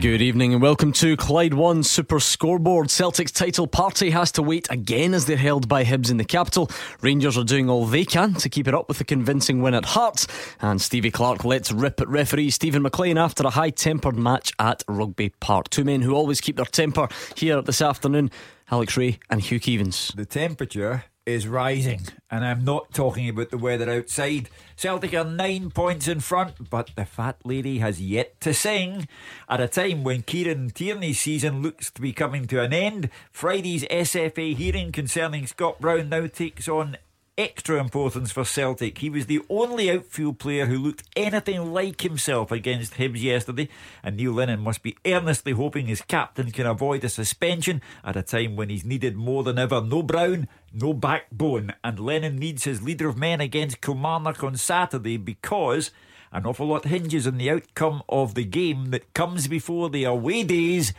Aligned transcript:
Good 0.00 0.22
evening 0.22 0.52
and 0.52 0.60
welcome 0.60 0.92
to 0.94 1.16
Clyde 1.16 1.54
One 1.54 1.84
Super 1.84 2.18
Scoreboard. 2.18 2.90
Celtic's 2.90 3.30
title 3.30 3.66
party 3.66 4.10
has 4.10 4.32
to 4.32 4.42
wait 4.42 4.66
again 4.68 5.14
as 5.14 5.24
they're 5.24 5.36
held 5.36 5.68
by 5.68 5.84
Hibs 5.84 6.10
in 6.10 6.16
the 6.16 6.24
capital. 6.24 6.68
Rangers 7.00 7.38
are 7.38 7.44
doing 7.44 7.70
all 7.70 7.86
they 7.86 8.04
can 8.04 8.34
to 8.34 8.48
keep 8.48 8.66
it 8.66 8.74
up 8.74 8.88
with 8.88 9.00
a 9.00 9.04
convincing 9.04 9.62
win 9.62 9.72
at 9.72 9.84
Hearts. 9.84 10.26
And 10.60 10.82
Stevie 10.82 11.12
Clarke 11.12 11.44
lets 11.44 11.70
rip 11.70 12.00
at 12.00 12.08
referee 12.08 12.50
Steven 12.50 12.82
McLean 12.82 13.16
after 13.16 13.46
a 13.46 13.50
high 13.50 13.70
tempered 13.70 14.16
match 14.16 14.52
at 14.58 14.82
Rugby 14.88 15.30
Park. 15.40 15.70
Two 15.70 15.84
men 15.84 16.02
who 16.02 16.14
always 16.14 16.40
keep 16.40 16.56
their 16.56 16.64
temper 16.64 17.08
here 17.36 17.62
this 17.62 17.80
afternoon 17.80 18.30
Alex 18.70 18.96
Rae 18.96 19.18
and 19.30 19.42
Hugh 19.42 19.60
Keevins. 19.60 20.14
The 20.16 20.26
temperature 20.26 21.04
is 21.26 21.48
rising, 21.48 22.02
and 22.30 22.44
I'm 22.44 22.64
not 22.64 22.92
talking 22.92 23.28
about 23.28 23.50
the 23.50 23.58
weather 23.58 23.90
outside. 23.90 24.50
Celtic 24.76 25.14
are 25.14 25.24
nine 25.24 25.70
points 25.70 26.06
in 26.06 26.20
front, 26.20 26.68
but 26.68 26.90
the 26.96 27.06
fat 27.06 27.38
lady 27.44 27.78
has 27.78 28.00
yet 28.00 28.38
to 28.42 28.52
sing. 28.52 29.08
At 29.48 29.60
a 29.60 29.68
time 29.68 30.04
when 30.04 30.22
Kieran 30.22 30.70
Tierney's 30.70 31.20
season 31.20 31.62
looks 31.62 31.90
to 31.92 32.02
be 32.02 32.12
coming 32.12 32.46
to 32.48 32.60
an 32.60 32.74
end, 32.74 33.08
Friday's 33.32 33.84
SFA 33.84 34.54
hearing 34.54 34.92
concerning 34.92 35.46
Scott 35.46 35.80
Brown 35.80 36.10
now 36.10 36.26
takes 36.26 36.68
on 36.68 36.98
extra 37.36 37.80
importance 37.80 38.30
for 38.30 38.44
Celtic. 38.44 38.98
He 38.98 39.10
was 39.10 39.26
the 39.26 39.40
only 39.48 39.90
outfield 39.90 40.38
player 40.38 40.66
who 40.66 40.78
looked 40.78 41.02
anything 41.16 41.72
like 41.72 42.02
himself 42.02 42.52
against 42.52 42.94
Hibs 42.94 43.22
yesterday, 43.22 43.68
and 44.02 44.16
Neil 44.16 44.32
Lennon 44.32 44.60
must 44.60 44.82
be 44.82 44.96
earnestly 45.04 45.52
hoping 45.52 45.86
his 45.86 46.02
captain 46.02 46.50
can 46.50 46.66
avoid 46.66 47.04
a 47.04 47.08
suspension 47.08 47.82
at 48.04 48.16
a 48.16 48.22
time 48.22 48.56
when 48.56 48.68
he's 48.68 48.84
needed 48.84 49.16
more 49.16 49.42
than 49.42 49.58
ever. 49.58 49.80
No 49.80 50.02
Brown, 50.02 50.48
no 50.72 50.92
backbone, 50.92 51.74
and 51.82 51.98
Lennon 51.98 52.36
needs 52.36 52.64
his 52.64 52.82
leader 52.82 53.08
of 53.08 53.18
men 53.18 53.40
against 53.40 53.80
Kilmarnock 53.80 54.42
on 54.44 54.56
Saturday 54.56 55.16
because 55.16 55.90
an 56.32 56.46
awful 56.46 56.66
lot 56.66 56.84
hinges 56.84 57.26
on 57.26 57.38
the 57.38 57.50
outcome 57.50 58.02
of 58.08 58.34
the 58.34 58.44
game 58.44 58.90
that 58.90 59.14
comes 59.14 59.48
before 59.48 59.90
the 59.90 60.04
away 60.04 60.42
days 60.42 60.92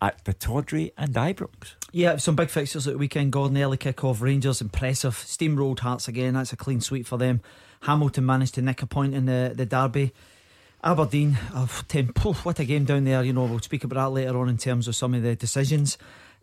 at 0.00 0.24
Pittodrie 0.24 0.92
and 0.98 1.14
Ibrox. 1.14 1.76
Yeah, 1.94 2.16
some 2.16 2.36
big 2.36 2.48
fixtures 2.48 2.86
at 2.86 2.94
the 2.94 2.98
weekend. 2.98 3.32
Gordon 3.32 3.58
early 3.58 3.76
kick-off. 3.76 4.22
Rangers 4.22 4.62
impressive. 4.62 5.12
Steamrolled 5.14 5.80
Hearts 5.80 6.08
again. 6.08 6.32
That's 6.32 6.50
a 6.50 6.56
clean 6.56 6.80
sweep 6.80 7.06
for 7.06 7.18
them. 7.18 7.42
Hamilton 7.82 8.24
managed 8.24 8.54
to 8.54 8.62
nick 8.62 8.80
a 8.80 8.86
point 8.86 9.14
in 9.14 9.26
the, 9.26 9.52
the 9.54 9.66
derby. 9.66 10.12
Aberdeen, 10.82 11.38
oh, 11.54 11.82
10, 11.88 12.06
what 12.06 12.58
a 12.58 12.64
game 12.64 12.86
down 12.86 13.04
there. 13.04 13.22
You 13.22 13.34
know, 13.34 13.44
we'll 13.44 13.60
speak 13.60 13.84
about 13.84 13.96
that 13.96 14.14
later 14.14 14.38
on 14.38 14.48
in 14.48 14.56
terms 14.56 14.88
of 14.88 14.96
some 14.96 15.12
of 15.12 15.22
the 15.22 15.36
decisions. 15.36 15.98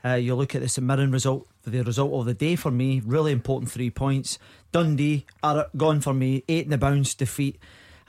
Uh, 0.06 0.14
you 0.14 0.36
look 0.36 0.54
at 0.54 0.62
the 0.62 0.70
St 0.70 0.86
Mirren 0.86 1.12
result, 1.12 1.48
the 1.64 1.82
result 1.82 2.14
of 2.14 2.26
the 2.26 2.36
day 2.36 2.56
for 2.56 2.70
me, 2.72 3.02
really 3.04 3.32
important 3.32 3.72
three 3.72 3.90
points. 3.90 4.38
Dundee 4.72 5.26
are 5.42 5.68
gone 5.76 6.00
for 6.00 6.14
me, 6.14 6.44
eight 6.48 6.66
in 6.66 6.70
the 6.70 6.78
bounce 6.78 7.16
defeat. 7.16 7.58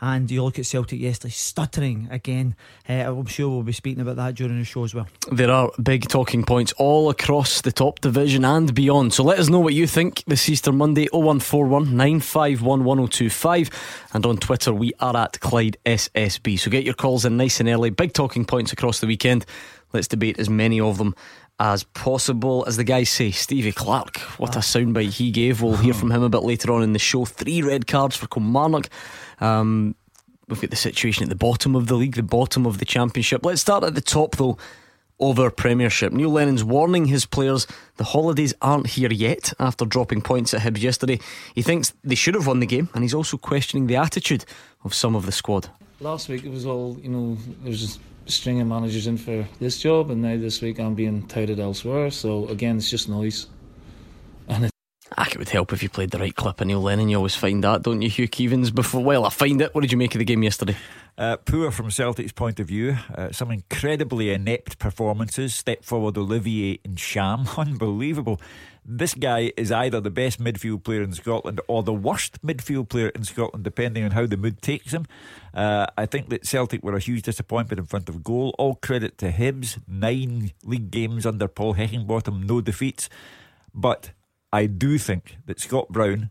And 0.01 0.31
you 0.31 0.43
look 0.43 0.59
at 0.59 0.67
Celtic 0.67 0.99
yesterday, 0.99 1.33
stuttering 1.33 2.09
again. 2.11 2.57
Uh, 2.89 2.93
I'm 2.93 3.27
sure 3.27 3.51
we'll 3.51 3.63
be 3.63 3.73
speaking 3.73 4.01
about 4.01 4.17
that 4.17 4.35
during 4.35 4.59
the 4.59 4.65
show 4.65 4.85
as 4.85 4.95
well. 4.95 5.07
There 5.31 5.51
are 5.51 5.71
big 5.83 6.09
talking 6.09 6.45
points 6.45 6.73
all 6.79 7.11
across 7.11 7.61
the 7.61 7.73
top 7.73 8.01
division 8.01 8.45
and 8.45 8.75
beyond. 8.75 9.13
So 9.13 9.23
let 9.23 9.39
us 9.39 9.49
know 9.49 9.61
what 9.61 9.75
you 9.75 9.87
think 9.87 10.25
this 10.27 10.49
Easter 10.49 10.73
Monday 10.73 11.07
0141 11.13 11.97
951 11.97 12.85
1025. 12.85 14.09
And 14.15 14.25
on 14.25 14.39
Twitter, 14.39 14.73
we 14.73 14.93
are 15.01 15.17
at 15.17 15.39
Clyde 15.41 15.77
SSB. 15.85 16.59
So 16.59 16.71
get 16.71 16.85
your 16.85 16.95
calls 16.95 17.25
in 17.25 17.37
nice 17.37 17.61
and 17.61 17.69
early. 17.69 17.91
Big 17.91 18.13
talking 18.13 18.45
points 18.45 18.73
across 18.73 19.01
the 19.01 19.07
weekend. 19.07 19.45
Let's 19.93 20.09
debate 20.09 20.39
as 20.39 20.49
many 20.49 20.81
of 20.81 20.99
them 20.99 21.15
as 21.61 21.85
possible. 21.85 22.65
As 22.67 22.77
the 22.77 22.85
guys 22.85 23.11
say, 23.11 23.31
Stevie 23.31 23.73
Clarke, 23.73 24.19
what 24.39 24.57
a 24.57 24.61
soundbite 24.61 25.13
he 25.13 25.31
gave. 25.31 25.61
We'll 25.61 25.77
hear 25.77 25.93
from 25.93 26.11
him 26.11 26.23
a 26.23 26.29
bit 26.29 26.43
later 26.43 26.73
on 26.73 26.83
in 26.83 26.95
the 26.95 26.99
show. 26.99 27.27
Three 27.27 27.61
red 27.63 27.87
cards 27.87 28.17
for 28.17 28.27
Kilmarnock. 28.27 28.89
Um, 29.41 29.95
we've 30.51 30.61
got 30.61 30.71
the 30.71 30.77
situation 30.77 31.23
at 31.23 31.29
the 31.29 31.37
bottom 31.37 31.75
of 31.75 31.87
the 31.87 31.95
league, 31.95 32.17
the 32.17 32.23
bottom 32.23 32.67
of 32.67 32.79
the 32.79 32.85
championship. 32.85 33.45
Let's 33.45 33.61
start 33.61 33.85
at 33.85 33.95
the 33.95 34.01
top 34.01 34.37
though. 34.37 34.59
Of 35.23 35.39
our 35.39 35.51
Premiership. 35.51 36.15
Neil 36.15 36.31
Lennon's 36.31 36.65
warning 36.65 37.05
his 37.05 37.27
players 37.27 37.67
the 37.99 38.05
holidays 38.05 38.55
aren't 38.63 38.87
here 38.87 39.13
yet 39.13 39.53
after 39.59 39.85
dropping 39.85 40.23
points 40.23 40.55
at 40.55 40.63
Hibs 40.63 40.81
yesterday. 40.81 41.21
He 41.55 41.61
thinks 41.61 41.93
they 42.03 42.15
should 42.15 42.35
have 42.35 42.47
won 42.47 42.61
the 42.61 42.67
game 42.67 42.89
and 42.95 43.05
he's 43.05 43.13
also 43.13 43.37
questioning 43.37 43.87
the 43.87 43.97
attitude 43.97 44.47
of 44.83 44.95
some 44.95 45.15
of 45.15 45.27
the 45.27 45.33
squad. 45.33 45.69
Last 46.01 46.31
week 46.31 46.45
it 46.45 46.51
was 46.51 46.65
all, 46.65 46.99
you 47.03 47.11
know, 47.11 47.37
there 47.61 47.69
was 47.69 47.99
string 48.25 48.63
of 48.63 48.67
managers 48.69 49.07
in 49.07 49.19
for 49.19 49.47
this 49.59 49.79
job 49.79 50.11
and 50.11 50.23
now 50.23 50.39
this 50.39 50.63
week 50.63 50.81
I'm 50.81 50.95
being 50.95 51.27
touted 51.27 51.61
elsewhere. 51.61 52.11
So 52.11 52.49
again, 52.49 52.79
it's 52.79 52.89
just 52.89 53.07
noise. 53.11 53.47
Ah, 55.19 55.27
it 55.31 55.37
would 55.39 55.49
help 55.49 55.73
if 55.73 55.83
you 55.83 55.89
played 55.89 56.11
the 56.11 56.19
right 56.19 56.35
clip 56.35 56.61
of 56.61 56.67
Neil 56.67 56.81
Lennon. 56.81 57.09
You 57.09 57.17
always 57.17 57.35
find 57.35 57.65
that, 57.65 57.83
don't 57.83 58.01
you, 58.01 58.09
Hugh 58.09 58.29
Keevins? 58.29 58.73
Before, 58.73 59.03
well, 59.03 59.25
I 59.25 59.31
find 59.31 59.61
it. 59.61 59.75
What 59.75 59.81
did 59.81 59.91
you 59.91 59.99
make 59.99 60.15
of 60.15 60.21
the 60.21 60.25
game 60.25 60.43
yesterday? 60.43 60.77
Uh, 61.19 61.37
poor 61.37 61.71
from 61.71 61.91
Celtic's 61.91 62.33
point 62.33 62.61
of 62.61 62.69
view. 62.69 62.97
Uh, 63.15 63.33
some 63.33 63.51
incredibly 63.51 64.33
inept 64.33 64.79
performances. 64.79 65.55
Step 65.55 65.85
forward 65.85 66.17
Olivier 66.17 66.79
Ntcham. 66.79 67.59
Unbelievable. 67.59 68.41
This 68.85 69.13
guy 69.15 69.53
is 69.57 69.71
either 69.71 70.01
the 70.01 70.11
best 70.11 70.41
midfield 70.43 70.85
player 70.85 71.03
in 71.03 71.13
Scotland 71.13 71.61
or 71.69 71.83
the 71.83 71.93
worst 71.93 72.41
midfield 72.43 72.89
player 72.89 73.09
in 73.09 73.25
Scotland, 73.25 73.65
depending 73.65 74.05
on 74.05 74.13
how 74.13 74.27
the 74.27 74.37
mood 74.37 74.63
takes 74.63 74.93
him. 74.93 75.07
Uh, 75.53 75.87
I 75.99 76.07
think 76.07 76.31
that 76.31 76.47
Celtic 76.47 76.83
were 76.83 76.97
a 76.97 77.01
huge 77.01 77.23
disappointment 77.23 77.79
in 77.79 77.87
front 77.87 78.09
of 78.09 78.25
goal. 78.25 78.55
All 78.59 78.77
credit 78.77 79.19
to 79.19 79.33
Hibs. 79.33 79.79
Nine 79.87 80.53
league 80.65 80.91
games 80.91 81.27
under 81.27 81.49
Paul 81.49 81.75
Heckingbottom, 81.75 82.45
no 82.47 82.61
defeats. 82.61 83.09
But 83.75 84.13
I 84.53 84.67
do 84.67 84.99
think 84.99 85.37
that 85.47 85.61
Scott 85.61 85.89
Brown, 85.89 86.31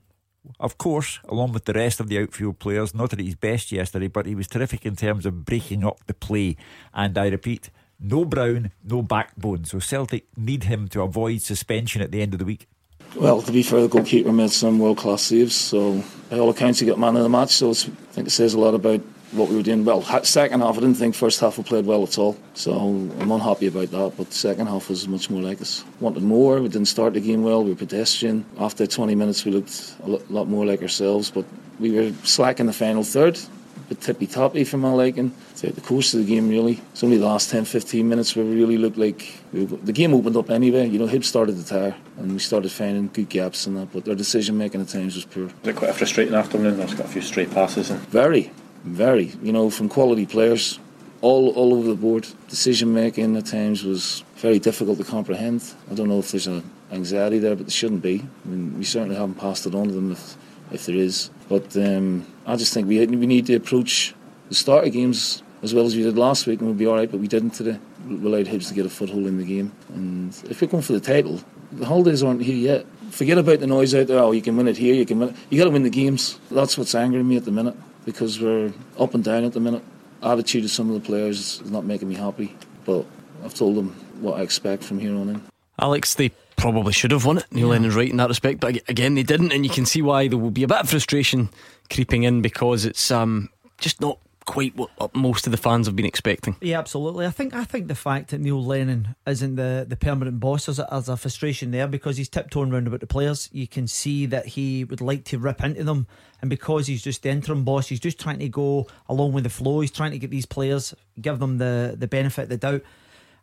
of 0.59 0.77
course, 0.77 1.19
along 1.27 1.53
with 1.53 1.65
the 1.65 1.73
rest 1.73 1.99
of 1.99 2.09
the 2.09 2.19
outfield 2.19 2.59
players, 2.59 2.93
not 2.93 3.13
at 3.13 3.19
his 3.19 3.35
best 3.35 3.71
yesterday, 3.71 4.07
but 4.07 4.25
he 4.25 4.35
was 4.35 4.47
terrific 4.47 4.85
in 4.85 4.95
terms 4.95 5.25
of 5.25 5.45
breaking 5.45 5.85
up 5.85 5.99
the 6.05 6.13
play. 6.13 6.57
And 6.93 7.17
I 7.17 7.27
repeat, 7.27 7.69
no 7.99 8.25
Brown, 8.25 8.71
no 8.83 9.01
backbone. 9.01 9.65
So 9.65 9.79
Celtic 9.79 10.25
need 10.37 10.65
him 10.65 10.87
to 10.89 11.01
avoid 11.01 11.41
suspension 11.41 12.01
at 12.01 12.11
the 12.11 12.21
end 12.21 12.33
of 12.33 12.39
the 12.39 12.45
week. 12.45 12.67
Well, 13.15 13.41
to 13.41 13.51
be 13.51 13.63
fair, 13.63 13.81
the 13.81 13.87
goalkeeper 13.87 14.31
made 14.31 14.51
some 14.51 14.77
world 14.77 14.97
class 14.97 15.23
saves, 15.23 15.55
so 15.55 16.03
by 16.29 16.37
all 16.37 16.49
accounts, 16.49 16.79
he 16.79 16.85
got 16.85 16.99
man 16.99 17.15
of 17.15 17.23
the 17.23 17.29
match. 17.29 17.49
So 17.49 17.71
I 17.71 17.73
think 17.73 18.27
it 18.27 18.31
says 18.31 18.53
a 18.53 18.59
lot 18.59 18.75
about 18.75 19.01
what 19.31 19.49
we 19.49 19.55
were 19.55 19.63
doing. 19.63 19.85
Well, 19.85 20.01
second 20.23 20.61
half, 20.61 20.77
I 20.77 20.79
didn't 20.79 20.95
think 20.95 21.15
first 21.15 21.39
half 21.39 21.57
we 21.57 21.63
played 21.63 21.85
well 21.85 22.03
at 22.03 22.17
all, 22.17 22.37
so 22.53 22.71
I'm 22.71 23.31
unhappy 23.31 23.67
about 23.67 23.91
that. 23.91 24.13
But 24.17 24.33
second 24.33 24.67
half 24.67 24.89
was 24.89 25.07
much 25.07 25.29
more 25.29 25.41
like 25.41 25.61
us. 25.61 25.83
Wanted 25.99 26.23
more. 26.23 26.61
We 26.61 26.69
didn't 26.69 26.87
start 26.87 27.13
the 27.13 27.21
game 27.21 27.43
well. 27.43 27.63
We 27.63 27.71
were 27.71 27.75
pedestrian. 27.75 28.45
After 28.57 28.87
20 28.87 29.15
minutes, 29.15 29.45
we 29.45 29.51
looked 29.51 29.95
a 30.03 30.07
lot 30.07 30.47
more 30.47 30.65
like 30.65 30.81
ourselves, 30.81 31.29
but 31.31 31.45
we 31.79 31.91
were 31.91 32.13
slack 32.23 32.59
in 32.59 32.65
the 32.65 32.73
final 32.73 33.03
third. 33.03 33.37
A 33.37 33.81
bit 33.89 34.01
tippy 34.01 34.27
toppy 34.27 34.63
for 34.65 34.77
my 34.77 34.91
liking 34.91 35.31
throughout 35.55 35.75
the 35.75 35.81
course 35.81 36.13
of 36.13 36.19
the 36.19 36.25
game, 36.25 36.49
really. 36.49 36.81
It's 36.91 37.03
only 37.03 37.17
the 37.17 37.25
last 37.25 37.49
10 37.49 37.65
15 37.65 38.07
minutes 38.07 38.35
where 38.35 38.45
we 38.45 38.55
really 38.55 38.77
looked 38.77 38.97
like 38.97 39.41
we 39.53 39.65
were, 39.65 39.77
the 39.77 39.93
game 39.93 40.13
opened 40.13 40.35
up 40.37 40.49
anyway. 40.49 40.87
You 40.87 40.99
know, 40.99 41.07
Hibs 41.07 41.25
started 41.25 41.53
the 41.53 41.63
tire 41.63 41.95
and 42.17 42.33
we 42.33 42.39
started 42.39 42.71
finding 42.71 43.07
good 43.07 43.29
gaps 43.29 43.65
in 43.67 43.75
that, 43.75 43.91
but 43.91 44.07
our 44.07 44.15
decision 44.15 44.57
making 44.57 44.81
at 44.81 44.89
times 44.89 45.15
was 45.15 45.25
poor. 45.25 45.45
Was 45.45 45.53
it 45.63 45.75
quite 45.75 45.91
a 45.91 45.93
frustrating 45.93 46.35
afternoon? 46.35 46.77
There's 46.77 46.93
got 46.93 47.05
a 47.05 47.09
few 47.09 47.21
stray 47.21 47.45
passes. 47.45 47.89
And... 47.89 47.99
Very, 48.09 48.51
very. 48.83 49.33
You 49.41 49.51
know, 49.51 49.69
from 49.69 49.89
quality 49.89 50.25
players 50.25 50.79
all 51.21 51.49
all 51.51 51.73
over 51.73 51.87
the 51.87 51.95
board. 51.95 52.27
Decision 52.47 52.93
making 52.93 53.35
at 53.35 53.45
times 53.45 53.83
was 53.83 54.23
very 54.37 54.59
difficult 54.59 54.97
to 54.97 55.03
comprehend. 55.03 55.63
I 55.91 55.95
don't 55.95 56.09
know 56.09 56.19
if 56.19 56.31
there's 56.31 56.47
an 56.47 56.63
anxiety 56.91 57.39
there, 57.39 57.55
but 57.55 57.65
there 57.65 57.71
shouldn't 57.71 58.01
be. 58.01 58.25
I 58.45 58.47
mean, 58.47 58.77
we 58.77 58.83
certainly 58.83 59.15
haven't 59.15 59.35
passed 59.35 59.65
it 59.65 59.75
on 59.75 59.87
to 59.87 59.93
them 59.93 60.11
if, 60.11 60.37
if 60.71 60.85
there 60.85 60.95
is. 60.95 61.29
But 61.47 61.75
um, 61.77 62.25
I 62.45 62.55
just 62.55 62.73
think 62.73 62.87
we 62.87 63.05
we 63.05 63.27
need 63.27 63.45
to 63.47 63.55
approach 63.55 64.13
the 64.49 64.55
start 64.55 64.87
of 64.87 64.93
games 64.93 65.43
as 65.61 65.73
well 65.73 65.85
as 65.85 65.95
we 65.95 66.03
did 66.03 66.17
last 66.17 66.47
week, 66.47 66.59
and 66.59 66.69
we'll 66.69 66.77
be 66.77 66.87
all 66.87 66.95
right. 66.95 67.11
But 67.11 67.19
we 67.19 67.27
didn't 67.27 67.51
today. 67.51 67.79
We 68.07 68.15
allowed 68.15 68.47
Hibs 68.47 68.69
to 68.69 68.73
get 68.73 68.85
a 68.85 68.89
foothold 68.89 69.27
in 69.27 69.37
the 69.37 69.45
game, 69.45 69.71
and 69.89 70.33
if 70.49 70.61
we're 70.61 70.67
going 70.67 70.83
for 70.83 70.93
the 70.93 70.99
title, 70.99 71.41
the 71.71 71.85
holidays 71.85 72.23
aren't 72.23 72.41
here 72.41 72.55
yet. 72.55 72.85
Forget 73.11 73.39
about 73.39 73.59
the 73.59 73.67
noise 73.67 73.93
out 73.95 74.07
there. 74.07 74.19
Oh, 74.19 74.31
you 74.31 74.41
can 74.41 74.55
win 74.55 74.67
it 74.67 74.77
here. 74.77 74.93
You 74.93 75.05
can 75.05 75.19
win. 75.19 75.29
It. 75.29 75.35
You 75.49 75.57
got 75.57 75.65
to 75.65 75.71
win 75.71 75.83
the 75.83 75.89
games. 75.89 76.39
That's 76.51 76.77
what's 76.77 76.95
angering 76.95 77.27
me 77.27 77.37
at 77.37 77.45
the 77.45 77.51
minute 77.51 77.75
because 78.11 78.41
we're 78.41 78.73
up 78.97 79.13
and 79.13 79.23
down 79.23 79.43
at 79.43 79.53
the 79.53 79.59
minute. 79.59 79.83
Attitude 80.23 80.65
of 80.65 80.71
some 80.71 80.89
of 80.89 80.95
the 80.95 81.05
players 81.05 81.61
is 81.61 81.71
not 81.71 81.85
making 81.85 82.09
me 82.09 82.15
happy, 82.15 82.55
but 82.85 83.05
I've 83.43 83.53
told 83.53 83.75
them 83.75 83.89
what 84.19 84.39
I 84.39 84.41
expect 84.41 84.83
from 84.83 84.99
here 84.99 85.15
on 85.15 85.29
in. 85.29 85.41
Alex, 85.79 86.15
they 86.15 86.29
probably 86.57 86.91
should 86.91 87.11
have 87.11 87.23
won 87.23 87.37
it. 87.37 87.45
Neil 87.51 87.67
yeah. 87.67 87.71
Lennon's 87.73 87.95
right 87.95 88.09
in 88.09 88.17
that 88.17 88.27
respect, 88.27 88.59
but 88.59 88.77
again, 88.89 89.15
they 89.15 89.23
didn't, 89.23 89.53
and 89.53 89.63
you 89.63 89.71
can 89.71 89.85
see 89.85 90.01
why 90.01 90.27
there 90.27 90.37
will 90.37 90.51
be 90.51 90.63
a 90.63 90.67
bit 90.67 90.79
of 90.79 90.89
frustration 90.89 91.49
creeping 91.89 92.23
in 92.23 92.41
because 92.41 92.83
it's 92.83 93.11
um, 93.11 93.49
just 93.77 94.01
not 94.01 94.19
quite 94.45 94.75
what 94.75 94.89
most 95.15 95.45
of 95.45 95.51
the 95.51 95.57
fans 95.57 95.85
have 95.85 95.95
been 95.95 96.05
expecting. 96.05 96.55
Yeah, 96.61 96.79
absolutely. 96.79 97.25
I 97.25 97.29
think 97.29 97.53
I 97.53 97.63
think 97.63 97.87
the 97.87 97.95
fact 97.95 98.31
that 98.31 98.41
Neil 98.41 98.63
Lennon 98.63 99.15
isn't 99.27 99.55
the, 99.55 99.85
the 99.87 99.95
permanent 99.95 100.39
boss 100.39 100.67
is 100.67 100.79
a, 100.79 100.87
is 100.91 101.09
a 101.09 101.17
frustration 101.17 101.71
there 101.71 101.87
because 101.87 102.17
he's 102.17 102.29
tiptoeing 102.29 102.73
around 102.73 102.87
about 102.87 103.01
the 103.01 103.07
players. 103.07 103.49
You 103.51 103.67
can 103.67 103.87
see 103.87 104.25
that 104.27 104.47
he 104.47 104.83
would 104.83 105.01
like 105.01 105.25
to 105.25 105.37
rip 105.37 105.63
into 105.63 105.83
them, 105.83 106.07
and 106.41 106.49
because 106.49 106.87
he's 106.87 107.03
just 107.03 107.23
the 107.23 107.29
interim 107.29 107.63
boss, 107.63 107.87
he's 107.87 107.99
just 107.99 108.19
trying 108.19 108.39
to 108.39 108.49
go 108.49 108.87
along 109.07 109.33
with 109.33 109.43
the 109.43 109.49
flow. 109.49 109.81
He's 109.81 109.91
trying 109.91 110.11
to 110.11 110.19
get 110.19 110.31
these 110.31 110.45
players, 110.45 110.95
give 111.21 111.39
them 111.39 111.57
the 111.57 111.95
the 111.97 112.07
benefit 112.07 112.43
of 112.43 112.49
the 112.49 112.57
doubt. 112.57 112.81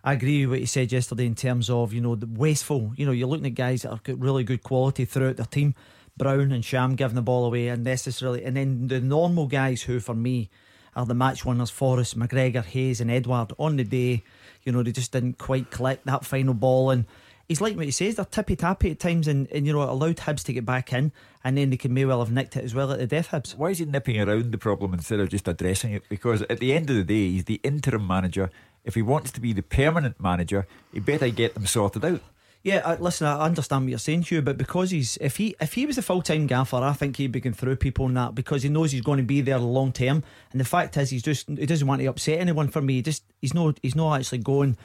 I 0.03 0.13
agree 0.13 0.47
with 0.47 0.53
what 0.53 0.61
you 0.61 0.67
said 0.67 0.93
yesterday 0.93 1.27
in 1.27 1.35
terms 1.35 1.69
of 1.69 1.93
you 1.93 2.01
know 2.01 2.15
the 2.15 2.27
wasteful. 2.27 2.93
You 2.97 3.07
know, 3.07 3.13
you're 3.13 3.29
looking 3.29 3.47
at 3.47 3.55
guys 3.55 3.83
that 3.83 3.91
have 3.91 4.03
got 4.03 4.21
really 4.21 4.45
good 4.45 4.63
quality 4.63 5.05
throughout 5.05 5.37
their 5.37 5.47
team. 5.47 5.75
Brown 6.17 6.53
and 6.53 6.65
Ntcham 6.65 6.97
giving 6.97 7.15
the 7.15 7.23
ball 7.23 7.45
away 7.45 7.69
unnecessarily, 7.69 8.43
and 8.45 8.57
then 8.57 8.89
the 8.89 9.01
normal 9.01 9.47
guys 9.47 9.83
who, 9.83 10.01
for 10.01 10.15
me, 10.15 10.49
are 10.97 11.07
the 11.07 11.15
match 11.15 11.45
winners 11.45 11.71
Forrest, 11.71 12.19
McGregor, 12.19 12.65
Hayes, 12.65 13.01
and 13.01 13.11
Edouard 13.11 13.53
on 13.59 13.77
the 13.77 13.85
day. 13.85 14.25
You 14.65 14.73
know, 14.73 14.83
they 14.83 14.93
just 14.93 15.13
didn't 15.13 15.39
quite 15.39 15.71
collect 15.71 16.07
that 16.07 16.25
final 16.25 16.55
ball. 16.55 16.91
And 16.91 17.05
he's 17.47 17.61
like 17.61 17.77
what 17.77 17.85
he 17.85 17.91
says, 17.91 18.17
they're 18.17 18.25
tippy 18.25 18.57
tappy 18.57 18.91
at 18.91 18.99
times 18.99 19.29
and, 19.29 19.47
and, 19.53 19.67
you 19.67 19.73
know, 19.73 19.83
allowed 19.83 20.17
Hibs 20.17 20.43
to 20.45 20.53
get 20.53 20.65
back 20.65 20.93
in. 20.93 21.13
And 21.45 21.57
then 21.57 21.71
they 21.71 21.77
can 21.77 21.95
may 21.95 22.07
well 22.07 22.21
have 22.21 22.33
nicked 22.33 22.57
it 22.57 22.65
as 22.65 22.75
well 22.75 22.91
at 22.91 22.99
the 22.99 23.07
death 23.07 23.29
Hibs. 23.29 23.55
Why 23.57 23.69
is 23.69 23.79
he 23.79 23.85
nipping 23.85 24.19
around 24.19 24.51
the 24.51 24.59
problem 24.59 24.95
instead 24.95 25.21
of 25.21 25.29
just 25.29 25.47
addressing 25.47 25.93
it? 25.93 26.03
Because 26.09 26.43
at 26.43 26.59
the 26.59 26.73
end 26.73 26.91
of 26.91 26.97
the 26.97 27.05
day, 27.05 27.31
he's 27.31 27.45
the 27.45 27.61
interim 27.63 28.07
manager. 28.07 28.51
If 28.85 28.95
he 28.95 29.03
wants 29.03 29.31
to 29.33 29.41
be 29.41 29.53
the 29.53 29.63
permanent 29.63 30.19
manager, 30.21 30.67
he 30.93 31.01
better 31.01 31.29
get 31.29 31.55
them 31.55 31.67
sorted 31.67 32.05
out. 32.05 32.23
Yeah, 32.67 32.83
I, 32.85 32.97
listen, 32.97 33.29
I 33.29 33.45
understand 33.45 33.85
what 33.85 33.91
you're 33.91 33.99
saying, 34.01 34.23
Hugh, 34.23 34.43
but 34.43 34.59
because 34.59 34.91
he's 34.91 35.17
if 35.19 35.37
he 35.37 35.55
if 35.61 35.75
he 35.75 35.87
was 35.87 35.99
a 35.99 36.03
full 36.03 36.21
time 36.21 36.49
gaffer, 36.49 36.79
I 36.79 36.95
think 36.95 37.17
he'd 37.17 37.31
be 37.31 37.39
going 37.39 37.55
through 37.55 37.77
people 37.77 38.07
on 38.07 38.15
that 38.15 38.35
because 38.35 38.65
he 38.65 38.69
knows 38.69 38.91
he's 38.91 39.03
going 39.03 39.19
to 39.19 39.23
be 39.23 39.41
there 39.41 39.57
long 39.61 39.93
term. 39.93 40.25
And 40.51 40.61
the 40.61 40.65
fact 40.65 40.97
is, 40.97 41.11
he's 41.11 41.23
just 41.23 41.49
he 41.49 41.65
doesn't 41.65 41.87
want 41.87 42.01
to 42.01 42.09
upset 42.09 42.41
anyone. 42.41 42.67
For 42.67 42.83
me, 42.83 42.95
he 42.95 43.03
just 43.03 43.23
he's 43.41 43.55
not 43.55 43.79
he's 43.85 43.95
not 43.95 44.19
actually 44.19 44.39
going 44.39 44.77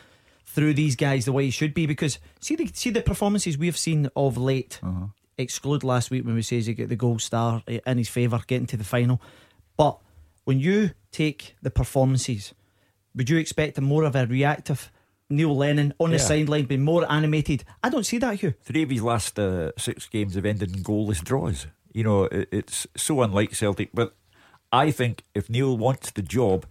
through 0.46 0.76
these 0.76 0.96
guys 0.96 1.26
the 1.26 1.32
way 1.32 1.46
he 1.46 1.50
should 1.50 1.74
be 1.74 1.88
because 1.88 2.20
see 2.40 2.56
the 2.56 2.70
see 2.72 2.92
the 2.92 3.02
performances 3.02 3.58
we've 3.58 3.80
seen 3.80 4.12
of 4.16 4.38
late. 4.38 4.80
Uh-huh. 4.84 5.08
Exclude 5.40 5.84
last 5.84 6.12
week 6.12 6.24
when 6.24 6.36
we 6.36 6.44
says 6.44 6.68
he 6.68 6.76
get 6.76 6.90
the 6.90 6.96
gold 6.96 7.24
star 7.24 7.64
in 7.66 7.98
his 7.98 8.10
favour, 8.10 8.44
getting 8.46 8.68
to 8.68 8.78
the 8.78 8.84
final. 8.84 9.20
But 9.76 9.98
when 10.44 10.60
you 10.60 10.92
take 11.12 11.56
the 11.64 11.72
performances, 11.72 12.54
would 13.16 13.28
you 13.28 13.40
expect 13.40 13.80
a 13.80 13.82
more 13.82 14.04
of 14.04 14.16
a 14.16 14.28
reactive? 14.28 14.92
Neil 15.32 15.56
Lennon 15.56 15.94
on 16.00 16.12
the 16.12 16.20
sideline 16.20 16.66
being 16.66 16.84
more 16.84 17.10
animated. 17.12 17.64
I 17.84 17.90
don't 17.90 18.06
see 18.06 18.18
that, 18.20 18.40
Hugh. 18.40 18.54
Three 18.62 18.84
of 18.84 18.90
his 18.90 19.02
last 19.02 19.40
uh, 19.40 19.72
six 19.78 20.08
games 20.08 20.36
have 20.36 20.46
ended 20.46 20.76
in 20.76 20.84
goalless 20.84 21.24
draws. 21.24 21.68
You 21.94 22.04
know, 22.04 22.24
it, 22.26 22.50
it's 22.52 22.88
so 22.96 23.22
unlike 23.22 23.56
Celtic. 23.56 23.90
But 23.94 24.16
I 24.72 24.92
think 24.92 25.24
if 25.34 25.50
Neil 25.50 25.78
wants 25.78 26.12
the 26.12 26.22
job, 26.22 26.66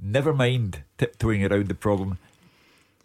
never 0.00 0.32
mind 0.32 0.82
tiptoeing 0.98 1.44
around 1.44 1.68
the 1.68 1.74
problem. 1.74 2.18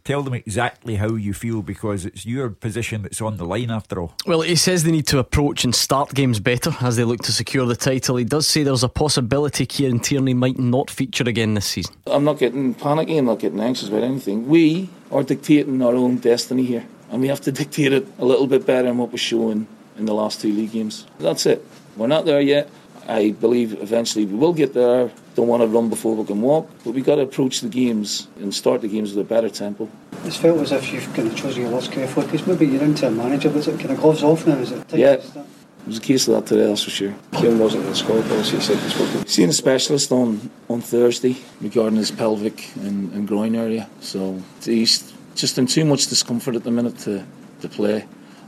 Tell 0.09 0.23
them 0.23 0.33
exactly 0.33 0.95
how 0.95 1.13
you 1.13 1.35
feel 1.35 1.61
because 1.61 2.03
it's 2.03 2.25
your 2.25 2.49
position 2.49 3.03
that's 3.03 3.21
on 3.21 3.37
the 3.37 3.45
line 3.45 3.69
after 3.69 4.01
all. 4.01 4.15
Well, 4.25 4.41
he 4.41 4.55
says 4.55 4.83
they 4.83 4.89
need 4.89 5.05
to 5.05 5.19
approach 5.19 5.63
and 5.63 5.75
start 5.75 6.15
games 6.15 6.39
better 6.39 6.71
as 6.81 6.95
they 6.95 7.03
look 7.03 7.21
to 7.25 7.31
secure 7.31 7.67
the 7.67 7.75
title. 7.75 8.15
He 8.15 8.25
does 8.25 8.47
say 8.47 8.63
there's 8.63 8.83
a 8.83 8.89
possibility 8.89 9.67
Kieran 9.67 9.99
Tierney 9.99 10.33
might 10.33 10.57
not 10.57 10.89
feature 10.89 11.25
again 11.29 11.53
this 11.53 11.67
season. 11.67 11.93
I'm 12.07 12.23
not 12.23 12.39
getting 12.39 12.73
panicky, 12.73 13.19
I'm 13.19 13.25
not 13.25 13.37
getting 13.37 13.59
anxious 13.59 13.89
about 13.89 14.01
anything. 14.01 14.47
We 14.47 14.89
are 15.11 15.21
dictating 15.21 15.79
our 15.83 15.93
own 15.93 16.17
destiny 16.17 16.65
here, 16.65 16.87
and 17.11 17.21
we 17.21 17.27
have 17.27 17.41
to 17.41 17.51
dictate 17.61 17.93
it 17.93 18.07
a 18.17 18.25
little 18.25 18.47
bit 18.47 18.65
better 18.65 18.87
than 18.87 18.97
what 18.97 19.11
we're 19.11 19.19
showing 19.19 19.67
in 19.95 20.05
the 20.07 20.15
last 20.15 20.41
two 20.41 20.51
league 20.51 20.71
games. 20.71 21.05
That's 21.19 21.45
it. 21.45 21.63
We're 21.95 22.07
not 22.07 22.25
there 22.25 22.41
yet. 22.41 22.67
I 23.09 23.31
believe 23.31 23.81
eventually 23.81 24.25
we 24.25 24.35
will 24.35 24.53
get 24.53 24.75
there. 24.75 25.09
Don't 25.33 25.47
want 25.47 25.63
to 25.63 25.67
run 25.67 25.89
before 25.89 26.15
we 26.15 26.23
can 26.25 26.41
walk, 26.41 26.69
but 26.83 26.91
we've 26.91 27.05
got 27.05 27.15
to 27.15 27.23
approach 27.23 27.61
the 27.61 27.67
games 27.67 28.27
and 28.37 28.53
start 28.53 28.81
the 28.81 28.87
games 28.87 29.15
with 29.15 29.25
a 29.25 29.27
better 29.27 29.49
tempo. 29.49 29.89
It's 30.25 30.37
felt 30.37 30.59
as 30.59 30.71
if 30.71 30.93
you've 30.93 31.11
kind 31.15 31.27
of 31.27 31.35
chosen 31.35 31.63
your 31.63 31.71
words 31.71 31.87
carefully 31.87 32.27
because 32.27 32.45
maybe 32.45 32.67
you're 32.67 32.83
into 32.83 33.07
a 33.07 33.11
manager, 33.11 33.49
but 33.49 33.67
it 33.67 33.79
kind 33.79 33.91
of 33.91 33.99
gloves 33.99 34.21
off 34.21 34.45
now? 34.45 34.57
Is 34.57 34.71
it? 34.71 34.93
Yeah. 34.93 35.13
It 35.13 35.87
was 35.87 35.97
a 35.97 36.01
case 36.01 36.27
of 36.27 36.35
that 36.35 36.45
today, 36.45 36.67
that's 36.67 36.83
for 36.83 36.91
sure. 36.91 37.15
Kieran 37.33 37.57
wasn't 37.57 37.83
in 37.85 37.89
the 37.89 37.95
squad, 37.95 38.17
obviously, 38.17 38.59
he 38.59 38.63
said 38.63 38.77
he 38.77 38.89
spoke 38.89 39.23
to 39.23 39.29
Seeing 39.29 39.49
a 39.49 39.53
specialist 39.53 40.11
on, 40.11 40.51
on 40.69 40.81
Thursday 40.81 41.37
regarding 41.61 41.97
his 41.97 42.11
pelvic 42.11 42.69
and, 42.75 43.11
and 43.13 43.27
groin 43.27 43.55
area. 43.55 43.89
So 44.01 44.39
he's 44.61 45.11
just 45.33 45.57
in 45.57 45.65
too 45.65 45.85
much 45.85 46.05
discomfort 46.07 46.55
at 46.55 46.63
the 46.63 46.69
minute 46.69 46.99
to, 46.99 47.25
to 47.61 47.69
play. 47.69 48.05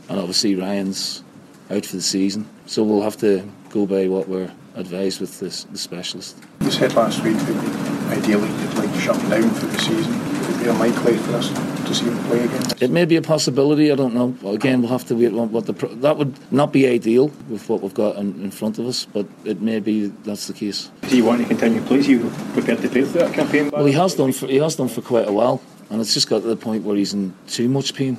And 0.10 0.20
obviously, 0.20 0.56
Ryan's 0.56 1.24
out 1.72 1.86
for 1.86 1.96
the 1.96 2.02
season. 2.02 2.48
So 2.66 2.84
we'll 2.84 3.02
have 3.02 3.18
to 3.18 3.48
go 3.70 3.86
by 3.86 4.08
what 4.08 4.28
we're 4.28 4.52
advised 4.76 5.22
with 5.22 5.40
this, 5.40 5.64
the 5.66 5.78
specialist. 5.78 6.38
You 6.62 6.72
said 6.72 6.94
last 6.94 7.24
week 7.24 7.38
that 7.38 8.18
ideally 8.18 8.50
you'd 8.50 8.74
like 8.76 8.92
to 8.92 9.00
shut 9.00 9.18
him 9.18 9.30
down 9.30 9.50
for 9.52 9.66
the 9.66 9.80
season. 9.80 10.14
Would 10.42 10.50
it 10.50 10.64
be 10.64 10.70
unlikely 10.70 11.18
for 11.18 11.34
us 11.34 11.50
to 11.50 11.96
see 11.96 12.06
him 12.06 12.18
play 12.26 12.44
again? 12.44 12.62
It 12.80 12.92
may 12.92 13.06
be 13.06 13.16
a 13.16 13.22
possibility. 13.22 13.92
I 13.92 13.96
don't 13.96 14.14
know. 14.14 14.36
Again, 14.50 14.82
we'll 14.82 14.92
have 14.92 15.06
to 15.06 15.16
wait. 15.16 15.32
What 15.32 15.66
the 15.66 15.74
that 15.74 16.18
would 16.18 16.36
not 16.52 16.72
be 16.72 16.88
ideal 16.88 17.28
with 17.50 17.68
what 17.70 17.82
we've 17.82 17.94
got 17.94 18.16
in, 18.18 18.42
in 18.44 18.52
front 18.52 18.80
of 18.80 18.86
us, 18.86 19.06
but 19.06 19.26
it 19.46 19.62
may 19.62 19.80
be 19.80 20.08
that's 20.08 20.48
the 20.48 20.54
case. 20.54 20.92
Do 21.10 21.18
you 21.18 21.26
want 21.26 21.42
to 21.42 21.48
continue, 21.48 21.82
please? 21.82 22.08
You 22.08 22.30
prepared 22.54 22.82
to 22.82 22.90
play 22.90 23.04
through 23.04 23.22
that 23.22 23.34
campaign? 23.34 23.70
Well, 23.72 23.86
he 23.86 23.94
has 23.94 24.16
done. 24.16 24.32
For, 24.32 24.48
he 24.48 24.58
has 24.58 24.76
done 24.76 24.88
for 24.88 25.02
quite 25.02 25.28
a 25.28 25.34
while, 25.34 25.62
and 25.90 26.00
it's 26.02 26.14
just 26.14 26.30
got 26.30 26.42
to 26.42 26.48
the 26.48 26.56
point 26.56 26.84
where 26.84 26.96
he's 26.96 27.14
in 27.14 27.34
too 27.48 27.70
much 27.70 27.94
pain. 27.94 28.18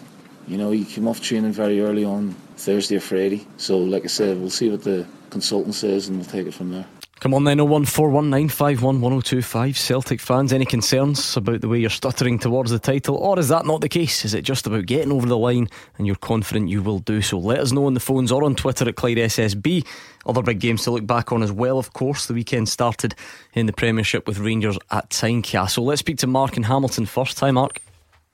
You 0.48 0.58
know, 0.58 0.70
he 0.70 0.84
came 0.84 1.06
off 1.06 1.20
training 1.20 1.52
very 1.52 1.80
early 1.80 2.04
on 2.04 2.34
Thursday 2.62 2.96
or 2.96 3.00
Friday. 3.00 3.46
So, 3.56 3.78
like 3.78 4.04
I 4.04 4.08
said, 4.08 4.38
we'll 4.38 4.50
see 4.50 4.68
what 4.70 4.84
the 4.84 5.06
consultant 5.30 5.74
says 5.74 6.08
and 6.08 6.18
we'll 6.18 6.26
take 6.26 6.46
it 6.46 6.54
from 6.54 6.70
there. 6.70 6.86
Come 7.18 7.34
on 7.34 7.42
then, 7.44 7.58
01419511025. 7.58 9.76
Celtic 9.76 10.20
fans, 10.20 10.52
any 10.52 10.64
concerns 10.64 11.36
about 11.36 11.60
the 11.60 11.68
way 11.68 11.78
you're 11.78 11.88
stuttering 11.88 12.36
towards 12.36 12.72
the 12.72 12.80
title? 12.80 13.16
Or 13.16 13.38
is 13.38 13.48
that 13.48 13.64
not 13.64 13.80
the 13.80 13.88
case? 13.88 14.24
Is 14.24 14.34
it 14.34 14.42
just 14.42 14.66
about 14.66 14.86
getting 14.86 15.12
over 15.12 15.28
the 15.28 15.38
line 15.38 15.68
and 15.98 16.06
you're 16.08 16.16
confident 16.16 16.68
you 16.68 16.82
will 16.82 16.98
do 16.98 17.22
so? 17.22 17.38
Let 17.38 17.60
us 17.60 17.70
know 17.70 17.86
on 17.86 17.94
the 17.94 18.00
phones 18.00 18.32
or 18.32 18.42
on 18.42 18.56
Twitter 18.56 18.88
at 18.88 18.96
Clyde 18.96 19.18
SSB. 19.18 19.86
Other 20.26 20.42
big 20.42 20.58
games 20.58 20.82
to 20.82 20.90
look 20.90 21.06
back 21.06 21.30
on 21.30 21.44
as 21.44 21.52
well, 21.52 21.78
of 21.78 21.92
course. 21.92 22.26
The 22.26 22.34
weekend 22.34 22.68
started 22.68 23.14
in 23.54 23.66
the 23.66 23.72
Premiership 23.72 24.26
with 24.26 24.40
Rangers 24.40 24.76
at 24.90 25.08
Tynecastle. 25.10 25.84
Let's 25.84 26.00
speak 26.00 26.18
to 26.18 26.26
Mark 26.26 26.56
and 26.56 26.66
Hamilton 26.66 27.06
first. 27.06 27.38
Hi, 27.38 27.52
Mark. 27.52 27.80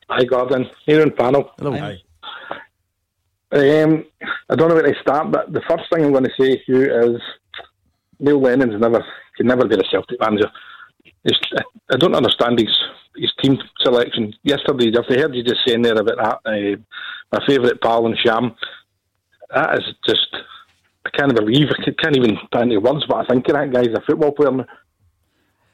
Hi, 0.09 0.25
Gordon. 0.25 0.71
Here 0.87 1.03
in 1.03 1.11
panel. 1.11 1.53
Hello. 1.59 1.73
Hi. 1.73 2.01
Um, 3.50 4.05
I 4.50 4.56
don't 4.56 4.69
know 4.69 4.75
where 4.75 4.93
to 4.93 5.00
start, 5.00 5.31
but 5.33 5.53
the 5.53 5.62
first 5.69 5.85
thing 5.91 6.05
I'm 6.05 6.12
going 6.12 6.25
to 6.25 6.31
say 6.39 6.56
to 6.56 6.62
you 6.67 7.15
is 7.15 7.21
Neil 8.21 8.41
Lennon's 8.41 8.81
never 8.81 9.05
can 9.37 9.47
never 9.47 9.67
be 9.67 9.77
a 9.77 9.83
Celtic 9.91 10.21
manager. 10.21 10.50
It's, 11.25 11.39
I 11.91 11.97
don't 11.97 12.15
understand 12.15 12.59
his 12.59 12.77
his 13.17 13.33
team 13.43 13.59
selection. 13.81 14.35
Yesterday, 14.43 14.93
I've 14.97 15.06
heard 15.06 15.35
you 15.35 15.43
just 15.43 15.61
saying 15.67 15.83
there 15.83 15.99
about 15.99 16.43
that, 16.45 16.50
uh, 16.50 16.77
my 17.33 17.47
favourite 17.47 17.81
pal 17.81 18.03
Ntcham. 18.03 18.55
That 19.55 19.79
is 19.79 19.85
just 20.06 20.29
I 21.06 21.11
can't 21.17 21.35
believe 21.35 21.69
I 21.71 21.91
can't 22.03 22.17
even 22.17 22.37
put 22.53 22.62
into 22.62 22.81
words 22.81 23.09
what 23.09 23.25
I 23.25 23.29
think 23.33 23.49
of 23.49 23.55
that 23.55 23.73
guy's 23.73 23.95
a 23.95 24.03
football 24.06 24.33
player. 24.33 24.50
Now. 24.50 24.67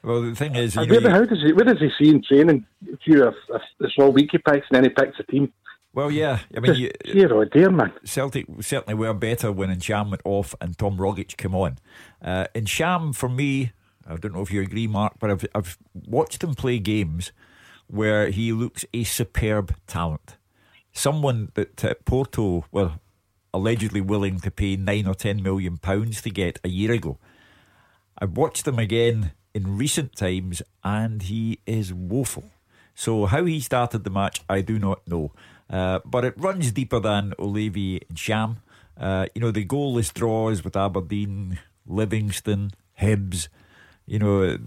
Well, 0.01 0.21
the 0.21 0.35
thing 0.35 0.55
is, 0.55 0.77
where, 0.77 1.01
know, 1.01 1.09
how 1.09 1.25
does 1.25 1.41
he, 1.41 1.51
where 1.51 1.65
does 1.65 1.79
he 1.79 1.89
see 1.97 2.11
in 2.11 2.23
training? 2.23 2.65
If 2.85 2.99
you 3.05 3.23
a, 3.23 3.29
a 3.29 3.89
small 3.95 4.11
week 4.11 4.29
he 4.31 4.37
picks 4.37 4.67
and 4.69 4.77
then 4.77 4.83
he 4.83 4.89
picks 4.89 5.19
a 5.19 5.23
team. 5.23 5.51
Well, 5.95 6.11
yeah. 6.11 6.39
I 6.55 6.59
mean, 6.59 6.75
you, 6.75 6.91
dear, 7.05 7.45
dear, 7.45 7.71
man. 7.71 7.93
Celtic 8.03 8.45
certainly 8.59 8.95
were 8.95 9.13
better 9.13 9.49
when 9.49 9.69
Ntcham 9.69 10.09
went 10.09 10.21
off 10.25 10.53
and 10.59 10.77
Tom 10.77 10.97
Rogic 10.97 11.37
came 11.37 11.55
on. 11.55 11.77
Uh, 12.21 12.47
Ntcham, 12.53 13.15
for 13.15 13.29
me, 13.29 13.71
I 14.05 14.17
don't 14.17 14.35
know 14.35 14.41
if 14.41 14.51
you 14.51 14.61
agree, 14.61 14.87
Mark, 14.87 15.13
but 15.19 15.31
I've, 15.31 15.45
I've 15.55 15.77
watched 15.93 16.43
him 16.43 16.53
play 16.53 16.79
games 16.79 17.31
where 17.87 18.29
he 18.29 18.51
looks 18.51 18.83
a 18.93 19.05
superb 19.05 19.73
talent. 19.87 20.35
Someone 20.91 21.51
that 21.53 21.85
uh, 21.85 21.93
Porto 22.03 22.65
were 22.73 22.99
allegedly 23.53 24.01
willing 24.01 24.41
to 24.41 24.51
pay 24.51 24.75
nine 24.75 25.07
or 25.07 25.15
ten 25.15 25.41
million 25.41 25.77
pounds 25.77 26.21
to 26.23 26.29
get 26.29 26.59
a 26.65 26.69
year 26.69 26.91
ago. 26.91 27.17
I've 28.19 28.35
watched 28.35 28.67
him 28.67 28.79
again 28.79 29.31
in 29.53 29.77
recent 29.77 30.13
times 30.17 30.61
and 30.83 31.21
he 31.21 31.59
is 31.65 31.93
woeful. 31.93 32.51
So, 32.95 33.25
how 33.25 33.43
he 33.45 33.59
started 33.59 34.03
the 34.03 34.09
match, 34.09 34.41
I 34.49 34.61
do 34.61 34.79
not 34.79 35.05
know. 35.07 35.31
Uh, 35.69 35.99
but 36.05 36.23
it 36.25 36.33
runs 36.37 36.71
deeper 36.71 36.99
than 36.99 37.33
Olivier 37.39 37.99
Ntcham. 38.11 38.57
Uh, 38.97 39.25
you 39.33 39.41
know, 39.41 39.51
the 39.51 39.65
goalless 39.65 40.13
draws 40.13 40.63
with 40.63 40.75
Aberdeen, 40.75 41.59
Livingston, 41.85 42.71
Hibs. 42.99 43.47
You 44.05 44.19
know, 44.19 44.57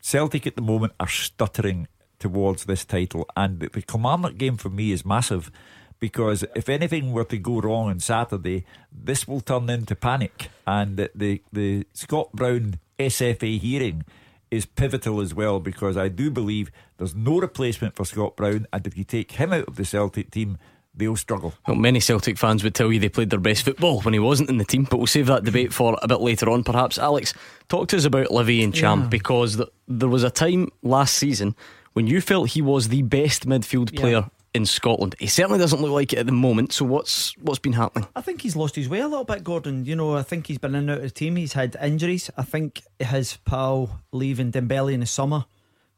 Celtic 0.00 0.46
at 0.46 0.56
the 0.56 0.62
moment 0.62 0.92
are 1.00 1.08
stuttering 1.08 1.88
towards 2.18 2.64
this 2.64 2.84
title. 2.84 3.26
And 3.36 3.60
the, 3.60 3.68
the 3.68 3.82
Kilmarnock 3.82 4.38
game 4.38 4.56
for 4.56 4.70
me 4.70 4.92
is 4.92 5.04
massive 5.04 5.50
because 5.98 6.44
if 6.54 6.68
anything 6.68 7.12
were 7.12 7.24
to 7.24 7.38
go 7.38 7.60
wrong 7.60 7.88
on 7.88 8.00
Saturday, 8.00 8.64
this 8.90 9.28
will 9.28 9.40
turn 9.40 9.68
into 9.70 9.94
panic. 9.94 10.48
And 10.66 10.96
the, 10.96 11.42
the 11.52 11.86
Scott 11.92 12.32
Brown 12.32 12.78
SFA 12.98 13.58
hearing 13.58 14.04
is 14.52 14.66
pivotal 14.66 15.20
as 15.20 15.34
well 15.34 15.58
because 15.58 15.96
I 15.96 16.08
do 16.08 16.30
believe 16.30 16.70
there's 16.98 17.14
no 17.14 17.38
replacement 17.40 17.96
for 17.96 18.04
Scott 18.04 18.36
Brown, 18.36 18.66
and 18.72 18.86
if 18.86 18.96
you 18.96 19.02
take 19.04 19.32
him 19.32 19.52
out 19.52 19.66
of 19.66 19.76
the 19.76 19.84
Celtic 19.84 20.30
team, 20.30 20.58
they'll 20.94 21.16
struggle. 21.16 21.54
Well, 21.66 21.76
many 21.76 22.00
Celtic 22.00 22.36
fans 22.36 22.62
would 22.62 22.74
tell 22.74 22.92
you 22.92 23.00
they 23.00 23.08
played 23.08 23.30
their 23.30 23.40
best 23.40 23.64
football 23.64 24.02
when 24.02 24.12
he 24.12 24.20
wasn't 24.20 24.50
in 24.50 24.58
the 24.58 24.64
team, 24.64 24.86
but 24.90 24.98
we'll 24.98 25.06
save 25.06 25.26
that 25.26 25.44
debate 25.44 25.72
for 25.72 25.98
a 26.02 26.06
bit 26.06 26.20
later 26.20 26.50
on, 26.50 26.64
perhaps. 26.64 26.98
Alex, 26.98 27.32
talk 27.68 27.88
to 27.88 27.96
us 27.96 28.04
about 28.04 28.30
Livy 28.30 28.60
Ntcham 28.66 29.02
Yeah. 29.02 29.06
because 29.08 29.56
th- 29.56 29.68
there 29.88 30.08
was 30.10 30.22
a 30.22 30.30
time 30.30 30.68
last 30.82 31.14
season 31.14 31.56
when 31.94 32.06
you 32.06 32.20
felt 32.20 32.50
he 32.50 32.60
was 32.62 32.88
the 32.88 33.02
best 33.02 33.48
midfield 33.48 33.90
Yeah. 33.98 34.28
In 34.54 34.66
Scotland. 34.66 35.14
He 35.18 35.28
certainly 35.28 35.58
doesn't 35.58 35.80
look 35.80 35.92
like 35.92 36.12
it 36.12 36.18
at 36.18 36.26
the 36.26 36.32
moment. 36.32 36.74
So 36.74 36.84
what's 36.84 37.34
what's 37.38 37.58
been 37.58 37.72
happening? 37.72 38.06
I 38.14 38.20
think 38.20 38.42
he's 38.42 38.54
lost 38.54 38.76
his 38.76 38.86
way 38.86 39.00
a 39.00 39.08
little 39.08 39.24
bit, 39.24 39.42
Gordon. 39.42 39.86
You 39.86 39.96
know, 39.96 40.14
I 40.14 40.22
think 40.22 40.46
he's 40.46 40.58
been 40.58 40.74
in 40.74 40.80
and 40.80 40.90
out 40.90 40.96
of 40.98 41.04
the 41.04 41.10
team. 41.10 41.36
He's 41.36 41.54
had 41.54 41.74
injuries. 41.82 42.30
I 42.36 42.42
think 42.42 42.82
his 42.98 43.38
pal 43.46 44.00
leaving 44.12 44.52
Dembele 44.52 44.92
in 44.92 45.00
the 45.00 45.06
summer 45.06 45.46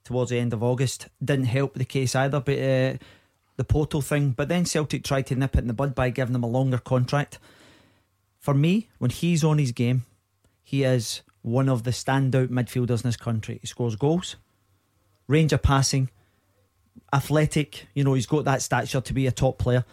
towards 0.04 0.30
the 0.30 0.38
end 0.38 0.52
of 0.52 0.62
August 0.62 1.08
didn't 1.24 1.46
help 1.46 1.74
the 1.74 1.84
case 1.84 2.14
either. 2.14 2.38
But 2.38 2.58
uh, 2.58 2.96
the 3.56 3.64
Porto 3.64 4.00
thing. 4.00 4.30
But 4.30 4.48
then 4.48 4.66
Celtic 4.66 5.02
tried 5.02 5.26
to 5.26 5.34
nip 5.34 5.56
it 5.56 5.60
in 5.60 5.66
the 5.66 5.74
bud 5.74 5.96
by 5.96 6.10
giving 6.10 6.36
him 6.36 6.44
a 6.44 6.48
longer 6.48 6.78
contract. 6.78 7.40
For 8.38 8.54
me, 8.54 8.88
when 8.98 9.10
he's 9.10 9.42
on 9.42 9.58
his 9.58 9.72
game, 9.72 10.04
he 10.62 10.84
is 10.84 11.22
one 11.42 11.68
of 11.68 11.82
the 11.82 11.90
standout 11.90 12.48
midfielders 12.48 13.02
in 13.02 13.08
this 13.08 13.16
country. 13.16 13.58
He 13.60 13.66
scores 13.66 13.96
goals, 13.96 14.36
range 15.26 15.52
of 15.52 15.62
passing, 15.62 16.10
athletic. 17.12 17.86
You 17.94 18.04
know, 18.04 18.14
he's 18.14 18.26
got 18.26 18.44
that 18.44 18.62
stature 18.62 19.00
to 19.00 19.12
be 19.14 19.26
a 19.26 19.32
top 19.32 19.58
player. 19.58 19.84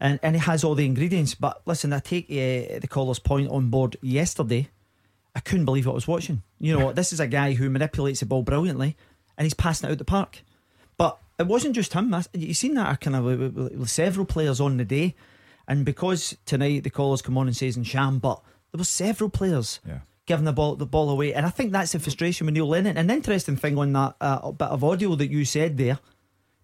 And, 0.00 0.20
and 0.22 0.36
he 0.36 0.40
has 0.42 0.62
all 0.62 0.74
the 0.76 0.86
ingredients. 0.86 1.34
But 1.34 1.60
listen, 1.66 1.92
I 1.92 1.98
take 1.98 2.26
uh, 2.30 2.78
the 2.78 2.86
caller's 2.88 3.18
point 3.18 3.50
on 3.50 3.68
board 3.68 3.96
yesterday. 4.00 4.68
I 5.34 5.40
couldn't 5.40 5.64
believe 5.64 5.86
what 5.86 5.92
I 5.92 5.94
was 5.96 6.08
watching. 6.08 6.42
You 6.60 6.78
know, 6.78 6.92
this 6.92 7.12
is 7.12 7.20
a 7.20 7.26
guy 7.26 7.52
who 7.54 7.68
manipulates 7.70 8.20
the 8.20 8.26
ball 8.26 8.42
brilliantly 8.42 8.96
and 9.36 9.44
he's 9.44 9.54
passing 9.54 9.88
it 9.88 9.92
out 9.92 9.98
the 9.98 10.04
park. 10.04 10.42
But 10.96 11.18
it 11.38 11.46
wasn't 11.46 11.74
just 11.74 11.92
him. 11.92 12.14
You've 12.32 12.56
seen 12.56 12.74
that 12.74 13.00
kind 13.00 13.16
of 13.16 13.24
with, 13.24 13.40
with- 13.40 13.72
with 13.74 13.90
several 13.90 14.26
players 14.26 14.60
on 14.60 14.76
the 14.76 14.84
day. 14.84 15.14
And 15.66 15.84
because 15.84 16.36
tonight 16.46 16.82
the 16.84 16.90
callers 16.90 17.22
come 17.22 17.36
on 17.36 17.46
and 17.46 17.56
says 17.56 17.76
Ntcham, 17.76 18.20
but 18.20 18.40
there 18.72 18.78
were 18.78 18.84
several 18.84 19.30
players 19.30 19.80
Yeah. 19.86 19.98
giving 20.26 20.44
the 20.44 20.52
ball 20.52 20.76
the 20.76 20.86
ball 20.86 21.10
away. 21.10 21.34
And 21.34 21.44
I 21.44 21.50
think 21.50 21.72
that's 21.72 21.92
the 21.92 21.98
frustration 22.00 22.46
with 22.46 22.54
Neil 22.54 22.66
Lennon. 22.68 22.96
An 22.96 23.10
interesting 23.10 23.56
thing 23.56 23.76
on 23.78 23.92
that 23.92 24.14
uh, 24.20 24.50
bit 24.52 24.68
of 24.68 24.82
audio 24.82 25.14
that 25.16 25.30
you 25.30 25.44
said 25.44 25.76
there, 25.76 25.98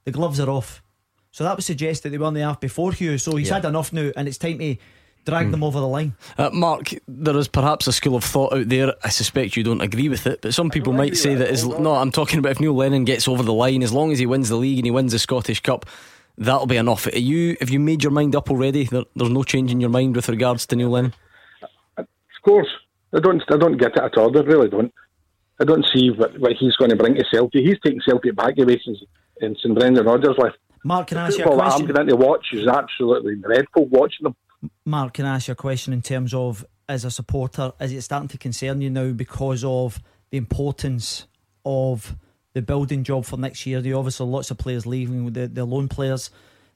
the 0.05 0.11
gloves 0.13 0.41
are 0.41 0.51
off. 0.51 0.83
So 1.31 1.43
that 1.45 1.57
would 1.57 1.65
suggest 1.65 2.03
that 2.05 2.11
they 2.11 2.19
were 2.19 2.27
on 2.27 2.35
the 2.35 2.43
half 2.43 2.61
before 2.61 2.93
Hugh. 2.93 3.19
So 3.19 3.37
he's 3.37 3.49
Yeah. 3.49 3.55
had 3.55 3.65
enough 3.65 3.93
now, 3.93 4.11
and 4.17 4.29
it's 4.29 4.39
time 4.39 4.59
to 4.59 4.77
drag 5.25 5.51
them 5.51 5.65
over 5.65 5.81
the 5.81 5.89
line. 5.89 6.15
Uh, 6.39 6.51
Mark, 6.53 6.93
there 7.09 7.37
is 7.37 7.49
perhaps 7.49 7.87
a 7.87 7.93
school 7.93 8.15
of 8.15 8.23
thought 8.23 8.53
out 8.53 8.69
there. 8.69 8.95
I 9.03 9.09
suspect 9.09 9.57
you 9.57 9.65
don't 9.65 9.81
agree 9.81 10.09
with 10.09 10.27
it, 10.27 10.43
but 10.43 10.55
some 10.55 10.71
people 10.71 10.93
might 10.93 11.17
say 11.17 11.31
with 11.31 11.39
that 11.41 11.49
it, 11.49 11.53
as 11.55 11.63
hold 11.63 11.77
on. 11.77 11.83
no, 11.83 11.95
I'm 11.95 12.13
talking 12.13 12.39
about 12.39 12.53
if 12.53 12.61
Neil 12.61 12.75
Lennon 12.75 13.05
gets 13.05 13.27
over 13.27 13.43
the 13.43 13.53
line, 13.53 13.83
as 13.83 13.93
long 13.93 14.13
as 14.13 14.19
he 14.19 14.27
wins 14.27 14.49
the 14.49 14.57
league 14.57 14.79
and 14.79 14.87
he 14.87 14.91
wins 14.93 15.13
the 15.13 15.19
Scottish 15.19 15.61
Cup, 15.61 15.87
that'll 16.39 16.67
be 16.67 16.77
enough. 16.77 17.07
Are 17.07 17.19
you 17.19 17.57
have 17.61 17.71
you 17.71 17.81
made 17.81 18.03
your 18.05 18.13
mind 18.13 18.37
up 18.37 18.51
already? 18.51 18.85
There, 18.85 19.05
there's 19.17 19.31
no 19.31 19.43
change 19.43 19.73
in 19.73 19.81
your 19.81 19.91
mind 19.91 20.15
with 20.15 20.29
regards 20.29 20.67
to 20.67 20.77
Neil 20.77 20.91
Lennon. 20.91 21.15
Of 21.97 22.07
course, 22.45 22.69
I 23.15 23.21
don't. 23.21 23.43
I 23.51 23.57
don't 23.57 23.79
get 23.79 23.97
it 23.97 24.03
at 24.03 24.17
all. 24.19 24.37
I 24.37 24.43
really 24.43 24.69
don't. 24.69 24.93
I 25.61 25.65
don't 25.65 25.87
see 25.95 26.11
what, 26.11 26.39
what 26.39 26.53
he's 26.59 26.77
going 26.77 26.91
to 26.91 26.97
bring 26.97 27.15
to 27.15 27.25
Celtic. 27.33 27.65
He's 27.65 27.79
taking 27.85 28.01
Celtic 28.07 28.37
back 28.37 28.55
away 28.59 28.81
since 28.85 28.99
in 29.41 29.57
St 29.57 29.75
Brendan 29.75 30.05
Rodgers 30.07 30.37
left. 30.39 30.57
Mark, 30.85 31.09
can 31.09 31.19
I 31.19 31.29
ask 31.29 31.39
you 31.39 31.45
a 31.45 31.49
that 31.49 31.53
I'm 31.53 31.71
question? 31.71 31.87
getting 31.87 32.09
to 32.09 32.17
watch 32.17 32.47
is 32.53 32.67
absolutely 32.67 33.37
dreadful 33.37 33.87
watching 33.87 34.25
them. 34.25 34.37
Mark, 34.85 35.15
can 35.15 35.25
I 35.25 35.37
ask 35.37 35.49
you 35.49 35.53
a 35.53 35.57
question 35.57 35.93
in 35.93 36.03
terms 36.03 36.35
of 36.35 36.65
as 36.89 37.05
a 37.05 37.11
supporter, 37.11 37.73
is 37.81 37.93
it 37.93 38.03
starting 38.03 38.29
to 38.29 38.39
concern 38.39 38.81
you 38.81 38.91
now 38.91 39.13
because 39.13 39.65
of 39.65 40.01
the 40.31 40.37
importance 40.37 41.27
of 41.65 42.17
the 42.53 42.63
building 42.63 43.05
job 43.05 43.25
for 43.25 43.39
next 43.39 43.65
year? 43.67 43.81
There 43.81 43.95
are 43.95 43.99
obviously 43.99 44.27
lots 44.27 44.51
of 44.51 44.59
players 44.59 44.87
leaving, 44.87 45.33
the 45.33 45.49
the 45.49 45.65
loan 45.65 45.89
players, 45.89 46.31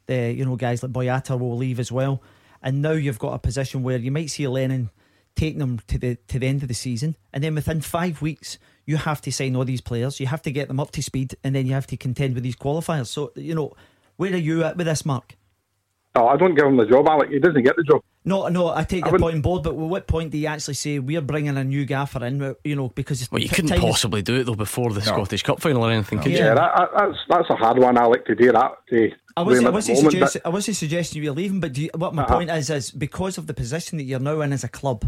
the 0.07 0.33
you 0.33 0.45
know 0.45 0.57
guys 0.57 0.83
like 0.83 0.93
Boyata 0.93 1.39
will 1.39 1.57
leave 1.57 1.79
as 1.79 1.93
well, 1.93 2.23
and 2.63 2.83
now 2.83 2.93
you've 2.93 3.19
got 3.19 3.35
a 3.35 3.39
position 3.39 3.83
where 3.83 3.99
you 3.99 4.11
might 4.11 4.31
see 4.31 4.47
Lennon 4.49 4.91
taking 5.37 5.59
them 5.59 5.81
to 5.87 5.99
the 5.99 6.17
to 6.29 6.39
the 6.39 6.47
end 6.47 6.63
of 6.63 6.69
the 6.69 6.75
season, 6.75 7.17
and 7.33 7.45
then 7.45 7.55
within 7.55 7.81
five 7.81 8.23
weeks 8.23 8.59
you 8.89 8.97
have 8.97 9.21
to 9.21 9.31
sign 9.31 9.55
all 9.55 9.67
these 9.67 9.83
players, 9.83 10.19
you 10.19 10.27
have 10.27 10.41
to 10.43 10.51
get 10.51 10.67
them 10.69 10.81
up 10.81 10.91
to 10.93 11.03
speed, 11.03 11.37
and 11.45 11.55
then 11.55 11.67
you 11.67 11.75
have 11.75 11.87
to 11.87 11.97
contend 11.97 12.35
with 12.35 12.43
these 12.43 12.57
qualifiers. 12.57 13.07
So 13.09 13.33
you 13.37 13.55
know, 13.55 13.75
where 14.17 14.33
are 14.33 14.37
you 14.49 14.65
at 14.65 14.77
with 14.79 14.87
this, 14.87 15.05
Mark? 15.05 15.37
No, 16.17 16.27
I 16.27 16.37
don't 16.39 16.55
give 16.55 16.65
him 16.67 16.79
the 16.79 16.87
job, 16.87 17.07
Alec. 17.07 17.29
He 17.31 17.39
doesn't 17.39 17.63
get 17.63 17.77
the 17.77 17.83
job. 17.85 18.01
No, 18.25 18.49
no, 18.49 18.69
I 18.75 18.83
take 18.85 19.05
I 19.05 19.09
your 19.09 19.13
wouldn't- 19.13 19.23
point 19.23 19.35
on 19.37 19.43
board, 19.43 19.63
but 19.63 19.71
at 19.71 19.77
what 19.77 20.07
point 20.07 20.31
do 20.33 20.39
you 20.39 20.47
actually 20.49 20.75
say 20.75 20.99
we're 20.99 21.21
bringing 21.21 21.57
a 21.57 21.65
new 21.65 21.85
gaffer 21.85 22.25
in? 22.25 22.55
You 22.65 22.77
know, 22.77 22.89
because 22.89 23.31
Well, 23.31 23.41
you 23.43 23.49
t- 23.49 23.55
couldn't 23.57 23.71
time 23.71 23.81
possibly 23.81 24.23
do 24.23 24.37
it 24.41 24.45
though 24.45 24.55
before 24.55 24.91
the 24.93 25.03
Scottish 25.03 25.43
Cup 25.43 25.61
final 25.61 25.85
or 25.85 25.91
anything, 25.91 26.19
could 26.21 26.33
Yeah, 26.33 26.49
you? 26.51 26.55
that, 26.55 26.73
that- 26.77 26.91
that's 26.97 27.19
that's 27.29 27.51
a 27.51 27.57
hard 27.57 27.79
one, 27.79 27.97
Alec, 27.99 28.25
to 28.27 28.35
do 28.35 28.51
that. 28.53 28.73
To 28.89 29.11
I 29.37 29.43
wasn't, 29.43 29.67
I 29.67 29.71
wasn't, 29.71 29.99
moment, 29.99 30.13
suggest, 30.13 30.37
I 30.47 30.49
wasn't 30.49 30.77
suggesting 30.79 31.23
you're 31.23 31.35
leaving, 31.35 31.61
but 31.61 31.75
do 31.75 31.83
you, 31.83 31.91
what 31.95 32.15
my 32.15 32.23
Uh-huh. 32.25 32.37
point 32.39 32.51
is, 32.51 32.71
is 32.71 32.91
because 32.91 33.37
of 33.39 33.47
the 33.47 33.55
position 33.55 33.99
that 33.99 34.05
you're 34.05 34.19
now 34.19 34.41
in 34.41 34.53
as 34.55 34.65
a 34.65 34.69
club, 34.69 35.05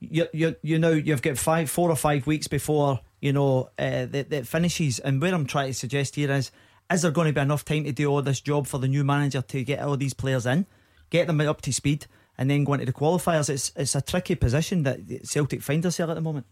you 0.00 0.26
you 0.32 0.56
you 0.62 0.78
know 0.78 0.92
you've 0.92 1.22
got 1.22 1.36
five, 1.38 1.68
four 1.70 1.90
or 1.90 1.96
five 1.96 2.26
weeks 2.26 2.48
before 2.48 3.00
you 3.20 3.32
know 3.32 3.70
uh, 3.78 4.06
that 4.06 4.30
that 4.30 4.46
finishes, 4.46 4.98
and 4.98 5.20
where 5.20 5.34
I'm 5.34 5.46
trying 5.46 5.68
to 5.68 5.74
suggest 5.74 6.16
here 6.16 6.30
is, 6.30 6.50
is 6.90 7.02
there 7.02 7.10
going 7.10 7.26
to 7.26 7.32
be 7.32 7.40
enough 7.40 7.64
time 7.64 7.84
to 7.84 7.92
do 7.92 8.08
all 8.08 8.22
this 8.22 8.40
job 8.40 8.66
for 8.66 8.78
the 8.78 8.88
new 8.88 9.04
manager 9.04 9.42
to 9.42 9.64
get 9.64 9.80
all 9.80 9.96
these 9.96 10.14
players 10.14 10.46
in, 10.46 10.66
get 11.10 11.26
them 11.26 11.40
up 11.40 11.60
to 11.62 11.72
speed, 11.72 12.06
and 12.36 12.50
then 12.50 12.64
go 12.64 12.74
into 12.74 12.86
the 12.86 12.92
qualifiers? 12.92 13.50
It's 13.50 13.72
it's 13.76 13.94
a 13.94 14.02
tricky 14.02 14.34
position 14.34 14.84
that 14.84 15.00
Celtic 15.24 15.62
find 15.62 15.82
themselves 15.82 16.10
at 16.10 16.14
the 16.14 16.20
moment. 16.20 16.46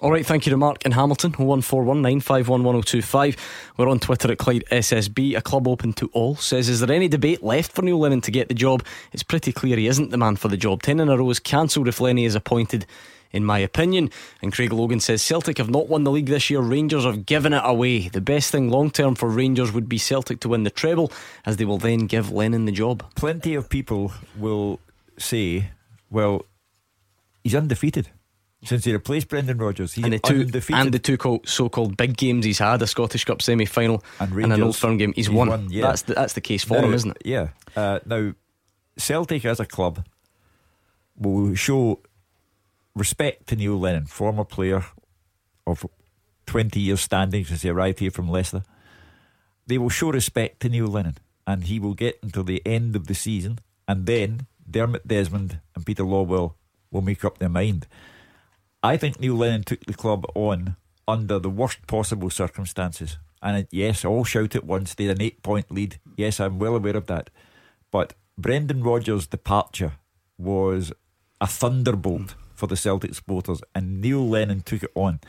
All 0.00 0.10
right, 0.10 0.26
thank 0.26 0.44
you 0.44 0.50
to 0.50 0.56
Mark 0.56 0.84
in 0.84 0.90
Hamilton, 0.90 1.30
0141 1.30 2.02
951 2.02 2.64
1025. 2.64 3.36
We're 3.76 3.88
on 3.88 4.00
Twitter 4.00 4.32
at 4.32 4.38
Clyde 4.38 4.64
SSB, 4.70 5.36
a 5.36 5.40
club 5.40 5.68
open 5.68 5.92
to 5.94 6.08
all. 6.12 6.34
Says, 6.34 6.68
Is 6.68 6.80
there 6.80 6.90
any 6.90 7.06
debate 7.06 7.44
left 7.44 7.70
for 7.70 7.82
Neil 7.82 8.00
Lennon 8.00 8.20
to 8.22 8.32
get 8.32 8.48
the 8.48 8.54
job? 8.54 8.84
It's 9.12 9.22
pretty 9.22 9.52
clear 9.52 9.76
he 9.76 9.86
isn't 9.86 10.10
the 10.10 10.16
man 10.16 10.34
for 10.34 10.48
the 10.48 10.56
job. 10.56 10.82
10 10.82 10.98
in 10.98 11.08
a 11.08 11.16
row 11.16 11.30
is 11.30 11.38
cancelled 11.38 11.86
if 11.86 12.00
Lenny 12.00 12.24
is 12.24 12.34
appointed, 12.34 12.86
in 13.34 13.44
my 13.44 13.58
opinion. 13.58 14.10
And 14.40 14.52
Craig 14.52 14.72
Logan 14.72 15.00
says, 15.00 15.20
Celtic 15.20 15.58
have 15.58 15.68
not 15.68 15.88
won 15.88 16.04
the 16.04 16.10
league 16.10 16.26
this 16.26 16.48
year. 16.48 16.60
Rangers 16.60 17.04
have 17.04 17.26
given 17.26 17.52
it 17.52 17.62
away. 17.64 18.08
The 18.08 18.20
best 18.20 18.50
thing 18.50 18.70
long 18.70 18.90
term 18.90 19.14
for 19.14 19.28
Rangers 19.28 19.72
would 19.72 19.88
be 19.88 19.98
Celtic 19.98 20.40
to 20.40 20.48
win 20.48 20.62
the 20.62 20.70
treble, 20.70 21.12
as 21.44 21.56
they 21.58 21.64
will 21.66 21.78
then 21.78 22.06
give 22.06 22.30
Lennon 22.30 22.64
the 22.64 22.72
job. 22.72 23.04
Plenty 23.16 23.54
of 23.54 23.68
people 23.68 24.12
will 24.38 24.80
say, 25.18 25.70
well, 26.10 26.46
he's 27.42 27.54
undefeated. 27.54 28.08
Since 28.62 28.86
he 28.86 28.92
replaced 28.94 29.28
Brendan 29.28 29.58
Rodgers, 29.58 29.92
he's 29.92 30.04
and 30.04 30.14
the 30.14 30.18
two 30.20 30.40
undefeated. 30.40 30.80
and 30.80 30.94
the 30.94 30.98
two 30.98 31.18
call, 31.18 31.40
so-called 31.44 31.98
big 31.98 32.16
games 32.16 32.46
he's 32.46 32.60
had, 32.60 32.80
a 32.80 32.86
Scottish 32.86 33.26
Cup 33.26 33.42
semi-final 33.42 34.02
And 34.18 34.32
and, 34.32 34.52
an 34.54 34.62
Old 34.62 34.74
Firm 34.74 34.96
game, 34.96 35.12
he's, 35.14 35.26
he's 35.26 35.34
won. 35.34 35.48
won, 35.48 35.68
yeah. 35.70 35.82
That's 35.82 36.02
the, 36.02 36.14
that's 36.14 36.32
the 36.32 36.40
case 36.40 36.64
for 36.64 36.78
Now, 36.78 36.84
him, 36.84 36.94
isn't 36.94 37.10
it? 37.10 37.22
Yeah. 37.26 37.48
Uh, 37.76 37.98
now, 38.06 38.32
Celtic 38.96 39.44
as 39.44 39.60
a 39.60 39.66
club 39.66 40.06
will 41.18 41.54
show 41.54 42.00
respect 42.94 43.46
to 43.48 43.56
Neil 43.56 43.78
Lennon, 43.78 44.06
former 44.06 44.44
player 44.44 44.84
of 45.66 45.86
20 46.46 46.78
years 46.80 47.00
standing 47.00 47.44
since 47.44 47.62
he 47.62 47.68
arrived 47.68 47.98
here 47.98 48.10
from 48.10 48.28
Leicester. 48.28 48.62
They 49.66 49.78
will 49.78 49.88
show 49.88 50.10
respect 50.10 50.60
to 50.60 50.68
Neil 50.68 50.86
Lennon, 50.86 51.18
and 51.46 51.64
he 51.64 51.80
will 51.80 51.94
get 51.94 52.18
until 52.22 52.44
the 52.44 52.62
end 52.66 52.94
of 52.96 53.06
the 53.06 53.14
season, 53.14 53.58
and 53.88 54.06
then 54.06 54.46
Dermot 54.70 55.06
Desmond 55.06 55.60
and 55.74 55.86
Peter 55.86 56.04
Lawwell 56.04 56.54
will 56.90 57.02
make 57.02 57.24
up 57.24 57.38
their 57.38 57.48
mind. 57.48 57.86
I 58.82 58.96
think 58.96 59.18
Neil 59.18 59.34
Lennon 59.34 59.64
took 59.64 59.84
the 59.86 59.94
club 59.94 60.26
on 60.34 60.76
under 61.08 61.38
the 61.38 61.50
worst 61.50 61.86
possible 61.86 62.30
circumstances. 62.30 63.18
And 63.42 63.66
yes, 63.70 64.04
all 64.04 64.24
shout 64.24 64.54
at 64.54 64.64
once. 64.64 64.94
They 64.94 65.04
had 65.04 65.16
an 65.16 65.22
eight 65.22 65.42
point 65.42 65.70
lead. 65.70 65.98
Yes, 66.16 66.40
I'm 66.40 66.58
well 66.58 66.76
aware 66.76 66.96
of 66.96 67.06
that. 67.06 67.30
But 67.90 68.14
Brendan 68.38 68.82
Rodgers' 68.82 69.26
departure 69.26 69.92
was 70.38 70.92
a 71.40 71.46
thunderbolt 71.46 72.34
for 72.54 72.66
the 72.66 72.76
Celtic 72.76 73.14
supporters, 73.14 73.62
and 73.74 74.00
Neil 74.00 74.26
Lennon 74.26 74.62
took 74.62 74.82
it 74.82 74.92
on 74.94 75.20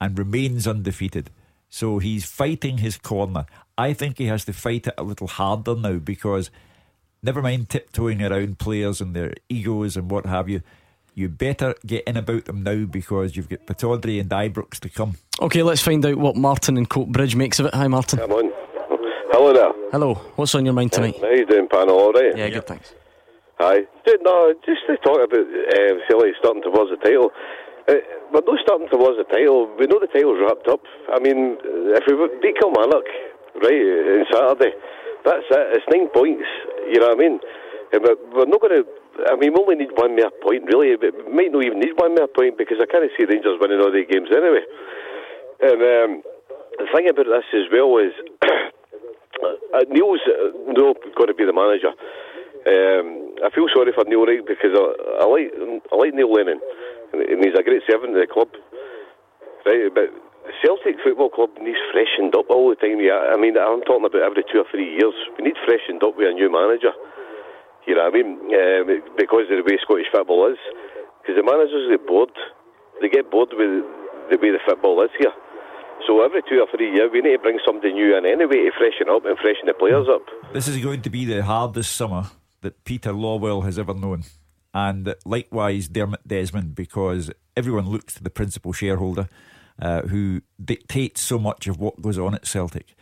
and 0.00 0.18
remains 0.18 0.66
undefeated. 0.66 1.30
So 1.68 1.98
he's 1.98 2.24
fighting 2.24 2.78
his 2.78 2.96
corner. 2.98 3.46
I 3.76 3.92
think 3.92 4.18
he 4.18 4.26
has 4.26 4.44
to 4.44 4.52
fight 4.52 4.86
it 4.86 4.94
a 4.96 5.02
little 5.02 5.26
harder 5.26 5.74
now 5.74 5.94
because 5.94 6.50
never 7.22 7.42
mind 7.42 7.68
tiptoeing 7.68 8.22
around 8.22 8.58
players 8.58 9.00
and 9.00 9.14
their 9.16 9.34
egos 9.48 9.96
and 9.96 10.10
what 10.10 10.26
have 10.26 10.48
you. 10.48 10.62
You 11.16 11.28
better 11.28 11.74
get 11.86 12.04
in 12.04 12.16
about 12.16 12.44
them 12.44 12.62
now 12.62 12.84
because 12.84 13.36
you've 13.36 13.48
got 13.48 13.66
Pittodrie 13.66 14.20
and 14.20 14.30
Ibrox 14.30 14.80
to 14.80 14.88
come. 14.88 15.14
Okay, 15.40 15.62
let's 15.62 15.82
find 15.82 16.04
out 16.04 16.16
what 16.16 16.36
Martin 16.36 16.76
and 16.76 16.88
Coatbridge 16.88 17.34
makes 17.34 17.60
of 17.60 17.66
it. 17.66 17.74
Hi, 17.74 17.88
Martin. 17.88 18.18
Come 18.18 18.32
on. 18.32 18.52
Hello 19.32 19.52
there. 19.52 19.72
Hello. 19.90 20.14
What's 20.36 20.54
on 20.54 20.64
your 20.64 20.74
mind 20.74 20.92
tonight? 20.92 21.16
How 21.20 21.30
you 21.30 21.46
doing, 21.46 21.68
panel? 21.68 21.98
All 21.98 22.12
right? 22.12 22.36
Yeah, 22.36 22.48
good, 22.50 22.66
thanks. 22.66 22.94
Dude, 23.58 24.20
no, 24.26 24.52
just 24.66 24.82
to 24.90 24.96
talk 24.98 25.22
about 25.22 25.46
um, 25.46 25.96
Celtic 26.10 26.34
starting 26.42 26.62
towards 26.62 26.90
the 26.90 26.98
title. 26.98 27.30
Uh, 27.86 28.02
we're 28.32 28.42
not 28.42 28.58
starting 28.66 28.88
towards 28.90 29.14
the 29.14 29.28
title. 29.30 29.70
We 29.78 29.86
know 29.86 30.02
the 30.02 30.10
title's 30.10 30.42
wrapped 30.42 30.66
up. 30.66 30.82
I 31.12 31.22
mean, 31.22 31.54
if 31.94 32.02
we 32.08 32.18
beat 32.42 32.58
Kilmarnock, 32.58 33.06
right, 33.62 33.78
on 34.18 34.26
Saturday, 34.32 34.74
that's 35.22 35.46
it. 35.46 35.66
It's 35.78 35.86
nine 35.86 36.10
points. 36.10 36.48
You 36.90 36.98
know 36.98 37.14
what 37.14 37.20
I 37.20 37.22
mean? 37.22 37.38
Uh, 37.94 38.02
But 38.02 38.16
we're 38.34 38.50
not 38.50 38.60
going 38.60 38.82
to. 38.82 38.84
I 39.30 39.38
mean, 39.38 39.54
we 39.54 39.62
only 39.62 39.86
need 39.86 39.94
one 39.94 40.18
more 40.18 40.34
point, 40.42 40.66
really. 40.66 40.98
But 40.98 41.14
we 41.14 41.30
might 41.30 41.54
not 41.54 41.62
even 41.62 41.78
need 41.78 41.94
one 41.94 42.18
more 42.18 42.26
point 42.26 42.58
because 42.58 42.82
I 42.82 42.90
can't 42.90 43.06
see 43.14 43.22
Rangers 43.22 43.62
winning 43.62 43.78
all 43.78 43.94
the 43.94 44.02
games 44.02 44.34
anyway. 44.34 44.66
And 45.62 45.78
um, 45.78 46.10
the 46.82 46.90
thing 46.90 47.06
about 47.06 47.30
this 47.30 47.46
as 47.54 47.70
well 47.70 48.02
is 48.02 48.10
uh, 49.78 49.86
Neil's 49.86 50.26
uh, 50.26 50.50
no 50.74 50.98
going 51.14 51.30
to 51.30 51.38
be 51.38 51.46
the 51.46 51.54
manager. 51.54 51.94
Um, 52.64 53.36
I 53.44 53.52
feel 53.52 53.68
sorry 53.68 53.92
for 53.92 54.08
Neil 54.08 54.24
Wright 54.24 54.40
because 54.40 54.72
I, 54.72 55.20
I 55.20 55.26
like 55.28 55.52
I 55.92 55.94
like 56.00 56.16
Neil 56.16 56.32
Lennon, 56.32 56.60
and 57.12 57.44
he's 57.44 57.52
a 57.52 57.62
great 57.62 57.84
servant 57.84 58.16
to 58.16 58.20
the 58.20 58.30
club. 58.30 58.48
Right, 59.68 59.92
but 59.92 60.08
Celtic 60.60 60.96
Football 61.04 61.28
Club 61.28 61.50
needs 61.60 61.80
freshened 61.92 62.32
up 62.36 62.48
all 62.48 62.68
the 62.68 62.76
time. 62.76 63.00
Yeah, 63.00 63.32
I 63.32 63.36
mean, 63.36 63.56
I'm 63.56 63.84
talking 63.84 64.04
about 64.04 64.24
every 64.24 64.44
two 64.48 64.64
or 64.64 64.68
three 64.72 64.96
years. 64.96 65.16
We 65.36 65.44
need 65.44 65.60
freshened 65.64 66.04
up 66.04 66.16
with 66.16 66.28
a 66.28 66.36
new 66.36 66.52
manager. 66.52 66.92
You 67.84 67.96
know 67.96 68.08
what 68.08 68.12
I 68.12 68.16
mean? 68.16 68.28
Um, 68.48 68.88
because 69.16 69.48
of 69.52 69.60
the 69.60 69.64
way 69.64 69.76
Scottish 69.80 70.08
football 70.12 70.48
is. 70.48 70.60
Because 71.20 71.36
the 71.36 71.44
managers 71.44 71.88
get 71.88 72.04
bored. 72.08 72.32
They 73.00 73.08
get 73.08 73.28
bored 73.32 73.52
with 73.52 73.84
the 74.32 74.36
way 74.40 74.52
the 74.52 74.60
football 74.64 75.00
is 75.04 75.12
here. 75.20 75.32
So 76.08 76.24
every 76.24 76.40
two 76.48 76.60
or 76.60 76.68
three 76.72 76.92
years, 76.92 77.08
we 77.12 77.20
need 77.20 77.36
to 77.36 77.44
bring 77.44 77.58
somebody 77.64 77.92
new 77.92 78.16
in 78.16 78.24
anyway 78.24 78.68
to 78.68 78.72
freshen 78.76 79.08
up 79.08 79.24
and 79.24 79.36
freshen 79.40 79.68
the 79.68 79.72
players 79.72 80.08
up. 80.08 80.24
This 80.52 80.68
is 80.68 80.76
going 80.80 81.00
to 81.02 81.10
be 81.10 81.24
the 81.24 81.42
hardest 81.42 81.96
summer 81.96 82.24
that 82.64 82.84
Peter 82.84 83.12
Lawwell 83.12 83.64
has 83.64 83.78
ever 83.78 83.94
known. 83.94 84.24
And 84.74 85.14
likewise, 85.24 85.86
Dermot 85.88 86.26
Desmond, 86.26 86.74
because 86.74 87.30
everyone 87.56 87.88
looks 87.88 88.14
to 88.14 88.24
the 88.24 88.30
principal 88.30 88.72
shareholder 88.72 89.28
uh, 89.80 90.02
who 90.02 90.42
dictates 90.62 91.20
so 91.20 91.38
much 91.38 91.68
of 91.68 91.78
what 91.78 92.02
goes 92.02 92.18
on 92.18 92.34
at 92.34 92.46
Celtic. 92.46 92.96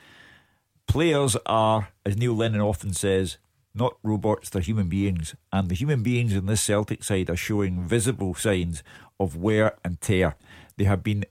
Players 0.86 1.36
are, 1.46 1.88
as 2.04 2.16
Neil 2.16 2.34
Lennon 2.34 2.60
often 2.60 2.92
says, 2.92 3.38
not 3.74 3.96
robots, 4.02 4.50
they're 4.50 4.60
human 4.60 4.88
beings. 4.88 5.34
And 5.52 5.70
the 5.70 5.74
human 5.74 6.02
beings 6.02 6.34
in 6.34 6.46
this 6.46 6.60
Celtic 6.60 7.02
side 7.02 7.30
are 7.30 7.36
showing 7.36 7.86
visible 7.86 8.34
signs 8.34 8.82
of 9.18 9.36
wear 9.36 9.76
and 9.82 10.00
tear. 10.00 10.36
They 10.76 10.84
have 10.84 11.02
been 11.02 11.24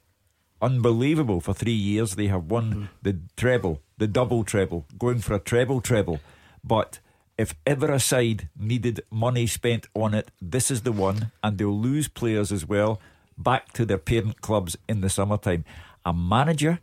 unbelievable 0.62 1.42
for 1.42 1.54
three 1.54 1.72
years. 1.72 2.16
They 2.16 2.28
have 2.28 2.46
won 2.46 2.74
mm. 2.74 2.88
the 3.02 3.20
treble, 3.36 3.82
the 3.98 4.08
double 4.08 4.44
treble, 4.44 4.86
going 4.98 5.20
for 5.20 5.36
a 5.36 5.40
treble 5.40 5.82
treble. 5.82 6.20
But 6.64 7.00
if 7.42 7.56
ever 7.66 7.92
a 7.92 8.00
side 8.00 8.50
needed 8.58 9.02
money 9.10 9.48
spent 9.48 9.88
on 9.94 10.14
it, 10.14 10.32
this 10.42 10.72
is 10.72 10.82
the 10.82 10.92
one, 10.92 11.32
and 11.44 11.58
they'll 11.58 11.78
lose 11.78 12.08
players 12.08 12.52
as 12.52 12.66
well 12.68 13.02
back 13.38 13.74
to 13.74 13.86
their 13.86 13.98
parent 13.98 14.42
clubs 14.42 14.78
in 14.88 15.02
the 15.02 15.10
summertime. 15.10 15.66
A 16.06 16.14
manager 16.14 16.80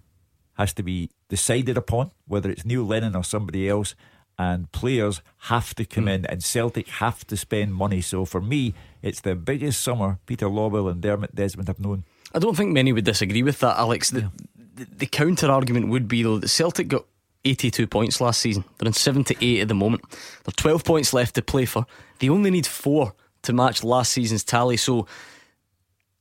has 0.54 0.72
to 0.74 0.82
be 0.82 1.10
decided 1.28 1.76
upon, 1.76 2.10
whether 2.26 2.50
it's 2.50 2.64
Neil 2.64 2.84
Lennon 2.84 3.14
or 3.14 3.24
somebody 3.24 3.68
else, 3.68 3.94
and 4.38 4.70
players 4.72 5.20
have 5.50 5.74
to 5.74 5.84
come 5.84 6.06
mm. 6.06 6.14
in, 6.14 6.26
and 6.26 6.42
Celtic 6.42 6.88
have 6.88 7.26
to 7.26 7.36
spend 7.36 7.74
money. 7.74 8.00
So 8.00 8.24
for 8.24 8.40
me, 8.40 8.74
it's 9.02 9.20
the 9.20 9.34
biggest 9.34 9.80
summer 9.80 10.18
Peter 10.26 10.46
Lawwell 10.46 10.90
and 10.90 11.00
Dermot 11.00 11.34
Desmond 11.34 11.68
have 11.68 11.80
known. 11.80 12.04
I 12.34 12.38
don't 12.38 12.56
think 12.56 12.72
many 12.72 12.92
would 12.92 13.04
disagree 13.04 13.42
with 13.42 13.58
that, 13.60 13.78
Alex. 13.78 14.10
The, 14.10 14.20
yeah. 14.20 14.28
the, 14.74 14.84
the 14.84 15.06
counter 15.06 15.50
argument 15.50 15.88
would 15.88 16.08
be, 16.08 16.22
though, 16.22 16.38
that 16.38 16.48
Celtic 16.48 16.88
got 16.88 17.04
82 17.44 17.86
points 17.86 18.20
last 18.20 18.40
season. 18.40 18.64
They're 18.78 18.88
in 18.88 18.92
78 18.92 19.60
at 19.60 19.68
the 19.68 19.74
moment. 19.74 20.02
There 20.10 20.48
are 20.48 20.52
12 20.52 20.84
points 20.84 21.12
left 21.12 21.34
to 21.36 21.42
play 21.42 21.64
for. 21.64 21.86
They 22.18 22.28
only 22.28 22.50
need 22.50 22.66
four 22.66 23.14
to 23.42 23.52
match 23.52 23.84
last 23.84 24.12
season's 24.12 24.44
tally. 24.44 24.76
So 24.76 25.06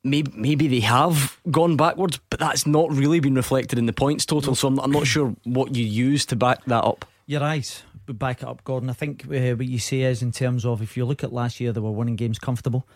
maybe, 0.03 0.31
maybe 0.35 0.67
they 0.67 0.79
have 0.81 1.39
gone 1.49 1.75
backwards, 1.75 2.19
but 2.29 2.39
that's 2.39 2.65
not 2.65 2.91
really 2.91 3.19
been 3.19 3.35
reflected 3.35 3.79
in 3.79 3.85
the 3.85 3.93
points 3.93 4.25
total. 4.25 4.55
So 4.55 4.67
I'm, 4.67 4.79
I'm 4.79 4.91
not 4.91 5.07
sure 5.07 5.35
what 5.43 5.75
you 5.75 5.85
use 5.85 6.25
to 6.27 6.35
back 6.35 6.63
that 6.65 6.83
up. 6.83 7.05
You're 7.25 7.41
right. 7.41 7.83
Back 8.07 8.41
it 8.41 8.47
up, 8.47 8.63
Gordon. 8.63 8.89
I 8.89 8.93
think 8.93 9.25
uh, 9.25 9.55
what 9.55 9.67
you 9.67 9.79
say 9.79 10.01
is 10.01 10.21
in 10.21 10.31
terms 10.31 10.65
of 10.65 10.81
if 10.81 10.95
you 10.95 11.03
look 11.03 11.23
at 11.23 11.33
last 11.33 11.59
year, 11.59 11.73
they 11.73 11.81
were 11.81 11.91
winning 11.91 12.15
games 12.15 12.39
comfortable. 12.39 12.87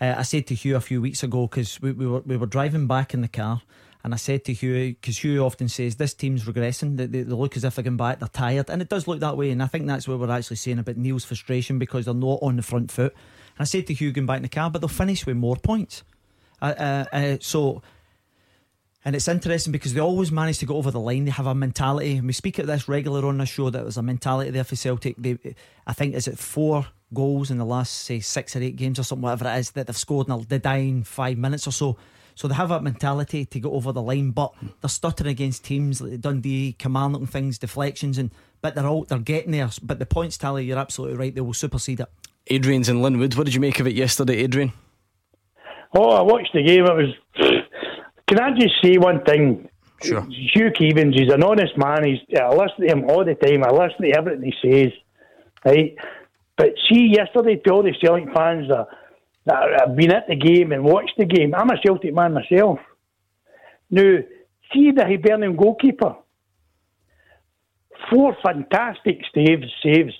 Uh, 0.00 0.14
I 0.16 0.22
said 0.22 0.46
to 0.46 0.54
Hugh 0.54 0.76
a 0.76 0.80
few 0.80 1.02
weeks 1.02 1.22
ago 1.24 1.48
because 1.48 1.80
we, 1.82 1.90
we, 1.90 2.06
were 2.06 2.20
we 2.20 2.36
were 2.36 2.46
driving 2.46 2.86
back 2.86 3.12
in 3.12 3.20
the 3.20 3.28
car, 3.28 3.62
and 4.02 4.14
I 4.14 4.16
said 4.16 4.44
to 4.46 4.52
Hugh 4.52 4.96
because 5.00 5.22
Hugh 5.22 5.44
often 5.44 5.68
says 5.68 5.96
this 5.96 6.14
team's 6.14 6.44
regressing. 6.44 6.96
They, 6.96 7.06
they, 7.06 7.22
they, 7.22 7.34
look 7.34 7.56
as 7.56 7.64
if 7.64 7.74
they're 7.74 7.84
going 7.84 7.96
back. 7.96 8.18
They're 8.18 8.28
tired, 8.28 8.70
and 8.70 8.80
it 8.80 8.88
does 8.88 9.06
look 9.06 9.20
that 9.20 9.36
way. 9.36 9.50
And 9.50 9.62
I 9.62 9.66
think 9.66 9.86
that's 9.86 10.08
what 10.08 10.18
we're 10.18 10.30
actually 10.30 10.56
saying 10.56 10.78
about 10.78 10.96
Neil's 10.96 11.24
frustration 11.24 11.78
because 11.78 12.06
they're 12.06 12.14
not 12.14 12.38
on 12.42 12.56
the 12.56 12.62
front 12.62 12.90
foot. 12.90 13.12
And 13.12 13.60
I 13.60 13.64
said 13.64 13.86
to 13.88 13.94
Hugh 13.94 14.12
going 14.12 14.26
back 14.26 14.38
in 14.38 14.42
the 14.42 14.48
car, 14.48 14.70
but 14.70 14.80
they'll 14.80 14.88
finish 14.88 15.26
with 15.26 15.36
more 15.36 15.56
points. 15.56 16.02
Uh, 16.62 16.74
uh, 16.78 17.04
uh, 17.12 17.36
so. 17.40 17.82
And 19.02 19.16
it's 19.16 19.28
interesting 19.28 19.72
because 19.72 19.94
they 19.94 20.00
always 20.00 20.30
manage 20.30 20.58
to 20.58 20.66
go 20.66 20.76
over 20.76 20.90
the 20.90 21.00
line. 21.00 21.24
They 21.24 21.30
have 21.30 21.46
a 21.46 21.54
mentality, 21.54 22.16
and 22.16 22.26
we 22.26 22.34
speak 22.34 22.58
at 22.58 22.66
this 22.66 22.86
regular 22.86 23.26
on 23.26 23.38
the 23.38 23.46
show 23.46 23.70
that 23.70 23.80
there's 23.80 23.96
a 23.96 24.02
mentality 24.02 24.50
there 24.50 24.64
for 24.64 24.76
Celtic. 24.76 25.16
They, 25.16 25.38
I 25.86 25.94
think, 25.94 26.14
is 26.14 26.28
it 26.28 26.38
four 26.38 26.86
goals 27.12 27.50
in 27.50 27.58
the 27.58 27.64
last 27.64 27.92
say 27.92 28.20
six 28.20 28.54
or 28.56 28.62
eight 28.62 28.76
games 28.76 28.98
or 28.98 29.02
something, 29.02 29.22
whatever 29.22 29.48
it 29.48 29.58
is 29.58 29.70
that 29.72 29.86
they've 29.86 29.96
scored 29.96 30.28
in 30.28 30.46
the 30.48 30.58
dying 30.58 31.02
five 31.04 31.38
minutes 31.38 31.66
or 31.66 31.72
so. 31.72 31.96
So 32.34 32.48
they 32.48 32.54
have 32.54 32.70
that 32.70 32.82
mentality 32.82 33.44
to 33.44 33.60
go 33.60 33.72
over 33.72 33.92
the 33.92 34.00
line, 34.00 34.30
but 34.30 34.54
they're 34.80 34.88
stuttering 34.88 35.30
against 35.30 35.64
teams 35.64 36.00
like 36.00 36.20
Dundee, 36.20 36.74
commanding 36.78 37.26
things, 37.26 37.58
deflections, 37.58 38.16
and 38.16 38.30
but 38.62 38.74
they're 38.74 38.86
all 38.86 39.04
they're 39.04 39.18
getting 39.18 39.52
there. 39.52 39.68
But 39.82 39.98
the 39.98 40.06
points 40.06 40.38
tally, 40.38 40.64
you're 40.64 40.78
absolutely 40.78 41.18
right, 41.18 41.34
they 41.34 41.40
will 41.40 41.52
supersede 41.52 42.00
it. 42.00 42.08
Adrian's 42.46 42.88
in 42.88 43.02
Linwood. 43.02 43.34
What 43.34 43.44
did 43.44 43.54
you 43.54 43.60
make 43.60 43.78
of 43.80 43.86
it 43.86 43.94
yesterday, 43.94 44.38
Adrian? 44.38 44.72
Oh, 45.94 46.10
I 46.10 46.22
watched 46.22 46.52
the 46.54 46.62
game. 46.62 46.84
It 46.84 46.94
was. 46.94 47.14
Can 48.28 48.40
I 48.40 48.50
just 48.58 48.74
say 48.82 48.96
one 48.96 49.24
thing? 49.24 49.68
Sure. 50.02 50.26
Hugh 50.30 50.70
Keevins, 50.70 51.14
he's 51.18 51.32
an 51.32 51.42
honest 51.42 51.76
man. 51.76 52.04
He's 52.04 52.18
I 52.40 52.48
listen 52.48 52.86
to 52.86 52.86
him 52.86 53.10
all 53.10 53.24
the 53.24 53.34
time. 53.34 53.64
I 53.64 53.70
listen 53.70 54.02
to 54.02 54.16
everything 54.16 54.52
he 54.62 54.70
says. 54.70 54.92
Right. 55.64 55.94
But 56.60 56.74
see, 56.90 57.10
yesterday, 57.16 57.56
to 57.56 57.70
all 57.72 57.82
the 57.82 57.94
Celtic 57.98 58.34
fans 58.36 58.68
that, 58.68 58.86
that 59.46 59.62
have 59.80 59.96
been 59.96 60.12
at 60.12 60.28
the 60.28 60.36
game 60.36 60.72
and 60.72 60.84
watched 60.84 61.14
the 61.16 61.24
game, 61.24 61.54
I'm 61.54 61.70
a 61.70 61.80
Celtic 61.82 62.12
man 62.12 62.34
myself. 62.34 62.78
Now, 63.88 64.18
see 64.70 64.90
the 64.94 65.06
Hibernian 65.06 65.56
goalkeeper. 65.56 66.16
Four 68.10 68.36
fantastic 68.44 69.22
saves, 69.34 69.72
saves 69.82 70.12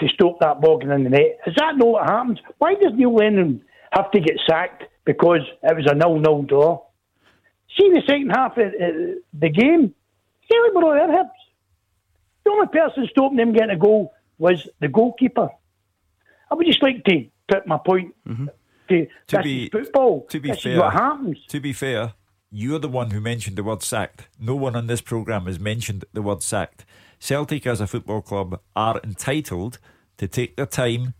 to 0.00 0.08
stop 0.08 0.38
that 0.40 0.60
bogging 0.60 0.90
in 0.90 1.04
the 1.04 1.08
net. 1.08 1.38
Is 1.46 1.54
that 1.56 1.78
not 1.78 1.88
what 1.88 2.10
happens? 2.10 2.40
Why 2.58 2.74
does 2.74 2.92
Neil 2.94 3.14
Lennon 3.14 3.64
have 3.92 4.10
to 4.10 4.20
get 4.20 4.36
sacked 4.46 4.84
because 5.06 5.48
it 5.62 5.74
was 5.74 5.86
a 5.90 5.94
nil-nil 5.94 6.42
draw? 6.42 6.82
See 7.80 7.88
the 7.88 8.02
second 8.06 8.28
half 8.36 8.58
of 8.58 8.66
uh, 8.66 9.14
the 9.32 9.48
game, 9.48 9.94
Celtic 10.46 10.74
were 10.74 10.90
on 10.90 11.08
their 11.08 11.16
hips. 11.16 11.38
The 12.44 12.50
only 12.50 12.66
person 12.66 13.08
stopping 13.10 13.38
them 13.38 13.54
getting 13.54 13.70
a 13.70 13.78
goal 13.78 14.12
was 14.38 14.68
the 14.80 14.88
goalkeeper. 14.88 15.50
I 16.50 16.54
would 16.54 16.66
just 16.66 16.82
like 16.82 17.04
to 17.04 17.26
put 17.48 17.66
my 17.66 17.78
point 17.78 18.14
mm-hmm. 18.26 18.46
to, 18.88 19.06
to 19.28 19.42
be 19.42 19.68
football. 19.70 20.26
To 20.30 20.40
be 20.40 20.50
this 20.50 20.62
fair, 20.62 20.78
what 20.78 20.92
happens. 20.92 21.38
To 21.48 21.60
be 21.60 21.72
fair, 21.72 22.14
you're 22.50 22.78
the 22.78 22.88
one 22.88 23.10
who 23.10 23.20
mentioned 23.20 23.56
the 23.56 23.64
word 23.64 23.82
sacked. 23.82 24.28
No 24.38 24.54
one 24.54 24.76
on 24.76 24.86
this 24.86 25.00
programme 25.00 25.46
has 25.46 25.58
mentioned 25.58 26.04
the 26.12 26.22
word 26.22 26.42
sacked. 26.42 26.84
Celtic, 27.18 27.66
as 27.66 27.80
a 27.80 27.86
football 27.86 28.22
club, 28.22 28.60
are 28.76 29.00
entitled 29.02 29.78
to 30.18 30.28
take 30.28 30.56
their 30.56 30.66
time 30.66 31.14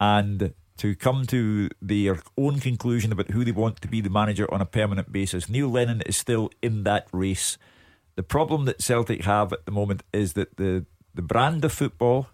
and 0.00 0.52
to 0.76 0.94
come 0.94 1.24
to 1.26 1.70
their 1.80 2.18
own 2.36 2.60
conclusion 2.60 3.12
about 3.12 3.30
who 3.30 3.44
they 3.44 3.52
want 3.52 3.80
to 3.80 3.88
be 3.88 4.00
the 4.00 4.10
manager 4.10 4.52
on 4.52 4.60
a 4.60 4.66
permanent 4.66 5.10
basis. 5.10 5.48
Neil 5.48 5.68
Lennon 5.68 6.02
is 6.02 6.16
still 6.16 6.50
in 6.62 6.82
that 6.84 7.08
race. 7.12 7.56
The 8.16 8.22
problem 8.22 8.66
that 8.66 8.82
Celtic 8.82 9.24
have 9.24 9.52
at 9.52 9.64
the 9.64 9.72
moment 9.72 10.02
is 10.12 10.34
that 10.34 10.56
the, 10.56 10.84
the 11.14 11.22
brand 11.22 11.64
of 11.64 11.72
football 11.72 12.28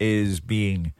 is 0.00 0.40
being 0.40 0.92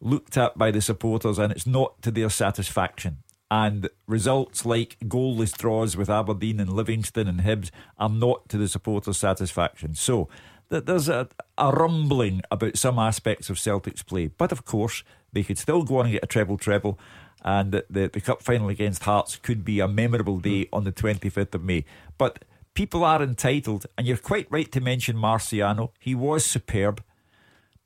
looked 0.00 0.36
at 0.36 0.56
by 0.56 0.70
the 0.70 0.80
supporters 0.80 1.38
and 1.38 1.52
it's 1.52 1.66
not 1.66 2.00
to 2.02 2.10
their 2.10 2.30
satisfaction. 2.30 3.18
And 3.50 3.88
results 4.06 4.64
like 4.66 4.96
goalless 5.04 5.56
draws 5.56 5.96
with 5.96 6.10
Aberdeen 6.10 6.60
and 6.60 6.72
Livingston 6.72 7.26
and 7.26 7.40
Hibs 7.40 7.70
are 7.98 8.08
not 8.08 8.48
to 8.50 8.58
the 8.58 8.68
supporters' 8.68 9.16
satisfaction. 9.16 9.94
So 9.94 10.28
there's 10.68 11.08
a, 11.08 11.28
a 11.56 11.70
rumbling 11.72 12.42
about 12.50 12.76
some 12.76 12.98
aspects 12.98 13.48
of 13.48 13.58
Celtic's 13.58 14.02
play. 14.02 14.28
But 14.28 14.52
of 14.52 14.64
course, 14.64 15.02
they 15.32 15.42
could 15.42 15.58
still 15.58 15.82
go 15.82 15.98
on 15.98 16.06
and 16.06 16.12
get 16.12 16.24
a 16.24 16.26
treble 16.26 16.58
treble. 16.58 16.98
And 17.42 17.72
the, 17.72 17.86
the, 17.88 18.10
the 18.12 18.20
cup 18.20 18.42
final 18.42 18.68
against 18.68 19.04
Hearts 19.04 19.36
could 19.36 19.64
be 19.64 19.80
a 19.80 19.88
memorable 19.88 20.38
day 20.38 20.64
hmm. 20.64 20.74
on 20.74 20.84
the 20.84 20.92
25th 20.92 21.54
of 21.54 21.64
May. 21.64 21.84
But 22.18 22.44
people 22.74 23.04
are 23.04 23.22
entitled, 23.22 23.86
and 23.96 24.06
you're 24.06 24.16
quite 24.16 24.46
right 24.50 24.70
to 24.72 24.80
mention 24.80 25.16
Marciano. 25.16 25.90
He 25.98 26.14
was 26.14 26.44
superb. 26.44 27.02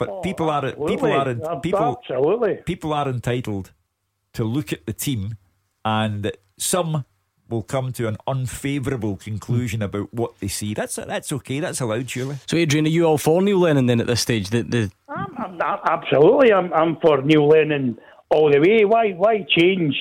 But 0.02 0.08
oh, 0.10 0.20
people 0.20 0.50
are 0.50 0.72
people 0.72 1.12
are 1.12 1.60
people 1.60 1.96
absolutely. 1.96 2.54
people 2.64 2.92
are 2.92 3.08
entitled 3.08 3.70
to 4.32 4.42
look 4.42 4.72
at 4.72 4.84
the 4.84 4.92
team, 4.92 5.36
and 5.84 6.32
some 6.58 7.04
will 7.48 7.62
come 7.62 7.92
to 7.92 8.08
an 8.08 8.16
unfavourable 8.26 9.14
conclusion 9.14 9.78
mm. 9.78 9.84
about 9.84 10.12
what 10.12 10.40
they 10.40 10.48
see. 10.48 10.74
That's 10.74 10.96
that's 10.96 11.30
okay. 11.32 11.60
That's 11.60 11.80
allowed, 11.80 12.10
surely. 12.10 12.36
So, 12.48 12.56
Adrian, 12.56 12.86
are 12.86 12.88
you 12.88 13.04
all 13.04 13.16
for 13.16 13.40
Neil 13.42 13.60
Lennon 13.60 13.86
then 13.86 14.00
at 14.00 14.08
this 14.08 14.22
stage? 14.22 14.50
The, 14.50 14.62
the... 14.62 14.90
I'm, 15.08 15.36
I'm, 15.38 15.60
absolutely, 15.88 16.52
I'm, 16.52 16.72
I'm 16.72 16.96
for 16.96 17.22
Neil 17.22 17.46
Lennon 17.46 17.96
all 18.28 18.50
the 18.50 18.58
way. 18.58 18.84
Why 18.84 19.12
why 19.12 19.46
change? 19.56 19.94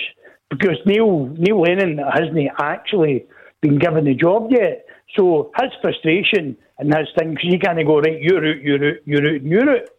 Because 0.49 0.77
Neil 0.87 1.27
Neil 1.37 1.61
Lennon 1.61 1.99
hasn't 2.11 2.39
actually 2.59 3.25
been 3.61 3.77
given 3.77 4.05
the 4.05 4.15
job 4.15 4.47
yet. 4.49 4.83
So 5.15 5.51
his 5.59 5.71
frustration 5.81 6.57
and 6.77 6.93
his 6.93 7.07
thing, 7.17 7.31
because 7.31 7.51
you 7.51 7.59
can't 7.59 7.85
go, 7.85 7.99
right, 7.99 8.21
you're 8.21 8.45
out, 8.45 8.61
you're 8.61 8.89
out, 8.89 8.97
you're 9.05 9.35
out, 9.35 9.41
you're 9.41 9.69
out. 9.69 9.89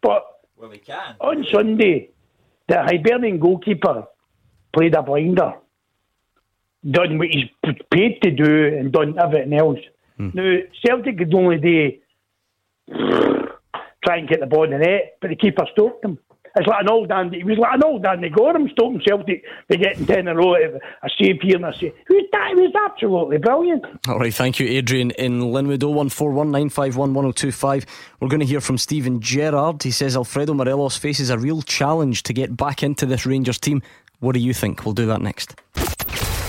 But 0.00 0.24
well, 0.56 0.70
he 0.70 0.78
can. 0.78 1.16
on 1.20 1.44
Sunday, 1.52 2.10
the 2.68 2.82
Hibernian 2.82 3.40
goalkeeper 3.40 4.06
played 4.72 4.94
a 4.94 5.02
blinder, 5.02 5.54
done 6.88 7.18
what 7.18 7.28
he's 7.28 7.50
paid 7.90 8.20
to 8.22 8.30
do, 8.30 8.76
and 8.78 8.92
done 8.92 9.18
everything 9.18 9.54
else. 9.54 9.80
Hmm. 10.16 10.30
Now, 10.34 10.58
Celtic 10.84 11.18
could 11.18 11.34
only 11.34 11.58
do 11.58 11.92
try 14.04 14.18
and 14.18 14.28
get 14.28 14.40
the 14.40 14.46
ball 14.46 14.64
in 14.64 14.70
the 14.70 14.78
net, 14.78 15.18
but 15.20 15.30
the 15.30 15.36
keeper 15.36 15.66
stopped 15.72 16.04
him. 16.04 16.18
It's 16.58 16.66
like 16.66 16.82
an 16.82 16.90
old 16.90 17.12
Andy. 17.12 17.38
He 17.38 17.44
was 17.44 17.58
like 17.58 17.74
an 17.74 17.84
old 17.84 18.04
Andy 18.04 18.28
Goram 18.28 18.68
stopping 18.70 19.00
Celtic 19.06 19.44
by 19.68 19.76
getting 19.76 20.06
ten 20.06 20.20
in 20.20 20.28
a 20.28 20.34
row. 20.34 20.54
I 20.54 21.08
save 21.18 21.40
here 21.40 21.56
and 21.56 21.66
I 21.66 21.72
say, 21.72 21.92
who's 22.06 22.24
that? 22.32 22.50
It 22.50 22.56
was 22.56 22.72
absolutely 22.90 23.38
brilliant. 23.38 23.84
All 24.08 24.18
right, 24.18 24.34
thank 24.34 24.58
you, 24.58 24.66
Adrian 24.66 25.10
in 25.12 25.52
Linwood. 25.52 25.80
01419511025. 25.80 27.86
We're 28.20 28.28
going 28.28 28.40
to 28.40 28.46
hear 28.46 28.60
from 28.60 28.78
Steven 28.78 29.20
Gerrard. 29.20 29.82
He 29.82 29.90
says 29.90 30.16
Alfredo 30.16 30.54
Morelos 30.54 30.96
faces 30.96 31.30
a 31.30 31.38
real 31.38 31.62
challenge 31.62 32.22
to 32.24 32.32
get 32.32 32.56
back 32.56 32.82
into 32.82 33.06
this 33.06 33.24
Rangers 33.24 33.58
team. 33.58 33.82
What 34.20 34.32
do 34.32 34.40
you 34.40 34.52
think? 34.52 34.84
We'll 34.84 34.94
do 34.94 35.06
that 35.06 35.22
next. 35.22 35.54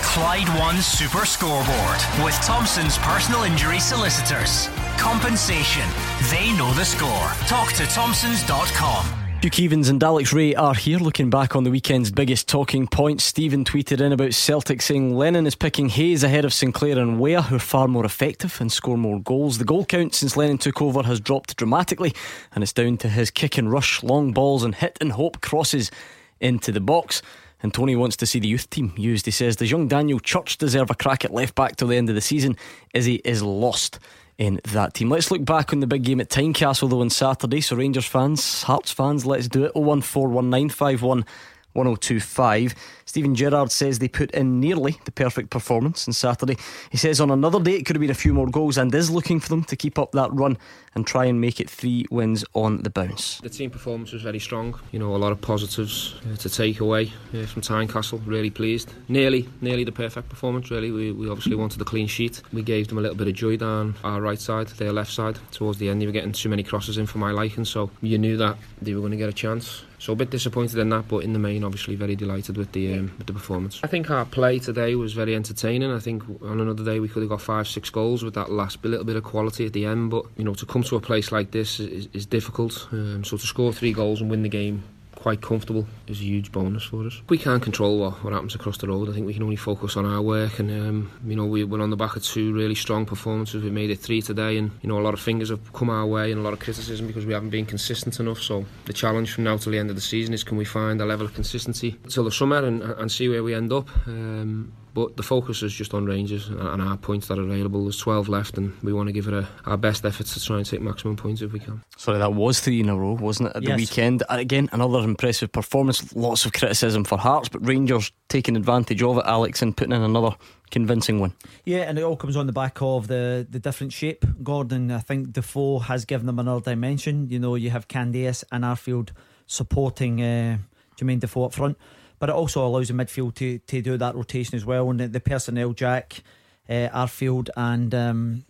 Clyde 0.02 0.48
One 0.58 0.82
Super 0.82 1.24
Scoreboard 1.24 2.00
with 2.24 2.34
Thompson's 2.42 2.98
personal 2.98 3.44
injury 3.44 3.78
solicitors. 3.78 4.68
Compensation. 4.98 5.88
They 6.30 6.52
know 6.58 6.72
the 6.72 6.84
score. 6.84 7.28
Talk 7.46 7.72
to 7.74 7.86
Thompsons.com. 7.86 9.19
Hugh 9.42 9.50
Keevins 9.50 9.88
and 9.88 10.02
Alex 10.04 10.34
Rae 10.34 10.54
are 10.54 10.74
here 10.74 10.98
looking 10.98 11.30
back 11.30 11.56
on 11.56 11.64
the 11.64 11.70
weekend's 11.70 12.10
biggest 12.10 12.46
talking 12.46 12.86
points. 12.86 13.24
Stephen 13.24 13.64
tweeted 13.64 13.98
in 13.98 14.12
about 14.12 14.34
Celtic 14.34 14.82
saying 14.82 15.16
Lennon 15.16 15.46
is 15.46 15.54
picking 15.54 15.88
Hayes 15.88 16.22
ahead 16.22 16.44
of 16.44 16.52
Sinclair 16.52 16.98
and 16.98 17.18
Weah, 17.18 17.40
who 17.40 17.56
are 17.56 17.58
far 17.58 17.88
more 17.88 18.04
effective 18.04 18.60
and 18.60 18.70
score 18.70 18.98
more 18.98 19.18
goals. 19.18 19.56
The 19.56 19.64
goal 19.64 19.86
count 19.86 20.14
since 20.14 20.36
Lennon 20.36 20.58
took 20.58 20.82
over 20.82 21.04
has 21.04 21.20
dropped 21.20 21.56
dramatically, 21.56 22.12
and 22.52 22.62
it's 22.62 22.74
down 22.74 22.98
to 22.98 23.08
his 23.08 23.30
kick 23.30 23.56
and 23.56 23.72
rush, 23.72 24.02
long 24.02 24.34
balls, 24.34 24.62
and 24.62 24.74
hit 24.74 24.98
and 25.00 25.12
hope 25.12 25.40
crosses 25.40 25.90
into 26.38 26.70
the 26.70 26.78
box. 26.78 27.22
And 27.62 27.72
Tony 27.72 27.96
wants 27.96 28.16
to 28.16 28.26
see 28.26 28.40
the 28.40 28.48
youth 28.48 28.68
team 28.68 28.92
used. 28.98 29.24
He 29.24 29.32
says, 29.32 29.56
Does 29.56 29.70
young 29.70 29.88
Daniel 29.88 30.20
Church 30.20 30.58
deserve 30.58 30.90
a 30.90 30.94
crack 30.94 31.24
at 31.24 31.32
left 31.32 31.54
back 31.54 31.76
till 31.76 31.88
the 31.88 31.96
end 31.96 32.10
of 32.10 32.14
the 32.14 32.20
season? 32.20 32.58
Izzy 32.92 33.22
is 33.24 33.42
lost 33.42 34.00
in 34.40 34.58
that 34.72 34.94
team. 34.94 35.10
Let's 35.10 35.30
look 35.30 35.44
back 35.44 35.72
on 35.72 35.80
the 35.80 35.86
big 35.86 36.02
game 36.02 36.18
at 36.18 36.30
Tynecastle 36.30 36.88
though 36.88 37.02
on 37.02 37.10
Saturday. 37.10 37.60
So 37.60 37.76
Rangers 37.76 38.06
fans, 38.06 38.62
Hearts 38.62 38.90
fans, 38.90 39.26
let's 39.26 39.46
do 39.46 39.64
it. 39.64 39.74
0141951 39.74 41.26
1025. 41.72 42.74
Steven 43.04 43.34
Gerrard 43.34 43.72
says 43.72 43.98
they 43.98 44.08
put 44.08 44.30
in 44.30 44.60
nearly 44.60 44.98
the 45.04 45.10
perfect 45.12 45.50
performance 45.50 46.06
on 46.06 46.14
Saturday. 46.14 46.56
He 46.90 46.96
says 46.96 47.20
on 47.20 47.30
another 47.30 47.60
day 47.60 47.74
it 47.74 47.84
could 47.84 47.96
have 47.96 48.00
been 48.00 48.10
a 48.10 48.14
few 48.14 48.32
more 48.32 48.48
goals 48.48 48.78
and 48.78 48.94
is 48.94 49.10
looking 49.10 49.40
for 49.40 49.48
them 49.48 49.64
to 49.64 49.76
keep 49.76 49.98
up 49.98 50.12
that 50.12 50.32
run 50.32 50.56
and 50.94 51.06
try 51.06 51.24
and 51.24 51.40
make 51.40 51.60
it 51.60 51.70
three 51.70 52.04
wins 52.10 52.44
on 52.54 52.82
the 52.82 52.90
bounce. 52.90 53.38
The 53.38 53.48
team 53.48 53.70
performance 53.70 54.12
was 54.12 54.22
very 54.22 54.40
strong. 54.40 54.78
You 54.92 54.98
know, 54.98 55.14
a 55.14 55.18
lot 55.18 55.32
of 55.32 55.40
positives 55.40 56.14
uh, 56.30 56.36
to 56.36 56.48
take 56.48 56.80
away 56.80 57.12
uh, 57.34 57.46
from 57.46 57.62
Tynecastle. 57.62 58.20
Really 58.26 58.50
pleased. 58.50 58.92
Nearly, 59.08 59.48
nearly 59.60 59.84
the 59.84 59.92
perfect 59.92 60.28
performance. 60.28 60.70
Really, 60.70 60.90
we, 60.90 61.12
we 61.12 61.28
obviously 61.28 61.54
wanted 61.56 61.80
a 61.80 61.84
clean 61.84 62.06
sheet. 62.06 62.42
We 62.52 62.62
gave 62.62 62.88
them 62.88 62.98
a 62.98 63.00
little 63.00 63.16
bit 63.16 63.28
of 63.28 63.34
joy 63.34 63.56
down 63.56 63.94
our 64.02 64.20
right 64.20 64.40
side, 64.40 64.68
their 64.68 64.92
left 64.92 65.12
side. 65.12 65.38
Towards 65.52 65.78
the 65.78 65.88
end, 65.88 66.00
they 66.02 66.06
were 66.06 66.12
getting 66.12 66.32
too 66.32 66.48
many 66.48 66.62
crosses 66.62 66.98
in 66.98 67.06
for 67.06 67.18
my 67.18 67.30
liking, 67.30 67.64
so 67.64 67.90
you 68.00 68.18
knew 68.18 68.36
that 68.36 68.56
they 68.82 68.94
were 68.94 69.00
going 69.00 69.12
to 69.12 69.16
get 69.16 69.28
a 69.28 69.32
chance. 69.32 69.84
So 70.00 70.14
a 70.14 70.16
bit 70.16 70.30
disappointed 70.30 70.78
in 70.78 70.88
that, 70.88 71.08
but 71.08 71.18
in 71.18 71.34
the 71.34 71.38
main, 71.38 71.62
obviously 71.62 71.94
very 71.94 72.16
delighted 72.16 72.56
with 72.56 72.72
the 72.72 72.94
um, 72.94 73.12
with 73.18 73.26
the 73.26 73.34
performance. 73.34 73.80
I 73.84 73.86
think 73.86 74.10
our 74.10 74.24
play 74.24 74.58
today 74.58 74.94
was 74.94 75.12
very 75.12 75.36
entertaining. 75.36 75.90
I 75.92 75.98
think 75.98 76.22
on 76.42 76.58
another 76.58 76.82
day 76.82 77.00
we 77.00 77.08
could 77.08 77.22
have 77.22 77.28
got 77.28 77.42
five, 77.42 77.68
six 77.68 77.90
goals 77.90 78.24
with 78.24 78.32
that 78.32 78.50
last 78.50 78.82
little 78.82 79.04
bit 79.04 79.16
of 79.16 79.24
quality 79.24 79.66
at 79.66 79.74
the 79.74 79.84
end. 79.84 80.10
But 80.10 80.24
you 80.38 80.44
know, 80.44 80.54
to 80.54 80.64
come 80.64 80.82
to 80.84 80.96
a 80.96 81.00
place 81.00 81.30
like 81.30 81.50
this 81.50 81.78
is, 81.78 82.08
is 82.14 82.24
difficult. 82.24 82.88
Um, 82.92 83.24
so 83.24 83.36
to 83.36 83.46
score 83.46 83.74
three 83.74 83.92
goals 83.92 84.22
and 84.22 84.30
win 84.30 84.42
the 84.42 84.48
game 84.48 84.84
quite 85.20 85.42
comfortable 85.42 85.86
is 86.06 86.18
a 86.20 86.24
huge 86.24 86.50
bonus 86.50 86.82
for 86.82 87.06
us. 87.06 87.20
We 87.28 87.36
can't 87.36 87.62
control 87.62 87.98
what, 87.98 88.24
what 88.24 88.32
happens 88.32 88.54
across 88.54 88.78
the 88.78 88.88
road. 88.88 89.08
I 89.10 89.12
think 89.12 89.26
we 89.26 89.34
can 89.34 89.42
only 89.42 89.56
focus 89.56 89.96
on 89.96 90.06
our 90.06 90.22
work, 90.22 90.58
and 90.58 90.70
um, 90.70 91.10
you 91.26 91.36
know 91.36 91.44
we 91.44 91.62
went 91.62 91.82
on 91.82 91.90
the 91.90 91.96
back 91.96 92.16
of 92.16 92.24
two 92.24 92.54
really 92.54 92.74
strong 92.74 93.04
performances. 93.04 93.62
We 93.62 93.70
made 93.70 93.90
it 93.90 93.98
three 93.98 94.22
today, 94.22 94.56
and 94.56 94.70
you 94.80 94.88
know 94.88 94.98
a 94.98 95.04
lot 95.04 95.12
of 95.12 95.20
fingers 95.20 95.50
have 95.50 95.72
come 95.74 95.90
our 95.90 96.06
way 96.06 96.32
and 96.32 96.40
a 96.40 96.42
lot 96.42 96.54
of 96.54 96.58
criticism 96.58 97.06
because 97.06 97.26
we 97.26 97.34
haven't 97.34 97.50
been 97.50 97.66
consistent 97.66 98.18
enough. 98.18 98.40
So 98.40 98.64
the 98.86 98.94
challenge 98.94 99.32
from 99.34 99.44
now 99.44 99.58
till 99.58 99.72
the 99.72 99.78
end 99.78 99.90
of 99.90 99.96
the 99.96 100.02
season 100.02 100.32
is 100.32 100.42
can 100.42 100.56
we 100.56 100.64
find 100.64 101.00
a 101.02 101.04
level 101.04 101.26
of 101.26 101.34
consistency 101.34 101.96
till 102.08 102.24
the 102.24 102.32
summer 102.32 102.64
and, 102.64 102.82
and 102.82 103.12
see 103.12 103.28
where 103.28 103.44
we 103.44 103.54
end 103.54 103.72
up. 103.72 103.88
Um, 104.06 104.72
but 104.94 105.16
the 105.16 105.22
focus 105.22 105.62
is 105.62 105.72
just 105.72 105.94
on 105.94 106.04
Rangers 106.06 106.48
and 106.48 106.82
our 106.82 106.96
points 106.96 107.28
that 107.28 107.38
are 107.38 107.42
available. 107.42 107.82
There's 107.84 107.98
12 107.98 108.28
left, 108.28 108.58
and 108.58 108.72
we 108.82 108.92
want 108.92 109.06
to 109.08 109.12
give 109.12 109.28
it 109.28 109.34
a, 109.34 109.48
our 109.66 109.76
best 109.76 110.04
efforts 110.04 110.34
to 110.34 110.44
try 110.44 110.56
and 110.56 110.66
take 110.66 110.80
maximum 110.80 111.16
points 111.16 111.42
if 111.42 111.52
we 111.52 111.58
can. 111.60 111.82
Sorry, 111.96 112.18
that 112.18 112.34
was 112.34 112.60
three 112.60 112.80
in 112.80 112.88
a 112.88 112.96
row, 112.96 113.12
wasn't 113.14 113.50
it, 113.50 113.56
at 113.56 113.62
Yes. 113.62 113.70
the 113.70 113.76
weekend? 113.76 114.22
And 114.28 114.40
again, 114.40 114.68
another 114.72 114.98
impressive 115.00 115.52
performance. 115.52 116.14
Lots 116.14 116.44
of 116.46 116.52
criticism 116.52 117.04
for 117.04 117.18
Hearts, 117.18 117.48
but 117.48 117.66
Rangers 117.66 118.10
taking 118.28 118.56
advantage 118.56 119.02
of 119.02 119.18
it, 119.18 119.24
Alex, 119.26 119.62
and 119.62 119.76
putting 119.76 119.92
in 119.92 120.02
another 120.02 120.34
convincing 120.70 121.18
one. 121.20 121.32
Yeah, 121.64 121.78
and 121.88 121.98
it 121.98 122.02
all 122.02 122.16
comes 122.16 122.36
on 122.36 122.46
the 122.46 122.52
back 122.52 122.80
of 122.80 123.08
the, 123.08 123.46
the 123.50 123.58
different 123.58 123.92
shape. 123.92 124.24
Gordon, 124.42 124.90
I 124.92 125.00
think 125.00 125.32
Defoe 125.32 125.80
has 125.80 126.04
given 126.04 126.26
them 126.26 126.38
another 126.38 126.60
dimension. 126.72 127.28
You 127.28 127.38
know, 127.40 127.54
you 127.56 127.70
have 127.70 127.88
Candeias 127.88 128.44
and 128.52 128.62
Arfield 128.64 129.10
supporting 129.46 130.22
uh, 130.22 130.58
Jermaine 130.96 131.18
Defoe 131.20 131.44
up 131.46 131.52
front, 131.54 131.76
but 132.20 132.28
it 132.28 132.34
also 132.34 132.64
allows 132.64 132.88
the 132.88 132.94
midfield 132.94 133.34
to, 133.34 133.58
to 133.58 133.82
do 133.82 133.96
that 133.96 134.14
rotation 134.14 134.54
as 134.54 134.64
well. 134.64 134.88
And 134.90 135.00
the, 135.00 135.08
the 135.08 135.20
personnel, 135.20 135.72
Jack, 135.72 136.22
uh, 136.68 136.88
Arfield, 136.92 137.48
and 137.56 137.92
um, 137.94 138.44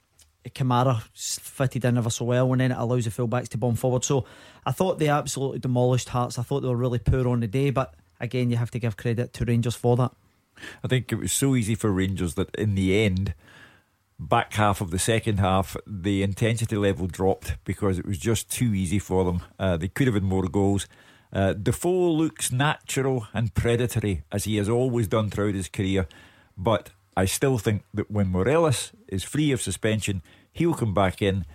Kamara 0.49 1.03
fitted 1.15 1.85
in 1.85 1.97
ever 1.97 2.11
so 2.11 2.27
well, 2.27 2.53
and 2.53 2.61
then 2.61 2.73
it 2.73 2.79
allows 2.79 3.05
the 3.05 3.11
fullbacks 3.11 3.49
to 3.51 3.59
bomb 3.59 3.77
forward. 3.77 4.05
So 4.05 4.27
I 4.67 4.73
thought 4.73 4.99
they 4.99 5.09
absolutely 5.09 5.61
demolished 5.61 6.11
Hearts. 6.11 6.39
I 6.39 6.43
thought 6.43 6.61
they 6.61 6.69
were 6.69 6.77
really 6.77 6.99
poor 6.99 7.27
on 7.29 7.41
the 7.41 7.47
day, 7.47 7.71
but 7.71 7.95
again, 8.19 8.51
you 8.51 8.57
have 8.57 8.73
to 8.73 8.79
give 8.79 8.97
credit 8.97 9.33
to 9.35 9.45
Rangers 9.45 9.77
for 9.77 9.97
that. 9.97 10.11
I 10.85 10.89
think 10.89 11.13
it 11.13 11.17
was 11.17 11.33
so 11.33 11.55
easy 11.55 11.75
for 11.75 11.91
Rangers 11.91 12.35
that 12.35 12.55
in 12.57 12.75
the 12.75 13.03
end, 13.05 13.35
back 14.19 14.53
half 14.55 14.81
of 14.81 14.91
the 14.91 14.99
second 14.99 15.39
half, 15.39 15.77
the 15.87 16.23
intensity 16.23 16.77
level 16.77 17.07
dropped 17.07 17.57
because 17.65 17.99
it 17.99 18.05
was 18.05 18.19
just 18.19 18.51
too 18.51 18.75
easy 18.75 18.99
for 18.99 19.25
them. 19.25 19.43
Uh, 19.59 19.77
they 19.77 19.89
could 19.89 20.07
have 20.07 20.15
had 20.15 20.25
more 20.25 20.49
goals. 20.49 20.87
Uh, 21.33 21.53
Defoe 21.53 22.11
looks 22.11 22.51
natural 22.51 23.29
and 23.33 23.55
predatory 23.55 24.23
as 24.33 24.45
he 24.45 24.57
has 24.57 24.69
always 24.69 25.07
done 25.07 25.31
throughout 25.31 25.55
his 25.55 25.69
career, 25.69 26.09
but 26.57 26.91
I 27.17 27.25
still 27.25 27.59
think 27.59 27.83
that 27.95 28.11
when 28.11 28.29
Morelos 28.29 28.93
is 29.09 29.23
free 29.23 29.53
of 29.53 29.61
suspension, 29.61 30.23
he'll 30.53 30.75
come 30.75 30.95
back 30.95 31.23
in. 31.23 31.47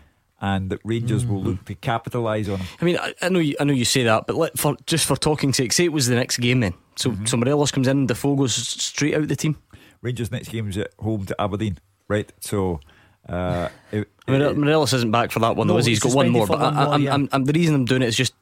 And 0.41 0.69
that 0.69 0.81
Rangers 0.83 1.25
will 1.25 1.41
look 1.41 1.63
to 1.65 1.75
capitalise 1.75 2.49
on 2.49 2.59
him. 2.59 2.67
I 2.81 2.85
mean, 2.85 2.97
I, 2.97 3.13
I 3.21 3.29
know 3.29 3.39
you, 3.39 3.55
I 3.57 3.63
know 3.63 3.73
you 3.73 3.85
say 3.85 4.03
that, 4.03 4.27
but 4.27 4.35
let, 4.35 4.59
for 4.59 4.75
just 4.85 5.05
for 5.05 5.15
talking 5.15 5.53
sake, 5.53 5.71
say 5.71 5.85
it 5.85 5.93
was 5.93 6.07
the 6.07 6.15
next 6.15 6.37
game 6.37 6.59
then. 6.59 6.73
So, 6.97 7.15
so 7.23 7.37
Morelos 7.37 7.71
comes 7.71 7.87
in, 7.87 8.05
Defoe 8.05 8.35
goes 8.35 8.53
straight 8.53 9.15
out 9.15 9.27
the 9.29 9.35
team. 9.37 9.57
Rangers' 10.01 10.31
next 10.31 10.49
game 10.49 10.69
is 10.69 10.77
at 10.77 10.91
home 10.99 11.25
to 11.25 11.41
Aberdeen, 11.41 11.79
right? 12.09 12.31
So, 12.41 12.81
uh, 13.29 13.69
it, 13.93 14.09
Morelos 14.27 14.93
isn't 14.93 15.11
back 15.11 15.31
for 15.31 15.39
that 15.39 15.55
one, 15.55 15.67
though, 15.67 15.77
is 15.77 15.85
he? 15.85 15.93
He's 15.93 16.03
he's 16.03 16.13
got 16.13 16.17
one 16.17 16.29
more. 16.29 16.45
But 16.45 16.61
I, 16.61 16.93
I'm, 16.93 17.01
yeah. 17.01 17.13
I'm, 17.13 17.29
I'm, 17.31 17.45
the 17.45 17.53
reason 17.53 17.73
I'm 17.73 17.85
doing 17.85 18.01
it 18.01 18.09
is 18.09 18.17
just 18.17 18.33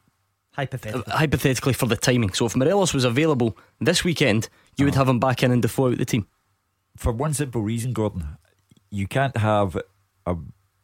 Hypothetically. 0.56 1.12
hypothetically 1.12 1.72
for 1.72 1.86
the 1.86 1.96
timing. 1.96 2.32
So 2.32 2.46
if 2.46 2.54
Morelos 2.56 2.94
was 2.94 3.04
available 3.04 3.56
this 3.80 4.04
weekend, 4.04 4.48
you 4.76 4.84
would 4.84 4.94
have 4.94 5.08
him 5.08 5.18
back 5.18 5.42
in 5.42 5.50
and 5.50 5.60
Defoe 5.62 5.90
out 5.92 5.98
the 5.98 6.04
team. 6.04 6.26
for 6.96 7.12
one 7.12 7.34
simple 7.34 7.60
reason, 7.62 7.92
Gordon, 7.92 8.38
you 8.90 9.06
can't 9.08 9.36
have 9.36 9.76
a 10.26 10.36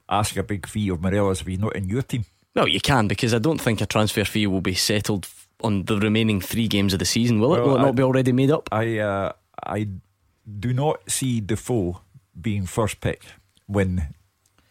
ask 0.09 0.37
a 0.37 0.43
big 0.43 0.67
fee 0.67 0.89
of 0.89 1.01
Morelos 1.01 1.41
if 1.41 1.47
he's 1.47 1.61
not 1.61 1.77
in 1.77 1.89
your 1.89 2.03
team. 2.03 2.25
Well, 2.57 2.67
you 2.67 2.81
can 2.81 3.07
because 3.07 3.33
I 3.33 3.39
don't 3.39 3.61
think 3.61 3.81
a 3.81 3.87
transfer 3.87 4.25
fee 4.25 4.49
will 4.49 4.61
be 4.61 4.75
settled 4.75 5.29
on 5.63 5.85
the 5.85 5.99
remaining 6.01 6.41
three 6.41 6.67
games 6.67 6.93
of 6.93 6.99
the 6.99 7.05
season, 7.05 7.39
will 7.41 7.55
it? 7.55 7.61
Will 7.61 7.77
it 7.77 7.79
I- 7.79 7.83
not 7.83 7.95
be 7.95 8.03
already 8.03 8.33
made 8.33 8.51
up? 8.51 8.69
I 8.73 8.99
uh, 8.99 9.33
I 9.65 9.87
do 10.59 10.73
not 10.73 11.09
see 11.09 11.41
Defoe 11.41 12.01
being 12.41 12.67
first 12.67 13.01
pick 13.01 13.23
when 13.67 14.15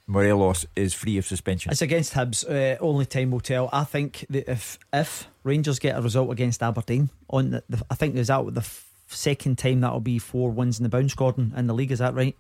Morelos 0.09 0.65
is 0.75 0.95
free 0.95 1.19
of 1.19 1.27
suspension. 1.27 1.71
It's 1.71 1.83
against 1.83 2.15
Hibs. 2.15 2.43
Uh, 2.43 2.79
only 2.79 3.05
time 3.05 3.29
will 3.29 3.39
tell. 3.39 3.69
I 3.71 3.83
think 3.83 4.25
that 4.31 4.49
if 4.49 4.79
if 4.91 5.27
Rangers 5.43 5.77
get 5.77 5.97
a 5.97 6.01
result 6.01 6.31
against 6.31 6.63
Aberdeen 6.63 7.09
on 7.29 7.51
the, 7.51 7.63
the 7.69 7.85
I 7.91 7.95
think 7.95 8.15
is 8.15 8.27
that 8.27 8.43
the 8.55 8.61
f- 8.61 8.89
second 9.05 9.59
time 9.59 9.81
that'll 9.81 9.99
be 9.99 10.17
four 10.17 10.49
wins 10.49 10.79
in 10.79 10.83
the 10.83 10.89
bounce, 10.89 11.13
Gordon, 11.13 11.53
in 11.55 11.67
the 11.67 11.75
league. 11.75 11.91
Is 11.91 11.99
that 11.99 12.15
right? 12.15 12.35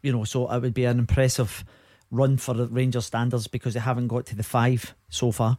You 0.00 0.12
know, 0.12 0.24
so 0.24 0.50
it 0.50 0.62
would 0.62 0.72
be 0.72 0.86
an 0.86 0.98
impressive 0.98 1.62
run 2.10 2.38
for 2.38 2.54
the 2.54 2.66
Rangers 2.66 3.04
standards 3.04 3.48
because 3.48 3.74
they 3.74 3.80
haven't 3.80 4.08
got 4.08 4.24
to 4.26 4.34
the 4.34 4.42
five 4.42 4.94
so 5.10 5.30
far. 5.30 5.58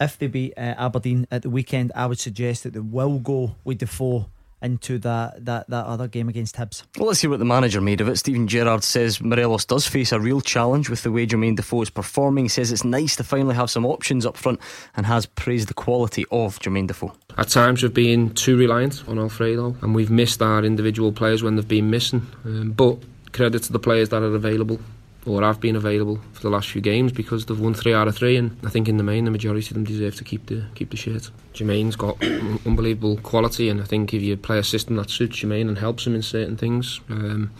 If 0.00 0.18
they 0.18 0.26
beat 0.26 0.54
uh, 0.56 0.74
Aberdeen 0.76 1.28
at 1.30 1.42
the 1.42 1.50
weekend, 1.50 1.92
I 1.94 2.06
would 2.06 2.18
suggest 2.18 2.64
that 2.64 2.72
they 2.72 2.80
will 2.80 3.20
go 3.20 3.54
with 3.62 3.78
Defoe 3.78 4.26
into 4.64 4.98
that 5.00 5.44
that 5.44 5.68
that 5.68 5.86
other 5.86 6.08
game 6.08 6.28
against 6.28 6.56
Hibs. 6.56 6.82
Well, 6.98 7.08
let's 7.08 7.20
see 7.20 7.28
what 7.28 7.38
the 7.38 7.44
manager 7.44 7.80
made 7.80 8.00
of 8.00 8.08
it. 8.08 8.16
Steven 8.16 8.48
Gerrard 8.48 8.82
says 8.82 9.20
Morelos 9.20 9.64
does 9.64 9.86
face 9.86 10.10
a 10.10 10.18
real 10.18 10.40
challenge 10.40 10.88
with 10.88 11.02
the 11.02 11.12
way 11.12 11.26
Jermaine 11.26 11.56
Defoe 11.56 11.82
is 11.82 11.90
performing. 11.90 12.46
He 12.46 12.48
says 12.48 12.72
it's 12.72 12.84
nice 12.84 13.16
to 13.16 13.24
finally 13.24 13.54
have 13.54 13.70
some 13.70 13.84
options 13.86 14.26
up 14.26 14.36
front 14.36 14.60
and 14.96 15.06
has 15.06 15.26
praised 15.26 15.68
the 15.68 15.74
quality 15.74 16.24
of 16.30 16.58
Jermaine 16.60 16.86
Defoe. 16.86 17.12
At 17.36 17.48
times 17.48 17.82
we've 17.82 17.94
been 17.94 18.30
too 18.30 18.56
reliant 18.56 19.06
on 19.08 19.18
Alfredo 19.18 19.76
and 19.82 19.94
we've 19.94 20.10
missed 20.10 20.40
our 20.40 20.64
individual 20.64 21.12
players 21.12 21.42
when 21.42 21.56
they've 21.56 21.68
been 21.68 21.90
missing. 21.90 22.26
Um, 22.44 22.72
but 22.72 22.98
credit 23.32 23.64
to 23.64 23.72
the 23.72 23.78
players 23.78 24.08
that 24.10 24.22
are 24.22 24.34
available 24.34 24.80
or 25.26 25.42
have 25.42 25.60
been 25.60 25.76
available 25.76 26.18
for 26.32 26.42
the 26.42 26.50
last 26.50 26.70
few 26.70 26.80
games 26.80 27.12
because 27.12 27.46
they've 27.46 27.58
won 27.58 27.74
three 27.74 27.94
out 27.94 28.08
of 28.08 28.16
three 28.16 28.36
and 28.36 28.56
I 28.64 28.70
think 28.70 28.88
in 28.88 28.96
the 28.98 29.02
main 29.02 29.24
the 29.24 29.30
majority 29.30 29.66
of 29.66 29.74
them 29.74 29.84
deserve 29.84 30.16
to 30.16 30.24
keep 30.24 30.46
the 30.46 30.64
keep 30.74 30.90
the 30.90 30.96
shirt. 30.96 31.30
Jermaine's 31.54 31.96
got 31.96 32.22
unbelievable 32.66 33.16
quality 33.18 33.68
and 33.68 33.80
I 33.80 33.84
think 33.84 34.12
if 34.12 34.22
you 34.22 34.36
play 34.36 34.58
a 34.58 34.64
system 34.64 34.96
that 34.96 35.10
suits 35.10 35.38
Jermaine 35.38 35.68
and 35.68 35.78
helps 35.78 36.06
him 36.06 36.14
in 36.14 36.22
certain 36.22 36.56
things 36.56 37.00
um, 37.08 37.50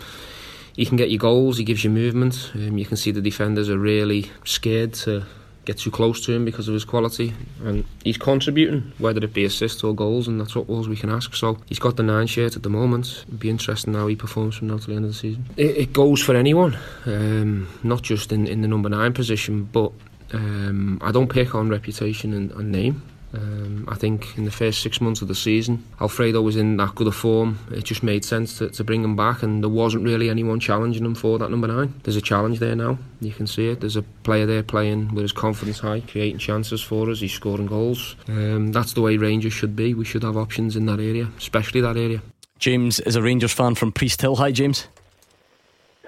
he 0.77 0.85
can 0.85 0.97
get 0.97 1.11
you 1.11 1.19
goals, 1.19 1.59
he 1.59 1.65
gives 1.65 1.85
you 1.85 1.91
movement. 1.91 2.51
Um, 2.55 2.79
you 2.79 2.85
can 2.85 2.97
see 2.97 3.13
the 3.13 3.21
defenders 3.21 3.71
are 3.71 3.79
really 3.79 4.31
scared 4.45 4.93
to 4.95 5.25
get 5.65 5.79
too 5.79 5.91
close 5.91 6.25
to 6.27 6.33
him 6.33 6.45
because 6.45 6.69
of 6.69 6.75
his 6.75 6.85
quality. 6.85 7.35
And 7.63 7.85
he's 8.05 8.19
contributing, 8.19 8.93
whether 8.99 9.23
it 9.25 9.33
be 9.33 9.45
assists 9.45 9.83
or 9.83 9.95
goals, 9.95 10.29
and 10.29 10.41
that's 10.41 10.55
what 10.55 10.69
all 10.69 10.83
we 10.89 10.97
can 10.97 11.11
ask. 11.11 11.35
So 11.35 11.59
he's 11.67 11.79
got 11.79 11.97
the 11.97 12.03
nine 12.03 12.27
shirt 12.27 12.57
at 12.57 12.63
the 12.63 12.71
moment. 12.71 13.25
It'll 13.27 13.39
be 13.39 13.51
interesting 13.51 13.95
how 13.95 14.07
he 14.07 14.17
performs 14.17 14.57
from 14.57 14.69
now 14.69 14.79
to 14.79 14.87
the 14.87 14.95
end 14.95 15.05
of 15.05 15.13
the 15.13 15.17
season. 15.17 15.45
It, 15.57 15.77
it 15.77 15.93
goes 15.93 16.23
for 16.23 16.35
anyone, 16.35 16.77
um, 17.07 17.69
not 17.83 18.03
just 18.03 18.33
in, 18.33 18.47
in 18.47 18.63
the 18.63 18.69
number 18.69 18.89
nine 18.89 19.13
position, 19.13 19.65
but 19.65 19.93
um, 20.33 20.99
I 21.03 21.13
don't 21.13 21.29
pick 21.29 21.55
on 21.55 21.69
reputation 21.69 22.33
and, 22.33 22.51
and 22.53 22.73
name. 22.73 23.03
Um, 23.35 23.89
I 23.89 23.97
think 23.97 24.39
in 24.39 24.45
the 24.45 24.51
first 24.51 24.81
six 24.81 25.01
months 25.01 25.21
of 25.21 25.29
the 25.29 25.35
season, 25.35 25.85
Alfredo 26.01 26.41
was 26.41 26.57
in 26.57 26.77
that 26.77 26.95
good 26.95 27.09
a 27.09 27.13
form. 27.13 27.59
It 27.73 27.85
just 27.85 28.03
made 28.03 28.25
sense 28.25 28.59
to, 28.59 28.71
to 28.71 28.85
bring 28.85 29.03
him 29.03 29.17
back, 29.17 29.43
and 29.43 29.63
there 29.63 29.71
wasn't 29.71 30.05
really 30.05 30.31
anyone 30.31 30.61
challenging 30.61 31.05
him 31.05 31.17
for 31.17 31.39
that 31.39 31.51
number 31.51 31.67
nine. 31.67 31.95
There's 32.05 32.17
a 32.17 32.21
challenge 32.21 32.61
there 32.61 32.77
now. 32.77 32.99
You 33.21 33.33
can 33.33 33.47
see 33.47 33.69
it. 33.69 33.81
There's 33.81 33.97
a 33.97 34.03
player 34.03 34.47
there 34.47 34.63
playing 34.63 35.15
with 35.15 35.23
his 35.23 35.33
confidence 35.33 35.81
high, 35.81 36.01
creating 36.01 36.39
chances 36.39 36.81
for 36.81 37.11
us. 37.11 37.21
He's 37.21 37.33
scoring 37.33 37.67
goals. 37.67 38.15
Um, 38.29 38.71
that's 38.71 38.93
the 38.93 39.01
way 39.01 39.17
Rangers 39.17 39.53
should 39.53 39.75
be. 39.75 39.95
We 39.95 40.05
should 40.05 40.23
have 40.23 40.37
options 40.37 40.77
in 40.77 40.87
that 40.87 41.01
area, 41.01 41.29
especially 41.37 41.81
that 41.81 41.97
area. 41.97 42.23
James 42.61 43.01
is 43.01 43.17
a 43.17 43.23
Rangers 43.23 43.53
fan 43.53 43.75
from 43.75 43.91
Priesthill. 43.91 44.39
Hi, 44.39 44.53
James. 44.53 44.87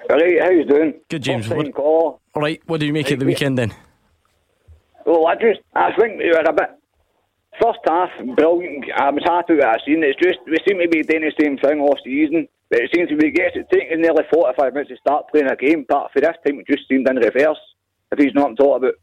Right, 0.09 0.41
how 0.41 0.49
you 0.49 0.63
doing? 0.63 0.93
Good, 1.09 1.23
James. 1.23 1.49
What, 1.49 1.67
what, 1.77 1.77
all 1.77 2.19
right, 2.35 2.61
what 2.67 2.79
do 2.79 2.85
you 2.85 2.93
make 2.93 3.07
right, 3.07 3.13
of 3.13 3.19
the 3.19 3.25
weekend 3.25 3.57
then? 3.57 3.73
Well, 5.05 5.27
I 5.27 5.35
just 5.35 5.59
I 5.75 5.91
think 5.99 6.19
we 6.19 6.29
were 6.29 6.39
a 6.39 6.53
bit 6.53 6.76
First 7.61 7.79
half, 7.87 8.09
brilliant. 8.35 8.85
I 8.95 9.09
was 9.09 9.23
happy 9.25 9.55
with 9.55 9.65
what 9.65 9.81
I 9.81 9.85
seen. 9.85 10.03
It's 10.03 10.19
just 10.21 10.37
we 10.45 10.57
seem 10.67 10.79
to 10.79 10.87
be 10.87 11.01
doing 11.01 11.23
the 11.23 11.33
same 11.41 11.57
thing 11.57 11.79
all 11.79 11.97
season, 12.03 12.47
but 12.69 12.81
it 12.81 12.91
seems 12.93 13.09
to 13.09 13.17
be 13.17 13.31
gets 13.31 13.55
it 13.55 13.67
taking 13.73 14.01
nearly 14.01 14.23
forty 14.31 14.55
five 14.55 14.73
minutes 14.73 14.91
to 14.91 14.97
start 14.97 15.25
playing 15.31 15.49
a 15.49 15.55
game. 15.55 15.85
But 15.89 16.11
for 16.13 16.21
this 16.21 16.37
time, 16.45 16.59
it 16.59 16.67
just 16.67 16.87
seemed 16.87 17.09
in 17.09 17.15
reverse. 17.15 17.57
If 18.11 18.19
he's 18.19 18.35
not 18.35 18.55
talking 18.57 18.89
about, 18.89 18.93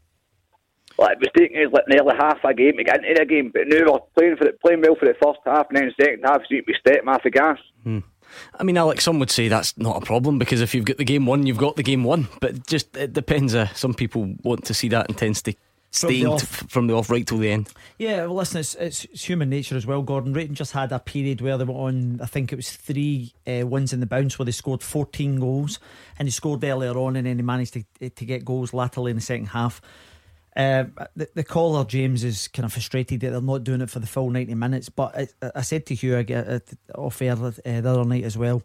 like 0.97 1.17
it 1.17 1.19
was 1.19 1.35
taking 1.37 1.57
us 1.57 1.73
like 1.73 1.87
nearly 1.89 2.15
half 2.17 2.43
a 2.45 2.53
game 2.53 2.77
to 2.77 2.83
get 2.83 3.03
into 3.03 3.19
the 3.19 3.25
game, 3.25 3.51
but 3.53 3.67
now 3.67 3.91
we're 3.91 3.99
playing 4.15 4.37
for 4.37 4.45
the, 4.45 4.53
playing 4.63 4.81
well 4.81 4.95
for 4.95 5.05
the 5.05 5.17
first 5.21 5.39
half, 5.45 5.67
and 5.69 5.77
then 5.77 5.91
the 5.91 6.03
second 6.03 6.23
half, 6.23 6.41
to 6.47 6.63
be 6.63 6.73
stepping 6.79 7.09
off 7.09 7.23
the 7.23 7.31
gas. 7.31 7.59
Hmm. 7.83 7.99
I 8.57 8.63
mean, 8.63 8.77
Alex, 8.77 9.03
some 9.03 9.19
would 9.19 9.29
say 9.29 9.49
that's 9.49 9.77
not 9.77 10.01
a 10.01 10.05
problem 10.05 10.39
because 10.39 10.61
if 10.61 10.73
you've 10.73 10.85
got 10.85 10.97
the 10.97 11.03
game 11.03 11.25
won, 11.25 11.45
you've 11.45 11.57
got 11.57 11.75
the 11.75 11.83
game 11.83 12.03
won. 12.03 12.27
But 12.39 12.65
just 12.67 12.95
it 12.95 13.13
depends. 13.13 13.53
Uh, 13.53 13.67
some 13.73 13.93
people 13.93 14.33
want 14.43 14.63
to 14.65 14.73
see 14.73 14.87
that 14.89 15.09
intensity 15.09 15.57
staying 15.95 16.23
from 16.23 16.29
the, 16.29 16.35
off. 16.35 16.63
from 16.69 16.87
the 16.87 16.93
off 16.93 17.09
right 17.09 17.25
till 17.25 17.37
the 17.37 17.51
end. 17.51 17.71
Yeah, 17.97 18.25
well, 18.25 18.35
listen, 18.35 18.59
it's, 18.59 18.75
it's, 18.75 19.05
it's 19.05 19.23
human 19.23 19.49
nature 19.49 19.75
as 19.75 19.85
well. 19.85 20.01
Gordon 20.01 20.33
Rayton 20.33 20.55
just 20.55 20.71
had 20.71 20.91
a 20.91 20.99
period 20.99 21.41
where 21.41 21.57
they 21.57 21.63
were 21.63 21.73
on, 21.73 22.19
I 22.21 22.25
think 22.25 22.51
it 22.51 22.55
was 22.55 22.71
three 22.71 23.33
uh, 23.47 23.65
wins 23.65 23.93
in 23.93 23.99
the 23.99 24.05
bounce 24.05 24.37
where 24.37 24.45
they 24.45 24.51
scored 24.51 24.83
14 24.83 25.39
goals, 25.39 25.79
and 26.19 26.27
he 26.27 26.31
scored 26.31 26.63
earlier 26.63 26.97
on, 26.97 27.15
and 27.15 27.25
then 27.25 27.37
he 27.37 27.43
managed 27.43 27.73
to 27.73 27.83
to 28.09 28.25
get 28.25 28.45
goals 28.45 28.73
laterally 28.73 29.11
in 29.11 29.17
the 29.17 29.21
second 29.21 29.47
half. 29.47 29.81
Uh, 30.55 30.85
the, 31.15 31.27
the 31.33 31.43
caller 31.43 31.83
James 31.83 32.23
is 32.23 32.47
kind 32.47 32.65
of 32.65 32.71
frustrated 32.71 33.19
that 33.19 33.31
they're 33.31 33.41
not 33.41 33.63
doing 33.65 33.81
it 33.81 33.89
for 33.89 33.99
the 33.99 34.07
full 34.07 34.29
90 34.29 34.55
minutes. 34.55 34.87
But 34.89 35.29
I, 35.41 35.51
I 35.55 35.61
said 35.61 35.85
to 35.87 35.95
Hugh 35.95 36.15
uh, 36.15 36.59
off 36.95 37.21
air 37.21 37.33
uh, 37.33 37.51
the 37.65 37.89
other 37.89 38.05
night 38.05 38.23
as 38.23 38.37
well 38.37 38.63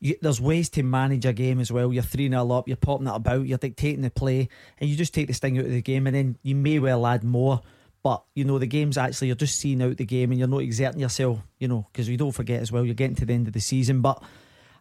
you, 0.00 0.16
there's 0.20 0.40
ways 0.40 0.68
to 0.70 0.82
manage 0.82 1.24
a 1.24 1.32
game 1.32 1.60
as 1.60 1.72
well. 1.72 1.92
You're 1.92 2.02
3 2.02 2.28
0 2.28 2.50
up, 2.50 2.68
you're 2.68 2.76
popping 2.76 3.06
it 3.06 3.14
about, 3.14 3.46
you're 3.46 3.58
dictating 3.58 4.02
the 4.02 4.10
play, 4.10 4.48
and 4.78 4.88
you 4.88 4.96
just 4.96 5.14
take 5.14 5.28
the 5.28 5.34
sting 5.34 5.58
out 5.58 5.64
of 5.64 5.70
the 5.70 5.82
game, 5.82 6.06
and 6.06 6.14
then 6.14 6.38
you 6.42 6.54
may 6.54 6.78
well 6.78 7.06
add 7.06 7.24
more. 7.24 7.62
But 8.02 8.22
you 8.34 8.44
know 8.44 8.58
the 8.58 8.66
game's 8.66 8.98
actually 8.98 9.28
you're 9.28 9.36
just 9.36 9.58
seeing 9.58 9.82
out 9.82 9.96
the 9.96 10.04
game, 10.04 10.30
and 10.30 10.38
you're 10.38 10.48
not 10.48 10.60
exerting 10.62 11.00
yourself. 11.00 11.40
You 11.58 11.68
know 11.68 11.86
because 11.90 12.08
we 12.08 12.18
don't 12.18 12.32
forget 12.32 12.60
as 12.60 12.70
well 12.70 12.84
you're 12.84 12.94
getting 12.94 13.16
to 13.16 13.24
the 13.24 13.32
end 13.32 13.46
of 13.46 13.54
the 13.54 13.60
season. 13.60 14.02
But 14.02 14.22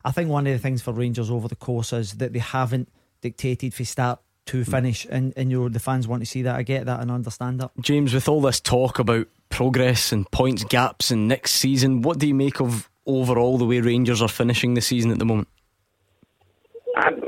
I 0.03 0.11
think 0.11 0.29
one 0.29 0.45
of 0.45 0.53
the 0.53 0.59
things 0.59 0.81
for 0.81 0.91
Rangers 0.91 1.31
over 1.31 1.47
the 1.47 1.55
course 1.55 1.93
is 1.93 2.13
that 2.15 2.33
they 2.33 2.39
haven't 2.39 2.89
dictated 3.21 3.73
for 3.73 3.85
start 3.85 4.19
to 4.47 4.61
mm. 4.61 4.69
finish, 4.69 5.07
and 5.09 5.33
and 5.37 5.51
you 5.51 5.61
know 5.61 5.69
the 5.69 5.79
fans 5.79 6.07
want 6.07 6.21
to 6.21 6.25
see 6.25 6.41
that. 6.41 6.55
I 6.55 6.63
get 6.63 6.85
that 6.85 6.99
and 6.99 7.09
understand 7.09 7.61
that. 7.61 7.71
James, 7.79 8.13
with 8.13 8.27
all 8.27 8.41
this 8.41 8.59
talk 8.59 8.99
about 8.99 9.27
progress 9.49 10.11
and 10.11 10.29
points 10.31 10.63
gaps 10.65 11.11
and 11.11 11.27
next 11.27 11.53
season, 11.53 12.01
what 12.01 12.19
do 12.19 12.27
you 12.27 12.35
make 12.35 12.59
of 12.59 12.89
overall 13.05 13.57
the 13.57 13.65
way 13.65 13.81
Rangers 13.81 14.21
are 14.21 14.27
finishing 14.27 14.73
the 14.73 14.81
season 14.81 15.11
at 15.11 15.19
the 15.19 15.25
moment? 15.25 15.47
I'm, 16.95 17.21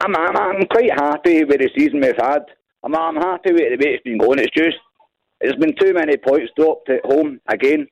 I'm, 0.00 0.36
I'm 0.36 0.66
quite 0.66 0.92
happy 0.92 1.44
with 1.44 1.58
the 1.58 1.70
season 1.76 2.00
we've 2.00 2.16
had. 2.16 2.42
I'm, 2.84 2.94
I'm 2.94 3.16
happy 3.16 3.52
with 3.52 3.62
the 3.62 3.84
way 3.84 3.94
it's 3.94 4.02
been 4.02 4.18
going. 4.18 4.38
It's 4.38 4.54
just 4.54 4.76
there's 5.40 5.56
been 5.56 5.74
too 5.80 5.92
many 5.92 6.16
points 6.16 6.52
dropped 6.56 6.88
at 6.90 7.04
home 7.04 7.40
again, 7.48 7.86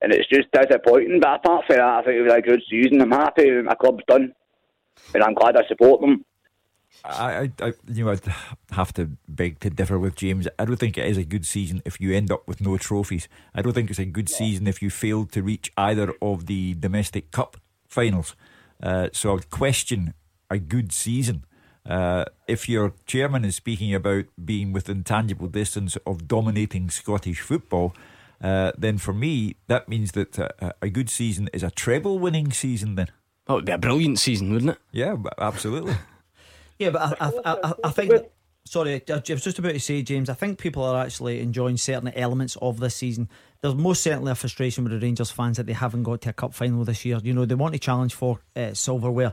and 0.00 0.12
it's 0.12 0.28
just 0.28 0.48
disappointing. 0.52 1.20
But 1.20 1.36
apart 1.44 1.64
from 1.66 1.76
that, 1.76 1.84
I 1.84 2.02
think 2.02 2.16
it 2.16 2.22
was 2.22 2.32
a 2.32 2.40
good 2.40 2.62
season. 2.68 3.00
I'm 3.00 3.10
happy 3.10 3.50
with 3.50 3.66
my 3.66 3.74
club's 3.74 4.04
done, 4.08 4.32
and 5.14 5.22
I'm 5.22 5.34
glad 5.34 5.56
I 5.56 5.66
support 5.68 6.00
them. 6.00 6.24
I, 7.04 7.50
I, 7.60 7.72
you 7.88 8.04
know, 8.04 8.10
I'd 8.10 8.20
have 8.72 8.92
to 8.94 9.10
beg 9.28 9.60
to 9.60 9.70
differ 9.70 9.98
with 9.98 10.16
James. 10.16 10.46
I 10.58 10.64
don't 10.64 10.76
think 10.76 10.98
it 10.98 11.06
is 11.06 11.16
a 11.16 11.24
good 11.24 11.46
season 11.46 11.82
if 11.84 12.00
you 12.00 12.14
end 12.14 12.30
up 12.30 12.46
with 12.46 12.60
no 12.60 12.76
trophies. 12.76 13.28
I 13.54 13.62
don't 13.62 13.72
think 13.72 13.90
it's 13.90 13.98
a 13.98 14.04
good 14.04 14.28
season 14.28 14.66
if 14.66 14.82
you 14.82 14.90
fail 14.90 15.24
to 15.26 15.42
reach 15.42 15.72
either 15.76 16.12
of 16.20 16.46
the 16.46 16.74
domestic 16.74 17.30
cup 17.30 17.56
finals. 17.88 18.36
Uh, 18.82 19.08
so 19.12 19.30
I 19.30 19.34
would 19.34 19.50
question 19.50 20.14
a 20.50 20.58
good 20.58 20.92
season. 20.92 21.44
Uh, 21.88 22.24
if 22.46 22.68
your 22.68 22.92
chairman 23.06 23.44
is 23.44 23.56
speaking 23.56 23.94
about 23.94 24.26
being 24.42 24.72
within 24.72 25.02
tangible 25.02 25.48
distance 25.48 25.96
of 26.06 26.28
dominating 26.28 26.90
Scottish 26.90 27.40
football, 27.40 27.94
uh, 28.42 28.72
then 28.76 28.98
for 28.98 29.12
me 29.12 29.56
that 29.66 29.88
means 29.88 30.12
that 30.12 30.38
uh, 30.38 30.72
a 30.82 30.88
good 30.88 31.08
season 31.08 31.48
is 31.52 31.62
a 31.62 31.70
treble 31.70 32.18
winning 32.18 32.52
season. 32.52 32.96
Then 32.96 33.08
oh, 33.48 33.54
it'd 33.54 33.66
be 33.66 33.72
a 33.72 33.78
brilliant 33.78 34.18
season, 34.18 34.52
wouldn't 34.52 34.72
it? 34.72 34.78
Yeah, 34.92 35.16
absolutely. 35.38 35.94
Yeah, 36.80 36.90
but 36.90 37.20
I, 37.20 37.26
I, 37.44 37.58
I, 37.62 37.72
I 37.84 37.90
think. 37.90 38.12
Sorry, 38.64 39.02
I 39.08 39.14
was 39.14 39.42
just 39.42 39.58
about 39.58 39.72
to 39.72 39.80
say, 39.80 40.02
James. 40.02 40.28
I 40.28 40.34
think 40.34 40.58
people 40.58 40.82
are 40.84 41.02
actually 41.02 41.40
enjoying 41.40 41.76
certain 41.76 42.08
elements 42.14 42.56
of 42.62 42.78
this 42.78 42.94
season. 42.94 43.28
There's 43.60 43.74
most 43.74 44.02
certainly 44.02 44.32
a 44.32 44.34
frustration 44.34 44.84
with 44.84 44.92
the 44.92 44.98
Rangers 44.98 45.30
fans 45.30 45.56
that 45.56 45.66
they 45.66 45.72
haven't 45.72 46.04
got 46.04 46.20
to 46.22 46.30
a 46.30 46.32
cup 46.32 46.54
final 46.54 46.84
this 46.84 47.04
year. 47.04 47.18
You 47.22 47.34
know, 47.34 47.44
they 47.44 47.54
want 47.54 47.74
to 47.74 47.80
challenge 47.80 48.14
for 48.14 48.40
uh, 48.54 48.74
silverware. 48.74 49.32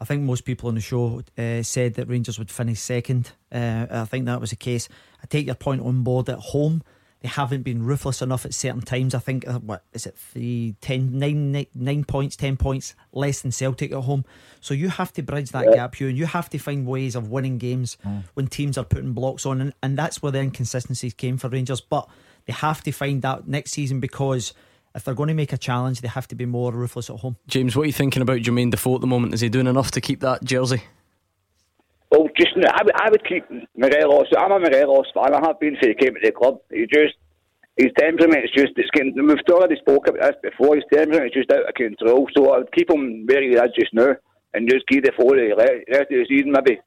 I 0.00 0.04
think 0.04 0.22
most 0.22 0.44
people 0.44 0.68
on 0.68 0.76
the 0.76 0.80
show 0.80 1.22
uh, 1.36 1.62
said 1.62 1.94
that 1.94 2.08
Rangers 2.08 2.38
would 2.38 2.50
finish 2.50 2.80
second. 2.80 3.32
Uh, 3.52 3.86
I 3.90 4.04
think 4.04 4.26
that 4.26 4.40
was 4.40 4.50
the 4.50 4.56
case. 4.56 4.88
I 5.22 5.26
take 5.26 5.46
your 5.46 5.56
point 5.56 5.82
on 5.82 6.02
board 6.02 6.28
at 6.28 6.38
home 6.38 6.82
they 7.20 7.28
haven't 7.28 7.62
been 7.62 7.82
ruthless 7.82 8.22
enough 8.22 8.46
at 8.46 8.54
certain 8.54 8.80
times. 8.80 9.14
I 9.14 9.18
think 9.18 9.46
uh, 9.46 9.58
what 9.58 9.84
is 9.92 10.06
it 10.06 10.16
three, 10.16 10.74
ten, 10.80 11.18
nine, 11.18 11.52
nine, 11.52 11.66
nine 11.74 12.04
points, 12.04 12.34
ten 12.34 12.56
points 12.56 12.94
less 13.12 13.42
than 13.42 13.52
Celtic 13.52 13.92
at 13.92 14.04
home. 14.04 14.24
So 14.60 14.72
you 14.72 14.88
have 14.88 15.12
to 15.14 15.22
bridge 15.22 15.50
that 15.50 15.66
yeah. 15.66 15.74
gap, 15.74 15.94
Hugh, 15.96 16.08
and 16.08 16.16
you 16.16 16.26
have 16.26 16.48
to 16.50 16.58
find 16.58 16.86
ways 16.86 17.14
of 17.14 17.28
winning 17.28 17.58
games 17.58 17.98
mm. 18.06 18.24
when 18.34 18.46
teams 18.46 18.78
are 18.78 18.84
putting 18.84 19.12
blocks 19.12 19.44
on, 19.44 19.60
and, 19.60 19.74
and 19.82 19.98
that's 19.98 20.22
where 20.22 20.32
the 20.32 20.40
inconsistencies 20.40 21.12
came 21.12 21.36
for 21.36 21.48
Rangers. 21.48 21.80
But 21.80 22.08
they 22.46 22.54
have 22.54 22.82
to 22.84 22.92
find 22.92 23.20
that 23.22 23.46
next 23.46 23.72
season 23.72 24.00
because 24.00 24.54
if 24.94 25.04
they're 25.04 25.14
going 25.14 25.28
to 25.28 25.34
make 25.34 25.52
a 25.52 25.58
challenge, 25.58 26.00
they 26.00 26.08
have 26.08 26.26
to 26.28 26.34
be 26.34 26.46
more 26.46 26.72
ruthless 26.72 27.10
at 27.10 27.16
home. 27.16 27.36
James, 27.46 27.76
what 27.76 27.82
are 27.82 27.86
you 27.86 27.92
thinking 27.92 28.22
about 28.22 28.38
Jermaine 28.38 28.70
Defoe 28.70 28.94
at 28.94 29.00
the 29.02 29.06
moment? 29.06 29.34
Is 29.34 29.40
he 29.40 29.48
doing 29.48 29.66
enough 29.66 29.90
to 29.92 30.00
keep 30.00 30.20
that 30.20 30.42
jersey? 30.42 30.82
Well, 32.40 32.54
just 32.54 32.72
I 32.72 32.82
would, 32.84 32.94
I 33.00 33.10
would 33.10 33.24
keep 33.24 33.44
Morelos. 33.76 34.26
I'm 34.36 34.52
a 34.52 34.58
Morelos 34.58 35.06
fan. 35.14 35.34
I 35.34 35.40
have 35.46 35.60
been 35.60 35.76
since 35.80 35.94
he 35.98 36.04
came 36.04 36.14
to 36.14 36.20
the 36.22 36.32
club. 36.32 36.60
He 36.70 36.86
just 36.86 37.14
his 37.76 37.92
temperament 37.98 38.44
is 38.44 38.50
just 38.54 38.72
it's 38.76 38.90
getting. 38.92 39.14
We've 39.14 39.38
already 39.50 39.76
spoke 39.76 40.08
about 40.08 40.20
this 40.20 40.50
before. 40.50 40.76
His 40.76 40.84
temperament 40.92 41.26
is 41.26 41.32
just 41.32 41.52
out 41.52 41.68
of 41.68 41.74
control. 41.74 42.28
So 42.36 42.52
I 42.52 42.58
would 42.58 42.72
keep 42.72 42.90
him 42.90 43.26
where 43.26 43.42
he 43.42 43.50
is 43.50 43.72
just 43.78 43.94
now, 43.94 44.14
and 44.54 44.68
just 44.68 44.86
keep 44.86 45.04
the 45.04 45.12
for 45.16 45.36
the 45.36 45.54
rest 45.88 46.02
of 46.02 46.08
the 46.08 46.26
season 46.28 46.52
maybe. 46.52 46.80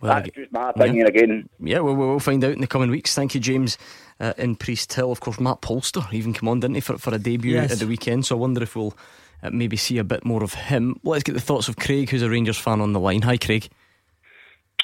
Well, 0.00 0.14
That's 0.14 0.30
just 0.30 0.52
my 0.52 0.70
opinion 0.70 1.06
yeah. 1.06 1.08
again. 1.08 1.48
Yeah, 1.58 1.78
well, 1.80 1.94
we'll 1.94 2.20
find 2.20 2.42
out 2.42 2.52
in 2.52 2.62
the 2.62 2.66
coming 2.66 2.90
weeks. 2.90 3.14
Thank 3.14 3.34
you, 3.34 3.40
James. 3.40 3.76
Uh, 4.18 4.32
in 4.38 4.56
Priesthill, 4.56 5.12
of 5.12 5.20
course, 5.20 5.38
Matt 5.38 5.60
Polster 5.60 6.10
even 6.12 6.32
come 6.32 6.48
on, 6.48 6.60
didn't 6.60 6.76
he, 6.76 6.80
for, 6.80 6.96
for 6.96 7.14
a 7.14 7.18
debut 7.18 7.54
yes. 7.54 7.72
at 7.72 7.78
the 7.80 7.86
weekend? 7.86 8.24
So 8.24 8.36
I 8.36 8.38
wonder 8.38 8.62
if 8.62 8.74
we'll 8.74 8.96
uh, 9.42 9.50
maybe 9.50 9.76
see 9.76 9.98
a 9.98 10.04
bit 10.04 10.24
more 10.24 10.42
of 10.42 10.54
him. 10.54 10.98
Let's 11.04 11.22
get 11.22 11.34
the 11.34 11.40
thoughts 11.40 11.68
of 11.68 11.76
Craig, 11.76 12.08
who's 12.08 12.22
a 12.22 12.30
Rangers 12.30 12.58
fan 12.58 12.80
on 12.80 12.94
the 12.94 13.00
line. 13.00 13.22
Hi, 13.22 13.36
Craig. 13.36 13.68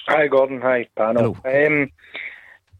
Hi, 0.08 0.28
Gordon. 0.28 0.60
Hi, 0.60 0.88
panel. 0.96 1.36
Um, 1.44 1.90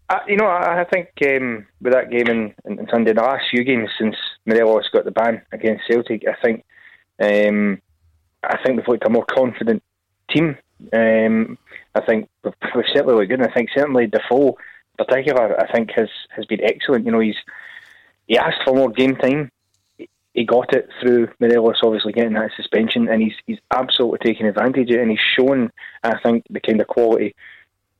I, 0.09 0.21
you 0.29 0.37
know, 0.37 0.47
I, 0.47 0.83
I 0.83 0.85
think 0.85 1.09
um, 1.27 1.67
with 1.81 1.93
that 1.93 2.11
game 2.11 2.29
in, 2.29 2.55
in, 2.65 2.79
in, 2.79 2.89
Sunday, 2.89 3.13
the 3.13 3.23
last 3.23 3.47
few 3.51 3.65
games 3.65 3.91
since 3.99 4.15
Morelos 4.45 4.89
got 4.93 5.05
the 5.05 5.11
ban 5.11 5.43
against 5.51 5.85
Celtic, 5.89 6.23
I 6.29 6.41
think 6.41 6.65
um, 7.21 7.83
I 8.45 8.59
think 8.63 8.77
we've 8.77 8.87
looked 8.87 9.07
a 9.07 9.11
more 9.11 9.25
confident 9.25 9.83
team. 10.31 10.57
Um, 10.93 11.59
I 11.97 12.01
think 12.03 12.29
we've, 12.45 12.55
we've 12.77 12.85
certainly 12.93 13.15
looked 13.15 13.31
good. 13.31 13.41
And 13.41 13.51
I 13.51 13.53
think 13.53 13.71
certainly 13.75 14.07
Defoe, 14.07 14.57
in 14.99 15.05
particular, 15.05 15.61
I 15.61 15.73
think 15.73 15.91
has 15.97 16.09
has 16.37 16.45
been 16.47 16.63
excellent. 16.63 17.07
You 17.07 17.13
know, 17.13 17.21
he's 17.21 17.37
he 18.29 18.39
asked 18.39 18.63
for 18.65 18.75
more 18.75 18.91
game 18.91 19.17
time. 19.17 19.51
He 20.37 20.45
got 20.45 20.73
it 20.73 20.89
through 21.01 21.29
Morelos, 21.41 21.81
obviously 21.83 22.13
getting 22.13 22.35
that 22.35 22.51
suspension, 22.57 23.09
and 23.09 23.23
he's 23.23 23.35
he's 23.47 23.59
absolutely 23.75 24.19
taking 24.23 24.47
advantage 24.47 24.91
of 24.91 24.97
it, 24.97 25.01
and 25.01 25.11
he's 25.11 25.21
shown, 25.37 25.73
I 26.05 26.19
think, 26.21 26.45
the 26.51 26.61
kind 26.61 26.81
of 26.81 26.87
quality 26.87 27.35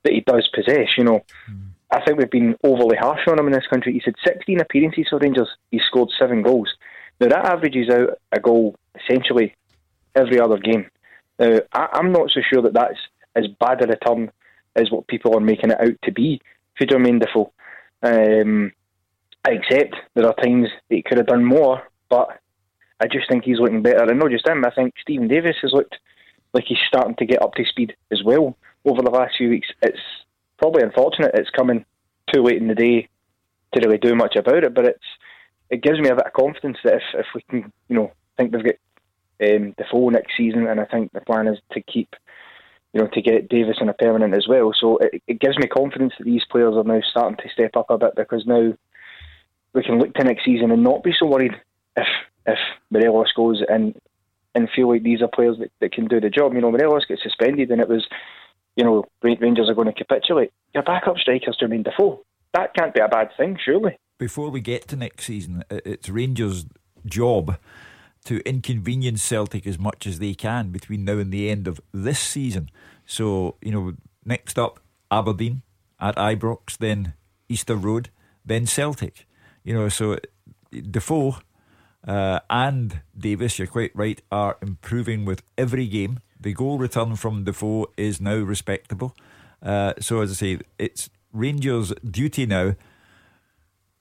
that 0.05 0.13
he 0.13 0.21
does 0.21 0.49
possess. 0.55 0.89
You 0.97 1.05
know. 1.05 1.25
Mm 1.51 1.73
I 1.91 2.05
think 2.05 2.19
we've 2.19 2.31
been 2.31 2.57
overly 2.65 2.97
harsh 2.97 3.21
on 3.29 3.39
him 3.39 3.47
in 3.47 3.53
this 3.53 3.67
country. 3.69 3.93
He's 3.93 4.05
had 4.05 4.17
16 4.25 4.61
appearances 4.61 5.07
for 5.09 5.19
Rangers. 5.19 5.49
He's 5.71 5.83
scored 5.87 6.11
seven 6.19 6.43
goals. 6.43 6.69
Now 7.21 7.29
that 7.29 7.47
averages 7.47 7.89
out 7.91 8.19
a 8.33 8.41
goal 8.41 8.77
essentially 9.01 9.55
every 10.15 10.41
other 10.41 10.59
game. 10.59 10.91
Now 11.39 11.61
I, 11.73 11.99
am 11.99 12.13
not 12.13 12.31
so 12.31 12.41
sure 12.41 12.63
that 12.63 12.75
that's 12.75 12.99
as 13.37 13.47
bad 13.61 13.85
a 13.85 13.87
return 13.87 14.31
as 14.75 14.91
what 14.91 15.07
people 15.07 15.37
are 15.37 15.41
making 15.41 15.71
it 15.71 15.81
out 15.81 15.95
to 16.05 16.13
be 16.13 16.41
for 16.77 16.87
Jermaine 16.87 17.21
Defoe. 17.21 17.53
Um, 18.03 18.73
I 19.47 19.53
accept 19.53 19.95
there 20.15 20.27
are 20.27 20.35
times 20.35 20.69
that 20.89 20.97
he 20.97 21.03
could 21.03 21.19
have 21.19 21.29
done 21.29 21.45
more, 21.45 21.83
but 22.09 22.41
I 23.01 23.07
just 23.07 23.29
think 23.29 23.45
he's 23.45 23.59
looking 23.59 23.83
better. 23.83 24.05
And 24.05 24.19
not 24.19 24.31
just 24.31 24.49
him, 24.49 24.65
I 24.65 24.71
think 24.71 24.95
Steven 25.01 25.29
Davis 25.29 25.57
has 25.63 25.73
looked 25.73 25.97
like 26.55 26.65
he's 26.67 26.79
starting 26.89 27.17
to 27.17 27.27
get 27.27 27.43
up 27.43 27.55
to 27.55 27.65
speed 27.65 27.95
as 28.11 28.23
well 28.25 28.57
over 28.85 29.03
the 29.03 29.11
last 29.11 29.35
few 29.37 29.51
weeks. 29.51 29.69
It's 29.83 29.99
probably 30.59 30.83
unfortunate 30.83 31.33
it's 31.35 31.51
coming 31.51 31.85
too 32.33 32.43
late 32.43 32.61
in 32.61 32.69
the 32.69 32.75
day 32.75 33.09
to 33.73 33.87
really 33.87 33.99
do 33.99 34.15
much 34.15 34.37
about 34.37 34.65
it, 34.65 34.75
but 34.75 34.87
it's 34.87 35.05
it 35.69 35.83
gives 35.83 35.99
me 35.99 36.09
a 36.09 36.15
bit 36.15 36.27
of 36.27 36.33
confidence 36.33 36.79
that 36.85 36.95
if, 36.95 37.03
if 37.15 37.27
we 37.35 37.43
can, 37.51 37.73
you 37.89 37.97
know, 37.97 38.13
I 38.39 38.43
think 38.43 38.55
we've 38.55 38.65
got 38.65 39.55
um, 39.55 39.75
Defoe 39.77 40.11
next 40.11 40.37
season, 40.37 40.67
and 40.67 40.81
I 40.81 40.85
think 40.85 41.13
the 41.13 41.21
plan 41.21 41.49
is 41.49 41.59
to 41.73 41.81
keep, 41.81 42.15
you 42.93 43.01
know, 43.01 43.09
to 43.09 43.21
get 43.21 43.49
Davis 43.49 43.79
on 43.81 43.89
a 43.89 43.95
permanent 43.95 44.35
as 44.35 44.47
well. 44.49 44.73
So 44.79 44.99
it, 44.99 45.23
it 45.27 45.41
gives 45.41 45.59
me 45.59 45.67
confidence 45.67 46.13
that 46.19 46.25
these 46.25 46.45
players 46.51 46.75
are 46.77 46.85
now 46.85 47.01
starting 47.11 47.37
to 47.39 47.53
step 47.53 47.77
up 47.77 47.91
a 47.91 47.99
bit 47.99 48.15
because 48.15 48.47
now 48.47 48.75
we 49.73 49.83
can 49.83 49.99
look 49.99 50.15
to 50.15 50.25
next 50.25 50.45
season 50.45 50.71
and 50.71 50.85
not 50.85 51.03
be 51.03 51.13
so 51.19 51.27
worried 51.27 51.53
if 51.97 52.07
if 52.47 52.59
Morelos 52.91 53.33
goes 53.37 53.63
and 53.69 53.95
and 54.55 54.69
feel 54.75 54.89
like 54.89 55.03
these 55.03 55.21
are 55.21 55.29
players 55.29 55.59
that, 55.59 55.71
that 55.81 55.93
can 55.93 56.07
do 56.07 56.21
the 56.21 56.31
job. 56.31 56.55
You 56.55 56.63
know, 56.63 56.71
Morelos 56.71 57.05
gets 57.05 57.23
suspended 57.23 57.71
and 57.71 57.81
it 57.81 57.89
was, 57.89 58.07
you 58.75 58.85
know, 58.85 59.05
Rangers 59.23 59.69
are 59.69 59.75
going 59.75 59.89
to 59.89 59.93
capitulate. 59.93 60.51
Your 60.73 60.83
backup 60.83 61.19
striker's 61.19 61.59
Jermaine 61.61 61.85
Defoe. 61.85 62.23
That 62.55 62.73
can't 62.75 62.95
be 62.95 63.01
a 63.01 63.09
bad 63.09 63.29
thing, 63.37 63.59
surely. 63.63 63.99
Before 64.19 64.49
we 64.49 64.63
get 64.63 64.89
to 64.89 64.97
next 64.97 65.27
season, 65.27 65.63
it's 65.69 66.09
Rangers' 66.09 66.65
job 67.05 67.59
to 68.25 68.41
inconvenience 68.49 69.23
Celtic 69.23 69.67
as 69.67 69.79
much 69.79 70.07
as 70.07 70.19
they 70.19 70.33
can 70.33 70.71
between 70.71 71.05
now 71.05 71.19
and 71.19 71.31
the 71.31 71.51
end 71.51 71.69
of 71.69 71.81
this 71.93 72.19
season. 72.19 72.71
So, 73.05 73.57
you 73.61 73.73
know, 73.73 73.93
next 74.25 74.59
up, 74.59 74.81
Aberdeen 75.11 75.63
at 76.01 76.17
Ibrox, 76.17 76.79
then 76.79 77.13
Easter 77.49 77.77
Road, 77.77 78.09
then 78.45 78.67
Celtic. 78.67 79.27
You 79.65 79.75
know, 79.75 79.89
so 79.89 80.15
uh, 80.15 80.19
Defoe 80.91 81.37
uh, 82.07 82.41
and 82.49 83.01
Davis, 83.17 83.59
you're 83.59 83.67
quite 83.67 83.91
right, 83.95 84.21
are 84.31 84.57
improving 84.63 85.25
with 85.25 85.43
every 85.59 85.87
game. 85.87 86.21
The 86.41 86.53
goal 86.53 86.79
return 86.79 87.17
from 87.17 87.45
Defoe 87.45 87.91
is 87.97 88.21
now 88.21 88.37
respectable. 88.37 89.17
Uh, 89.63 89.95
so, 89.99 90.21
as 90.21 90.31
I 90.31 90.35
say, 90.35 90.59
it's 90.79 91.11
Rangers' 91.33 91.93
duty 92.09 92.47
now 92.47 92.75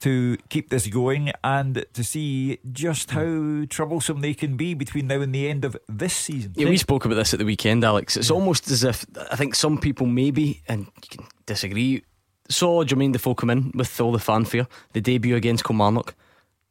to 0.02 0.38
keep 0.50 0.70
this 0.70 0.88
going 0.88 1.32
and 1.44 1.86
to 1.94 2.04
see 2.04 2.60
just 2.72 3.12
how 3.12 3.64
troublesome 3.70 4.22
they 4.22 4.34
can 4.34 4.56
be 4.56 4.74
between 4.74 5.08
now 5.08 5.22
and 5.22 5.34
the 5.34 5.50
end 5.50 5.66
of 5.66 5.76
this 5.88 6.14
season. 6.14 6.54
Yeah, 6.56 6.70
we 6.70 6.78
spoke 6.78 7.06
about 7.06 7.16
this 7.16 7.34
at 7.34 7.40
the 7.40 7.46
weekend, 7.46 7.84
Alex. 7.84 8.18
It's 8.18 8.30
almost 8.30 8.70
as 8.70 8.84
if 8.84 9.06
I 9.32 9.36
think 9.36 9.56
some 9.56 9.80
people 9.80 10.06
maybe, 10.06 10.62
and 10.68 10.82
you 10.82 11.10
can 11.10 11.26
disagree, 11.46 12.04
saw 12.50 12.84
Jermaine 12.84 13.14
Defoe 13.14 13.34
come 13.34 13.50
in 13.50 13.72
with 13.74 14.00
all 14.00 14.12
the 14.12 14.20
fanfare, 14.20 14.68
the 14.94 15.02
debut 15.02 15.36
against 15.36 15.64
Kilmarnock 15.64 16.14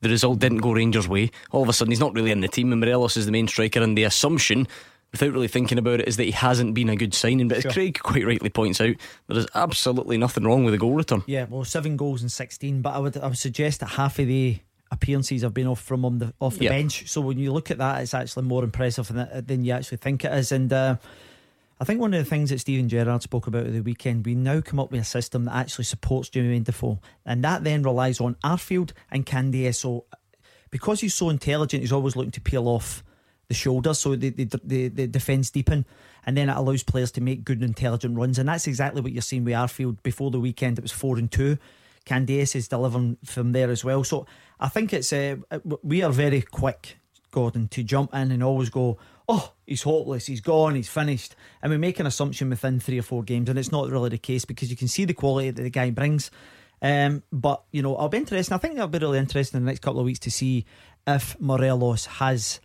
the 0.05 0.11
result 0.11 0.39
didn't 0.39 0.59
go 0.59 0.73
Rangers' 0.73 1.09
way. 1.09 1.33
All 1.51 1.63
of 1.63 1.69
a 1.69 1.73
sudden, 1.73 1.91
he's 1.91 1.99
not 1.99 2.15
really 2.15 2.31
in 2.31 2.41
the 2.41 2.49
team, 2.49 2.71
and 2.71 2.81
Morelos 2.81 3.17
is 3.17 3.27
the 3.27 3.33
main 3.33 3.49
striker. 3.49 3.83
And 3.83 3.99
the 3.99 4.05
assumption, 4.05 4.69
without 5.11 5.33
really 5.33 5.49
thinking 5.49 5.79
about 5.79 6.01
it, 6.01 6.07
is 6.07 6.17
that 6.19 6.25
he 6.25 6.31
hasn't 6.31 6.75
been 6.75 6.89
a 6.89 6.97
good 6.97 7.15
signing. 7.15 7.49
But 7.49 7.63
sure. 7.63 7.71
as 7.71 7.75
Craig 7.75 7.99
quite 7.99 8.25
rightly 8.25 8.51
points 8.51 8.81
out, 8.81 8.95
there 9.27 9.39
is 9.39 9.49
absolutely 9.55 10.19
nothing 10.19 10.45
wrong 10.45 10.65
with 10.65 10.75
the 10.75 10.79
goal 10.79 10.93
return. 10.93 11.25
Yeah, 11.27 11.47
well, 11.49 11.65
seven 11.65 11.97
goals 11.97 12.23
in 12.23 12.29
sixteen. 12.29 12.83
But 12.83 12.95
I 12.95 12.99
would 12.99 13.17
I 13.17 13.27
would 13.27 13.39
suggest 13.39 13.81
that 13.81 13.89
half 13.89 14.19
of 14.21 14.29
the 14.29 14.59
appearances 14.91 15.43
have 15.43 15.55
been 15.55 15.67
off 15.67 15.81
from 15.81 16.05
on 16.05 16.19
the 16.19 16.33
off 16.39 16.57
the 16.59 16.69
bench. 16.69 17.09
So 17.09 17.21
when 17.21 17.39
you 17.39 17.53
look 17.53 17.71
at 17.73 17.79
that, 17.79 18.03
it's 18.03 18.15
actually 18.15 18.45
more 18.45 18.63
impressive 18.63 19.09
than, 19.09 19.45
than 19.45 19.65
you 19.65 19.73
actually 19.73 19.99
think 19.99 20.25
it 20.25 20.33
is. 20.33 20.53
And 20.53 20.73
uh, 20.73 20.97
I 21.81 21.85
think 21.85 22.01
one 22.01 22.15
of 22.15 22.23
the 22.23 22.29
things 22.29 22.51
that 22.51 22.61
Steven 22.61 22.89
Gerrard 22.89 23.23
spoke 23.23 23.47
about 23.47 23.67
at 23.67 23.73
the 23.73 23.81
weekend, 23.81 24.25
we 24.25 24.35
now 24.35 24.61
come 24.61 24.79
up 24.79 24.93
with 24.93 25.01
a 25.01 25.05
system 25.05 25.45
that 25.47 25.57
actually 25.57 25.85
supports 25.85 26.31
Jermaine 26.31 26.65
Defoe, 26.65 27.01
and 27.27 27.43
that 27.43 27.65
then 27.65 27.83
relies 27.83 28.21
on 28.21 28.37
Arfield 28.45 28.93
and 29.11 29.27
Candeias. 29.27 29.77
So 29.77 30.05
because 30.71 31.01
he's 31.01 31.15
so 31.15 31.31
intelligent, 31.31 31.83
he's 31.83 31.93
always 31.93 32.17
looking 32.17 32.33
to 32.33 32.41
peel 32.41 32.69
off 32.69 33.03
the 33.49 33.55
shoulders 33.55 33.99
so 33.99 34.17
the, 34.17 34.31
the, 34.31 34.45
the, 34.65 34.89
the 34.89 35.07
defence 35.07 35.51
deepen 35.51 35.85
and 36.25 36.35
then 36.35 36.49
it 36.49 36.57
allows 36.57 36.83
players 36.83 37.13
to 37.13 37.21
make 37.21 37.45
good 37.45 37.63
intelligent 37.63 38.17
runs 38.17 38.39
and 38.39 38.49
that's 38.49 38.67
exactly 38.67 39.03
what 39.03 39.13
you're 39.13 39.21
seeing 39.21 39.45
with 39.45 39.53
Arfield 39.53 40.03
before 40.03 40.31
the 40.31 40.41
weekend 40.41 40.79
it 40.79 40.83
was 40.83 40.93
4 40.93 41.19
and 41.19 41.31
2 41.31 41.59
Candeias 42.05 42.55
is 42.55 42.69
delivering 42.69 43.17
from 43.25 43.53
there 43.53 43.71
as 43.71 43.85
well. 43.85 44.05
So 44.05 44.27
I 44.61 44.69
think 44.69 44.93
it's 44.93 45.13
uh, 45.13 45.37
we 45.83 46.03
are 46.03 46.13
very 46.13 46.43
quick 46.43 46.99
Gordon 47.31 47.69
to 47.69 47.83
jump 47.83 48.15
in 48.15 48.31
and 48.31 48.43
always 48.43 48.69
go 48.69 48.99
oh 49.29 49.53
he's 49.67 49.83
hopeless 49.83 50.27
he's 50.27 50.41
gone 50.41 50.75
he's 50.75 50.89
finished 50.89 51.35
and 51.63 51.71
we 51.71 51.79
make 51.79 51.99
an 51.99 52.07
assumption 52.07 52.51
within 52.51 52.79
three 52.79 52.99
or 52.99 53.03
four 53.03 53.23
games 53.23 53.49
and 53.49 53.59
it's 53.59 53.73
not 53.73 53.89
really 53.91 54.11
the 54.11 54.19
case 54.19 54.45
because 54.45 54.71
you 54.71 54.77
can 54.77 54.89
see 54.89 55.05
the 55.05 55.15
quality 55.15 55.51
that 55.51 55.63
the 55.63 55.71
guy 55.71 55.91
brings 55.91 56.31
um, 56.85 57.23
but 57.33 57.63
you 57.73 57.83
know, 57.83 57.97
I'll 57.97 58.11
be 58.11 58.19
interested. 58.19 58.53
I 58.53 58.59
think 58.59 58.75
that'll 58.75 58.89
be 58.89 58.99
really 58.99 59.19
interesting 59.19 59.57
in 59.57 59.65
the 59.65 59.71
next 59.71 59.81
couple 59.81 60.01
of 60.01 60.05
weeks 60.05 60.19
to 60.21 60.31
see 60.31 60.67
if 61.07 61.35
Morelos 61.41 62.05
has, 62.05 62.61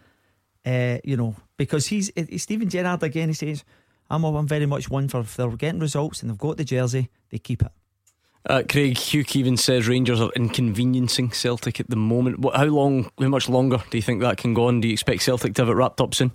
uh, 0.65 0.97
you 1.05 1.15
know, 1.15 1.37
because 1.55 1.87
he's, 1.87 2.11
he's 2.13 2.43
Steven 2.43 2.69
Gerrard 2.69 3.01
again. 3.01 3.29
He 3.29 3.33
says, 3.33 3.63
"I'm 4.09 4.25
I'm 4.25 4.45
very 4.45 4.65
much 4.65 4.89
one 4.89 5.07
for 5.07 5.21
if 5.21 5.37
they're 5.37 5.49
getting 5.51 5.79
results 5.79 6.21
and 6.21 6.29
they've 6.29 6.37
got 6.37 6.57
the 6.57 6.65
jersey, 6.65 7.09
they 7.29 7.37
keep 7.37 7.61
it." 7.61 7.71
Uh, 8.45 8.63
Craig 8.69 8.97
Hugh 8.97 9.23
even 9.35 9.55
says 9.55 9.87
Rangers 9.87 10.19
are 10.19 10.31
inconveniencing 10.35 11.31
Celtic 11.31 11.79
at 11.79 11.89
the 11.89 11.95
moment. 11.95 12.43
How 12.53 12.65
long? 12.65 13.09
How 13.19 13.29
much 13.29 13.47
longer 13.47 13.81
do 13.89 13.97
you 13.97 14.01
think 14.01 14.19
that 14.19 14.35
can 14.35 14.53
go 14.53 14.67
on? 14.67 14.81
Do 14.81 14.89
you 14.89 14.93
expect 14.93 15.21
Celtic 15.21 15.55
to 15.55 15.61
have 15.61 15.69
it 15.69 15.75
wrapped 15.75 16.01
up 16.01 16.13
soon? 16.13 16.31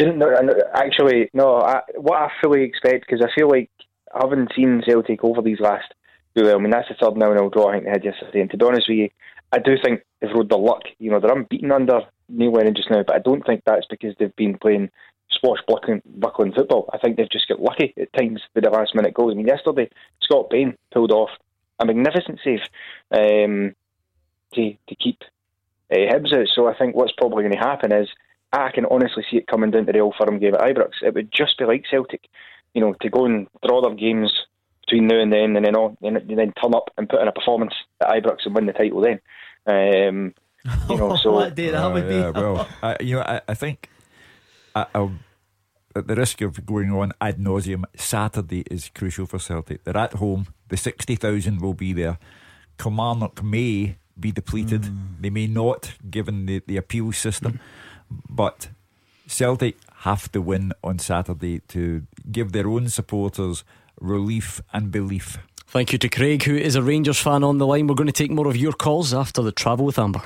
No, 0.00 0.34
actually, 0.74 1.30
no. 1.32 1.56
I, 1.56 1.80
what 1.96 2.18
I 2.18 2.28
fully 2.42 2.64
expect 2.64 3.06
because 3.06 3.24
I 3.24 3.32
feel 3.34 3.48
like 3.48 3.70
I 4.12 4.20
haven't 4.22 4.52
seen 4.56 4.82
Celtic 4.86 5.22
over 5.22 5.42
these 5.42 5.60
last 5.60 5.94
well. 6.42 6.56
I 6.56 6.58
mean, 6.58 6.70
that's 6.70 6.88
the 6.88 6.94
third 6.94 7.14
0 7.18 7.36
0 7.36 7.50
draw 7.50 7.68
I 7.68 7.72
think 7.74 7.84
they 7.84 7.90
had 7.90 8.04
yesterday. 8.04 8.40
And 8.40 8.50
to 8.50 8.56
be 8.56 8.64
honest 8.64 8.88
with 8.88 8.98
you, 8.98 9.08
I 9.52 9.58
do 9.58 9.76
think 9.82 10.02
they've 10.20 10.30
rode 10.34 10.48
the 10.48 10.56
luck. 10.56 10.82
You 10.98 11.10
know, 11.10 11.20
they're 11.20 11.36
unbeaten 11.36 11.70
under 11.70 12.00
Neil 12.28 12.52
Lennon 12.52 12.74
just 12.74 12.90
now, 12.90 13.02
but 13.06 13.16
I 13.16 13.20
don't 13.20 13.44
think 13.46 13.62
that's 13.64 13.86
because 13.88 14.14
they've 14.18 14.34
been 14.36 14.58
playing 14.58 14.90
swashbuckling 15.30 16.02
buckling 16.06 16.52
football. 16.52 16.90
I 16.92 16.98
think 16.98 17.16
they've 17.16 17.30
just 17.30 17.48
got 17.48 17.60
lucky 17.60 17.94
at 18.00 18.12
times 18.12 18.40
with 18.54 18.64
the 18.64 18.70
last 18.70 18.94
minute 18.94 19.14
goals. 19.14 19.32
I 19.32 19.36
mean, 19.36 19.46
yesterday, 19.46 19.90
Scott 20.22 20.50
Bain 20.50 20.76
pulled 20.92 21.12
off 21.12 21.30
a 21.78 21.84
magnificent 21.84 22.40
save 22.42 22.60
um, 23.10 23.74
to, 24.54 24.74
to 24.88 24.94
keep 24.96 25.22
uh, 25.92 25.96
Hibs 25.96 26.32
out. 26.32 26.46
So 26.54 26.68
I 26.68 26.76
think 26.76 26.94
what's 26.94 27.12
probably 27.16 27.42
going 27.42 27.52
to 27.52 27.58
happen 27.58 27.92
is 27.92 28.08
I 28.54 28.70
can 28.70 28.86
honestly 28.90 29.24
see 29.30 29.38
it 29.38 29.46
coming 29.46 29.70
down 29.70 29.86
to 29.86 29.92
the 29.92 29.98
Old 29.98 30.14
Firm 30.18 30.38
game 30.38 30.54
at 30.54 30.60
Ibrox. 30.60 31.02
It 31.02 31.14
would 31.14 31.32
just 31.32 31.58
be 31.58 31.64
like 31.64 31.84
Celtic, 31.90 32.28
you 32.72 32.80
know, 32.80 32.94
to 33.00 33.10
go 33.10 33.24
and 33.24 33.48
draw 33.66 33.82
their 33.82 33.94
games 33.94 34.32
between 34.82 35.08
now 35.08 35.20
and 35.20 35.32
then, 35.32 35.56
and 35.56 35.64
then 35.64 35.76
on, 35.76 35.96
and 36.02 36.16
then 36.16 36.52
turn 36.62 36.74
up 36.74 36.90
and 36.96 37.08
put 37.08 37.20
in 37.20 37.28
a 37.28 37.32
performance 37.32 37.74
at 38.00 38.08
Ibrox 38.08 38.38
and 38.44 38.54
win 38.54 38.66
the 38.66 38.72
title. 38.72 39.00
Then, 39.00 39.20
um, 39.66 40.34
you 40.88 40.96
know, 40.96 41.16
so 41.22 41.32
what 41.32 41.54
day 41.54 41.70
that 41.70 41.92
would 41.92 42.08
be. 42.08 42.14
Yeah, 42.14 42.30
well, 42.30 42.68
I, 42.82 42.96
you 43.00 43.16
know, 43.16 43.22
I, 43.22 43.40
I 43.48 43.54
think 43.54 43.88
I, 44.74 44.86
I'll, 44.94 45.12
at 45.96 46.06
the 46.06 46.14
risk 46.14 46.40
of 46.40 46.64
going 46.66 46.90
on 46.92 47.12
ad 47.20 47.38
nauseum, 47.38 47.84
Saturday 47.96 48.64
is 48.70 48.90
crucial 48.94 49.26
for 49.26 49.38
Celtic. 49.38 49.84
They're 49.84 49.96
at 49.96 50.14
home. 50.14 50.46
The 50.68 50.76
sixty 50.76 51.16
thousand 51.16 51.60
will 51.60 51.74
be 51.74 51.92
there. 51.92 52.18
Kilmarnock 52.78 53.42
may 53.42 53.96
be 54.18 54.32
depleted. 54.32 54.82
Mm. 54.82 55.20
They 55.20 55.30
may 55.30 55.46
not, 55.46 55.94
given 56.10 56.46
the, 56.46 56.62
the 56.66 56.76
appeal 56.76 57.12
system. 57.12 57.60
But 58.28 58.68
Celtic 59.26 59.76
have 59.98 60.30
to 60.32 60.40
win 60.40 60.72
on 60.82 60.98
Saturday 60.98 61.60
to 61.68 62.06
give 62.30 62.52
their 62.52 62.68
own 62.68 62.88
supporters 62.88 63.64
relief 64.00 64.60
and 64.72 64.90
belief. 64.90 65.38
Thank 65.66 65.92
you 65.92 65.98
to 65.98 66.08
Craig, 66.08 66.42
who 66.44 66.54
is 66.56 66.76
a 66.76 66.82
Rangers 66.82 67.18
fan 67.18 67.42
on 67.42 67.58
the 67.58 67.66
line. 67.66 67.86
We're 67.86 67.94
going 67.94 68.06
to 68.06 68.12
take 68.12 68.30
more 68.30 68.48
of 68.48 68.56
your 68.56 68.72
calls 68.72 69.12
after 69.12 69.42
the 69.42 69.52
travel 69.52 69.86
with 69.86 69.98
Amber. 69.98 70.22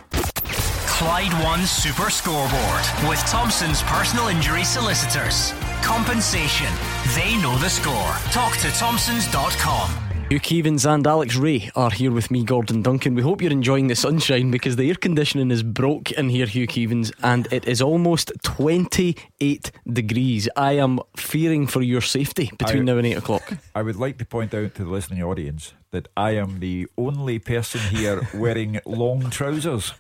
Clyde 0.99 1.33
One 1.45 1.65
Super 1.65 2.11
Scoreboard 2.11 2.85
with 3.09 3.21
Thompson's 3.21 3.83
personal 3.85 4.27
injury 4.27 4.65
solicitors. 4.65 5.53
Compensation. 5.81 6.67
They 7.15 7.41
know 7.41 7.57
the 7.59 7.71
score. 7.71 8.13
Talk 8.33 8.57
to 8.59 8.71
Thompson's.com. 8.73 10.08
Hugh 10.29 10.41
Keevins 10.41 10.85
and 10.85 11.07
Alex 11.07 11.37
Rae 11.37 11.71
are 11.75 11.89
here 11.91 12.11
with 12.11 12.31
me, 12.31 12.45
Gordon 12.45 12.83
Duncan. 12.83 13.15
We 13.15 13.23
hope 13.23 13.41
you're 13.41 13.51
enjoying 13.51 13.87
the 13.87 13.97
sunshine 13.97 14.51
because 14.51 14.77
the 14.77 14.87
air 14.91 14.95
conditioning 14.95 15.51
is 15.51 15.63
broke 15.63 16.11
in 16.13 16.29
here, 16.29 16.45
Hugh 16.45 16.67
Keevins, 16.67 17.11
and 17.23 17.49
it 17.51 17.67
is 17.67 17.81
almost 17.81 18.33
28 18.43 19.71
degrees. 19.91 20.47
I 20.55 20.73
am 20.73 21.01
fearing 21.17 21.67
for 21.67 21.81
your 21.81 22.03
safety 22.03 22.51
between 22.59 22.83
I, 22.83 22.93
now 22.93 22.99
and 22.99 23.07
8 23.07 23.13
o'clock. 23.15 23.55
I 23.75 23.81
would 23.81 23.97
like 23.97 24.19
to 24.19 24.27
point 24.27 24.53
out 24.53 24.75
to 24.75 24.85
the 24.85 24.91
listening 24.91 25.23
audience 25.23 25.73
that 25.93 26.09
I 26.15 26.33
am 26.33 26.61
the 26.61 26.89
only 26.99 27.39
person 27.39 27.81
here 27.81 28.29
wearing 28.35 28.81
long 28.85 29.31
trousers. 29.31 29.95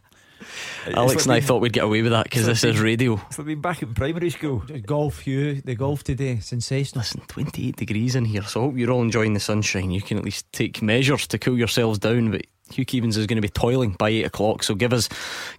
Alex 0.94 1.24
and 1.24 1.32
I 1.32 1.40
thought 1.40 1.60
we'd 1.60 1.72
get 1.72 1.84
away 1.84 2.02
with 2.02 2.12
that 2.12 2.24
because 2.24 2.46
this 2.46 2.64
is 2.64 2.80
radio. 2.80 3.20
It's 3.28 3.38
like 3.38 3.46
being 3.46 3.60
back 3.60 3.82
in 3.82 3.94
primary 3.94 4.30
school. 4.30 4.62
Golf, 4.86 5.26
you 5.26 5.60
the 5.60 5.74
golf 5.74 6.04
today, 6.04 6.38
sensational. 6.40 7.00
Listen, 7.00 7.20
28 7.28 7.76
degrees 7.76 8.14
in 8.14 8.24
here, 8.24 8.42
so 8.42 8.60
I 8.60 8.64
hope 8.64 8.76
you're 8.76 8.90
all 8.90 9.02
enjoying 9.02 9.34
the 9.34 9.40
sunshine. 9.40 9.90
You 9.90 10.02
can 10.02 10.18
at 10.18 10.24
least 10.24 10.50
take 10.52 10.82
measures 10.82 11.26
to 11.28 11.38
cool 11.38 11.58
yourselves 11.58 11.98
down, 11.98 12.30
but 12.30 12.42
Hugh 12.72 12.84
Keevins 12.84 13.16
is 13.16 13.26
going 13.26 13.36
to 13.36 13.42
be 13.42 13.48
toiling 13.48 13.92
by 13.92 14.10
eight 14.10 14.26
o'clock, 14.26 14.62
so 14.62 14.74
give 14.74 14.92
us 14.92 15.08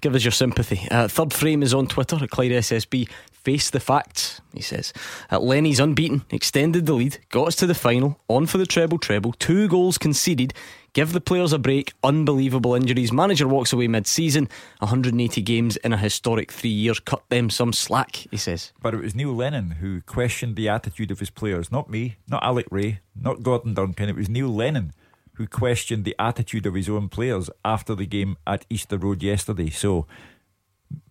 give 0.02 0.16
us 0.16 0.24
your 0.24 0.32
sympathy. 0.32 0.88
Uh, 0.90 1.08
third 1.08 1.34
frame 1.34 1.64
is 1.64 1.74
on 1.74 1.88
Twitter 1.88 2.18
at 2.22 2.30
Clyde 2.30 2.52
SSB. 2.52 3.10
Face 3.32 3.70
the 3.70 3.80
facts, 3.80 4.42
he 4.54 4.62
says. 4.62 4.94
Uh, 5.32 5.40
Lenny's 5.40 5.80
unbeaten, 5.80 6.24
extended 6.30 6.86
the 6.86 6.94
lead, 6.94 7.20
got 7.30 7.48
us 7.48 7.56
to 7.56 7.66
the 7.66 7.74
final, 7.74 8.20
on 8.28 8.46
for 8.46 8.58
the 8.58 8.66
treble 8.66 8.98
treble, 8.98 9.34
two 9.34 9.68
goals 9.68 9.98
conceded. 9.98 10.54
Give 10.94 11.14
the 11.14 11.22
players 11.22 11.54
a 11.54 11.60
break. 11.60 11.94
Unbelievable 12.04 12.76
injuries. 12.76 13.12
Manager 13.12 13.48
walks 13.48 13.74
away 13.74 13.88
mid 13.88 14.08
season. 14.08 14.50
180 14.80 15.42
games 15.42 15.78
in 15.78 15.94
a 15.94 15.98
historic 15.98 16.52
three 16.52 16.70
years. 16.70 17.00
Cut 17.00 17.24
them 17.30 17.50
some 17.50 17.74
slack, 17.74 18.28
he 18.32 18.38
says. 18.38 18.74
But 18.82 18.94
it 18.94 19.02
was 19.02 19.16
Neil 19.16 19.34
Lennon 19.34 19.72
who 19.72 20.02
questioned 20.02 20.56
the 20.56 20.70
attitude 20.70 21.12
of 21.12 21.20
his 21.20 21.30
players. 21.30 21.72
Not 21.72 21.90
me, 21.90 22.18
not 22.28 22.44
Alec 22.44 22.68
Rae, 22.72 23.00
not 23.16 23.44
Gordon 23.44 23.74
Duncan. 23.74 24.10
It 24.10 24.16
was 24.16 24.30
Neil 24.30 24.50
Lennon 24.50 24.94
who 25.34 25.48
questioned 25.48 26.04
the 26.04 26.16
attitude 26.20 26.66
of 26.66 26.74
his 26.74 26.90
own 26.90 27.08
players 27.08 27.50
after 27.64 27.96
the 27.96 28.06
game 28.06 28.36
at 28.46 28.66
Easter 28.70 28.98
Road 28.98 29.24
yesterday. 29.24 29.70
So 29.70 30.06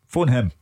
phone 0.06 0.28
him. 0.28 0.52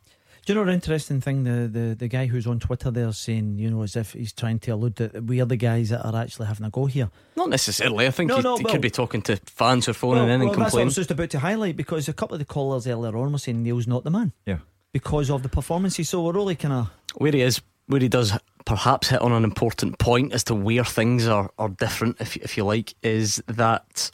Do 0.47 0.53
you 0.53 0.55
know 0.55 0.63
an 0.63 0.69
interesting 0.75 1.21
thing? 1.21 1.43
The, 1.43 1.67
the 1.67 1.95
the 1.97 2.07
guy 2.09 2.27
who's 2.27 2.47
on 2.47 2.61
Twitter 2.61 2.93
there 2.93 3.13
saying, 3.13 3.59
you 3.59 3.69
know, 3.69 3.83
as 3.83 3.97
if 3.97 4.13
he's 4.13 4.33
trying 4.33 4.61
to 4.61 4.71
allude 4.71 4.95
that 4.97 5.25
we 5.25 5.41
are 5.41 5.45
the 5.45 5.57
guys 5.57 5.89
that 5.89 6.07
are 6.07 6.15
actually 6.15 6.47
having 6.47 6.65
a 6.65 6.71
go 6.71 6.87
here. 6.87 7.11
Not 7.37 7.51
necessarily. 7.51 8.07
I 8.07 8.13
think 8.13 8.29
No, 8.29 8.37
he, 8.37 8.43
no, 8.43 8.57
he 8.57 8.63
well- 8.65 8.73
could 8.73 8.81
be 8.81 8.89
talking 8.91 9.23
to 9.23 9.37
fans 9.47 9.87
who 9.87 9.91
are 9.91 9.95
phoning 9.95 10.23
Well, 10.23 10.33
in 10.35 10.41
and 10.43 10.51
well, 10.51 10.51
that's 10.51 10.59
what 10.59 10.63
I 10.63 10.69
complaining. 10.71 10.87
was 10.87 10.95
just 10.95 11.11
about 11.11 11.31
to 11.31 11.41
highlight 11.41 11.77
because 11.77 12.09
a 12.09 12.13
couple 12.13 12.37
of 12.37 12.39
the 12.39 12.45
callers 12.45 12.87
earlier 12.87 13.17
on 13.17 13.33
were 13.33 13.39
saying 13.39 13.61
Neil's 13.63 13.89
not 13.89 14.05
the 14.05 14.11
man. 14.11 14.33
Yeah. 14.47 14.59
Because 14.93 15.31
of 15.31 15.43
the 15.43 15.49
performances. 15.49 16.09
So 16.09 16.23
we're 16.23 16.33
really 16.33 16.55
kind 16.55 16.73
of. 16.75 16.91
Where 17.17 17.33
he 17.33 17.41
is, 17.43 17.61
where 17.87 18.01
he 18.01 18.09
does 18.09 18.33
perhaps 18.65 19.09
hit 19.09 19.21
on 19.21 19.33
an 19.33 19.43
important 19.43 19.99
point 19.99 20.33
as 20.33 20.45
to 20.45 20.55
where 20.55 20.85
things 20.85 21.27
are, 21.27 21.51
are 21.59 21.69
different, 21.71 22.19
if, 22.21 22.37
if 22.37 22.57
you 22.57 22.65
like, 22.65 22.95
is 23.03 23.43
that 23.49 24.13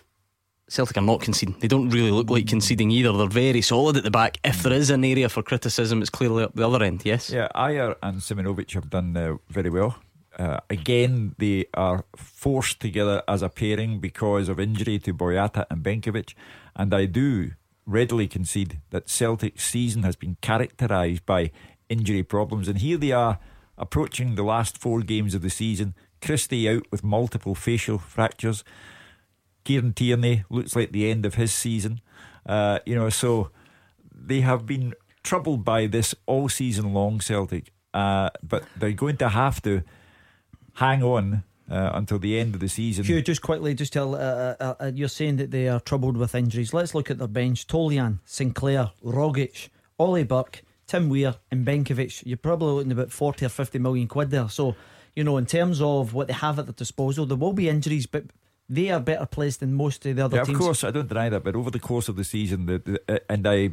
Celtic 0.73 0.97
are 0.97 1.03
not 1.03 1.21
conceding. 1.21 1.55
They 1.61 1.69
don't 1.69 1.91
really 1.91 2.11
look 2.11 2.31
like 2.31 2.47
conceding 2.47 2.91
either. 2.91 3.13
They're 3.13 3.27
very 3.27 3.61
solid 3.61 3.99
at 3.99 4.05
the 4.05 4.11
back. 4.11 4.39
If 4.43 4.63
there 4.63 4.73
is 4.73 4.89
an 4.89 5.05
area 5.05 5.29
for 5.29 5.43
criticism, 5.43 6.01
it's 6.01 6.09
clearly 6.09 6.45
up 6.45 6.55
the 6.55 6.67
other 6.67 6.83
end, 6.83 7.03
yes? 7.05 7.29
Yeah, 7.29 7.49
Ajer 7.55 7.95
and 8.03 8.23
Simunovic 8.23 8.73
have 8.73 8.89
done 8.89 9.15
uh, 9.15 9.37
very 9.51 9.69
well. 9.69 9.97
Uh, 10.39 10.61
again, 10.71 11.35
they 11.37 11.67
are 11.75 12.07
forced 12.17 12.81
together 12.81 13.23
as 13.29 13.43
a 13.43 13.51
pairing 13.51 14.01
because 14.01 14.49
of 14.49 14.59
injury 14.59 14.99
to 15.01 15.13
Boyata 15.13 15.67
and 15.71 15.83
Benkovic. 15.83 16.33
And 16.75 16.95
I 16.95 17.05
do 17.05 17.51
readily 17.85 18.27
concede 18.27 18.81
that 18.93 19.11
Celtic's 19.11 19.65
season 19.65 20.05
has 20.05 20.17
been 20.17 20.39
characterised 20.41 21.27
by 21.27 21.51
injury 21.91 22.23
problems. 22.23 22.67
And 22.67 22.79
here 22.79 22.97
they 22.97 23.13
are 23.13 23.39
approaching 23.77 24.37
the 24.37 24.43
last 24.43 24.79
four 24.79 25.03
games 25.03 25.35
of 25.35 25.43
the 25.43 25.51
season. 25.51 25.95
Christie 26.23 26.67
out 26.67 26.87
with 26.91 27.05
multiple 27.05 27.55
facial 27.55 27.99
fractures. 27.99 28.65
Kieran 29.65 29.93
Tierney 29.93 30.45
looks 30.51 30.75
like 30.75 30.93
the 30.93 31.11
end 31.11 31.27
of 31.27 31.35
his 31.35 31.53
season. 31.53 32.01
Uh, 32.47 32.79
you 32.85 32.95
know, 32.95 33.09
so 33.09 33.51
they 34.15 34.41
have 34.41 34.67
been 34.67 34.95
troubled 35.23 35.65
by 35.65 35.87
this 35.87 36.15
all 36.27 36.49
season 36.49 36.93
long, 36.93 37.21
Celtic. 37.21 37.73
Uh, 37.95 38.31
but 38.43 38.65
they're 38.77 38.93
going 38.93 39.17
to 39.19 39.29
have 39.29 39.61
to 39.63 39.83
hang 40.75 41.03
on 41.03 41.45
uh, 41.71 41.91
until 41.95 42.19
the 42.19 42.39
end 42.39 42.55
of 42.55 42.61
the 42.61 42.69
season. 42.69 43.05
Hugh, 43.05 43.23
just 43.23 43.43
quickly, 43.43 43.75
just 43.75 43.93
tell. 43.93 44.15
Uh, 44.15 44.55
uh, 44.59 44.75
uh, 44.81 44.91
you're 44.95 45.09
saying 45.09 45.37
that 45.37 45.51
they 45.51 45.69
are 45.69 45.81
troubled 45.81 46.17
with 46.17 46.35
injuries. 46.35 46.73
Let's 46.73 46.95
look 46.95 47.11
at 47.11 47.19
their 47.19 47.29
bench: 47.29 47.67
Toljan, 47.67 48.19
Sinclair, 48.25 48.93
Rogic, 49.05 49.69
Ollie 49.99 50.25
Burke, 50.25 50.63
Tim 50.87 51.09
Weah, 51.09 51.39
and 51.51 51.67
Benkovic. 51.67 52.23
You're 52.27 52.39
probably 52.39 52.73
looking 52.73 52.93
about 52.93 53.13
forty 53.13 53.45
or 53.45 53.51
fifty 53.51 53.79
million 53.79 54.09
quid 54.09 54.31
there. 54.31 54.49
So, 54.49 54.75
you 55.15 55.23
know, 55.23 55.37
in 55.37 55.47
terms 55.47 55.81
of 55.81 56.15
what 56.15 56.29
they 56.29 56.35
have 56.35 56.59
at 56.59 56.67
their 56.67 56.73
disposal, 56.73 57.27
there 57.27 57.37
will 57.37 57.53
be 57.53 57.69
injuries, 57.69 58.07
but 58.07 58.25
they 58.73 58.91
are 58.91 59.01
better 59.01 59.27
placed 59.27 59.61
than 59.61 59.75
most 59.75 60.07
of 60.07 60.17
the 60.17 60.25
other 60.25 60.37
Yeah, 60.37 60.43
of 60.43 60.55
course, 60.55 60.83
I 60.83 60.91
don't 60.91 61.09
deny 61.09 61.29
that. 61.29 61.45
But 61.45 61.55
over 61.55 61.71
the 61.71 61.79
course 61.79 62.09
of 62.09 62.17
the 62.17 62.25
season, 62.25 62.65
the, 62.65 62.79
the, 62.79 63.17
uh, 63.17 63.19
and 63.29 63.47
I 63.47 63.71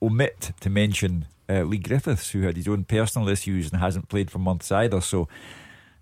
omit 0.00 0.52
to 0.60 0.70
mention 0.70 1.26
uh, 1.48 1.62
Leigh 1.62 1.78
Griffiths, 1.78 2.30
who 2.30 2.42
had 2.42 2.56
his 2.56 2.68
own 2.68 2.84
personal 2.84 3.28
issues 3.28 3.72
and 3.72 3.80
hasn't 3.80 4.08
played 4.08 4.30
for 4.30 4.38
months 4.38 4.70
either. 4.70 5.00
So, 5.00 5.28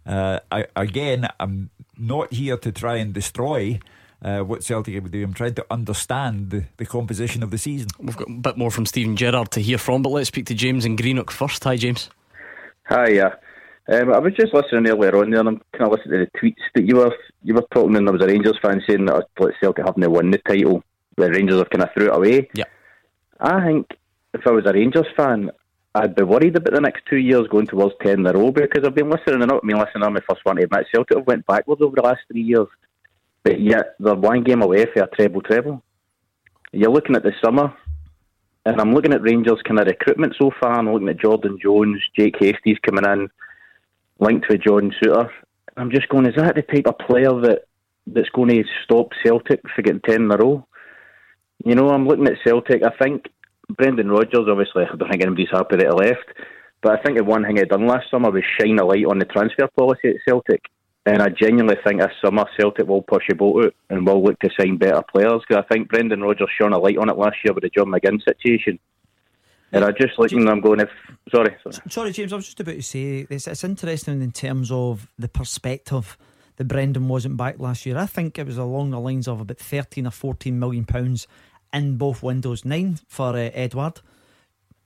uh, 0.06 0.40
I, 0.52 0.66
again, 0.76 1.28
I'm 1.40 1.70
not 1.96 2.30
here 2.32 2.58
to 2.58 2.70
try 2.70 2.96
and 2.96 3.12
destroy. 3.12 3.80
Uh, 4.22 4.40
what 4.40 4.64
Celtic 4.64 4.94
would 5.02 5.12
do. 5.12 5.22
I'm 5.22 5.34
trying 5.34 5.52
to 5.52 5.66
understand 5.70 6.48
the, 6.48 6.64
the 6.78 6.86
composition 6.86 7.42
of 7.42 7.50
the 7.50 7.58
season. 7.58 7.88
We've 7.98 8.16
got 8.16 8.30
a 8.30 8.32
bit 8.32 8.56
more 8.56 8.70
from 8.70 8.86
Steven 8.86 9.16
Gerrard 9.16 9.50
to 9.50 9.60
hear 9.60 9.76
from, 9.76 10.00
but 10.00 10.08
let's 10.08 10.28
speak 10.28 10.46
to 10.46 10.54
James 10.54 10.86
and 10.86 10.96
Greenock 10.96 11.30
first. 11.30 11.62
Hi, 11.64 11.76
James. 11.76 12.08
Hi, 12.84 13.08
yeah. 13.08 13.34
Um, 13.92 14.14
I 14.14 14.18
was 14.18 14.32
just 14.32 14.54
listening 14.54 14.88
earlier 14.88 15.14
on 15.18 15.28
there, 15.28 15.40
and 15.40 15.48
I'm 15.50 15.60
kind 15.76 15.92
of 15.92 15.98
listening 15.98 16.20
to 16.20 16.30
the 16.32 16.38
tweets 16.38 16.62
that 16.74 16.86
you 16.86 16.96
were 16.96 17.14
you 17.44 17.54
were 17.54 17.66
talking, 17.72 17.96
and 17.96 18.06
there 18.06 18.12
was 18.12 18.22
a 18.22 18.26
Rangers 18.26 18.58
fan 18.60 18.82
saying 18.86 19.04
that 19.04 19.28
like, 19.38 19.54
Celtic 19.60 19.84
having 19.84 20.02
to 20.02 20.10
win 20.10 20.30
the 20.30 20.38
title, 20.38 20.82
the 21.16 21.30
Rangers 21.30 21.58
have 21.58 21.70
kind 21.70 21.84
of 21.84 21.90
threw 21.94 22.06
it 22.06 22.16
away. 22.16 22.50
Yeah. 22.54 22.64
I 23.38 23.64
think 23.64 23.90
if 24.32 24.46
I 24.46 24.50
was 24.50 24.64
a 24.66 24.72
Rangers 24.72 25.06
fan, 25.16 25.50
I'd 25.94 26.16
be 26.16 26.24
worried 26.24 26.56
about 26.56 26.74
the 26.74 26.80
next 26.80 27.02
two 27.08 27.18
years 27.18 27.46
going 27.48 27.66
towards 27.66 27.94
ten 28.02 28.20
in 28.20 28.26
a 28.26 28.32
row 28.32 28.50
because 28.50 28.84
I've 28.84 28.94
been 28.94 29.10
listening, 29.10 29.42
and 29.42 29.52
I 29.52 29.58
mean, 29.62 29.78
listening. 29.78 30.02
I'm 30.02 30.14
the 30.14 30.22
first 30.28 30.44
one 30.44 30.56
to 30.56 30.64
admit 30.64 30.86
Celtic 30.92 31.16
have 31.16 31.26
went 31.26 31.46
backwards 31.46 31.82
over 31.82 31.94
the 31.94 32.02
last 32.02 32.20
three 32.26 32.42
years, 32.42 32.68
but 33.44 33.60
yet 33.60 33.94
they're 34.00 34.14
one 34.14 34.42
game 34.42 34.62
away 34.62 34.86
for 34.86 35.02
a 35.02 35.06
treble 35.08 35.42
treble. 35.42 35.82
You're 36.72 36.90
looking 36.90 37.14
at 37.14 37.22
the 37.22 37.32
summer. 37.44 37.72
And 38.66 38.80
I'm 38.80 38.94
looking 38.94 39.12
at 39.12 39.20
Rangers 39.20 39.60
kind 39.68 39.78
of 39.78 39.86
recruitment 39.86 40.36
so 40.40 40.50
far. 40.58 40.78
I'm 40.78 40.90
looking 40.90 41.10
at 41.10 41.20
Jordan 41.20 41.58
Jones, 41.62 42.00
Jake 42.16 42.36
Hastie's 42.40 42.78
coming 42.78 43.04
in, 43.04 43.28
linked 44.20 44.48
with 44.48 44.62
John 44.62 44.90
Souttar. 45.02 45.28
I'm 45.76 45.90
just 45.90 46.08
going, 46.08 46.26
is 46.26 46.34
that 46.36 46.54
the 46.54 46.62
type 46.62 46.86
of 46.86 46.98
player 46.98 47.32
that 47.42 47.66
that's 48.06 48.28
going 48.30 48.50
to 48.50 48.64
stop 48.84 49.10
Celtic 49.24 49.60
from 49.74 49.84
getting 49.84 50.00
10 50.00 50.22
in 50.22 50.30
a 50.30 50.36
row? 50.36 50.66
You 51.64 51.74
know, 51.74 51.88
I'm 51.88 52.06
looking 52.06 52.26
at 52.26 52.38
Celtic. 52.44 52.82
I 52.84 52.90
think 53.02 53.26
Brendan 53.68 54.10
Rodgers, 54.10 54.46
obviously, 54.48 54.84
I 54.84 54.94
don't 54.96 55.10
think 55.10 55.22
anybody's 55.22 55.48
happy 55.50 55.76
that 55.76 55.86
he 55.86 56.08
left. 56.08 56.28
But 56.82 56.98
I 56.98 57.02
think 57.02 57.16
the 57.16 57.24
one 57.24 57.44
thing 57.44 57.56
he 57.56 57.64
done 57.64 57.86
last 57.86 58.10
summer 58.10 58.30
was 58.30 58.44
shine 58.60 58.78
a 58.78 58.84
light 58.84 59.06
on 59.06 59.18
the 59.18 59.24
transfer 59.24 59.66
policy 59.76 60.08
at 60.10 60.16
Celtic. 60.28 60.62
And 61.06 61.20
I 61.20 61.28
genuinely 61.28 61.76
think 61.84 62.00
this 62.00 62.10
summer 62.22 62.44
Celtic 62.58 62.86
will 62.86 63.02
push 63.02 63.24
a 63.30 63.34
boat 63.34 63.66
out 63.66 63.74
and 63.90 64.06
will 64.06 64.22
look 64.22 64.38
to 64.40 64.50
sign 64.58 64.76
better 64.76 65.02
players. 65.10 65.42
Because 65.48 65.64
I 65.64 65.74
think 65.74 65.88
Brendan 65.88 66.22
Rodgers 66.22 66.50
shone 66.58 66.72
a 66.72 66.78
light 66.78 66.98
on 66.98 67.08
it 67.08 67.18
last 67.18 67.36
year 67.44 67.54
with 67.54 67.64
the 67.64 67.70
John 67.70 67.86
McGinn 67.86 68.22
situation. 68.22 68.78
And 69.72 69.84
I 69.84 69.90
just 69.90 70.18
looking, 70.18 70.40
and 70.40 70.48
I'm 70.48 70.60
going, 70.60 70.80
if 70.80 70.90
sorry, 71.30 71.56
sorry. 71.62 71.90
Sorry, 71.90 72.12
James, 72.12 72.32
I 72.32 72.36
was 72.36 72.44
just 72.44 72.60
about 72.60 72.76
to 72.76 72.82
say 72.82 73.26
it's, 73.28 73.64
interesting 73.64 74.22
in 74.22 74.30
terms 74.30 74.70
of 74.70 75.08
the 75.18 75.28
perspective 75.28 76.16
that 76.56 76.68
Brendan 76.68 77.08
wasn't 77.08 77.36
back 77.36 77.58
last 77.58 77.84
year. 77.84 77.98
I 77.98 78.06
think 78.06 78.38
it 78.38 78.46
was 78.46 78.58
along 78.58 78.90
the 78.90 79.00
lines 79.00 79.26
of 79.26 79.40
about 79.40 79.58
13 79.58 80.06
or 80.06 80.10
14 80.10 80.56
million 80.58 80.84
pounds 80.84 81.26
in 81.72 81.96
both 81.96 82.22
windows. 82.22 82.64
Nine 82.64 83.00
for 83.08 83.30
uh, 83.30 83.50
Edouard, 83.52 84.00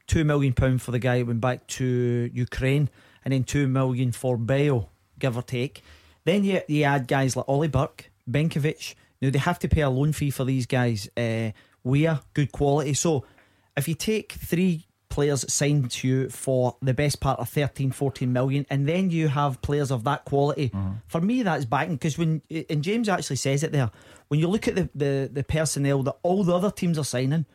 two 0.07 0.25
million 0.25 0.55
pound 0.55 0.81
for 0.81 0.91
the 0.91 0.99
guy 0.99 1.19
who 1.19 1.27
went 1.27 1.41
back 1.41 1.67
to 1.69 2.31
Ukraine, 2.33 2.89
and 3.25 3.33
then 3.33 3.45
two 3.45 3.69
million 3.69 4.13
for 4.13 4.39
Bayo, 4.39 4.89
give 5.19 5.37
or 5.37 5.43
take. 5.43 5.83
Then 6.25 6.45
you, 6.45 6.63
you 6.67 6.85
add 6.85 7.07
guys 7.07 7.37
like 7.37 7.49
Ollie 7.49 7.69
Burke, 7.69 8.11
Benkovic. 8.29 8.95
Now 9.21 9.31
they 9.31 9.39
have 9.39 9.59
to 9.61 9.69
pay 9.69 9.83
a 9.83 9.91
loan 9.91 10.13
fee 10.13 10.31
for 10.31 10.45
these 10.45 10.67
guys. 10.67 11.09
Uh, 11.17 11.51
are 11.85 12.21
good 12.35 12.53
quality. 12.53 12.95
So 12.95 13.25
if 13.79 13.89
you 13.89 13.95
take 13.95 14.33
three 14.33 14.87
players 15.09 15.51
signed 15.53 15.91
to 15.91 16.07
you 16.07 16.29
for 16.29 16.77
the 16.83 16.93
best 16.93 17.21
part 17.21 17.41
of 17.41 17.49
13 17.49 17.91
14 17.91 18.33
million 18.33 18.67
and 18.69 18.87
then 18.87 19.11
you 19.11 19.29
have 19.29 19.61
players 19.63 19.91
of 19.91 20.05
that 20.05 20.25
quality 20.25 20.69
mm-hmm. 20.69 20.93
for 21.07 21.21
me 21.21 21.43
that's 21.43 21.65
backing 21.65 21.95
because 21.95 22.19
when 22.19 22.43
and 22.69 22.83
James 22.83 23.09
actually 23.09 23.37
says 23.37 23.63
it 23.63 23.73
there 23.73 23.91
when 24.29 24.39
you 24.39 24.49
look 24.49 24.69
at 24.69 24.75
the, 24.75 24.89
the 24.95 25.31
the 25.33 25.43
personnel 25.43 26.03
that 26.03 26.17
all 26.23 26.45
the 26.45 26.55
other 26.55 26.71
teams 26.71 26.99
are 26.99 27.05
signing 27.05 27.47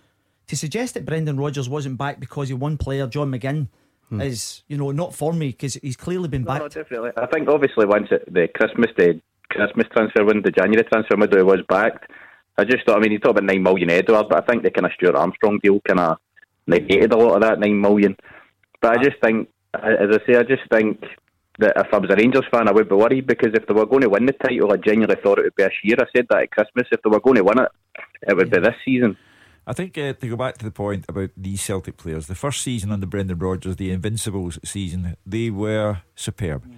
to 0.47 0.57
suggest 0.57 0.95
that 0.95 1.05
Brendan 1.05 1.37
Rodgers 1.37 1.69
wasn't 1.69 1.97
back 1.97 2.19
because 2.19 2.47
he 2.49 2.53
one 2.53 2.77
player 2.77 3.07
John 3.07 3.31
McGinn 3.31 3.67
hmm. 4.09 4.21
is 4.21 4.63
you 4.67 4.77
know 4.77 4.91
not 4.91 5.13
for 5.13 5.31
me 5.31 5.49
because 5.49 5.75
he's 5.75 5.95
clearly 5.95 6.27
been 6.27 6.43
No, 6.43 6.53
back 6.53 6.61
no, 6.61 6.67
definitely. 6.67 7.11
I 7.17 7.27
think 7.27 7.47
obviously 7.47 7.85
once 7.85 8.07
it, 8.11 8.31
the 8.33 8.47
Christmas 8.55 8.89
the 8.97 9.21
Christmas 9.49 9.87
transfer 9.95 10.25
window, 10.25 10.41
the 10.49 10.51
January 10.51 10.83
transfer 10.91 11.15
window 11.15 11.45
was 11.45 11.59
backed. 11.69 12.09
I 12.57 12.63
just 12.65 12.85
thought. 12.85 12.97
I 12.97 12.99
mean, 12.99 13.11
you 13.11 13.19
talk 13.19 13.31
about 13.31 13.43
nine 13.43 13.63
million 13.63 13.89
Edouard, 13.89 14.27
but 14.29 14.43
I 14.43 14.45
think 14.45 14.63
the 14.63 14.71
kind 14.71 14.85
of 14.85 14.91
Stuart 14.93 15.15
Armstrong 15.15 15.59
deal 15.63 15.79
kind 15.87 15.99
of 15.99 16.17
negated 16.67 17.13
a 17.13 17.17
lot 17.17 17.35
of 17.35 17.41
that 17.41 17.59
nine 17.59 17.79
million. 17.79 18.15
But 18.81 18.97
I 18.97 19.03
just 19.03 19.17
think, 19.23 19.49
as 19.73 20.09
I 20.11 20.19
say, 20.25 20.37
I 20.37 20.43
just 20.43 20.63
think 20.71 21.03
that 21.59 21.73
if 21.75 21.93
I 21.93 21.97
was 21.97 22.09
a 22.11 22.15
Rangers 22.15 22.45
fan, 22.51 22.67
I 22.67 22.71
would 22.71 22.89
be 22.89 22.95
worried 22.95 23.27
because 23.27 23.51
if 23.53 23.65
they 23.67 23.73
were 23.73 23.85
going 23.85 24.01
to 24.01 24.09
win 24.09 24.25
the 24.25 24.33
title, 24.33 24.71
I 24.71 24.77
genuinely 24.77 25.15
thought 25.21 25.39
it 25.39 25.45
would 25.45 25.55
be 25.55 25.63
this 25.63 25.73
year. 25.83 25.97
I 25.99 26.05
said 26.15 26.27
that 26.29 26.43
at 26.43 26.51
Christmas. 26.51 26.87
If 26.91 27.01
they 27.01 27.09
were 27.09 27.19
going 27.19 27.37
to 27.37 27.43
win 27.43 27.59
it, 27.59 27.69
it 28.27 28.35
would 28.35 28.51
be 28.51 28.59
this 28.59 28.75
season. 28.85 29.17
I 29.65 29.73
think 29.73 29.97
uh, 29.97 30.13
to 30.13 30.27
go 30.27 30.35
back 30.35 30.57
to 30.57 30.65
the 30.65 30.71
point 30.71 31.05
about 31.07 31.29
these 31.37 31.61
Celtic 31.61 31.95
players, 31.95 32.27
the 32.27 32.35
first 32.35 32.61
season 32.61 32.91
under 32.91 33.07
Brendan 33.07 33.39
Rodgers, 33.39 33.77
the 33.77 33.91
Invincibles 33.91 34.59
season, 34.65 35.15
they 35.25 35.49
were 35.49 36.01
superb. 36.15 36.69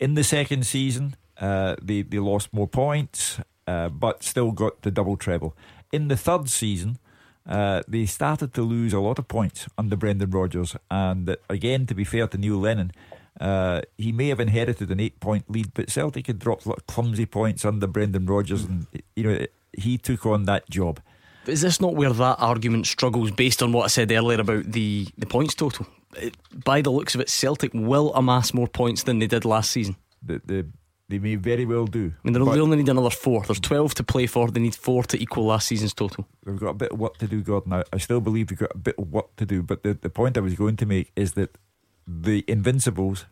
In 0.00 0.14
the 0.14 0.24
second 0.24 0.66
season, 0.66 1.14
uh, 1.40 1.76
they 1.80 2.02
they 2.02 2.18
lost 2.18 2.52
more 2.52 2.66
points, 2.66 3.38
uh, 3.66 3.88
but 3.88 4.22
still 4.22 4.52
got 4.52 4.82
the 4.82 4.90
double 4.90 5.16
treble. 5.16 5.56
In 5.92 6.08
the 6.08 6.16
third 6.16 6.48
season, 6.48 6.98
uh, 7.46 7.82
they 7.88 8.06
started 8.06 8.54
to 8.54 8.62
lose 8.62 8.92
a 8.92 9.00
lot 9.00 9.18
of 9.18 9.28
points 9.28 9.66
under 9.76 9.96
Brendan 9.96 10.30
Rodgers, 10.30 10.76
and 10.90 11.28
uh, 11.28 11.36
again, 11.50 11.86
to 11.86 11.94
be 11.94 12.04
fair 12.04 12.26
to 12.28 12.38
Neil 12.38 12.56
Lennon. 12.56 12.92
Uh, 13.40 13.80
he 13.96 14.12
may 14.12 14.28
have 14.28 14.40
inherited 14.40 14.90
an 14.90 15.00
eight-point 15.00 15.50
lead, 15.50 15.72
but 15.72 15.90
Celtic 15.90 16.26
had 16.26 16.38
dropped 16.38 16.66
a 16.66 16.68
lot 16.68 16.78
of 16.78 16.86
clumsy 16.86 17.24
points 17.24 17.64
under 17.64 17.86
Brendan 17.86 18.26
Rodgers, 18.26 18.62
and 18.62 18.86
you 19.16 19.24
know 19.24 19.46
he 19.72 19.98
took 19.98 20.26
on 20.26 20.44
that 20.44 20.68
job. 20.68 21.00
Is 21.46 21.62
this 21.62 21.80
not 21.80 21.94
where 21.94 22.12
that 22.12 22.36
argument 22.38 22.86
struggles 22.86 23.30
based 23.32 23.62
on 23.62 23.72
what 23.72 23.84
I 23.84 23.88
said 23.88 24.12
earlier 24.12 24.40
about 24.40 24.70
the, 24.70 25.08
the 25.18 25.26
points 25.26 25.54
total? 25.54 25.86
It, 26.16 26.36
by 26.64 26.82
the 26.82 26.90
looks 26.90 27.14
of 27.14 27.20
it, 27.20 27.28
Celtic 27.28 27.72
will 27.74 28.14
amass 28.14 28.54
more 28.54 28.68
points 28.68 29.02
than 29.02 29.18
they 29.18 29.26
did 29.26 29.44
last 29.44 29.70
season. 29.70 29.96
The, 30.22 30.40
the, 30.44 30.66
they 31.12 31.18
may 31.18 31.34
very 31.34 31.66
well 31.66 31.86
do. 31.86 32.14
I 32.24 32.30
mean, 32.30 32.32
they 32.32 32.60
only 32.60 32.78
need 32.78 32.88
another 32.88 33.10
four. 33.10 33.44
There's 33.44 33.60
12 33.60 33.94
to 33.96 34.02
play 34.02 34.26
for. 34.26 34.50
They 34.50 34.60
need 34.60 34.74
four 34.74 35.02
to 35.04 35.22
equal 35.22 35.44
last 35.44 35.68
season's 35.68 35.92
total. 35.92 36.26
We've 36.46 36.58
got 36.58 36.70
a 36.70 36.74
bit 36.74 36.92
of 36.92 36.98
work 36.98 37.18
to 37.18 37.26
do, 37.26 37.42
Gordon. 37.42 37.74
I, 37.74 37.84
I 37.92 37.98
still 37.98 38.22
believe 38.22 38.48
we've 38.48 38.58
got 38.58 38.74
a 38.74 38.78
bit 38.78 38.94
of 38.98 39.12
work 39.12 39.36
to 39.36 39.44
do. 39.44 39.62
But 39.62 39.82
the, 39.82 39.92
the 39.92 40.08
point 40.08 40.38
I 40.38 40.40
was 40.40 40.54
going 40.54 40.78
to 40.78 40.86
make 40.86 41.12
is 41.14 41.34
that 41.34 41.58
the 42.06 42.46
Invincibles, 42.48 43.26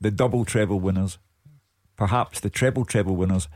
the 0.00 0.10
double 0.10 0.46
treble 0.46 0.80
winners, 0.80 1.18
perhaps 1.96 2.40
the 2.40 2.48
treble 2.48 2.86
treble 2.86 3.14
winners, 3.14 3.46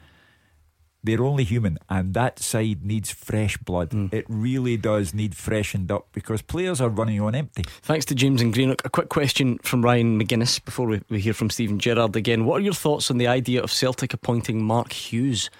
they're 1.04 1.22
only 1.22 1.44
human, 1.44 1.78
and 1.88 2.14
that 2.14 2.38
side 2.38 2.84
needs 2.84 3.10
fresh 3.10 3.56
blood. 3.56 3.90
Mm. 3.90 4.12
It 4.12 4.24
really 4.28 4.76
does 4.76 5.12
need 5.12 5.34
freshened 5.34 5.90
up 5.90 6.06
because 6.12 6.42
players 6.42 6.80
are 6.80 6.88
running 6.88 7.20
on 7.20 7.34
empty. 7.34 7.64
Thanks 7.82 8.04
to 8.06 8.14
James 8.14 8.40
and 8.40 8.52
Greenock. 8.52 8.84
A 8.84 8.90
quick 8.90 9.08
question 9.08 9.58
from 9.58 9.82
Ryan 9.82 10.20
McGuinness 10.20 10.64
before 10.64 10.86
we, 10.86 11.02
we 11.08 11.20
hear 11.20 11.34
from 11.34 11.50
Steven 11.50 11.78
Gerrard 11.78 12.14
again. 12.14 12.44
What 12.44 12.56
are 12.60 12.64
your 12.64 12.74
thoughts 12.74 13.10
on 13.10 13.18
the 13.18 13.26
idea 13.26 13.62
of 13.62 13.72
Celtic 13.72 14.14
appointing 14.14 14.62
Mark 14.62 14.92
Hughes? 14.92 15.50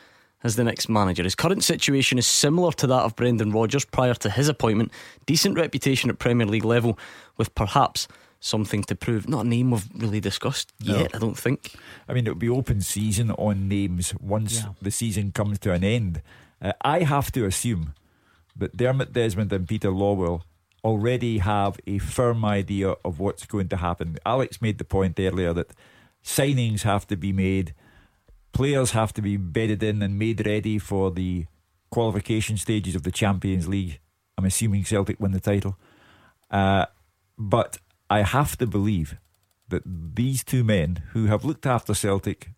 as 0.44 0.56
the 0.56 0.64
next 0.64 0.88
manager. 0.88 1.22
His 1.22 1.34
current 1.34 1.62
situation 1.62 2.18
is 2.18 2.26
similar 2.26 2.72
to 2.72 2.86
that 2.88 3.02
of 3.02 3.14
Brendan 3.16 3.52
Rodgers 3.52 3.84
prior 3.84 4.14
to 4.14 4.30
his 4.30 4.48
appointment. 4.48 4.90
Decent 5.24 5.56
reputation 5.56 6.10
at 6.10 6.18
Premier 6.18 6.46
League 6.46 6.64
level, 6.64 6.98
with 7.36 7.54
perhaps 7.54 8.08
something 8.42 8.82
to 8.82 8.94
prove. 8.94 9.28
Not 9.28 9.46
a 9.46 9.48
name 9.48 9.70
we've 9.70 9.88
really 9.94 10.20
discussed 10.20 10.72
yet, 10.80 11.12
no. 11.12 11.16
I 11.16 11.18
don't 11.18 11.38
think. 11.38 11.74
I 12.08 12.12
mean, 12.12 12.26
it'll 12.26 12.34
be 12.34 12.48
open 12.48 12.80
season 12.82 13.30
on 13.30 13.68
names 13.68 14.12
once 14.20 14.62
yeah. 14.62 14.70
the 14.82 14.90
season 14.90 15.32
comes 15.32 15.58
to 15.60 15.72
an 15.72 15.84
end. 15.84 16.20
Uh, 16.60 16.72
I 16.82 17.04
have 17.04 17.32
to 17.32 17.46
assume 17.46 17.94
that 18.56 18.76
Dermot 18.76 19.12
Desmond 19.12 19.52
and 19.52 19.66
Peter 19.66 19.90
Lawwell 19.90 20.42
already 20.84 21.38
have 21.38 21.78
a 21.86 21.98
firm 21.98 22.44
idea 22.44 22.96
of 23.04 23.20
what's 23.20 23.46
going 23.46 23.68
to 23.68 23.76
happen. 23.76 24.18
Alex 24.26 24.60
made 24.60 24.78
the 24.78 24.84
point 24.84 25.18
earlier 25.20 25.52
that 25.52 25.70
signings 26.24 26.82
have 26.82 27.06
to 27.06 27.16
be 27.16 27.32
made, 27.32 27.72
players 28.52 28.90
have 28.90 29.12
to 29.14 29.22
be 29.22 29.36
bedded 29.36 29.82
in 29.82 30.02
and 30.02 30.18
made 30.18 30.44
ready 30.44 30.78
for 30.78 31.12
the 31.12 31.46
qualification 31.90 32.56
stages 32.56 32.96
of 32.96 33.04
the 33.04 33.12
Champions 33.12 33.68
League. 33.68 34.00
I'm 34.36 34.44
assuming 34.44 34.84
Celtic 34.84 35.20
win 35.20 35.30
the 35.30 35.40
title. 35.40 35.76
Uh, 36.50 36.86
but 37.38 37.78
I 38.12 38.24
have 38.24 38.58
to 38.58 38.66
believe 38.66 39.16
that 39.70 39.84
these 39.86 40.44
two 40.44 40.64
men 40.64 41.02
who 41.12 41.28
have 41.28 41.46
looked 41.46 41.64
after 41.64 41.94
Celtic 41.94 42.50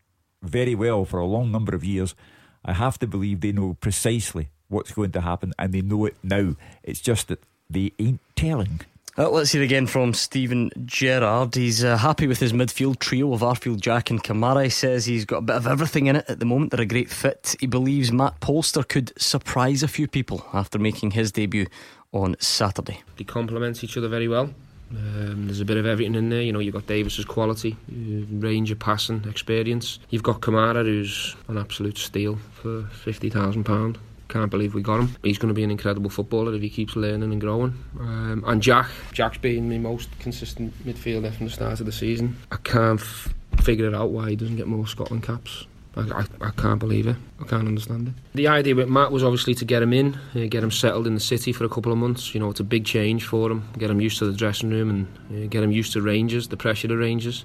very 0.43 0.75
well 0.75 1.05
for 1.05 1.21
a 1.21 1.27
long 1.27 1.53
number 1.53 1.77
of 1.77 1.85
years, 1.85 2.17
I 2.65 2.73
have 2.73 2.99
to 2.99 3.07
believe 3.07 3.41
they 3.41 3.53
know 3.53 3.75
precisely 3.75 4.49
what's 4.67 4.91
going 4.91 5.13
to 5.13 5.21
happen 5.21 5.53
and 5.57 5.73
they 5.73 5.81
know 5.81 6.07
it 6.07 6.17
now. 6.25 6.57
It's 6.83 7.01
just 7.01 7.29
that 7.29 7.41
they 7.71 7.93
ain't 8.01 8.21
telling. 8.35 8.81
Uh, 9.17 9.31
let's 9.31 9.53
hear 9.53 9.63
again 9.63 9.87
from 9.87 10.13
Steven 10.13 10.73
Gerrard. 10.87 11.55
He's 11.55 11.85
uh, 11.85 11.99
happy 11.99 12.27
with 12.27 12.41
his 12.41 12.53
midfield 12.53 12.99
trio 12.99 13.33
of 13.33 13.43
Arfield, 13.43 13.81
Jack, 13.81 14.11
and 14.11 14.25
Kamara. 14.25 14.65
He 14.65 14.71
says 14.71 15.07
he's 15.07 15.25
got 15.25 15.37
a 15.37 15.43
bit 15.43 15.55
of 15.55 15.69
everything 15.69 16.09
in 16.09 16.17
it 16.17 16.25
at 16.29 16.41
the 16.41 16.47
moment. 16.47 16.73
They're 16.73 16.81
a 16.81 16.85
great 16.85 17.11
fit. 17.11 17.55
He 17.61 17.69
believes 17.69 18.11
Matt 18.11 18.41
Polster 18.41 18.83
could 18.83 19.13
surprise 19.23 19.85
a 19.85 19.89
few 19.89 20.09
people 20.09 20.45
after 20.53 20.81
making 20.81 21.13
his 21.13 21.31
debut 21.31 21.69
on 22.11 22.35
Saturday. 22.41 23.03
They 23.19 23.23
complement 23.23 23.85
each 23.85 23.97
other 23.97 24.09
very 24.09 24.27
well. 24.27 24.51
Um, 24.91 25.47
there's 25.47 25.61
a 25.61 25.64
bit 25.64 25.76
of 25.76 25.87
everything 25.87 26.14
in 26.14 26.28
there. 26.28 26.43
You 26.43 26.53
know, 26.53 26.61
you've 26.61 26.74
got 26.74 26.87
Davis's 26.87 27.24
quality, 27.24 27.76
uh, 27.91 28.26
range 28.39 28.70
of 28.70 28.78
passing, 28.78 29.24
experience. 29.28 29.99
You've 30.11 30.22
got 30.22 30.41
Kamara, 30.41 30.85
who's 30.85 31.35
an 31.49 31.59
absolute 31.59 31.99
steal 31.99 32.37
for 32.53 32.85
fifty 32.85 33.30
thousand 33.30 33.64
pound. 33.64 33.99
Can't 34.28 34.51
believe 34.51 34.74
we 34.74 34.82
got 34.82 35.01
him. 35.01 35.14
He's 35.22 35.39
going 35.39 35.49
to 35.49 35.55
be 35.55 35.64
an 35.64 35.70
incredible 35.70 36.11
footballer 36.11 36.55
if 36.55 36.62
he 36.62 36.70
keeps 36.70 36.97
learning 36.97 37.30
and 37.30 37.41
growing. 37.41 37.74
Um, 38.01 38.43
and 38.47 38.62
Jack, 38.62 38.89
Jack's 39.12 39.39
been 39.39 39.68
the 39.68 39.78
most 39.78 40.09
consistent 40.18 40.72
midfielder 40.87 41.32
from 41.32 41.47
the 41.47 41.53
start 41.53 41.80
of 41.80 41.87
the 41.87 41.93
season. 41.93 42.37
I 42.51 42.57
can't 42.57 43.01
f- 43.01 43.35
figure 43.62 43.87
it 43.87 43.95
out 43.95 44.11
why 44.11 44.30
he 44.30 44.37
doesn't 44.37 44.57
get 44.57 44.66
more 44.66 44.87
Scotland 44.87 45.22
caps. 45.22 45.66
I, 45.97 46.25
I, 46.41 46.51
can't 46.51 46.81
believe 46.81 47.07
it. 47.07 47.17
I 47.41 47.45
can't 47.45 47.69
understand 47.69 48.09
it. 48.09 48.15
The 48.35 48.49
idea 48.49 48.75
with 48.75 48.89
Matt 48.89 49.13
was 49.13 49.23
obviously 49.23 49.55
to 49.57 49.65
get 49.65 49.83
him 49.83 49.93
in, 49.93 50.19
uh, 50.35 50.47
get 50.49 50.65
him 50.65 50.71
settled 50.71 51.07
in 51.07 51.15
the 51.15 51.21
city 51.21 51.53
for 51.53 51.65
a 51.65 51.69
couple 51.69 51.93
of 51.93 51.99
months. 51.99 52.35
You 52.35 52.41
know, 52.41 52.51
it's 52.51 52.61
a 52.61 52.65
big 52.65 52.85
change 52.85 53.25
for 53.25 53.51
him. 53.51 53.69
Get 53.79 53.91
him 53.91 54.01
used 54.01 54.19
to 54.19 54.27
the 54.27 54.37
dressing 54.37 54.71
room 54.71 54.91
and 54.91 55.45
uh, 55.45 55.49
get 55.49 55.63
him 55.63 55.71
used 55.71 55.93
to 55.93 56.03
Rangers, 56.03 56.49
the 56.49 56.57
pressure 56.57 56.93
of 56.93 56.99
Rangers. 56.99 57.45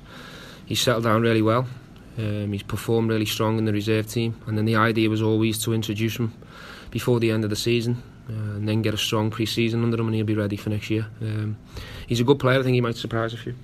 He's 0.66 0.82
settled 0.82 1.04
down 1.04 1.22
really 1.22 1.41
well. 1.41 1.68
Um, 2.18 2.52
he's 2.52 2.64
performed 2.64 3.10
really 3.10 3.26
strong 3.26 3.58
in 3.58 3.66
the 3.66 3.74
reserve 3.74 4.08
team. 4.08 4.39
And 4.47 4.58
then 4.58 4.66
the 4.66 4.76
idea 4.76 5.10
was 5.10 5.22
always 5.22 5.62
to 5.64 5.74
introduce 5.74 6.18
him 6.18 6.34
before 6.91 7.20
the 7.20 7.32
end 7.32 7.43
of 7.43 7.50
the 7.50 7.56
season. 7.56 8.02
Uh, 8.28 8.58
and 8.58 8.68
then 8.68 8.82
get 8.82 8.93
a 8.93 8.97
strong 8.97 9.32
pre-season 9.32 9.84
under 9.84 10.00
him 10.00 10.08
and 10.08 10.16
he'll 10.16 10.26
be 10.26 10.36
ready 10.36 10.56
for 10.56 10.70
next 10.70 10.89
year. 10.89 11.08
Um, 11.22 11.58
he's 12.08 12.20
a 12.20 12.24
good 12.24 12.39
player. 12.39 12.60
I 12.60 12.64
think 12.64 12.76
he 12.76 12.82
might 12.82 12.95
surprise 12.95 13.34
a 13.34 13.38
few. 13.38 13.56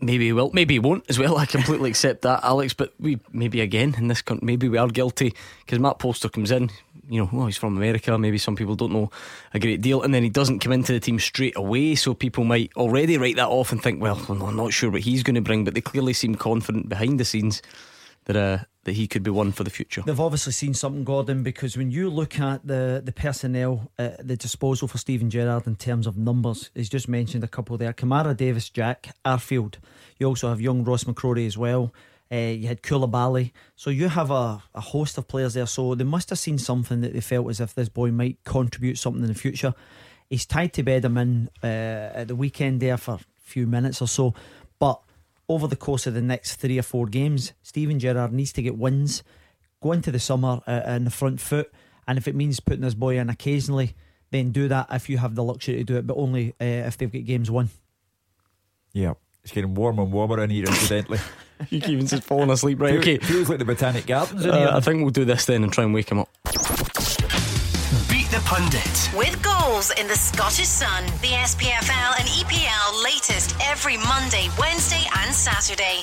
Maybe 0.00 0.26
he 0.26 0.32
will, 0.32 0.50
maybe 0.52 0.74
he 0.74 0.78
won't 0.78 1.04
as 1.08 1.18
well. 1.18 1.36
I 1.38 1.46
completely 1.46 1.90
accept 1.90 2.22
that, 2.22 2.40
Alex. 2.42 2.74
But 2.74 2.94
we 2.98 3.18
maybe 3.32 3.60
again 3.60 3.94
in 3.98 4.08
this 4.08 4.22
country, 4.22 4.44
maybe 4.44 4.68
we 4.68 4.78
are 4.78 4.88
guilty 4.88 5.34
because 5.64 5.78
Matt 5.78 5.98
Polster 5.98 6.30
comes 6.32 6.50
in. 6.50 6.70
You 7.08 7.28
know, 7.32 7.46
he's 7.46 7.56
from 7.56 7.76
America. 7.76 8.16
Maybe 8.16 8.38
some 8.38 8.54
people 8.54 8.76
don't 8.76 8.92
know 8.92 9.10
a 9.52 9.58
great 9.58 9.80
deal, 9.80 10.02
and 10.02 10.14
then 10.14 10.22
he 10.22 10.28
doesn't 10.28 10.60
come 10.60 10.72
into 10.72 10.92
the 10.92 11.00
team 11.00 11.18
straight 11.18 11.56
away. 11.56 11.96
So 11.96 12.14
people 12.14 12.44
might 12.44 12.70
already 12.76 13.18
write 13.18 13.36
that 13.36 13.48
off 13.48 13.72
and 13.72 13.82
think, 13.82 14.00
well, 14.00 14.24
I'm 14.28 14.56
not 14.56 14.72
sure 14.72 14.90
what 14.90 15.00
he's 15.00 15.24
going 15.24 15.34
to 15.34 15.40
bring. 15.40 15.64
But 15.64 15.74
they 15.74 15.80
clearly 15.80 16.12
seem 16.12 16.36
confident 16.36 16.88
behind 16.88 17.18
the 17.18 17.24
scenes 17.24 17.62
that 18.26 18.36
uh, 18.36 18.58
that 18.84 18.92
he 18.92 19.06
could 19.06 19.22
be 19.22 19.30
one 19.30 19.52
for 19.52 19.62
the 19.62 19.70
future. 19.70 20.02
They've 20.06 20.18
obviously 20.18 20.52
seen 20.52 20.74
something, 20.74 21.04
Gordon, 21.04 21.42
because 21.42 21.76
when 21.76 21.90
you 21.90 22.08
look 22.08 22.38
at 22.38 22.66
the 22.66 23.02
the 23.04 23.12
personnel 23.12 23.90
at 23.98 24.26
the 24.26 24.36
disposal 24.36 24.88
for 24.88 24.98
Steven 24.98 25.30
Gerrard 25.30 25.66
in 25.66 25.76
terms 25.76 26.06
of 26.06 26.16
numbers, 26.16 26.70
he's 26.74 26.88
just 26.88 27.08
mentioned 27.08 27.44
a 27.44 27.48
couple 27.48 27.76
there: 27.76 27.92
Kamara, 27.92 28.36
Davis, 28.36 28.70
Jack, 28.70 29.14
Arfield. 29.24 29.74
You 30.18 30.26
also 30.26 30.48
have 30.48 30.60
young 30.60 30.84
Ross 30.84 31.04
McCrorie 31.04 31.46
as 31.46 31.58
well. 31.58 31.92
Uh, 32.32 32.36
you 32.36 32.68
had 32.68 32.82
Coulibaly. 32.82 33.50
So 33.74 33.90
you 33.90 34.08
have 34.08 34.30
a, 34.30 34.62
a 34.74 34.80
host 34.80 35.18
of 35.18 35.26
players 35.26 35.54
there. 35.54 35.66
So 35.66 35.96
they 35.96 36.04
must 36.04 36.30
have 36.30 36.38
seen 36.38 36.58
something 36.58 37.00
that 37.00 37.12
they 37.12 37.20
felt 37.20 37.50
as 37.50 37.60
if 37.60 37.74
this 37.74 37.88
boy 37.88 38.12
might 38.12 38.38
contribute 38.44 38.98
something 38.98 39.22
in 39.22 39.28
the 39.28 39.34
future. 39.34 39.74
He's 40.28 40.46
tied 40.46 40.72
to 40.74 40.84
bed 40.84 41.04
him 41.04 41.18
in 41.18 41.50
uh, 41.62 41.66
at 42.14 42.28
the 42.28 42.36
weekend 42.36 42.80
there 42.80 42.96
for 42.96 43.14
a 43.14 43.20
few 43.40 43.66
minutes 43.66 44.00
or 44.00 44.06
so. 44.06 44.32
But 44.78 45.00
over 45.50 45.66
the 45.66 45.76
course 45.76 46.06
of 46.06 46.14
the 46.14 46.22
next 46.22 46.56
three 46.56 46.78
or 46.78 46.82
four 46.82 47.06
games, 47.06 47.52
Steven 47.62 47.98
Gerrard 47.98 48.32
needs 48.32 48.52
to 48.52 48.62
get 48.62 48.78
wins, 48.78 49.24
go 49.82 49.90
into 49.90 50.12
the 50.12 50.20
summer 50.20 50.60
uh, 50.66 50.82
in 50.86 51.04
the 51.04 51.10
front 51.10 51.40
foot, 51.40 51.72
and 52.06 52.16
if 52.16 52.28
it 52.28 52.36
means 52.36 52.60
putting 52.60 52.82
this 52.82 52.94
boy 52.94 53.18
in 53.18 53.28
occasionally, 53.28 53.94
then 54.30 54.52
do 54.52 54.68
that 54.68 54.86
if 54.92 55.10
you 55.10 55.18
have 55.18 55.34
the 55.34 55.42
luxury 55.42 55.74
to 55.74 55.84
do 55.84 55.96
it, 55.96 56.06
but 56.06 56.16
only 56.16 56.50
uh, 56.60 56.86
if 56.86 56.96
they've 56.96 57.12
got 57.12 57.24
games 57.24 57.50
won. 57.50 57.68
Yeah, 58.92 59.14
it's 59.42 59.52
getting 59.52 59.74
warmer 59.74 60.04
and 60.04 60.12
warmer 60.12 60.40
in 60.44 60.50
here, 60.50 60.66
incidentally. 60.66 61.18
you 61.68 61.80
keep 61.80 61.98
just 62.06 62.22
falling 62.22 62.50
asleep, 62.50 62.80
right? 62.80 62.94
Okay. 62.94 63.18
Feels 63.18 63.48
like 63.48 63.58
the 63.58 63.64
Botanic 63.64 64.06
Gardens 64.06 64.44
in 64.44 64.52
uh, 64.52 64.58
here. 64.58 64.68
I 64.72 64.78
think 64.78 65.02
we'll 65.02 65.10
do 65.10 65.24
this 65.24 65.46
then 65.46 65.64
and 65.64 65.72
try 65.72 65.82
and 65.82 65.92
wake 65.92 66.10
him 66.10 66.20
up. 66.20 66.29
Beat 68.50 68.70
the 68.70 68.78
Pundit. 68.80 69.10
With 69.16 69.42
goals 69.42 69.90
in 69.92 70.06
the 70.06 70.14
Scottish 70.14 70.66
Sun, 70.66 71.04
the 71.20 71.28
SPFL 71.28 72.18
and 72.18 72.28
EPL 72.28 73.04
latest 73.04 73.56
every 73.64 73.96
Monday, 73.96 74.48
Wednesday, 74.58 75.02
and 75.18 75.34
Saturday. 75.34 76.02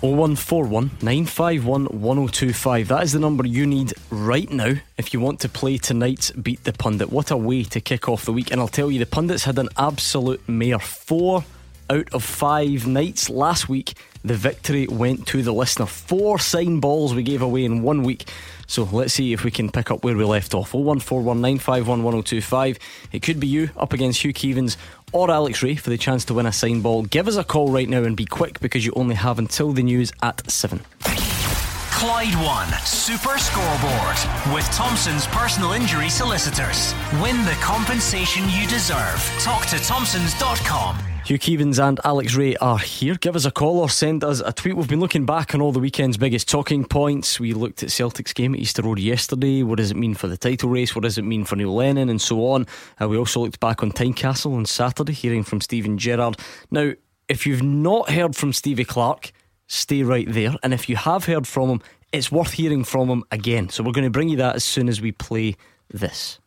0141 0.00 0.90
951 1.02 1.86
1025. 1.86 2.88
That 2.88 3.02
is 3.02 3.12
the 3.12 3.18
number 3.18 3.46
you 3.46 3.66
need 3.66 3.94
right 4.10 4.50
now 4.50 4.74
if 4.98 5.14
you 5.14 5.20
want 5.20 5.40
to 5.40 5.48
play 5.48 5.78
tonight's 5.78 6.30
Beat 6.32 6.64
the 6.64 6.72
Pundit. 6.72 7.10
What 7.10 7.30
a 7.30 7.36
way 7.36 7.64
to 7.64 7.80
kick 7.80 8.08
off 8.08 8.24
the 8.24 8.32
week. 8.32 8.50
And 8.52 8.60
I'll 8.60 8.68
tell 8.68 8.90
you, 8.90 8.98
the 8.98 9.06
Pundits 9.06 9.44
had 9.44 9.58
an 9.58 9.68
absolute 9.76 10.46
mare. 10.48 10.78
Four 10.78 11.44
out 11.88 12.12
of 12.12 12.24
five 12.24 12.86
nights 12.86 13.30
last 13.30 13.68
week, 13.68 13.94
the 14.26 14.34
victory 14.34 14.86
went 14.86 15.26
to 15.28 15.42
the 15.42 15.52
listener. 15.52 15.86
Four 15.86 16.38
sign 16.38 16.80
balls 16.80 17.14
we 17.14 17.22
gave 17.22 17.40
away 17.42 17.64
in 17.64 17.82
one 17.82 18.02
week. 18.02 18.28
So 18.66 18.82
let's 18.84 19.14
see 19.14 19.32
if 19.32 19.42
we 19.44 19.50
can 19.50 19.70
pick 19.70 19.90
up 19.90 20.04
where 20.04 20.14
we 20.16 20.24
left 20.24 20.52
off. 20.54 20.72
01419511025. 20.72 22.78
It 23.12 23.22
could 23.22 23.38
be 23.38 23.46
you 23.46 23.70
up 23.76 23.92
against 23.92 24.22
Hugh 24.22 24.32
Keevins 24.32 24.78
or 25.12 25.30
Alex 25.30 25.62
Rae 25.62 25.76
for 25.76 25.90
the 25.90 25.98
chance 25.98 26.24
to 26.26 26.34
win 26.34 26.46
a 26.46 26.52
sign 26.52 26.80
ball. 26.80 27.04
Give 27.04 27.28
us 27.28 27.36
a 27.36 27.44
call 27.44 27.70
right 27.70 27.88
now 27.88 28.02
and 28.02 28.16
be 28.16 28.26
quick 28.26 28.58
because 28.60 28.84
you 28.84 28.92
only 28.96 29.14
have 29.14 29.38
until 29.38 29.72
the 29.72 29.84
news 29.84 30.10
at 30.22 30.50
7. 30.50 30.80
Clyde 31.96 32.34
One 32.44 32.68
Super 32.84 33.38
Scoreboard 33.38 34.18
with 34.54 34.70
Thompson's 34.72 35.26
personal 35.28 35.72
injury 35.72 36.10
solicitors. 36.10 36.92
Win 37.22 37.42
the 37.44 37.56
compensation 37.62 38.50
you 38.50 38.66
deserve. 38.66 39.22
Talk 39.40 39.64
to 39.66 39.78
Thompson's.com. 39.78 41.15
Hugh 41.26 41.40
Keevins 41.40 41.82
and 41.82 41.98
Alex 42.04 42.36
Rae 42.36 42.54
are 42.58 42.78
here. 42.78 43.16
Give 43.16 43.34
us 43.34 43.44
a 43.44 43.50
call 43.50 43.80
or 43.80 43.90
send 43.90 44.22
us 44.22 44.38
a 44.38 44.52
tweet. 44.52 44.76
We've 44.76 44.86
been 44.86 45.00
looking 45.00 45.26
back 45.26 45.56
on 45.56 45.60
all 45.60 45.72
the 45.72 45.80
weekend's 45.80 46.16
biggest 46.16 46.48
talking 46.48 46.84
points. 46.84 47.40
We 47.40 47.52
looked 47.52 47.82
at 47.82 47.90
Celtic's 47.90 48.32
game 48.32 48.54
at 48.54 48.60
Easter 48.60 48.80
Road 48.82 49.00
yesterday. 49.00 49.64
What 49.64 49.78
does 49.78 49.90
it 49.90 49.96
mean 49.96 50.14
for 50.14 50.28
the 50.28 50.36
title 50.36 50.68
race? 50.68 50.94
What 50.94 51.02
does 51.02 51.18
it 51.18 51.22
mean 51.22 51.44
for 51.44 51.56
Neil 51.56 51.74
Lennon 51.74 52.10
and 52.10 52.22
so 52.22 52.46
on? 52.50 52.68
Uh, 53.02 53.08
we 53.08 53.18
also 53.18 53.40
looked 53.40 53.58
back 53.58 53.82
on 53.82 53.90
Tynecastle 53.90 54.54
on 54.54 54.66
Saturday, 54.66 55.14
hearing 55.14 55.42
from 55.42 55.60
Steven 55.60 55.98
Gerrard. 55.98 56.36
Now, 56.70 56.92
if 57.28 57.44
you've 57.44 57.60
not 57.60 58.08
heard 58.08 58.36
from 58.36 58.52
Stevie 58.52 58.84
Clarke, 58.84 59.32
stay 59.66 60.04
right 60.04 60.32
there. 60.32 60.54
And 60.62 60.72
if 60.72 60.88
you 60.88 60.94
have 60.94 61.24
heard 61.24 61.48
from 61.48 61.70
him, 61.70 61.82
it's 62.12 62.30
worth 62.30 62.52
hearing 62.52 62.84
from 62.84 63.08
him 63.08 63.24
again. 63.32 63.68
So 63.68 63.82
we're 63.82 63.90
going 63.90 64.04
to 64.04 64.10
bring 64.10 64.28
you 64.28 64.36
that 64.36 64.54
as 64.54 64.62
soon 64.62 64.88
as 64.88 65.00
we 65.00 65.10
play 65.10 65.56
this. 65.90 66.38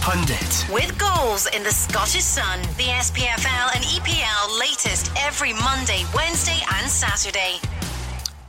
Beat 0.00 0.06
Pundit. 0.06 0.66
With 0.72 0.98
goals 0.98 1.46
in 1.54 1.62
the 1.62 1.70
Scottish 1.70 2.22
Sun, 2.22 2.60
the 2.76 2.84
SPFL 2.84 3.74
and 3.74 3.84
EPL 3.84 4.58
latest 4.58 5.10
every 5.18 5.52
Monday, 5.52 6.04
Wednesday, 6.14 6.58
and 6.74 6.88
Saturday. 6.88 7.56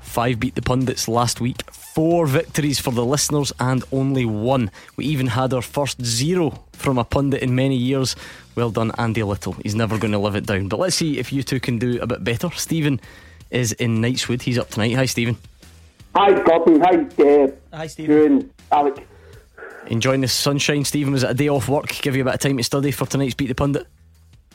Five 0.02 0.40
beat 0.40 0.56
the 0.56 0.62
pundits 0.62 1.08
last 1.08 1.42
week. 1.42 1.70
Four 1.72 2.26
victories 2.26 2.80
for 2.80 2.92
the 2.92 3.06
listeners 3.06 3.52
and 3.60 3.84
only 3.92 4.26
one. 4.26 4.72
We 4.96 5.06
even 5.06 5.28
had 5.28 5.54
our 5.54 5.62
first 5.62 6.04
zero 6.04 6.64
from 6.74 6.98
a 6.98 7.04
pundit 7.04 7.42
in 7.42 7.56
many 7.56 7.76
years. 7.76 8.16
Well 8.56 8.72
done, 8.72 8.92
Andy 8.98 9.24
Little. 9.24 9.54
He's 9.54 9.76
never 9.76 9.98
going 9.98 10.14
to 10.14 10.20
live 10.20 10.36
it 10.36 10.46
down. 10.46 10.68
But 10.68 10.80
let's 10.80 10.96
see 10.96 11.18
if 11.18 11.32
you 11.34 11.44
two 11.44 11.60
can 11.60 11.80
do 11.80 12.00
a 12.02 12.08
bit 12.08 12.24
better. 12.24 12.50
Stephen 12.52 13.00
is 13.50 13.72
in 13.74 13.98
Knightswood. 13.98 14.42
He's 14.42 14.58
up 14.58 14.70
tonight. 14.70 14.96
Hi, 14.96 15.06
Stephen. 15.06 15.38
Hi, 16.16 16.32
Gordon. 16.44 16.82
Hi, 16.82 17.24
uh, 17.24 17.48
Hi, 17.74 17.88
Stephen. 17.88 18.40
June, 18.40 18.54
Alec. 18.72 19.08
Enjoying 19.92 20.22
the 20.22 20.28
sunshine, 20.30 20.86
Stephen. 20.86 21.12
Was 21.12 21.24
it 21.24 21.32
a 21.32 21.34
day 21.34 21.50
off 21.50 21.68
work? 21.68 21.90
Give 22.02 22.16
you 22.16 22.22
a 22.22 22.26
bit 22.26 22.36
of 22.36 22.40
time 22.40 22.56
to 22.56 22.64
study 22.64 22.92
for 22.92 23.06
tonight's 23.06 23.34
Beat 23.34 23.48
the 23.48 23.56
Pundit? 23.56 23.86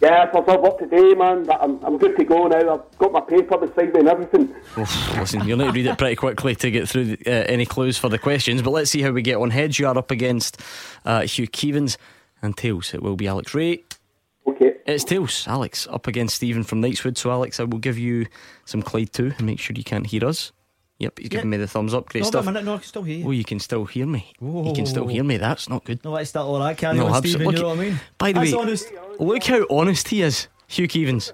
Yeah, 0.00 0.30
I've 0.34 0.46
got 0.46 0.62
work 0.62 0.78
today, 0.78 1.12
man. 1.12 1.44
But 1.44 1.62
I'm, 1.62 1.78
I'm 1.84 1.98
good 1.98 2.16
to 2.16 2.24
go 2.24 2.46
now. 2.46 2.74
I've 2.74 2.98
got 2.98 3.12
my 3.12 3.20
paper 3.20 3.58
beside 3.58 3.92
me 3.92 4.00
and 4.00 4.08
everything. 4.08 4.54
Oof, 4.78 5.18
listen, 5.18 5.46
you'll 5.46 5.58
need 5.58 5.66
to 5.66 5.72
read 5.72 5.86
it 5.86 5.98
pretty 5.98 6.16
quickly 6.16 6.54
to 6.54 6.70
get 6.70 6.88
through 6.88 7.18
uh, 7.26 7.30
any 7.30 7.66
clues 7.66 7.98
for 7.98 8.08
the 8.08 8.18
questions. 8.18 8.62
But 8.62 8.70
let's 8.70 8.90
see 8.90 9.02
how 9.02 9.10
we 9.10 9.20
get 9.20 9.36
on. 9.36 9.50
Heads, 9.50 9.78
you 9.78 9.86
are 9.86 9.98
up 9.98 10.10
against 10.10 10.62
uh, 11.04 11.26
Hugh 11.26 11.48
Keevins, 11.48 11.98
and 12.40 12.56
tails, 12.56 12.94
it 12.94 13.02
will 13.02 13.16
be 13.16 13.28
Alex 13.28 13.52
Rae. 13.52 13.84
Okay. 14.46 14.76
It's 14.86 15.04
tails, 15.04 15.46
Alex, 15.46 15.86
up 15.90 16.06
against 16.06 16.36
Stephen 16.36 16.64
from 16.64 16.80
Knightswood. 16.80 17.18
So, 17.18 17.30
Alex, 17.30 17.60
I 17.60 17.64
will 17.64 17.78
give 17.78 17.98
you 17.98 18.26
some 18.64 18.80
Clyde 18.80 19.12
too 19.12 19.34
and 19.36 19.46
make 19.46 19.60
sure 19.60 19.76
you 19.76 19.84
can't 19.84 20.06
hear 20.06 20.24
us. 20.24 20.52
Yep, 20.98 21.18
he's 21.18 21.28
giving 21.28 21.50
me 21.50 21.58
the 21.58 21.66
thumbs 21.66 21.92
up. 21.92 22.08
Great 22.08 22.22
no, 22.22 22.30
stuff. 22.30 22.46
minute, 22.46 22.64
no, 22.64 22.74
I 22.74 22.78
can 22.78 22.86
still 22.86 23.02
hear 23.02 23.18
you. 23.18 23.26
Oh, 23.26 23.30
you 23.30 23.44
can 23.44 23.58
still 23.60 23.84
hear 23.84 24.06
me. 24.06 24.32
You 24.40 24.72
can 24.74 24.86
still 24.86 25.06
hear 25.06 25.22
me. 25.22 25.36
That's 25.36 25.68
not 25.68 25.84
good. 25.84 26.02
No, 26.04 26.12
let's 26.12 26.30
start 26.30 26.46
all 26.46 26.58
that 26.58 26.78
carry 26.78 26.96
No, 26.96 27.08
absolutely. 27.08 27.30
Stephen. 27.30 27.56
You 27.56 27.62
know 27.62 27.68
what 27.68 27.78
I 27.78 27.82
mean? 27.82 28.00
By 28.16 28.32
the 28.32 28.40
That's 28.40 28.52
way, 28.52 28.58
honest. 28.58 28.92
look 29.18 29.44
how 29.44 29.66
honest 29.68 30.08
he 30.08 30.22
is, 30.22 30.48
Hugh 30.68 30.88
Keevins. 30.88 31.32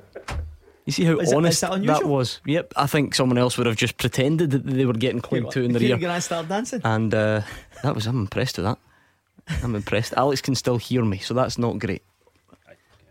You 0.84 0.92
see 0.92 1.04
how 1.04 1.18
Is 1.20 1.32
honest 1.32 1.62
is 1.62 1.68
that 1.68 1.86
that, 1.86 2.04
was? 2.06 2.40
Yep, 2.44 2.72
I 2.76 2.88
think 2.88 3.14
someone 3.14 3.38
else 3.38 3.56
would 3.56 3.68
have 3.68 3.76
just 3.76 3.98
pretended 3.98 4.50
that 4.50 4.66
they 4.66 4.84
were 4.84 4.94
getting 4.94 5.20
Clyde 5.20 5.48
two 5.52 5.62
in 5.62 5.70
You're 5.70 5.82
ear. 5.82 5.96
going 5.96 6.14
to 6.16 6.20
start 6.20 6.48
dancing? 6.48 6.80
And 6.82 7.14
uh, 7.14 7.42
that 7.84 7.94
was, 7.94 8.06
I'm 8.06 8.18
impressed 8.18 8.56
with 8.56 8.66
that. 8.66 8.78
I'm 9.62 9.76
impressed. 9.76 10.12
Alex 10.16 10.40
can 10.40 10.56
still 10.56 10.78
hear 10.78 11.04
me, 11.04 11.18
so 11.18 11.34
that's 11.34 11.56
not 11.56 11.78
great. 11.78 12.02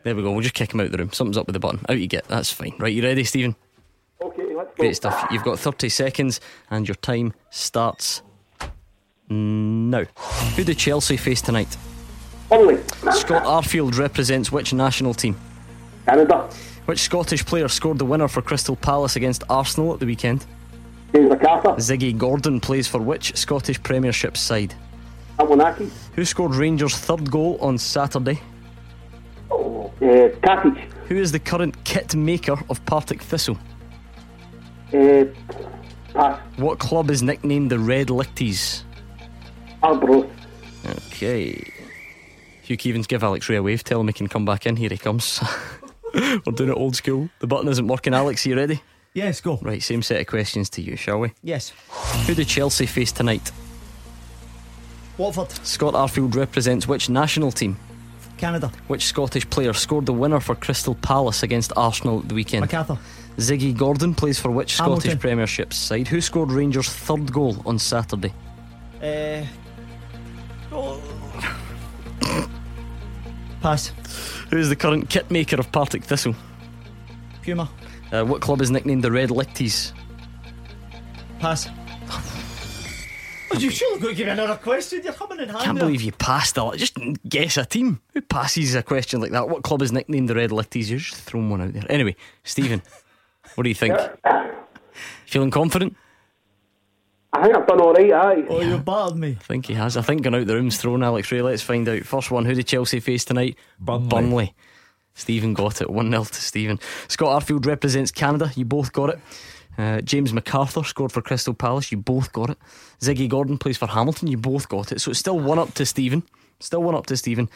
There 0.04 0.16
we 0.16 0.22
go. 0.22 0.32
We'll 0.32 0.41
just 0.41 0.56
kick 0.56 0.74
him 0.74 0.82
out 0.82 0.88
of 0.88 0.91
the 0.91 0.97
room. 0.97 1.14
Something's 1.14 1.38
up 1.38 1.45
with 1.45 1.54
the 1.54 1.60
button. 1.60 1.80
Out 1.88 1.99
you 1.99 2.08
get. 2.08 2.28
That's 2.28 2.52
fine. 2.52 2.76
Right, 2.78 2.93
you 2.93 3.04
ready, 3.04 3.24
Stephen? 3.24 3.56
Okay, 4.62 4.70
let's 4.70 4.76
go. 4.78 4.84
Great 4.84 4.95
stuff. 4.95 5.28
You've 5.32 5.43
got 5.43 5.59
30 5.59 5.89
seconds, 5.89 6.39
and 6.70 6.88
your 6.88 6.95
time 6.95 7.34
starts 7.49 8.22
now. 9.30 10.03
Who 10.55 10.64
did 10.64 10.78
Chelsea 10.78 11.18
face 11.18 11.41
tonight? 11.41 11.78
Only. 12.51 12.82
Scott 13.12 13.43
Arfield 13.43 13.97
represents 13.97 14.51
which 14.51 14.74
national 14.74 15.14
team? 15.14 15.38
Canada. 16.05 16.49
Which 16.86 16.99
Scottish 16.99 17.45
player 17.45 17.68
scored 17.70 17.97
the 17.97 18.05
winner 18.05 18.28
for 18.28 18.41
Crystal 18.41 18.76
Palace 18.76 19.16
against 19.16 19.43
Arsenal 19.49 19.93
at 19.93 19.99
the 19.99 20.05
weekend? 20.05 20.45
James 21.14 21.30
McArthur. 21.30 21.76
Ziggy 21.78 22.18
Gordon 22.18 22.59
plays 22.59 22.88
for 22.88 22.99
which 22.99 23.36
Scottish 23.38 23.82
Premiership 23.82 24.36
side? 24.36 24.74
Awanaki. 25.39 25.89
Who 26.16 26.26
scored 26.26 26.55
Rangers' 26.55 26.97
third 26.97 27.32
goal 27.32 27.57
on 27.62 27.78
Saturday? 27.78 28.41
Oh, 29.49 29.91
uh, 30.01 30.70
Who 31.07 31.16
is 31.16 31.32
the 31.32 31.39
current 31.39 31.82
kit 31.84 32.16
maker 32.16 32.57
of 32.70 32.86
Partick 32.86 33.22
Thistle? 33.22 33.57
Uh, 34.93 35.25
pass. 36.13 36.39
What 36.57 36.79
club 36.79 37.09
is 37.09 37.23
nicknamed 37.23 37.71
the 37.71 37.79
Red 37.79 38.09
Lichties? 38.09 38.83
Arbroath. 39.83 40.29
Okay. 40.85 41.63
Hugh 42.63 42.77
Keevins, 42.77 43.07
give 43.07 43.23
Alex 43.23 43.49
Rae 43.49 43.57
a 43.57 43.63
wave. 43.63 43.83
Tell 43.83 43.99
him 43.99 44.07
he 44.07 44.13
can 44.13 44.27
come 44.27 44.45
back 44.45 44.65
in. 44.65 44.75
Here 44.75 44.89
he 44.89 44.97
comes. 44.97 45.43
We're 46.13 46.53
doing 46.53 46.69
it 46.69 46.77
old 46.77 46.95
school. 46.95 47.29
The 47.39 47.47
button 47.47 47.67
isn't 47.69 47.87
working. 47.87 48.13
Alex, 48.13 48.45
are 48.45 48.49
you 48.49 48.55
ready? 48.55 48.81
Yes, 49.13 49.41
go. 49.41 49.57
Right, 49.61 49.81
same 49.83 50.01
set 50.01 50.21
of 50.21 50.27
questions 50.27 50.69
to 50.71 50.81
you, 50.81 50.95
shall 50.95 51.19
we? 51.19 51.33
Yes. 51.43 51.73
Who 52.27 52.33
do 52.33 52.45
Chelsea 52.45 52.85
face 52.85 53.11
tonight? 53.11 53.51
Watford. 55.17 55.51
Scott 55.65 55.93
Arfield 55.93 56.35
represents 56.35 56.87
which 56.87 57.09
national 57.09 57.51
team? 57.51 57.77
Canada. 58.37 58.71
Which 58.87 59.05
Scottish 59.05 59.47
player 59.49 59.73
scored 59.73 60.05
the 60.05 60.13
winner 60.13 60.39
for 60.39 60.55
Crystal 60.55 60.95
Palace 60.95 61.43
against 61.43 61.73
Arsenal 61.75 62.19
at 62.19 62.29
the 62.29 62.35
weekend? 62.35 62.67
McArthur. 62.67 62.97
Ziggy 63.38 63.75
Gordon 63.75 64.13
plays 64.13 64.39
for 64.39 64.51
which 64.51 64.75
Scottish 64.75 65.19
Premiership 65.19 65.73
side? 65.73 66.07
Who 66.07 66.21
scored 66.21 66.51
Rangers' 66.51 66.89
third 66.89 67.32
goal 67.32 67.57
on 67.65 67.79
Saturday? 67.79 68.34
Uh, 69.01 69.45
oh. 70.71 71.01
Pass. 73.61 73.93
Who 74.49 74.57
is 74.57 74.69
the 74.69 74.75
current 74.75 75.09
kit 75.09 75.32
maker 75.32 75.55
of 75.57 75.71
Partick 75.71 76.03
Thistle? 76.03 76.36
Puma. 77.41 77.69
Uh, 78.11 78.23
what 78.23 78.41
club 78.41 78.61
is 78.61 78.69
nicknamed 78.69 79.03
the 79.03 79.11
Red 79.11 79.32
Lichties? 79.32 79.93
Pass. 81.39 81.69
Oh, 83.53 83.57
you 83.57 83.69
surely 83.69 83.99
going 83.99 84.13
to 84.13 84.17
give 84.17 84.27
me 84.27 84.34
another 84.34 84.55
question? 84.55 85.01
You're 85.03 85.13
coming 85.13 85.39
in 85.39 85.49
hand. 85.49 85.61
Can't 85.61 85.77
there. 85.77 85.86
believe 85.86 86.01
you 86.01 86.11
passed 86.13 86.57
a 86.57 86.71
Just 86.75 86.97
guess 87.27 87.57
a 87.57 87.65
team. 87.65 87.99
Who 88.13 88.21
passes 88.21 88.75
a 88.75 88.84
question 88.84 89.19
like 89.19 89.32
that? 89.32 89.49
What 89.49 89.63
club 89.63 89.82
is 89.82 89.91
nicknamed 89.91 90.29
the 90.29 90.36
Red 90.36 90.51
Lichties? 90.51 90.89
You're 90.89 90.99
just 90.99 91.15
throwing 91.15 91.49
one 91.49 91.61
out 91.61 91.73
there. 91.73 91.84
Anyway, 91.89 92.15
Stephen, 92.43 92.82
what 93.56 93.64
do 93.64 93.70
you 93.70 93.76
think? 93.76 93.97
Feeling 95.26 95.52
confident? 95.52 95.95
I 97.34 97.43
think 97.43 97.56
I've 97.56 97.68
done 97.68 97.80
all 97.80 97.93
right, 97.93 98.12
aye. 98.12 98.43
Oh, 98.49 98.62
you've 98.62 98.84
battered 98.84 99.18
me. 99.18 99.38
I 99.39 99.43
think 99.43 99.66
he 99.68 99.74
has. 99.76 99.95
I 99.95 100.02
think 100.02 100.22
going 100.22 100.36
out 100.36 100.47
the 100.47 100.56
room's 100.56 100.78
thrown 100.78 101.02
Alex 101.02 101.32
Rae. 101.32 101.41
Let's 101.41 101.62
find 101.62 101.88
out. 101.88 102.04
First 102.04 102.30
one, 102.30 102.43
who 102.45 102.54
did 102.54 102.68
Chelsea 102.68 102.99
face 102.99 103.24
tonight? 103.24 103.58
Burnley. 103.80 104.54
Stephen 105.14 105.54
got 105.54 105.82
it. 105.82 105.89
1 105.89 106.10
0 106.10 106.24
to 106.24 106.34
Stephen. 106.34 106.80
Scott 107.08 107.41
Arfield 107.41 107.66
represents 107.66 108.12
Canada. 108.12 108.52
You 108.56 108.66
both 108.66 108.91
got 108.91 109.12
it. 109.12 109.20
Uh, 109.78 110.02
James 110.02 110.34
McArthur 110.34 110.86
scored 110.86 111.12
for 111.12 111.22
Crystal 111.22 111.54
Palace. 111.54 111.91
You 111.91 111.97
both 111.97 112.34
got 112.34 112.49
it. 112.49 112.58
Ziggy 112.99 113.30
Gordon 113.30 113.58
plays 113.58 113.78
for 113.78 113.88
Hamilton. 113.88 114.28
You 114.28 114.38
both 114.38 114.68
got 114.68 114.91
it. 114.91 114.99
So 114.99 115.12
it's 115.12 115.20
still 115.20 115.39
one 115.39 115.60
up 115.60 115.74
to 115.76 115.86
Stephen. 115.86 116.24
Still 116.60 116.84
one 116.84 116.95
up 116.95 117.06
to 117.08 117.18
Stephen. 117.18 117.49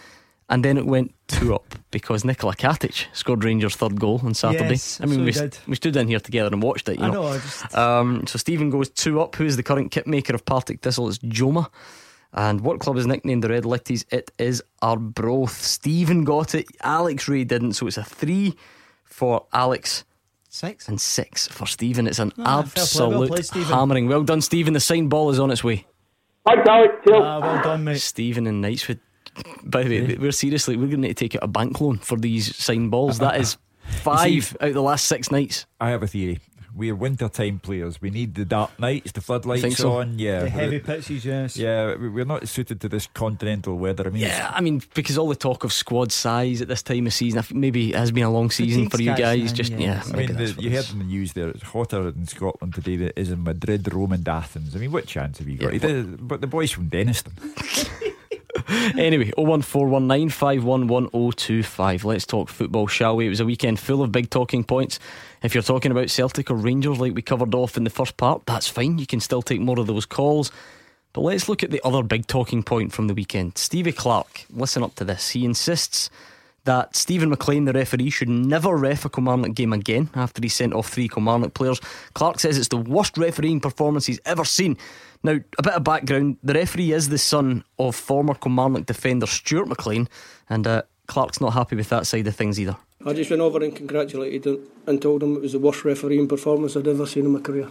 And 0.47 0.63
then 0.63 0.77
it 0.77 0.85
went 0.85 1.13
two 1.27 1.55
up 1.55 1.73
because 1.89 2.23
Nikola 2.23 2.55
Katic 2.55 3.05
scored 3.13 3.43
Rangers' 3.43 3.75
third 3.75 3.99
goal 3.99 4.21
on 4.23 4.35
Saturday. 4.35 4.69
Yes, 4.71 5.01
I 5.01 5.05
mean, 5.07 5.15
so 5.19 5.19
we, 5.21 5.31
he 5.31 5.39
did. 5.39 5.57
we 5.67 5.75
stood 5.75 5.95
in 5.95 6.07
here 6.07 6.19
together 6.19 6.49
and 6.53 6.61
watched 6.61 6.87
it. 6.87 6.99
You 6.99 7.05
I 7.05 7.07
know, 7.09 7.23
know, 7.23 7.27
I 7.29 7.37
just- 7.39 7.75
Um, 7.75 8.27
so 8.27 8.37
Stephen 8.37 8.69
goes 8.69 8.89
two 8.91 9.19
up. 9.21 9.35
Who 9.35 9.45
is 9.45 9.57
the 9.57 9.63
current 9.63 9.89
kit 9.91 10.05
maker 10.05 10.35
of 10.35 10.45
Partick 10.45 10.81
Thistle? 10.81 11.09
It's 11.09 11.17
Joma. 11.19 11.69
And 12.31 12.61
what 12.61 12.79
club 12.79 12.97
is 12.97 13.07
nicknamed 13.07 13.43
the 13.43 13.49
Red 13.49 13.63
Lichties? 13.65 14.05
It 14.11 14.29
is 14.37 14.61
Arbroath. 14.83 15.61
Stephen 15.63 16.23
got 16.25 16.53
it. 16.53 16.67
Alex 16.83 17.27
Rae 17.27 17.43
didn't. 17.43 17.73
So 17.73 17.87
it's 17.87 17.97
a 17.97 18.03
three 18.03 18.55
for 19.03 19.47
Alex. 19.51 20.03
Six. 20.49 20.87
And 20.87 21.01
six 21.01 21.47
for 21.47 21.65
Stephen. 21.65 22.05
It's 22.07 22.19
an 22.19 22.31
Ah, 22.37 22.61
fair 22.61 22.85
play. 22.85 23.07
Well 23.07 23.23
absolute 23.23 23.51
played, 23.51 23.65
hammering. 23.67 24.07
Well 24.07 24.23
done, 24.23 24.41
Stephen. 24.41 24.73
The 24.73 24.79
signed 24.79 25.09
ball 25.09 25.31
is 25.31 25.39
on 25.39 25.49
its 25.49 25.63
way. 25.63 25.85
Thanks, 26.45 26.67
Alex. 26.69 26.93
Cheers. 27.07 27.21
Ah, 27.23 27.39
well 27.39 27.63
done, 27.63 27.83
mate. 27.83 27.97
Stephen 27.99 28.45
and 28.47 28.63
Knightswood. 28.63 28.99
By 29.63 29.83
the 29.83 29.89
way, 30.01 30.17
we're 30.17 30.31
seriously, 30.31 30.75
we're 30.77 30.87
going 30.87 31.01
to 31.01 31.07
need 31.07 31.17
to 31.17 31.23
take 31.27 31.35
out 31.35 31.43
a 31.43 31.47
bank 31.47 31.79
loan 31.81 31.97
for 31.97 32.17
these 32.17 32.55
signed 32.55 32.91
balls. 32.91 33.19
That 33.19 33.39
is 33.39 33.57
five 34.01 34.55
out 34.61 34.69
of 34.69 34.73
the 34.73 34.81
last 34.81 35.05
six 35.05 35.31
nights. 35.31 35.65
I 35.79 35.89
have 35.89 36.03
a 36.03 36.07
theory. 36.07 36.39
We're 36.77 36.93
wintertime 36.93 37.59
players. 37.59 38.01
We 38.01 38.09
need 38.09 38.35
the 38.35 38.43
dark 38.43 38.77
nights, 38.77 39.13
the 39.13 39.21
floodlights 39.21 39.77
so? 39.77 39.93
on. 39.93 40.19
Yeah, 40.19 40.41
The 40.41 40.49
heavy 40.49 40.79
pitches, 40.81 41.23
yes. 41.23 41.55
Yeah, 41.55 41.95
we- 41.95 42.09
we're 42.09 42.25
not 42.25 42.45
suited 42.49 42.81
to 42.81 42.89
this 42.89 43.07
continental 43.07 43.77
weather. 43.77 44.05
I 44.07 44.09
mean, 44.09 44.23
Yeah, 44.23 44.51
I 44.53 44.59
mean, 44.59 44.81
because 44.93 45.17
all 45.17 45.29
the 45.29 45.37
talk 45.37 45.63
of 45.63 45.71
squad 45.71 46.11
size 46.11 46.61
at 46.61 46.67
this 46.67 46.83
time 46.83 47.07
of 47.07 47.13
season, 47.13 47.39
I 47.39 47.43
think 47.43 47.61
maybe 47.61 47.91
it 47.91 47.95
has 47.95 48.11
been 48.11 48.25
a 48.25 48.29
long 48.29 48.51
season 48.51 48.89
for 48.89 49.01
you 49.01 49.11
guys. 49.11 49.19
guys, 49.39 49.53
Just 49.53 49.71
man, 49.71 49.79
yeah, 49.81 50.03
I 50.13 50.17
mean, 50.17 50.35
the, 50.35 50.53
you 50.59 50.69
heard 50.69 50.89
in 50.91 50.99
the 50.99 51.05
news 51.05 51.31
there 51.31 51.47
it's 51.47 51.63
hotter 51.63 52.09
in 52.09 52.27
Scotland 52.27 52.73
today 52.73 52.97
than 52.97 53.07
it 53.07 53.13
is 53.15 53.31
in 53.31 53.43
Madrid, 53.43 53.93
Rome, 53.93 54.11
and 54.11 54.27
Athens. 54.27 54.75
I 54.75 54.79
mean, 54.79 54.91
what 54.91 55.05
chance 55.07 55.37
have 55.37 55.47
you 55.47 55.57
got? 55.57 55.67
Yeah, 55.67 55.71
He 55.71 55.79
did- 55.79 56.27
but 56.27 56.41
the 56.41 56.47
boys 56.47 56.71
from 56.71 56.89
Dennistoun. 56.89 57.31
anyway, 58.97 59.31
01419511025. 59.37 62.03
Let's 62.03 62.25
talk 62.25 62.49
football, 62.49 62.87
shall 62.87 63.17
we? 63.17 63.27
It 63.27 63.29
was 63.29 63.39
a 63.39 63.45
weekend 63.45 63.79
full 63.79 64.01
of 64.01 64.11
big 64.11 64.29
talking 64.29 64.63
points. 64.63 64.99
If 65.43 65.53
you're 65.53 65.63
talking 65.63 65.91
about 65.91 66.09
Celtic 66.09 66.49
or 66.49 66.55
Rangers, 66.55 66.99
like 66.99 67.13
we 67.13 67.21
covered 67.21 67.53
off 67.53 67.77
in 67.77 67.83
the 67.83 67.89
first 67.89 68.17
part, 68.17 68.45
that's 68.45 68.67
fine. 68.67 68.97
You 68.97 69.05
can 69.05 69.19
still 69.19 69.41
take 69.41 69.61
more 69.61 69.79
of 69.79 69.87
those 69.87 70.05
calls. 70.05 70.51
But 71.13 71.21
let's 71.21 71.47
look 71.47 71.63
at 71.63 71.71
the 71.71 71.81
other 71.85 72.03
big 72.03 72.27
talking 72.27 72.63
point 72.63 72.91
from 72.91 73.07
the 73.07 73.13
weekend. 73.13 73.57
Stevie 73.57 73.93
Clarke, 73.93 74.45
listen 74.49 74.83
up 74.83 74.95
to 74.95 75.05
this. 75.05 75.29
He 75.29 75.45
insists 75.45 76.09
that 76.65 76.95
Steven 76.95 77.29
McLean, 77.29 77.65
the 77.65 77.73
referee, 77.73 78.09
should 78.09 78.27
never 78.27 78.75
ref 78.75 79.05
a 79.05 79.09
Kilmarnock 79.09 79.53
game 79.53 79.71
again 79.71 80.09
after 80.15 80.41
he 80.41 80.49
sent 80.49 80.73
off 80.73 80.89
three 80.89 81.07
Kilmarnock 81.07 81.53
players. 81.53 81.79
Clarke 82.15 82.39
says 82.39 82.57
it's 82.57 82.67
the 82.67 82.77
worst 82.77 83.17
refereeing 83.17 83.59
performance 83.59 84.07
he's 84.07 84.19
ever 84.25 84.43
seen. 84.43 84.75
Now, 85.25 85.39
a 85.57 85.63
bit 85.63 85.73
of 85.73 85.83
background 85.83 86.37
the 86.43 86.53
referee 86.53 86.91
is 86.91 87.09
the 87.09 87.17
son 87.17 87.63
of 87.79 87.95
former 87.95 88.35
Kilmarnock 88.35 88.85
defender 88.85 89.25
Stuart 89.25 89.67
McLean, 89.67 90.07
and 90.51 90.67
uh, 90.67 90.83
Clarke's 91.07 91.41
not 91.41 91.53
happy 91.53 91.75
with 91.75 91.89
that 91.89 92.05
side 92.05 92.27
of 92.27 92.35
things 92.35 92.59
either. 92.59 92.77
I 93.03 93.13
just 93.13 93.31
went 93.31 93.41
over 93.41 93.63
and 93.63 93.75
congratulated 93.75 94.45
him 94.45 94.59
and 94.85 95.01
told 95.01 95.23
him 95.23 95.35
it 95.35 95.41
was 95.41 95.53
the 95.53 95.59
worst 95.59 95.83
refereeing 95.83 96.27
performance 96.27 96.77
I'd 96.77 96.87
ever 96.87 97.07
seen 97.07 97.25
in 97.25 97.31
my 97.31 97.39
career. 97.39 97.69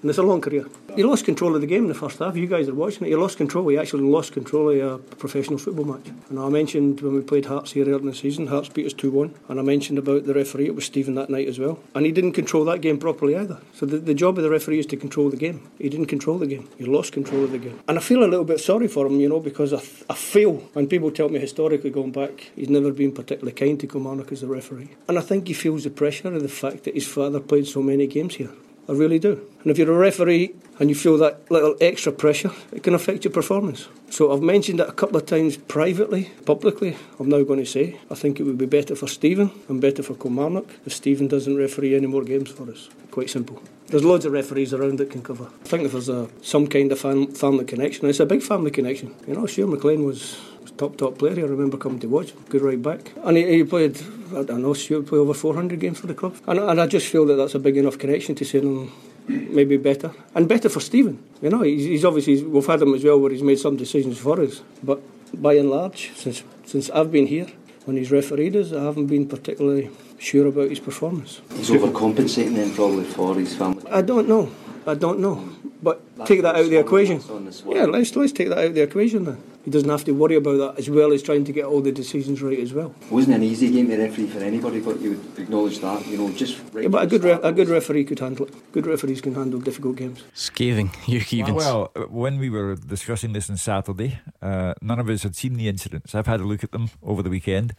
And 0.00 0.10
it's 0.10 0.18
a 0.18 0.22
long 0.22 0.40
career. 0.40 0.66
He 0.94 1.02
lost 1.02 1.24
control 1.24 1.54
of 1.54 1.60
the 1.60 1.66
game 1.66 1.82
in 1.82 1.88
the 1.88 1.94
first 1.94 2.18
half. 2.20 2.36
You 2.36 2.46
guys 2.46 2.68
are 2.68 2.74
watching 2.74 3.06
it. 3.06 3.10
He 3.10 3.16
lost 3.16 3.36
control. 3.36 3.66
He 3.68 3.76
actually 3.76 4.04
lost 4.04 4.32
control 4.32 4.70
of 4.70 4.78
a 4.78 4.98
professional 5.16 5.58
football 5.58 5.84
match. 5.84 6.06
And 6.30 6.38
I 6.38 6.48
mentioned 6.48 7.00
when 7.00 7.14
we 7.14 7.20
played 7.20 7.46
Hearts 7.46 7.72
here 7.72 7.84
earlier 7.84 7.98
in 7.98 8.06
the 8.06 8.14
season, 8.14 8.46
Hearts 8.46 8.68
beat 8.68 8.86
us 8.86 8.92
2 8.92 9.10
1. 9.10 9.34
And 9.48 9.58
I 9.58 9.62
mentioned 9.62 9.98
about 9.98 10.24
the 10.24 10.34
referee, 10.34 10.66
it 10.66 10.74
was 10.74 10.84
Steven 10.84 11.14
that 11.16 11.30
night 11.30 11.48
as 11.48 11.58
well. 11.58 11.80
And 11.94 12.06
he 12.06 12.12
didn't 12.12 12.32
control 12.32 12.64
that 12.66 12.80
game 12.80 12.98
properly 12.98 13.36
either. 13.36 13.58
So 13.74 13.86
the, 13.86 13.98
the 13.98 14.14
job 14.14 14.38
of 14.38 14.44
the 14.44 14.50
referee 14.50 14.78
is 14.78 14.86
to 14.86 14.96
control 14.96 15.30
the 15.30 15.36
game. 15.36 15.68
He 15.78 15.88
didn't 15.88 16.06
control 16.06 16.38
the 16.38 16.46
game. 16.46 16.68
He 16.78 16.84
lost 16.84 17.12
control 17.12 17.44
of 17.44 17.50
the 17.50 17.58
game. 17.58 17.80
And 17.88 17.98
I 17.98 18.00
feel 18.00 18.22
a 18.22 18.26
little 18.26 18.44
bit 18.44 18.60
sorry 18.60 18.86
for 18.86 19.06
him, 19.06 19.18
you 19.18 19.28
know, 19.28 19.40
because 19.40 19.72
I, 19.72 19.82
I 20.10 20.14
feel, 20.14 20.54
when 20.74 20.86
people 20.86 21.10
tell 21.10 21.28
me 21.28 21.40
historically 21.40 21.90
going 21.90 22.12
back, 22.12 22.50
he's 22.54 22.68
never 22.68 22.92
been 22.92 23.12
particularly 23.12 23.52
kind 23.52 23.80
to 23.80 23.86
Kilmarnock 23.86 24.30
as 24.30 24.42
a 24.42 24.46
referee. 24.46 24.90
And 25.08 25.18
I 25.18 25.22
think 25.22 25.48
he 25.48 25.54
feels 25.54 25.84
the 25.84 25.90
pressure 25.90 26.32
of 26.32 26.42
the 26.42 26.48
fact 26.48 26.84
that 26.84 26.94
his 26.94 27.06
father 27.06 27.40
played 27.40 27.66
so 27.66 27.82
many 27.82 28.06
games 28.06 28.36
here. 28.36 28.50
I 28.88 28.92
really 28.92 29.18
do. 29.18 29.46
And 29.62 29.70
if 29.70 29.76
you're 29.76 29.92
a 29.92 29.98
referee 29.98 30.54
and 30.78 30.88
you 30.88 30.94
feel 30.94 31.18
that 31.18 31.50
little 31.50 31.76
extra 31.80 32.10
pressure, 32.10 32.52
it 32.72 32.82
can 32.82 32.94
affect 32.94 33.24
your 33.24 33.32
performance. 33.32 33.88
So 34.10 34.32
I've 34.32 34.40
mentioned 34.40 34.80
it 34.80 34.88
a 34.88 34.92
couple 34.92 35.16
of 35.16 35.26
times 35.26 35.56
privately, 35.56 36.30
publicly. 36.46 36.96
I'm 37.20 37.28
now 37.28 37.42
going 37.42 37.60
to 37.60 37.66
say 37.66 38.00
I 38.10 38.14
think 38.14 38.40
it 38.40 38.44
would 38.44 38.56
be 38.56 38.66
better 38.66 38.96
for 38.96 39.06
Steven 39.06 39.50
and 39.68 39.80
better 39.80 40.02
for 40.02 40.14
Kilmarnock 40.14 40.66
if 40.86 40.94
Steven 40.94 41.28
doesn't 41.28 41.56
referee 41.56 41.96
any 41.96 42.06
more 42.06 42.22
games 42.24 42.50
for 42.50 42.70
us. 42.70 42.88
Quite 43.10 43.28
simple. 43.28 43.62
There's 43.88 44.04
loads 44.04 44.24
of 44.24 44.32
referees 44.32 44.72
around 44.72 44.98
that 44.98 45.10
can 45.10 45.22
cover. 45.22 45.48
I 45.64 45.68
think 45.68 45.84
if 45.84 45.92
there's 45.92 46.08
a, 46.08 46.28
some 46.42 46.66
kind 46.66 46.92
of 46.92 46.98
fam- 46.98 47.32
family 47.32 47.64
connection, 47.64 48.08
it's 48.08 48.20
a 48.20 48.26
big 48.26 48.42
family 48.42 48.70
connection. 48.70 49.14
You 49.26 49.34
know, 49.34 49.46
Stuart 49.46 49.68
McLean 49.68 50.04
was 50.04 50.38
top 50.78 50.96
top 50.96 51.18
player. 51.18 51.44
I 51.44 51.48
remember 51.48 51.76
coming 51.76 51.98
to 52.00 52.08
watch. 52.08 52.32
Good 52.48 52.62
right 52.62 52.80
back, 52.80 53.12
and 53.24 53.36
he, 53.36 53.44
he 53.46 53.64
played. 53.64 54.00
I 54.34 54.42
don't 54.44 54.62
know. 54.62 54.74
Stuart 54.74 55.06
played 55.06 55.18
over 55.18 55.34
400 55.34 55.80
games 55.80 55.98
for 55.98 56.06
the 56.06 56.14
club, 56.14 56.36
and, 56.46 56.58
and 56.58 56.80
I 56.80 56.86
just 56.86 57.08
feel 57.08 57.26
that 57.26 57.34
that's 57.34 57.54
a 57.54 57.58
big 57.58 57.76
enough 57.76 57.98
connection 57.98 58.34
to 58.36 58.44
say 58.44 58.60
no, 58.60 58.90
maybe 59.26 59.76
better 59.76 60.12
and 60.34 60.48
better 60.48 60.68
for 60.68 60.80
Steven. 60.80 61.22
You 61.42 61.50
know, 61.50 61.62
he's, 61.62 61.84
he's 61.84 62.04
obviously 62.04 62.42
we've 62.44 62.66
had 62.66 62.80
him 62.80 62.94
as 62.94 63.04
well 63.04 63.18
where 63.20 63.30
he's 63.30 63.42
made 63.42 63.58
some 63.58 63.76
decisions 63.76 64.18
for 64.18 64.40
us, 64.40 64.62
but 64.82 65.00
by 65.42 65.54
and 65.54 65.70
large, 65.70 66.12
since 66.14 66.42
since 66.64 66.90
I've 66.90 67.10
been 67.10 67.26
here, 67.26 67.48
when 67.84 67.96
he's 67.96 68.10
refereed 68.10 68.54
us, 68.56 68.72
I 68.72 68.84
haven't 68.84 69.06
been 69.06 69.26
particularly 69.26 69.90
sure 70.18 70.46
about 70.46 70.70
his 70.70 70.80
performance. 70.80 71.40
He's 71.54 71.70
overcompensating 71.70 72.54
then 72.54 72.74
probably 72.74 73.04
for 73.04 73.34
his 73.34 73.54
family. 73.54 73.84
I 73.90 74.02
don't 74.02 74.28
know. 74.28 74.50
I 74.86 74.94
don't 74.94 75.20
know. 75.20 75.48
But 75.82 76.00
take 76.26 76.42
that 76.42 76.56
out 76.56 76.62
of 76.62 76.70
the 76.70 76.78
equation. 76.78 77.22
Yeah, 77.66 77.84
let's 77.84 78.14
let's 78.16 78.32
take 78.32 78.48
that 78.48 78.58
out 78.58 78.64
of 78.66 78.74
the 78.74 78.82
equation 78.82 79.24
then. 79.24 79.42
He 79.68 79.72
doesn't 79.72 79.90
have 79.90 80.04
to 80.04 80.12
worry 80.12 80.36
about 80.36 80.56
that 80.56 80.78
as 80.78 80.88
well 80.88 81.12
as 81.12 81.22
trying 81.22 81.44
to 81.44 81.52
get 81.52 81.66
all 81.66 81.82
the 81.82 81.92
decisions 81.92 82.40
right 82.40 82.58
as 82.58 82.72
well. 82.72 82.94
It 83.02 83.12
wasn't 83.12 83.36
an 83.36 83.42
easy 83.42 83.70
game 83.70 83.88
to 83.90 83.98
referee 83.98 84.28
for 84.28 84.38
anybody, 84.38 84.80
but 84.80 84.98
you 84.98 85.10
would 85.10 85.38
acknowledge 85.38 85.80
that. 85.80 86.06
You 86.06 86.16
know, 86.16 86.32
just 86.32 86.58
right 86.72 86.84
Yeah, 86.84 86.88
but 86.88 87.02
a 87.02 87.06
good 87.06 87.22
re- 87.22 87.38
a 87.42 87.52
good 87.52 87.68
referee 87.68 88.04
could 88.04 88.18
handle 88.18 88.46
it. 88.46 88.72
Good 88.72 88.86
referees 88.86 89.20
can 89.20 89.34
handle 89.34 89.60
difficult 89.60 89.96
games. 89.96 90.24
Scathing, 90.32 90.88
Hugh 91.04 91.20
Keevins. 91.20 91.54
Well, 91.54 91.92
uh, 91.94 92.04
when 92.04 92.38
we 92.38 92.48
were 92.48 92.76
discussing 92.76 93.34
this 93.34 93.50
on 93.50 93.58
Saturday, 93.58 94.20
uh, 94.40 94.72
none 94.80 94.98
of 94.98 95.10
us 95.10 95.22
had 95.22 95.36
seen 95.36 95.58
the 95.58 95.68
incidents. 95.68 96.14
I've 96.14 96.26
had 96.26 96.40
a 96.40 96.44
look 96.44 96.64
at 96.64 96.72
them 96.72 96.88
over 97.02 97.22
the 97.22 97.28
weekend, 97.28 97.74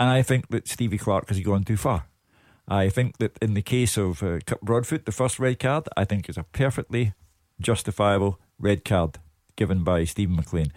and 0.00 0.08
I 0.08 0.22
think 0.22 0.48
that 0.48 0.66
Stevie 0.66 0.96
Clarke 0.96 1.28
has 1.28 1.40
gone 1.40 1.64
too 1.64 1.76
far. 1.76 2.06
I 2.66 2.88
think 2.88 3.18
that 3.18 3.36
in 3.42 3.52
the 3.52 3.60
case 3.60 3.98
of 3.98 4.22
uh, 4.22 4.38
Kirk 4.46 4.62
Broadfoot, 4.62 5.04
the 5.04 5.12
first 5.12 5.38
red 5.38 5.58
card, 5.58 5.90
I 5.94 6.06
think 6.06 6.30
is 6.30 6.38
a 6.38 6.44
perfectly 6.44 7.12
justifiable 7.60 8.40
red 8.58 8.82
card 8.82 9.18
given 9.56 9.84
by 9.84 10.04
Steven 10.04 10.36
McLean. 10.36 10.72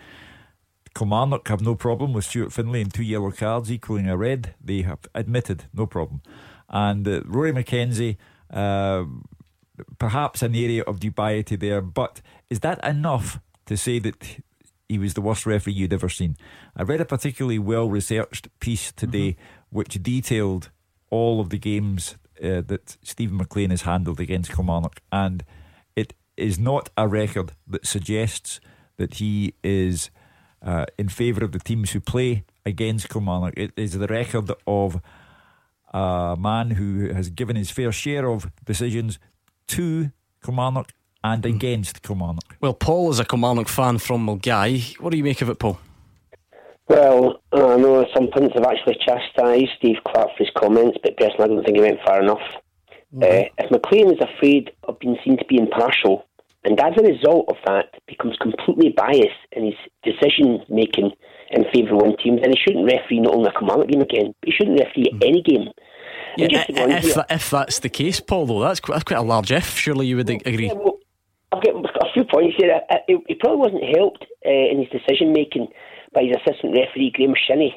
Kilmarnock 0.94 1.48
have 1.48 1.62
no 1.62 1.76
problem 1.76 2.14
with 2.14 2.26
Stuart 2.26 2.52
Findlay 2.52 2.82
and 2.82 2.94
two 2.94 3.04
yellow 3.04 3.32
cards 3.32 3.72
equaling 3.72 4.10
a 4.10 4.18
red. 4.18 4.56
They 4.64 4.82
have 4.82 5.00
admitted 5.16 5.66
no 5.74 5.86
problem. 5.86 6.22
And 6.70 7.08
uh, 7.08 7.22
Rory 7.26 7.54
McKenzie, 7.54 8.18
uh, 8.52 9.06
perhaps 9.98 10.42
an 10.42 10.56
area 10.56 10.84
of 10.84 11.00
dubiety 11.00 11.60
there, 11.60 11.82
but 11.82 12.22
is 12.50 12.60
that 12.62 12.84
enough 12.86 13.40
to 13.66 13.78
say 13.78 14.00
that 14.00 14.42
he 14.90 14.98
was 14.98 15.14
the 15.14 15.22
worst 15.22 15.46
referee 15.46 15.74
you'd 15.74 15.94
ever 15.94 16.10
seen? 16.10 16.36
I 16.76 16.84
read 16.84 17.02
a 17.02 17.06
particularly 17.06 17.60
well 17.60 17.90
researched 17.90 18.48
piece 18.60 18.92
today 18.92 19.38
which 19.70 20.04
detailed 20.04 20.70
all 21.10 21.40
of 21.40 21.50
the 21.50 21.58
games 21.58 22.16
uh, 22.44 22.62
that 22.62 22.98
Steven 23.04 23.38
McLean 23.38 23.70
has 23.70 23.84
handled 23.84 24.20
against 24.20 24.52
Kilmarnock, 24.52 25.02
and 25.12 25.44
it 25.96 26.14
is 26.38 26.58
not 26.58 26.90
a 26.98 27.08
record 27.08 27.54
that 27.68 27.86
suggests 27.86 28.60
that 28.98 29.16
he 29.16 29.54
is 29.64 30.10
uh, 30.62 30.86
in 30.98 31.10
favour 31.10 31.44
of 31.44 31.52
the 31.52 31.60
teams 31.60 31.92
who 31.92 32.00
play 32.00 32.44
against 32.66 33.10
Kilmarnock. 33.10 33.54
It 33.58 33.72
is 33.76 33.94
the 33.94 34.08
record 34.08 34.52
of 34.68 35.02
a 35.94 36.36
man 36.40 36.72
who 36.72 37.14
has 37.14 37.30
given 37.30 37.56
his 37.56 37.72
fair 37.72 37.92
share 37.92 38.30
of 38.30 38.52
decisions 38.66 39.20
to 39.68 40.12
Kilmarnock 40.44 40.94
and 41.24 41.46
against 41.46 42.02
Kilmarnock. 42.02 42.58
Well, 42.62 42.74
Paul 42.74 43.12
is 43.12 43.20
a 43.20 43.26
Kilmarnock 43.26 43.68
fan 43.68 43.98
from 43.98 44.26
Mulgai. 44.26 45.00
What 45.00 45.12
do 45.12 45.18
you 45.18 45.24
make 45.24 45.42
of 45.42 45.50
it, 45.50 45.60
Paul? 45.60 45.80
Well, 46.88 47.42
I 47.54 47.78
know 47.78 48.06
some 48.14 48.28
pundits 48.28 48.56
have 48.56 48.66
actually 48.66 48.98
chastised 49.06 49.70
Steve 49.78 49.98
Clarke 50.06 50.32
for 50.36 50.44
his 50.44 50.52
comments, 50.58 50.98
but 51.02 51.16
personally, 51.16 51.46
I 51.46 51.48
don't 51.48 51.64
think 51.64 51.78
he 51.78 51.84
went 51.84 52.00
far 52.06 52.22
enough. 52.22 52.42
Uh, 53.14 53.44
if 53.58 53.70
McLean 53.70 54.12
is 54.12 54.20
afraid 54.22 54.72
of 54.84 54.98
being 55.00 55.18
seen 55.24 55.38
to 55.38 55.46
be 55.46 55.58
impartial, 55.58 56.26
and 56.64 56.80
as 56.80 56.94
a 56.98 57.04
result 57.04 57.46
of 57.50 57.58
that 57.66 57.96
becomes 58.08 58.38
completely 58.42 58.90
biased 58.96 59.42
in 59.54 59.66
his 59.66 59.76
decision 60.04 60.64
making 60.70 61.12
in 61.50 61.66
favour 61.74 61.96
of 61.96 62.02
one 62.02 62.18
team, 62.18 62.38
then 62.42 62.52
he 62.52 62.58
shouldn't 62.58 62.86
referee 62.86 63.20
not 63.20 63.34
only 63.36 63.50
a 63.50 63.60
Kilmarnock 63.60 63.88
game 63.90 64.02
again, 64.02 64.34
but 64.40 64.48
he 64.50 64.52
shouldn't 64.52 64.80
referee 64.80 65.12
any 65.22 65.42
game. 65.42 65.68
Yeah, 66.38 66.46
And 66.46 66.52
just 66.54 66.68
to 66.68 66.74
go 66.74 66.84
on 66.84 66.92
if, 66.92 67.18
if 67.30 67.50
that's 67.50 67.80
the 67.80 67.90
case, 67.90 68.20
Paul, 68.22 68.46
though, 68.46 68.62
that's 68.62 68.80
quite, 68.80 68.96
that's 68.96 69.04
quite 69.04 69.18
a 69.20 69.22
large 69.24 69.52
if. 69.52 69.78
Surely 69.78 70.08
you 70.08 70.16
would 70.18 70.30
ag- 70.30 70.48
agree. 70.48 70.68
Yeah, 70.68 70.74
well, 70.74 70.98
I've 71.52 71.62
got 71.62 72.08
a 72.08 72.14
few 72.14 72.24
points 72.24 72.56
here. 72.58 72.80
Uh, 72.90 72.96
He 73.08 73.18
he 73.28 73.36
probably 73.36 73.58
wasn't 73.60 73.84
helped 73.98 74.24
uh, 74.46 74.50
in 74.50 74.80
his 74.80 74.90
decision 74.90 75.34
making 75.34 75.68
by 76.14 76.24
his 76.24 76.38
assistant 76.38 76.74
referee, 76.74 77.12
Graham 77.14 77.34
Shinney, 77.36 77.74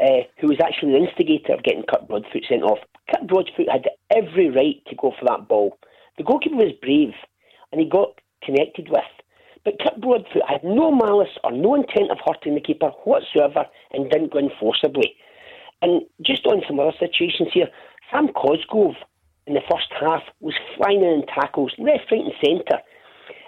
uh, 0.00 0.24
who 0.40 0.48
was 0.48 0.58
actually 0.62 0.92
the 0.92 1.06
instigator 1.08 1.54
of 1.54 1.62
getting 1.62 1.84
Kirk 1.88 2.06
Broadfoot 2.08 2.44
sent 2.48 2.62
off. 2.62 2.78
Kirk 3.10 3.26
Broadfoot 3.26 3.68
had 3.70 3.88
every 4.14 4.50
right 4.50 4.76
to 4.88 4.94
go 4.96 5.12
for 5.18 5.24
that 5.26 5.48
ball. 5.48 5.78
The 6.18 6.24
goalkeeper 6.24 6.56
was 6.56 6.72
brave 6.82 7.14
and 7.72 7.80
he 7.80 7.88
got 7.88 8.20
connected 8.42 8.88
with. 8.90 9.04
But 9.64 9.78
Kirk 9.78 10.00
Broadfoot 10.00 10.42
had 10.48 10.64
no 10.64 10.90
malice 10.90 11.36
or 11.44 11.52
no 11.52 11.74
intent 11.74 12.10
of 12.10 12.18
hurting 12.24 12.54
the 12.54 12.60
keeper 12.60 12.90
whatsoever 13.04 13.66
and 13.92 14.10
didn't 14.10 14.32
go 14.32 14.38
in 14.38 14.50
forcibly. 14.58 15.16
And 15.82 16.02
just 16.24 16.46
on 16.46 16.62
some 16.66 16.80
other 16.80 16.96
situations 16.98 17.50
here, 17.52 17.68
Sam 18.10 18.28
Cosgrove 18.28 18.96
in 19.46 19.54
the 19.54 19.60
first 19.70 19.88
half 20.00 20.22
was 20.40 20.54
flying 20.76 21.02
in 21.02 21.24
tackles, 21.26 21.72
left, 21.78 22.10
right, 22.10 22.20
and 22.20 22.32
centre. 22.44 22.82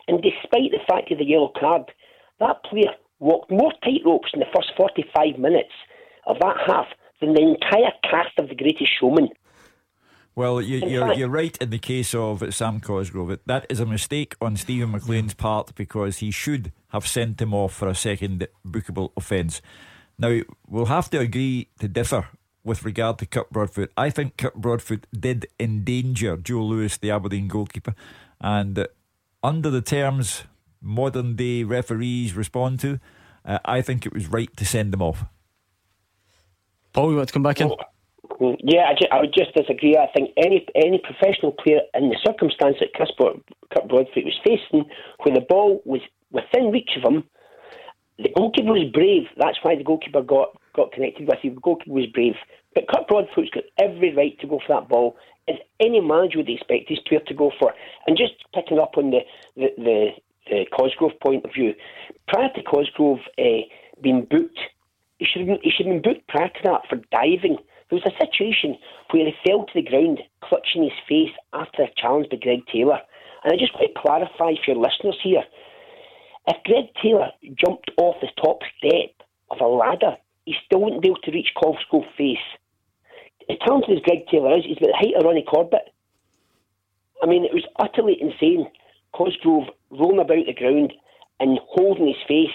And 0.08 0.22
despite 0.22 0.70
the 0.70 0.84
fact 0.88 1.10
of 1.12 1.18
the 1.18 1.24
yellow 1.24 1.52
card, 1.58 1.92
that 2.40 2.64
player 2.64 2.94
walked 3.20 3.50
more 3.50 3.72
tight 3.84 4.02
ropes 4.04 4.30
in 4.34 4.40
the 4.40 4.50
first 4.54 4.72
45 4.76 5.38
minutes 5.38 5.72
of 6.26 6.38
that 6.40 6.56
half 6.66 6.86
than 7.20 7.34
the 7.34 7.42
entire 7.42 7.92
cast 8.02 8.36
of 8.38 8.48
The 8.48 8.54
Greatest 8.54 8.90
Showman. 8.98 9.28
Well, 10.34 10.62
you, 10.62 10.78
In 10.78 10.88
you're 10.88 11.12
you're 11.12 11.28
right 11.28 11.56
in 11.58 11.70
the 11.70 11.78
case 11.78 12.14
of 12.14 12.54
Sam 12.54 12.80
Cosgrove. 12.80 13.38
That 13.44 13.66
is 13.68 13.80
a 13.80 13.86
mistake 13.86 14.34
on 14.40 14.56
Steven 14.56 14.90
McLean's 14.92 15.34
part 15.34 15.74
because 15.74 16.18
he 16.18 16.30
should 16.30 16.72
have 16.88 17.06
sent 17.06 17.40
him 17.40 17.52
off 17.52 17.74
for 17.74 17.88
a 17.88 17.94
second 17.94 18.48
bookable 18.66 19.12
offence. 19.16 19.60
Now 20.18 20.40
we'll 20.66 20.86
have 20.86 21.10
to 21.10 21.18
agree 21.18 21.68
to 21.80 21.88
differ 21.88 22.28
with 22.64 22.84
regard 22.84 23.18
to 23.18 23.26
Kirk 23.26 23.50
Broadfoot. 23.50 23.92
I 23.96 24.08
think 24.08 24.38
Kirk 24.38 24.54
Broadfoot 24.54 25.06
did 25.12 25.46
endanger 25.60 26.36
Joe 26.38 26.62
Lewis, 26.62 26.96
the 26.96 27.10
Aberdeen 27.10 27.48
goalkeeper, 27.48 27.94
and 28.40 28.78
uh, 28.78 28.86
under 29.42 29.68
the 29.68 29.82
terms 29.82 30.44
modern 30.80 31.36
day 31.36 31.62
referees 31.62 32.34
respond 32.34 32.80
to, 32.80 33.00
uh, 33.44 33.58
I 33.64 33.82
think 33.82 34.06
it 34.06 34.14
was 34.14 34.28
right 34.28 34.54
to 34.56 34.64
send 34.64 34.94
him 34.94 35.02
off. 35.02 35.24
Paul, 36.92 37.10
you 37.10 37.16
want 37.16 37.28
to 37.28 37.32
come 37.32 37.42
back 37.42 37.60
in? 37.60 37.70
Yeah, 38.40 38.82
I, 38.88 39.16
I 39.16 39.20
would 39.20 39.34
just 39.34 39.54
disagree. 39.54 39.96
I 39.96 40.10
think 40.14 40.30
any 40.36 40.66
any 40.74 41.00
professional 41.02 41.52
player 41.52 41.80
in 41.94 42.08
the 42.08 42.18
circumstance 42.24 42.76
that 42.80 42.94
Chris 42.94 43.10
Broadfoot 43.18 44.24
was 44.24 44.40
facing, 44.44 44.84
when 45.22 45.34
the 45.34 45.40
ball 45.40 45.82
was 45.84 46.00
within 46.30 46.70
reach 46.70 46.90
of 46.96 47.10
him, 47.10 47.24
the 48.18 48.30
goalkeeper 48.36 48.72
was 48.72 48.90
brave. 48.92 49.24
That's 49.36 49.58
why 49.62 49.76
the 49.76 49.84
goalkeeper 49.84 50.22
got, 50.22 50.56
got 50.74 50.92
connected 50.92 51.26
with 51.28 51.38
him. 51.40 51.54
The 51.54 51.60
goalkeeper 51.60 51.92
was 51.92 52.06
brave. 52.06 52.34
But 52.74 52.88
Kirk 52.88 53.08
Broadfoot's 53.08 53.50
got 53.50 53.64
every 53.78 54.14
right 54.14 54.38
to 54.40 54.46
go 54.46 54.60
for 54.66 54.80
that 54.80 54.88
ball, 54.88 55.16
as 55.48 55.56
any 55.80 56.00
manager 56.00 56.38
would 56.38 56.48
expect 56.48 56.88
his 56.88 57.00
player 57.00 57.20
to 57.26 57.34
go 57.34 57.52
for. 57.58 57.74
And 58.06 58.16
just 58.16 58.32
picking 58.54 58.78
up 58.78 58.96
on 58.96 59.10
the, 59.10 59.20
the, 59.56 59.68
the, 59.76 60.08
the 60.48 60.64
Cosgrove 60.72 61.18
point 61.20 61.44
of 61.44 61.52
view, 61.52 61.74
prior 62.28 62.48
to 62.54 62.62
Cosgrove 62.62 63.20
uh, 63.38 63.64
being 64.00 64.26
booked, 64.30 64.58
he 65.18 65.26
should, 65.26 65.46
he 65.62 65.70
should 65.70 65.86
have 65.86 66.02
been 66.02 66.14
booked 66.14 66.28
prior 66.28 66.48
to 66.48 66.60
that 66.64 66.82
for 66.88 66.96
diving. 67.10 67.58
There 67.92 68.00
was 68.00 68.08
a 68.08 68.24
situation 68.24 68.78
where 69.10 69.26
he 69.28 69.34
fell 69.44 69.66
to 69.66 69.72
the 69.74 69.84
ground, 69.84 70.22
clutching 70.40 70.82
his 70.82 70.96
face 71.06 71.36
after 71.52 71.82
a 71.82 71.92
challenge 72.00 72.30
by 72.30 72.38
Greg 72.40 72.64
Taylor. 72.72 72.98
And 73.44 73.52
I 73.52 73.56
just 73.60 73.74
want 73.74 73.92
to 73.92 74.00
clarify 74.00 74.56
for 74.64 74.72
your 74.72 74.80
listeners 74.80 75.20
here 75.22 75.44
if 76.48 76.56
Greg 76.64 76.86
Taylor 77.02 77.30
jumped 77.54 77.90
off 77.98 78.16
the 78.20 78.28
top 78.42 78.60
step 78.78 79.10
of 79.50 79.60
a 79.60 79.66
ladder, 79.66 80.16
he 80.44 80.54
still 80.66 80.80
wouldn't 80.80 81.02
be 81.02 81.08
able 81.08 81.20
to 81.22 81.30
reach 81.30 81.54
Cosgrove's 81.54 82.06
face. 82.16 82.38
As 83.48 83.58
talented 83.64 83.98
as 83.98 84.02
Greg 84.02 84.26
Taylor 84.30 84.56
is, 84.56 84.64
he's 84.64 84.76
about 84.78 84.90
the 84.90 84.98
height 84.98 85.14
of 85.16 85.24
Ronnie 85.24 85.46
Corbett. 85.48 85.92
I 87.22 87.26
mean, 87.26 87.44
it 87.44 87.54
was 87.54 87.64
utterly 87.78 88.16
insane. 88.20 88.66
Cosgrove 89.12 89.68
rolling 89.90 90.18
about 90.18 90.46
the 90.46 90.54
ground 90.54 90.92
and 91.38 91.60
holding 91.68 92.08
his 92.08 92.16
face. 92.26 92.50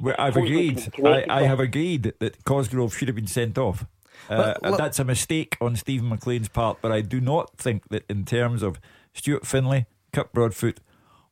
Well, 0.00 0.14
I've 0.18 0.36
agreed. 0.36 0.92
I, 1.04 1.24
I 1.28 1.42
have 1.42 1.60
agreed 1.60 2.14
that 2.18 2.44
Cosgrove 2.44 2.96
should 2.96 3.08
have 3.08 3.14
been 3.14 3.26
sent 3.26 3.58
off. 3.58 3.86
Uh, 4.28 4.54
Well, 4.62 4.76
that's 4.76 4.98
a 4.98 5.04
mistake 5.04 5.56
on 5.60 5.76
Steven 5.76 6.08
McLean's 6.08 6.48
part, 6.48 6.78
but 6.80 6.92
I 6.92 7.00
do 7.00 7.20
not 7.20 7.56
think 7.56 7.88
that 7.88 8.04
in 8.08 8.24
terms 8.24 8.62
of 8.62 8.80
Stuart 9.12 9.46
Findlay, 9.46 9.86
Kirk 10.12 10.32
Broadfoot, 10.32 10.80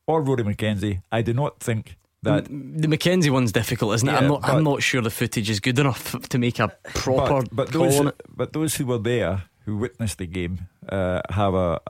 or 0.07 0.23
Rory 0.23 0.43
McKenzie, 0.43 1.03
I 1.11 1.23
do 1.23 1.33
not 1.33 1.61
think 1.61 1.97
that. 2.23 2.47
The 2.47 2.89
McKenzie 2.89 3.31
one's 3.31 3.53
difficult, 3.53 3.95
isn't 3.95 4.09
it? 4.09 4.13
I'm 4.13 4.25
Yeah, 4.25 4.29
not. 4.29 4.45
I'm 4.45 4.65
not 4.65 4.83
sure 4.83 5.01
the 5.01 5.11
footage 5.11 5.49
is 5.49 5.61
good 5.61 5.79
enough 5.79 6.29
to 6.29 6.39
make 6.39 6.59
a 6.59 6.69
proper 6.95 7.43
but, 7.43 7.71
but 7.71 7.73
those, 7.73 8.01
it. 8.01 8.23
but 8.29 8.53
those 8.53 8.77
who 8.77 8.87
were 8.87 8.99
there, 8.99 9.45
who 9.65 9.77
witnessed 9.77 10.19
the 10.19 10.27
game, 10.27 10.69
uh, 10.89 11.23
have 11.31 11.55
a 11.55 11.81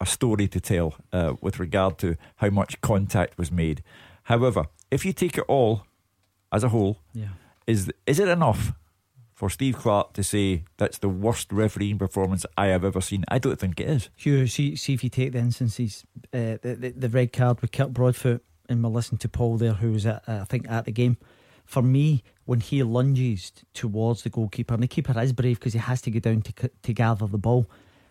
a 0.00 0.06
story 0.06 0.48
to 0.48 0.60
tell 0.60 0.94
uh, 1.12 1.34
with 1.40 1.60
regard 1.60 1.96
to 1.96 2.16
how 2.36 2.50
much 2.50 2.80
contact 2.80 3.38
was 3.38 3.52
made. 3.52 3.84
However, 4.24 4.66
if 4.90 5.04
you 5.04 5.12
take 5.12 5.38
it 5.38 5.44
all 5.46 5.86
as 6.52 6.62
a 6.64 6.68
whole, 6.68 6.98
Yeah. 7.14 7.28
is 7.66 7.90
is 8.06 8.18
it 8.20 8.28
enough 8.28 8.72
for 9.34 9.50
Steve 9.50 9.76
Clarke 9.76 10.12
to 10.12 10.22
say 10.22 10.64
that's 10.76 10.98
the 10.98 11.08
worst 11.08 11.50
refereeing 11.52 11.98
performance 11.98 12.46
I 12.56 12.66
have 12.66 12.84
ever 12.84 13.00
seen? 13.00 13.24
I 13.28 13.38
don't 13.38 13.58
think 13.58 13.80
it 13.80 13.88
is. 13.88 14.10
Hugh, 14.14 14.46
see, 14.46 14.76
see 14.76 14.92
if 14.94 15.02
you 15.02 15.10
take 15.10 15.32
the 15.32 15.38
instances, 15.38 16.04
uh, 16.32 16.58
the, 16.62 16.76
the 16.78 16.90
the 16.90 17.08
red 17.08 17.32
card 17.32 17.60
with 17.60 17.72
Kirk 17.72 17.90
Broadfoot, 17.90 18.44
and 18.68 18.82
we'll 18.82 18.92
listen 18.92 19.18
to 19.18 19.28
Paul 19.28 19.56
there, 19.56 19.74
who 19.74 19.92
was 19.92 20.06
at, 20.06 20.22
uh, 20.28 20.40
I 20.42 20.44
think 20.44 20.70
at 20.70 20.84
the 20.84 20.92
game. 20.92 21.16
For 21.64 21.80
me, 21.82 22.22
when 22.44 22.60
he 22.60 22.82
lunges 22.82 23.52
towards 23.72 24.22
the 24.22 24.30
goalkeeper, 24.30 24.74
and 24.74 24.82
the 24.82 24.88
keeper 24.88 25.18
is 25.20 25.32
brave 25.32 25.58
because 25.58 25.72
he 25.72 25.78
has 25.78 26.02
to 26.02 26.10
go 26.10 26.18
down 26.20 26.42
to 26.42 26.70
to 26.82 26.92
gather 26.92 27.26
the 27.26 27.38
ball. 27.38 27.66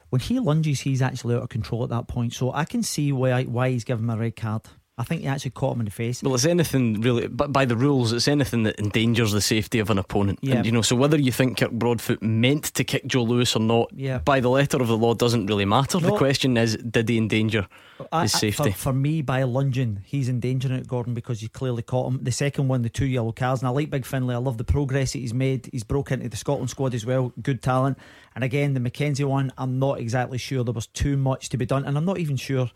When 0.09 0.19
he 0.21 0.39
lunges, 0.39 0.81
he's 0.81 1.01
actually 1.01 1.35
out 1.35 1.43
of 1.43 1.49
control 1.49 1.83
at 1.83 1.89
that 1.89 2.07
point. 2.07 2.33
So 2.33 2.51
I 2.51 2.65
can 2.65 2.81
see 2.83 3.11
why 3.13 3.43
why 3.43 3.69
he's 3.69 3.83
given 3.83 4.05
him 4.05 4.09
a 4.09 4.17
red 4.17 4.35
card. 4.35 4.63
I 5.01 5.03
think 5.03 5.21
he 5.21 5.27
actually 5.27 5.51
caught 5.51 5.73
him 5.73 5.81
in 5.81 5.85
the 5.85 5.91
face. 5.91 6.21
Well, 6.21 6.35
it's 6.35 6.45
anything 6.45 7.01
really, 7.01 7.27
but 7.27 7.51
by 7.51 7.65
the 7.65 7.75
rules, 7.75 8.13
it's 8.13 8.27
anything 8.27 8.61
that 8.63 8.79
endangers 8.79 9.31
the 9.31 9.41
safety 9.41 9.79
of 9.79 9.89
an 9.89 9.97
opponent. 9.97 10.37
Yeah. 10.43 10.57
And 10.57 10.65
you 10.65 10.71
know, 10.71 10.83
so 10.83 10.95
whether 10.95 11.17
you 11.19 11.31
think 11.31 11.57
Kirk 11.57 11.71
Broadfoot 11.71 12.21
meant 12.21 12.65
to 12.75 12.83
kick 12.83 13.05
Joe 13.07 13.23
Lewis 13.23 13.55
or 13.55 13.59
not, 13.61 13.89
Yeah. 13.95 14.19
by 14.19 14.39
the 14.39 14.49
letter 14.49 14.77
of 14.79 14.87
the 14.87 14.97
law, 14.97 15.15
doesn't 15.15 15.47
really 15.47 15.65
matter. 15.65 15.99
The 15.99 16.15
question 16.15 16.55
is, 16.55 16.77
did 16.77 17.09
he 17.09 17.17
endanger 17.17 17.67
I- 18.11 18.23
his 18.23 18.35
I- 18.35 18.39
safety? 18.39 18.71
For, 18.71 18.77
for 18.77 18.93
me, 18.93 19.21
by 19.23 19.41
lunging, 19.43 20.01
he's 20.05 20.29
endangering 20.29 20.75
it, 20.75 20.87
Gordon, 20.87 21.13
because 21.15 21.41
you 21.41 21.49
clearly 21.49 21.81
caught 21.81 22.11
him. 22.13 22.19
The 22.23 22.31
second 22.31 22.67
one, 22.67 22.83
the 22.83 22.89
two 22.89 23.07
yellow 23.07 23.31
cards, 23.31 23.61
and 23.61 23.67
I 23.67 23.71
like 23.71 23.89
Big 23.89 24.05
Findlay. 24.05 24.35
I 24.35 24.37
love 24.37 24.57
the 24.57 24.63
progress 24.63 25.13
that 25.13 25.19
he's 25.19 25.33
made. 25.33 25.67
He's 25.71 25.83
broke 25.83 26.11
into 26.11 26.29
the 26.29 26.37
Scotland 26.37 26.69
squad 26.69 26.93
as 26.93 27.05
well. 27.05 27.33
Good 27.41 27.63
talent. 27.63 27.97
And 28.35 28.43
again, 28.43 28.75
the 28.75 28.79
Mackenzie 28.79 29.23
one, 29.23 29.51
I'm 29.57 29.79
not 29.79 29.99
exactly 29.99 30.37
sure. 30.37 30.63
There 30.63 30.73
was 30.73 30.87
too 30.87 31.17
much 31.17 31.49
to 31.49 31.57
be 31.57 31.65
done, 31.65 31.85
and 31.85 31.97
I'm 31.97 32.05
not 32.05 32.19
even 32.19 32.37
sure. 32.37 32.69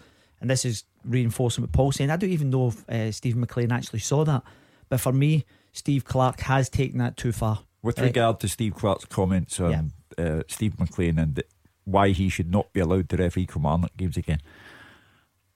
And 0.46 0.50
this 0.52 0.64
is 0.64 0.84
reinforcing 1.04 1.64
what 1.64 1.72
Paul's 1.72 1.96
saying. 1.96 2.12
I 2.12 2.18
don't 2.18 2.30
even 2.30 2.52
know 2.52 2.68
if 2.68 2.88
uh, 2.88 3.12
Steven 3.12 3.40
McLean 3.40 3.72
actually 3.72 3.98
saw 3.98 4.24
that. 4.26 4.44
But 4.90 5.02
for 5.02 5.12
me, 5.12 5.44
Steve 5.74 6.06
Clarke 6.06 6.40
has 6.42 6.70
taken 6.70 7.00
that 7.00 7.18
too 7.18 7.32
far. 7.32 7.62
With 7.82 7.98
Right. 7.98 8.06
regard 8.06 8.40
to 8.42 8.48
Steve 8.48 8.76
Clarke's 8.76 9.06
comments 9.06 9.60
on 9.60 9.94
uh, 10.20 10.44
Steve 10.48 10.80
McLean 10.80 11.18
and 11.18 11.42
why 11.86 12.10
he 12.10 12.30
should 12.30 12.52
not 12.52 12.72
be 12.74 12.80
allowed 12.80 13.10
to 13.10 13.18
referee 13.18 13.48
Kilmarnock 13.48 13.98
games 13.98 14.18
again, 14.18 14.40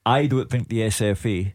I 0.07 0.25
don't 0.25 0.49
think 0.49 0.69
the 0.69 0.79
SFA 0.79 1.53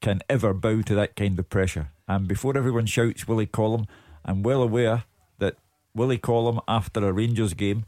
can 0.00 0.22
ever 0.30 0.54
bow 0.54 0.80
to 0.80 0.94
that 0.94 1.16
kind 1.16 1.38
of 1.38 1.50
pressure. 1.50 1.90
And 2.08 2.26
before 2.26 2.56
everyone 2.56 2.86
shouts 2.86 3.28
Willie 3.28 3.44
Collum, 3.44 3.84
I'm 4.24 4.42
well 4.42 4.62
aware 4.62 5.04
that 5.38 5.56
Willie 5.94 6.16
Collum, 6.16 6.60
after 6.66 7.06
a 7.06 7.12
Rangers 7.12 7.52
game, 7.52 7.84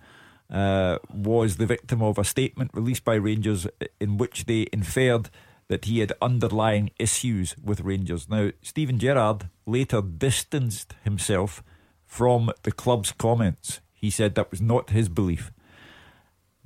uh, 0.50 0.98
was 1.12 1.56
the 1.56 1.66
victim 1.66 2.02
of 2.02 2.18
a 2.18 2.24
statement 2.24 2.70
released 2.74 3.04
by 3.04 3.14
Rangers 3.14 3.66
in 4.00 4.16
which 4.16 4.46
they 4.46 4.66
inferred 4.72 5.30
that 5.68 5.86
he 5.86 5.98
had 5.98 6.12
underlying 6.22 6.90
issues 6.98 7.56
with 7.62 7.80
Rangers. 7.80 8.28
Now, 8.28 8.50
Steven 8.62 8.98
Gerrard 8.98 9.48
later 9.66 10.00
distanced 10.00 10.94
himself 11.02 11.62
from 12.04 12.52
the 12.62 12.70
club's 12.70 13.10
comments. 13.10 13.80
He 13.92 14.10
said 14.10 14.34
that 14.34 14.50
was 14.50 14.60
not 14.60 14.90
his 14.90 15.08
belief. 15.08 15.50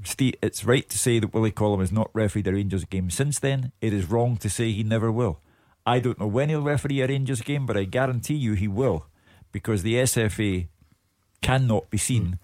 Steve, 0.04 0.34
it's 0.42 0.64
right 0.64 0.88
to 0.88 0.98
say 0.98 1.18
that 1.18 1.32
Willie 1.34 1.50
Collum 1.50 1.80
has 1.80 1.92
not 1.92 2.10
refereed 2.14 2.46
a 2.46 2.52
Rangers 2.52 2.84
game 2.84 3.10
since 3.10 3.38
then. 3.38 3.72
It 3.80 3.92
is 3.92 4.10
wrong 4.10 4.36
to 4.38 4.50
say 4.50 4.70
he 4.72 4.82
never 4.82 5.10
will. 5.12 5.40
I 5.86 5.98
don't 5.98 6.20
know 6.20 6.26
when 6.26 6.48
he'll 6.48 6.62
referee 6.62 7.00
a 7.00 7.06
Rangers 7.06 7.40
game, 7.40 7.66
but 7.66 7.76
I 7.76 7.84
guarantee 7.84 8.34
you 8.34 8.54
he 8.54 8.68
will, 8.68 9.06
because 9.52 9.82
the 9.82 9.94
SFA 9.94 10.68
cannot 11.42 11.90
be 11.90 11.98
seen 11.98 12.38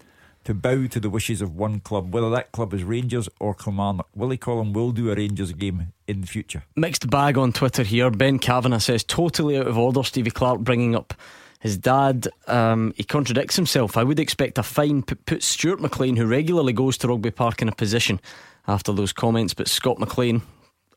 to 0.47 0.53
bow 0.53 0.87
to 0.87 0.97
the 1.01 1.09
wishes 1.09 1.41
of 1.41 1.57
one 1.57 1.81
club, 1.81 2.13
whether 2.13 2.29
that 2.29 2.53
club 2.53 2.73
is 2.73 2.81
Rangers 2.81 3.27
or 3.37 3.53
Kilmarnock. 3.53 4.07
Willie 4.15 4.37
Collum 4.37 4.71
will 4.71 4.93
do 4.93 5.11
a 5.11 5.15
Rangers 5.15 5.51
game 5.51 5.91
in 6.07 6.21
the 6.21 6.27
future. 6.27 6.63
Mixed 6.73 7.09
bag 7.09 7.37
on 7.37 7.51
Twitter 7.51 7.83
here. 7.83 8.09
Ben 8.09 8.39
Kavanagh 8.39 8.79
says 8.79 9.03
totally 9.03 9.57
out 9.57 9.67
of 9.67 9.77
order. 9.77 10.03
Stevie 10.03 10.31
Clarke 10.31 10.61
bringing 10.61 10.95
up 10.95 11.13
his 11.59 11.77
dad. 11.77 12.29
Um, 12.47 12.93
he 12.95 13.03
contradicts 13.03 13.57
himself. 13.57 13.97
I 13.97 14.05
would 14.05 14.21
expect 14.21 14.57
a 14.57 14.63
fine 14.63 15.03
p- 15.03 15.15
put 15.15 15.43
Stuart 15.43 15.81
McLean, 15.81 16.15
who 16.15 16.25
regularly 16.25 16.71
goes 16.71 16.97
to 16.99 17.09
Rugby 17.09 17.31
Park, 17.31 17.61
in 17.61 17.67
a 17.67 17.75
position 17.75 18.21
after 18.69 18.93
those 18.93 19.11
comments. 19.11 19.53
But 19.53 19.67
Scott 19.67 19.99
McLean, 19.99 20.43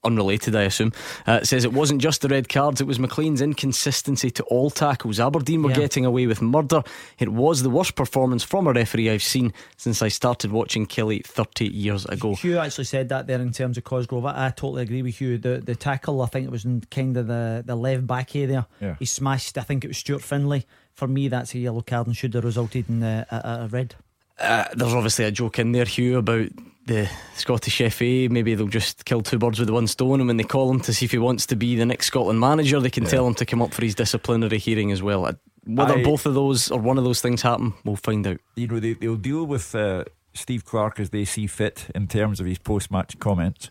unrelated, 0.03 0.57
I 0.57 0.63
assume, 0.63 0.93
uh, 1.27 1.43
says 1.45 1.65
it 1.65 1.73
wasn't 1.73 2.01
just 2.01 2.23
the 2.23 2.29
red 2.29 2.49
cards. 2.49 2.81
It 2.81 2.87
was 2.87 2.99
McLean's 2.99 3.41
inconsistency 3.41 4.31
to 4.33 4.43
all 4.45 4.71
tackles. 4.71 5.21
Aberdeen 5.21 5.63
were 5.63 5.71
Yeah. 5.71 5.77
getting 5.77 6.05
away 6.05 6.27
with 6.27 6.41
murder. 6.43 6.83
It 7.19 7.29
was 7.31 7.63
the 7.63 7.71
worst 7.71 7.95
performance 7.95 8.43
from 8.43 8.67
a 8.67 8.73
referee 8.73 9.11
I've 9.11 9.23
seen 9.23 9.53
since 9.77 10.03
I 10.03 10.09
started 10.09 10.53
watching 10.53 10.87
Killie 10.87 11.25
30 11.25 11.67
years 11.69 12.05
ago. 12.07 12.35
Hugh 12.35 12.59
actually 12.59 12.85
said 12.85 13.09
that 13.11 13.27
there 13.27 13.41
in 13.41 13.53
terms 13.53 13.77
of 13.79 13.85
Cosgrove. 13.85 14.25
I, 14.27 14.47
I 14.47 14.51
totally 14.51 14.83
agree 14.83 15.03
with 15.03 15.21
you. 15.21 15.39
The 15.39 15.61
the 15.65 15.75
tackle, 15.77 16.23
I 16.23 16.27
think 16.27 16.47
it 16.47 16.51
was 16.51 16.65
in 16.65 16.81
kind 16.91 17.17
of 17.17 17.27
the, 17.27 17.63
the 17.65 17.77
left 17.77 18.07
back 18.07 18.35
area. 18.35 18.67
Yeah. 18.81 18.97
He 18.99 19.05
smashed, 19.05 19.59
I 19.59 19.63
think 19.63 19.85
it 19.85 19.89
was 19.89 19.99
Stuart 19.99 20.23
Findlay. 20.23 20.65
For 20.95 21.07
me, 21.07 21.29
that's 21.29 21.55
a 21.55 21.59
yellow 21.59 21.81
card 21.83 22.07
and 22.07 22.17
should 22.17 22.35
have 22.35 22.45
resulted 22.45 22.89
in 22.89 23.03
uh, 23.03 23.25
a, 23.31 23.37
a, 23.37 23.65
a 23.65 23.69
red. 23.69 23.95
Uh, 24.39 24.65
there's 24.75 24.95
obviously 24.95 25.25
a 25.27 25.31
joke 25.31 25.59
in 25.59 25.73
there, 25.73 25.85
Hugh, 25.85 26.19
about 26.19 26.49
the 26.91 27.09
Scottish 27.35 27.79
FA. 27.93 28.29
Maybe 28.31 28.55
they'll 28.55 28.67
just 28.67 29.05
kill 29.05 29.23
two 29.23 29.39
birds 29.39 29.61
with 29.61 29.71
one 29.71 29.87
stone, 29.87 30.21
and 30.21 30.27
when 30.27 30.37
they 30.37 30.45
call 30.45 30.71
him 30.71 30.81
to 30.81 30.93
see 30.93 31.05
if 31.07 31.13
he 31.13 31.19
wants 31.19 31.47
to 31.47 31.57
be 31.57 31.77
the 31.77 31.87
next 31.87 32.07
Scotland 32.07 32.41
manager, 32.41 32.81
they 32.81 32.91
can 32.91 33.05
tell 33.05 33.27
him 33.27 33.35
to 33.35 33.47
come 33.47 33.63
up 33.63 33.73
for 33.73 33.83
his 33.83 33.95
disciplinary 33.95 34.59
hearing 34.59 34.91
as 34.93 35.03
well. 35.03 35.31
Whether 35.65 35.99
I- 35.99 36.03
both 36.03 36.27
of 36.27 36.35
those 36.35 36.71
or 36.71 36.81
one 36.81 36.99
of 36.99 37.05
those 37.05 37.21
things 37.21 37.43
happen, 37.43 37.75
we'll 37.85 37.97
find 37.97 38.27
out. 38.27 38.39
you 38.57 38.67
know, 38.67 38.81
they, 38.81 38.95
they'll 38.95 39.17
deal 39.17 39.47
with 39.47 39.75
uh, 39.75 40.05
Steve 40.35 40.65
Clarke 40.65 41.01
as 41.01 41.11
they 41.11 41.25
see 41.25 41.47
fit 41.47 41.87
in 41.95 42.09
terms 42.09 42.41
of 42.41 42.47
his 42.47 42.59
post 42.59 42.91
match 42.91 43.19
comments. 43.19 43.71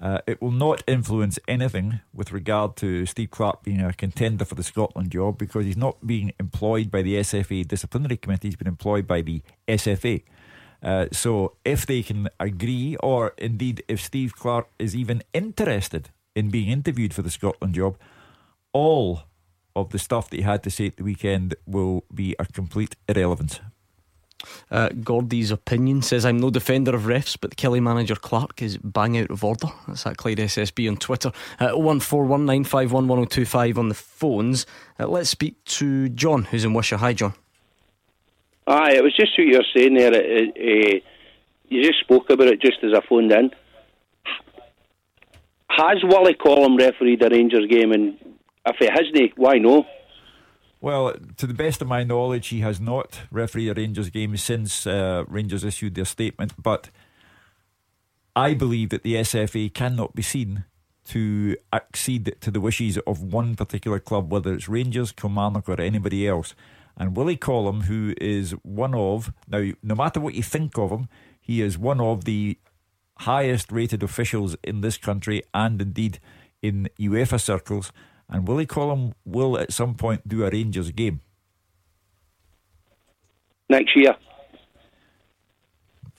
Uh, 0.00 0.18
it 0.26 0.42
will 0.42 0.50
not 0.50 0.82
influence 0.86 1.38
anything 1.48 2.00
with 2.12 2.30
regard 2.30 2.76
to 2.76 3.06
Steve 3.06 3.30
Clarke 3.30 3.62
being 3.62 3.80
a 3.80 3.92
contender 3.94 4.44
for 4.44 4.54
the 4.54 4.62
Scotland 4.62 5.10
job 5.10 5.38
because 5.38 5.64
he's 5.64 5.76
not 5.76 6.06
being 6.06 6.32
employed 6.38 6.90
by 6.90 7.00
the 7.00 7.14
SFA 7.16 7.66
disciplinary 7.66 8.18
committee, 8.18 8.48
he's 8.48 8.56
been 8.56 8.68
employed 8.68 9.06
by 9.06 9.22
the 9.22 9.42
SFA. 9.66 10.22
Uh, 10.82 11.06
so 11.12 11.56
if 11.64 11.86
they 11.86 12.02
can 12.02 12.28
agree, 12.38 12.96
or 13.02 13.32
indeed 13.38 13.82
if 13.88 14.00
Steve 14.00 14.34
Clarke 14.34 14.68
is 14.78 14.94
even 14.94 15.22
interested 15.32 16.10
in 16.34 16.50
being 16.50 16.68
interviewed 16.68 17.14
for 17.14 17.22
the 17.22 17.30
Scotland 17.30 17.74
job, 17.74 17.96
all 18.72 19.22
of 19.74 19.90
the 19.90 19.98
stuff 19.98 20.30
that 20.30 20.36
he 20.36 20.42
had 20.42 20.62
to 20.62 20.70
say 20.70 20.86
at 20.86 20.96
the 20.96 21.04
weekend 21.04 21.54
will 21.66 22.04
be 22.14 22.36
a 22.38 22.46
complete 22.46 22.96
irrelevance. 23.08 23.60
Uh, 24.70 24.90
Gordy's 25.02 25.50
opinion 25.50 26.02
says 26.02 26.24
I'm 26.24 26.38
no 26.38 26.50
defender 26.50 26.94
of 26.94 27.02
refs, 27.02 27.36
but 27.40 27.50
the 27.50 27.56
Killie 27.56 27.82
manager 27.82 28.14
Clarke 28.14 28.62
is 28.62 28.78
bang 28.78 29.18
out 29.18 29.30
of 29.30 29.42
order. 29.42 29.68
That's 29.88 30.06
at 30.06 30.18
Clyde 30.18 30.38
SSB 30.38 30.88
on 30.90 30.98
Twitter. 30.98 31.32
Uh, 31.58 31.68
01419511025 31.68 33.78
on 33.78 33.88
the 33.88 33.94
phones. 33.94 34.66
Uh, 34.98 35.06
let's 35.06 35.30
speak 35.30 35.62
to 35.64 36.08
John, 36.10 36.44
who's 36.44 36.64
in 36.64 36.74
Wishaw. 36.74 36.98
Hi, 36.98 37.12
John. 37.12 37.34
Aye, 38.66 38.94
it 38.94 39.02
was 39.02 39.14
just 39.14 39.38
what 39.38 39.46
you 39.46 39.58
were 39.58 39.64
saying 39.74 39.94
there. 39.94 40.12
Uh, 40.12 41.00
you 41.68 41.82
just 41.82 42.00
spoke 42.00 42.30
about 42.30 42.48
it 42.48 42.60
just 42.60 42.78
as 42.82 42.92
I 42.94 43.00
phoned 43.08 43.32
in. 43.32 43.50
Has 45.68 45.98
Wally 46.02 46.34
Collum 46.34 46.76
refereed 46.76 47.22
a 47.22 47.28
Rangers 47.28 47.66
game? 47.70 47.92
And 47.92 48.16
if 48.66 48.76
he 48.78 48.86
hasn't, 48.86 49.36
why 49.36 49.58
no? 49.58 49.84
Well, 50.80 51.14
to 51.36 51.46
the 51.46 51.54
best 51.54 51.80
of 51.82 51.88
my 51.88 52.02
knowledge, 52.04 52.48
he 52.48 52.60
has 52.60 52.80
not 52.80 53.22
refereed 53.30 53.68
a 53.68 53.74
Rangers 53.74 54.10
game 54.10 54.36
since 54.36 54.86
uh, 54.86 55.24
Rangers 55.28 55.64
issued 55.64 55.94
their 55.94 56.04
statement. 56.04 56.52
But 56.60 56.90
I 58.34 58.54
believe 58.54 58.90
that 58.90 59.02
the 59.02 59.14
SFA 59.14 59.72
cannot 59.72 60.14
be 60.14 60.22
seen 60.22 60.64
to 61.06 61.56
accede 61.72 62.36
to 62.40 62.50
the 62.50 62.60
wishes 62.60 62.98
of 62.98 63.22
one 63.22 63.54
particular 63.54 64.00
club, 64.00 64.32
whether 64.32 64.54
it's 64.54 64.68
Rangers, 64.68 65.12
Kilmarnock, 65.12 65.68
or 65.68 65.80
anybody 65.80 66.26
else. 66.26 66.54
And 66.96 67.16
Willie 67.16 67.36
Collum, 67.36 67.82
who 67.82 68.14
is 68.20 68.52
one 68.62 68.94
of, 68.94 69.32
now, 69.48 69.70
no 69.82 69.94
matter 69.94 70.18
what 70.18 70.34
you 70.34 70.42
think 70.42 70.78
of 70.78 70.90
him, 70.90 71.08
he 71.40 71.60
is 71.60 71.76
one 71.76 72.00
of 72.00 72.24
the 72.24 72.58
highest 73.20 73.70
rated 73.70 74.02
officials 74.02 74.56
in 74.62 74.80
this 74.80 74.96
country 74.96 75.42
and 75.52 75.80
indeed 75.80 76.18
in 76.62 76.88
UEFA 76.98 77.40
circles. 77.40 77.92
And 78.28 78.48
Willie 78.48 78.66
Collum 78.66 79.14
will 79.24 79.58
at 79.58 79.72
some 79.72 79.94
point 79.94 80.26
do 80.26 80.44
a 80.44 80.50
Rangers 80.50 80.90
game. 80.90 81.20
Next 83.68 83.94
year. 83.94 84.16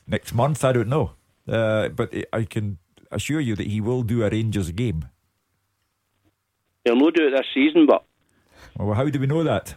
Next 0.06 0.34
month, 0.34 0.64
I 0.64 0.74
don't 0.74 0.88
know. 0.88 1.12
Uh, 1.48 1.90
but 1.90 2.14
I 2.32 2.44
can 2.44 2.78
assure 3.12 3.40
you 3.40 3.56
that 3.56 3.68
he 3.68 3.82
will 3.82 4.04
do 4.04 4.24
a 4.24 4.30
Rangers 4.30 4.72
game. 4.72 5.06
He'll 6.86 6.96
not 6.96 7.14
do 7.16 7.28
it 7.28 7.32
this 7.32 7.46
season, 7.54 7.86
but 7.86 8.04
Well, 8.78 8.94
how 8.94 9.10
do 9.10 9.20
we 9.20 9.28
know 9.28 9.44
that? 9.44 9.76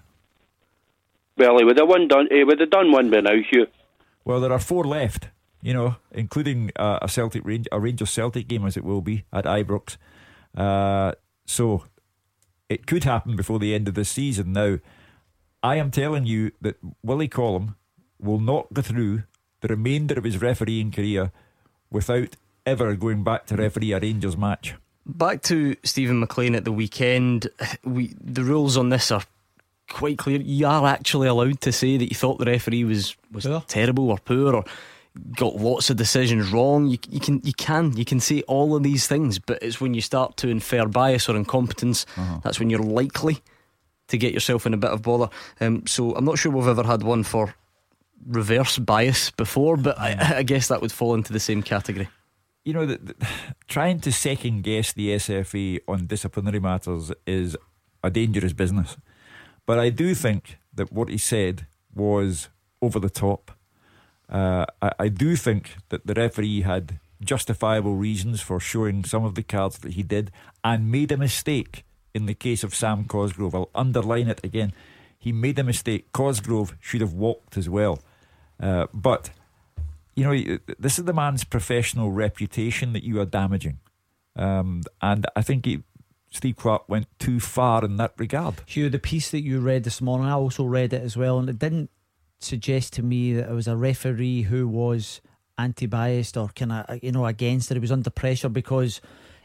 Well, 1.40 1.56
he 1.56 1.64
would 1.64 1.78
have 1.78 1.88
one 1.88 2.06
done. 2.06 2.28
He 2.30 2.44
would 2.44 2.60
have 2.60 2.68
done 2.68 2.92
one 2.92 3.10
by 3.10 3.22
now, 3.22 3.36
Hugh. 3.50 3.66
Well, 4.26 4.40
there 4.40 4.52
are 4.52 4.58
four 4.58 4.84
left, 4.84 5.28
you 5.62 5.72
know, 5.72 5.96
including 6.12 6.70
uh, 6.76 6.98
a 7.00 7.08
Celtic 7.08 7.46
Range, 7.46 7.66
a 7.72 7.80
Rangers 7.80 8.10
Celtic 8.10 8.46
game 8.46 8.66
as 8.66 8.76
it 8.76 8.84
will 8.84 9.00
be 9.00 9.24
at 9.32 9.46
Ibrox. 9.46 9.96
Uh, 10.54 11.12
so 11.46 11.84
it 12.68 12.86
could 12.86 13.04
happen 13.04 13.36
before 13.36 13.58
the 13.58 13.74
end 13.74 13.88
of 13.88 13.94
the 13.94 14.04
season. 14.04 14.52
Now, 14.52 14.80
I 15.62 15.76
am 15.76 15.90
telling 15.90 16.26
you 16.26 16.52
that 16.60 16.76
Willie 17.02 17.26
Collum 17.26 17.76
will 18.20 18.38
not 18.38 18.70
go 18.74 18.82
through 18.82 19.22
the 19.62 19.68
remainder 19.68 20.18
of 20.18 20.24
his 20.24 20.42
refereeing 20.42 20.90
career 20.92 21.32
without 21.90 22.36
ever 22.66 22.94
going 22.96 23.24
back 23.24 23.46
to 23.46 23.56
referee 23.56 23.92
a 23.92 24.00
Rangers 24.00 24.36
match. 24.36 24.74
Back 25.06 25.40
to 25.44 25.74
Steven 25.84 26.20
McLean 26.20 26.54
at 26.54 26.66
the 26.66 26.72
weekend. 26.72 27.48
We 27.82 28.14
the 28.20 28.44
rules 28.44 28.76
on 28.76 28.90
this 28.90 29.10
are 29.10 29.22
quite 29.90 30.18
clear. 30.18 30.40
You 30.40 30.66
are 30.66 30.86
actually 30.86 31.28
allowed 31.28 31.60
to 31.62 31.72
say 31.72 31.96
that 31.96 32.08
you 32.08 32.14
thought 32.14 32.38
the 32.38 32.46
referee 32.46 32.84
was 32.84 33.16
was 33.30 33.46
terrible 33.66 34.10
or 34.10 34.18
poor 34.18 34.54
or 34.54 34.64
got 35.36 35.56
lots 35.56 35.90
of 35.90 35.96
decisions 35.96 36.50
wrong. 36.52 36.86
You, 36.86 36.98
you 37.08 37.20
can 37.20 37.40
you 37.44 37.52
can 37.52 37.96
you 37.96 38.04
can 38.04 38.20
say 38.20 38.42
all 38.42 38.76
of 38.76 38.82
these 38.82 39.06
things, 39.06 39.38
but 39.38 39.62
it's 39.62 39.80
when 39.80 39.94
you 39.94 40.00
start 40.00 40.36
to 40.38 40.48
infer 40.48 40.86
bias 40.86 41.28
or 41.28 41.36
incompetence 41.36 42.06
that's 42.42 42.58
when 42.58 42.70
you're 42.70 42.80
likely 42.80 43.42
to 44.08 44.18
get 44.18 44.32
yourself 44.34 44.66
in 44.66 44.74
a 44.74 44.76
bit 44.76 44.90
of 44.90 45.02
bother. 45.02 45.28
Um, 45.60 45.86
so 45.86 46.14
I'm 46.16 46.24
not 46.24 46.38
sure 46.38 46.50
we've 46.52 46.66
ever 46.66 46.82
had 46.82 47.02
one 47.02 47.22
for 47.22 47.54
reverse 48.26 48.78
bias 48.78 49.30
before, 49.30 49.76
but 49.76 49.98
I, 49.98 50.38
I 50.38 50.42
guess 50.42 50.68
that 50.68 50.80
would 50.80 50.92
fall 50.92 51.14
into 51.14 51.32
the 51.32 51.40
same 51.40 51.62
category. 51.62 52.08
you 52.64 52.72
know, 52.72 52.86
the, 52.86 52.98
the, 52.98 53.26
trying 53.68 54.00
to 54.00 54.12
second 54.12 54.62
guess 54.62 54.92
the 54.92 55.10
SFA 55.10 55.80
on 55.88 56.06
disciplinary 56.06 56.60
matters 56.60 57.12
is 57.26 57.56
a 58.02 58.10
dangerous 58.10 58.52
business. 58.52 58.96
But 59.70 59.78
I 59.78 59.90
do 59.90 60.16
think 60.16 60.58
that 60.74 60.92
what 60.92 61.08
he 61.08 61.16
said 61.16 61.68
was 61.94 62.48
over 62.82 62.98
the 62.98 63.08
top. 63.08 63.52
Uh, 64.28 64.66
I, 64.82 64.90
I 64.98 65.08
do 65.08 65.36
think 65.36 65.76
that 65.90 66.08
the 66.08 66.14
referee 66.14 66.62
had 66.62 66.98
justifiable 67.22 67.94
reasons 67.94 68.40
for 68.40 68.58
showing 68.58 69.04
some 69.04 69.24
of 69.24 69.36
the 69.36 69.44
cards 69.44 69.78
that 69.78 69.92
he 69.92 70.02
did 70.02 70.32
and 70.64 70.90
made 70.90 71.12
a 71.12 71.16
mistake 71.16 71.84
in 72.12 72.26
the 72.26 72.34
case 72.34 72.64
of 72.64 72.74
Sam 72.74 73.04
Cosgrove. 73.04 73.54
I'll 73.54 73.70
underline 73.72 74.26
it 74.26 74.40
again. 74.42 74.72
He 75.16 75.30
made 75.30 75.56
a 75.56 75.62
mistake. 75.62 76.10
Cosgrove 76.10 76.74
should 76.80 77.00
have 77.00 77.12
walked 77.12 77.56
as 77.56 77.68
well. 77.68 78.00
Uh, 78.58 78.88
but 78.92 79.30
you 80.16 80.24
know, 80.24 80.58
this 80.80 80.98
is 80.98 81.04
the 81.04 81.12
man's 81.12 81.44
professional 81.44 82.10
reputation 82.10 82.92
that 82.94 83.04
you 83.04 83.20
are 83.20 83.24
damaging. 83.24 83.78
Um, 84.34 84.82
and 85.00 85.26
I 85.36 85.42
think 85.42 85.64
he, 85.64 85.84
Steve 86.30 86.56
Clarke 86.56 86.88
went 86.88 87.06
too 87.18 87.40
far 87.40 87.84
in 87.84 87.96
that 87.96 88.12
regard. 88.16 88.56
Hugh, 88.66 88.88
the 88.88 88.98
piece 88.98 89.30
that 89.30 89.40
you 89.42 89.60
read 89.60 89.84
this 89.84 90.00
morning, 90.00 90.26
I 90.28 90.32
also 90.32 90.64
read 90.64 90.92
it 90.92 91.02
as 91.02 91.16
well, 91.16 91.38
and 91.38 91.48
it 91.50 91.58
didn't 91.58 91.90
suggest 92.38 92.92
to 92.94 93.02
me 93.02 93.34
that 93.34 93.48
it 93.50 93.52
was 93.52 93.68
a 93.68 93.76
referee 93.76 94.42
who 94.42 94.66
was 94.68 95.20
anti-biased 95.58 96.36
or 96.36 96.48
kind 96.48 96.72
of 96.72 97.02
you 97.02 97.12
know 97.12 97.26
against 97.26 97.70
it. 97.70 97.74
He 97.74 97.80
was 97.80 97.92
under 97.92 98.08
pressure 98.10 98.48
because 98.48 99.00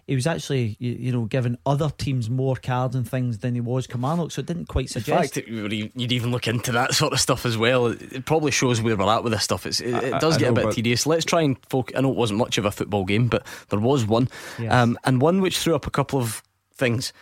he 0.08 0.16
was 0.16 0.28
actually 0.28 0.78
you, 0.80 0.92
you 0.94 1.12
know 1.12 1.26
giving 1.26 1.58
other 1.66 1.90
teams 1.90 2.30
more 2.30 2.56
cards 2.56 2.96
and 2.96 3.10
things 3.10 3.40
than 3.40 3.56
he 3.56 3.62
was 3.62 3.88
Kilmarnock, 3.88 4.32
so 4.32 4.40
it 4.42 4.46
didn't 4.46 4.68
quite 4.68 4.86
In 4.96 5.02
suggest. 5.02 5.34
fact, 5.34 5.48
you'd 5.48 6.12
even 6.12 6.32
look 6.32 6.48
into 6.48 6.72
that 6.74 6.94
sort 6.94 7.12
of 7.14 7.20
stuff 7.20 7.46
as 7.46 7.58
well. 7.58 7.88
It, 7.88 8.14
it 8.14 8.26
probably 8.26 8.52
shows 8.52 8.80
where 8.82 8.96
we're 8.96 9.12
at 9.12 9.24
with 9.24 9.34
this 9.34 9.44
stuff. 9.44 9.66
It's, 9.66 9.82
it, 9.82 9.94
I- 9.94 10.00
it 10.16 10.22
does 10.22 10.36
I 10.38 10.40
get 10.40 10.50
a 10.52 10.54
bit 10.54 10.72
tedious. 10.74 11.06
Let's 11.08 11.26
try 11.26 11.42
and 11.42 11.58
focus. 11.68 11.98
I 11.98 12.02
know 12.02 12.12
it 12.12 12.16
wasn't 12.18 12.40
much 12.40 12.58
of 12.58 12.66
a 12.66 12.72
football 12.72 13.04
game, 13.06 13.28
but 13.28 13.46
there 13.70 13.80
was 13.80 14.06
one, 14.06 14.30
Yes. 14.60 14.72
um, 14.72 14.98
and 15.04 15.20
one 15.22 15.42
which 15.42 15.58
threw 15.58 15.74
up 15.76 15.88
a 15.88 15.92
couple 15.92 16.20
of 16.20 16.44
things. 16.76 17.14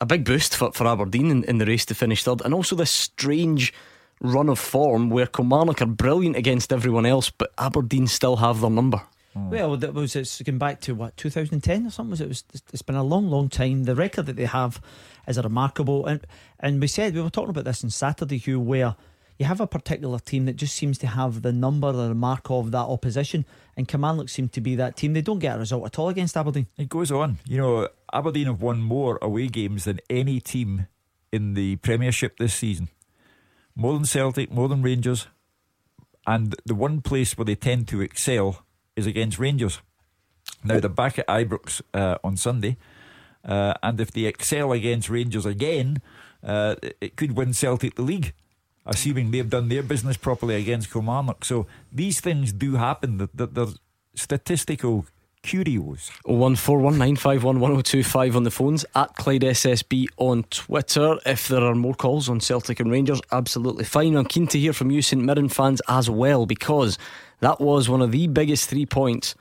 A 0.00 0.06
big 0.06 0.24
boost 0.24 0.56
for, 0.56 0.72
for 0.72 0.86
Aberdeen 0.86 1.30
in, 1.30 1.44
in 1.44 1.58
the 1.58 1.66
race 1.66 1.84
to 1.86 1.94
finish 1.94 2.24
third, 2.24 2.40
and 2.42 2.54
also 2.54 2.74
this 2.74 2.90
strange 2.90 3.72
run 4.20 4.48
of 4.48 4.58
form 4.58 5.10
where 5.10 5.26
Kilmarnock 5.26 5.82
are 5.82 5.86
brilliant 5.86 6.36
against 6.36 6.72
everyone 6.72 7.06
else, 7.06 7.30
but 7.30 7.52
Aberdeen 7.58 8.06
still 8.06 8.36
have 8.36 8.60
their 8.60 8.70
number. 8.70 9.02
Hmm. 9.34 9.50
Well, 9.50 9.76
that 9.76 9.94
was 9.94 10.16
it's 10.16 10.42
going 10.42 10.58
back 10.58 10.80
to 10.82 10.94
what 10.94 11.16
2010 11.16 11.86
or 11.86 11.90
something. 11.90 12.10
Was 12.10 12.20
it? 12.20 12.24
it 12.24 12.28
was 12.28 12.44
it's 12.72 12.82
been 12.82 12.96
a 12.96 13.04
long, 13.04 13.28
long 13.28 13.48
time. 13.48 13.84
The 13.84 13.94
record 13.94 14.26
that 14.26 14.36
they 14.36 14.46
have 14.46 14.80
is 15.28 15.38
a 15.38 15.42
remarkable, 15.42 16.06
and 16.06 16.26
and 16.58 16.80
we 16.80 16.88
said 16.88 17.14
we 17.14 17.22
were 17.22 17.30
talking 17.30 17.50
about 17.50 17.64
this 17.64 17.84
on 17.84 17.90
Saturday, 17.90 18.38
Hugh, 18.38 18.60
where 18.60 18.96
you 19.40 19.46
have 19.46 19.60
a 19.60 19.66
particular 19.66 20.18
team 20.18 20.44
that 20.44 20.56
just 20.56 20.74
seems 20.74 20.98
to 20.98 21.06
have 21.06 21.40
the 21.40 21.50
number, 21.50 21.90
the 21.92 22.14
mark 22.14 22.50
of 22.50 22.72
that 22.72 22.78
opposition, 22.78 23.46
and 23.74 23.88
Kilmarnock 23.88 24.28
seem 24.28 24.50
to 24.50 24.60
be 24.60 24.74
that 24.74 24.98
team. 24.98 25.14
They 25.14 25.22
don't 25.22 25.38
get 25.38 25.56
a 25.56 25.58
result 25.58 25.86
at 25.86 25.98
all 25.98 26.10
against 26.10 26.36
Aberdeen. 26.36 26.66
It 26.76 26.90
goes 26.90 27.10
on. 27.10 27.38
You 27.46 27.56
know, 27.56 27.88
Aberdeen 28.12 28.48
have 28.48 28.60
won 28.60 28.82
more 28.82 29.18
away 29.22 29.46
games 29.46 29.84
than 29.84 29.98
any 30.10 30.40
team 30.40 30.88
in 31.32 31.54
the 31.54 31.76
Premiership 31.76 32.36
this 32.36 32.52
season. 32.52 32.90
More 33.74 33.94
than 33.94 34.04
Celtic, 34.04 34.52
more 34.52 34.68
than 34.68 34.82
Rangers. 34.82 35.28
And 36.26 36.54
the 36.66 36.74
one 36.74 37.00
place 37.00 37.38
where 37.38 37.46
they 37.46 37.54
tend 37.54 37.88
to 37.88 38.02
excel 38.02 38.66
is 38.94 39.06
against 39.06 39.38
Rangers. 39.38 39.80
Now, 40.62 40.80
they're 40.80 40.90
back 40.90 41.18
at 41.18 41.26
Ibrox 41.28 41.80
uh, 41.94 42.18
on 42.22 42.36
Sunday. 42.36 42.76
Uh, 43.42 43.72
and 43.82 43.98
if 44.02 44.10
they 44.10 44.26
excel 44.26 44.72
against 44.72 45.08
Rangers 45.08 45.46
again, 45.46 46.02
uh, 46.42 46.76
it 47.00 47.16
could 47.16 47.38
win 47.38 47.54
Celtic 47.54 47.94
the 47.94 48.02
league, 48.02 48.34
assuming 48.86 49.30
they've 49.30 49.48
done 49.48 49.68
their 49.68 49.82
business 49.82 50.16
properly 50.16 50.56
against 50.56 50.92
Kilmarnock. 50.92 51.44
So 51.44 51.66
these 51.92 52.20
things 52.20 52.52
do 52.52 52.76
happen. 52.76 53.18
That 53.18 53.54
They're 53.54 53.66
statistical 54.14 55.06
curios. 55.42 56.10
01419511025 56.26 58.36
on 58.36 58.42
the 58.42 58.50
phones 58.50 58.84
at 58.94 59.14
Clyde 59.16 59.42
SSB 59.42 60.06
on 60.16 60.44
Twitter. 60.44 61.18
If 61.24 61.48
there 61.48 61.62
are 61.62 61.74
more 61.74 61.94
calls 61.94 62.28
on 62.28 62.40
Celtic 62.40 62.80
and 62.80 62.90
Rangers, 62.90 63.20
absolutely 63.32 63.84
fine. 63.84 64.16
I'm 64.16 64.26
keen 64.26 64.46
to 64.48 64.58
hear 64.58 64.72
from 64.72 64.90
you, 64.90 65.02
St 65.02 65.22
Mirren 65.22 65.48
fans, 65.48 65.80
as 65.88 66.10
well, 66.10 66.46
because 66.46 66.98
that 67.40 67.60
was 67.60 67.88
one 67.88 68.02
of 68.02 68.12
the 68.12 68.26
biggest 68.26 68.68
three 68.68 68.86
points 68.86 69.34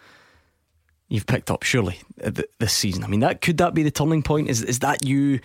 you've 1.10 1.26
picked 1.26 1.52
up, 1.52 1.64
surely, 1.64 2.00
this 2.60 2.74
season. 2.74 3.04
I 3.04 3.08
mean, 3.08 3.20
that 3.22 3.42
could 3.42 3.58
that 3.58 3.74
be 3.74 3.84
the 3.84 3.92
turning 3.92 4.24
point? 4.24 4.50
Is 4.50 4.64
is 4.64 4.80
that 4.80 5.06
you? 5.06 5.40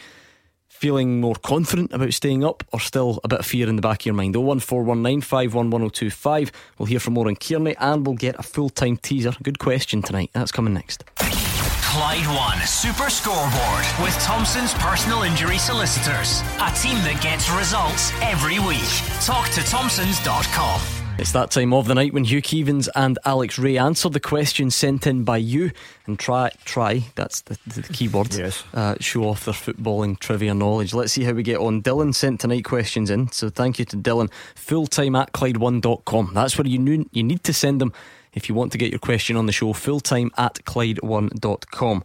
Feeling 0.74 1.20
more 1.20 1.36
confident 1.36 1.92
about 1.94 2.12
staying 2.12 2.44
up, 2.44 2.62
or 2.72 2.80
still 2.80 3.20
a 3.24 3.28
bit 3.28 3.38
of 3.38 3.46
fear 3.46 3.66
in 3.68 3.76
the 3.76 3.82
back 3.82 4.00
of 4.02 4.06
your 4.06 4.14
mind? 4.14 4.34
01419511025. 4.34 6.50
We'll 6.76 6.86
hear 6.86 6.98
from 7.00 7.16
Oran 7.16 7.36
Kearney 7.36 7.74
and 7.78 8.04
we'll 8.04 8.16
get 8.16 8.34
a 8.38 8.42
full 8.42 8.68
time 8.68 8.96
teaser. 8.98 9.32
Good 9.42 9.58
question 9.60 10.02
tonight. 10.02 10.30
That's 10.34 10.52
coming 10.52 10.74
next. 10.74 11.04
Clyde 11.16 12.26
One 12.26 12.58
Super 12.66 13.08
Scoreboard 13.08 13.84
with 14.02 14.12
Thompson's 14.24 14.74
personal 14.74 15.22
injury 15.22 15.58
solicitors. 15.58 16.42
A 16.60 16.70
team 16.74 16.96
that 17.06 17.20
gets 17.22 17.48
results 17.50 18.10
every 18.20 18.58
week. 18.58 18.82
Talk 19.24 19.48
to 19.50 19.62
Thompsons.com. 19.62 21.03
It's 21.16 21.32
that 21.32 21.50
time 21.52 21.72
of 21.72 21.86
the 21.86 21.94
night 21.94 22.12
when 22.12 22.24
Hugh 22.24 22.42
Keevins 22.42 22.88
and 22.94 23.18
Alex 23.24 23.58
Rae 23.58 23.78
answer 23.78 24.08
the 24.08 24.18
questions 24.18 24.74
sent 24.74 25.06
in 25.06 25.22
by 25.22 25.36
you 25.36 25.70
and 26.06 26.18
try, 26.18 26.50
try 26.64 27.04
that's 27.14 27.42
the, 27.42 27.56
the 27.66 27.82
key 27.82 28.08
word, 28.08 28.34
yes. 28.34 28.64
uh, 28.74 28.96
show 28.98 29.24
off 29.24 29.44
their 29.44 29.54
footballing 29.54 30.18
trivia 30.18 30.54
knowledge. 30.54 30.92
Let's 30.92 31.12
see 31.12 31.22
how 31.22 31.32
we 31.32 31.42
get 31.42 31.58
on. 31.58 31.82
Dylan 31.82 32.14
sent 32.14 32.40
tonight 32.40 32.64
questions 32.64 33.10
in, 33.10 33.30
so 33.30 33.48
thank 33.48 33.78
you 33.78 33.84
to 33.86 33.96
Dylan. 33.96 34.30
Full 34.56 34.86
time 34.88 35.14
at 35.14 35.32
Clyde1.com. 35.32 36.32
That's 36.34 36.58
where 36.58 36.66
you, 36.66 36.78
knew, 36.78 37.08
you 37.12 37.22
need 37.22 37.44
to 37.44 37.52
send 37.52 37.80
them 37.80 37.92
if 38.32 38.48
you 38.48 38.54
want 38.54 38.72
to 38.72 38.78
get 38.78 38.90
your 38.90 38.98
question 38.98 39.36
on 39.36 39.46
the 39.46 39.52
show. 39.52 39.72
Full 39.72 40.00
time 40.00 40.32
at 40.36 40.54
Clyde1.com. 40.64 42.04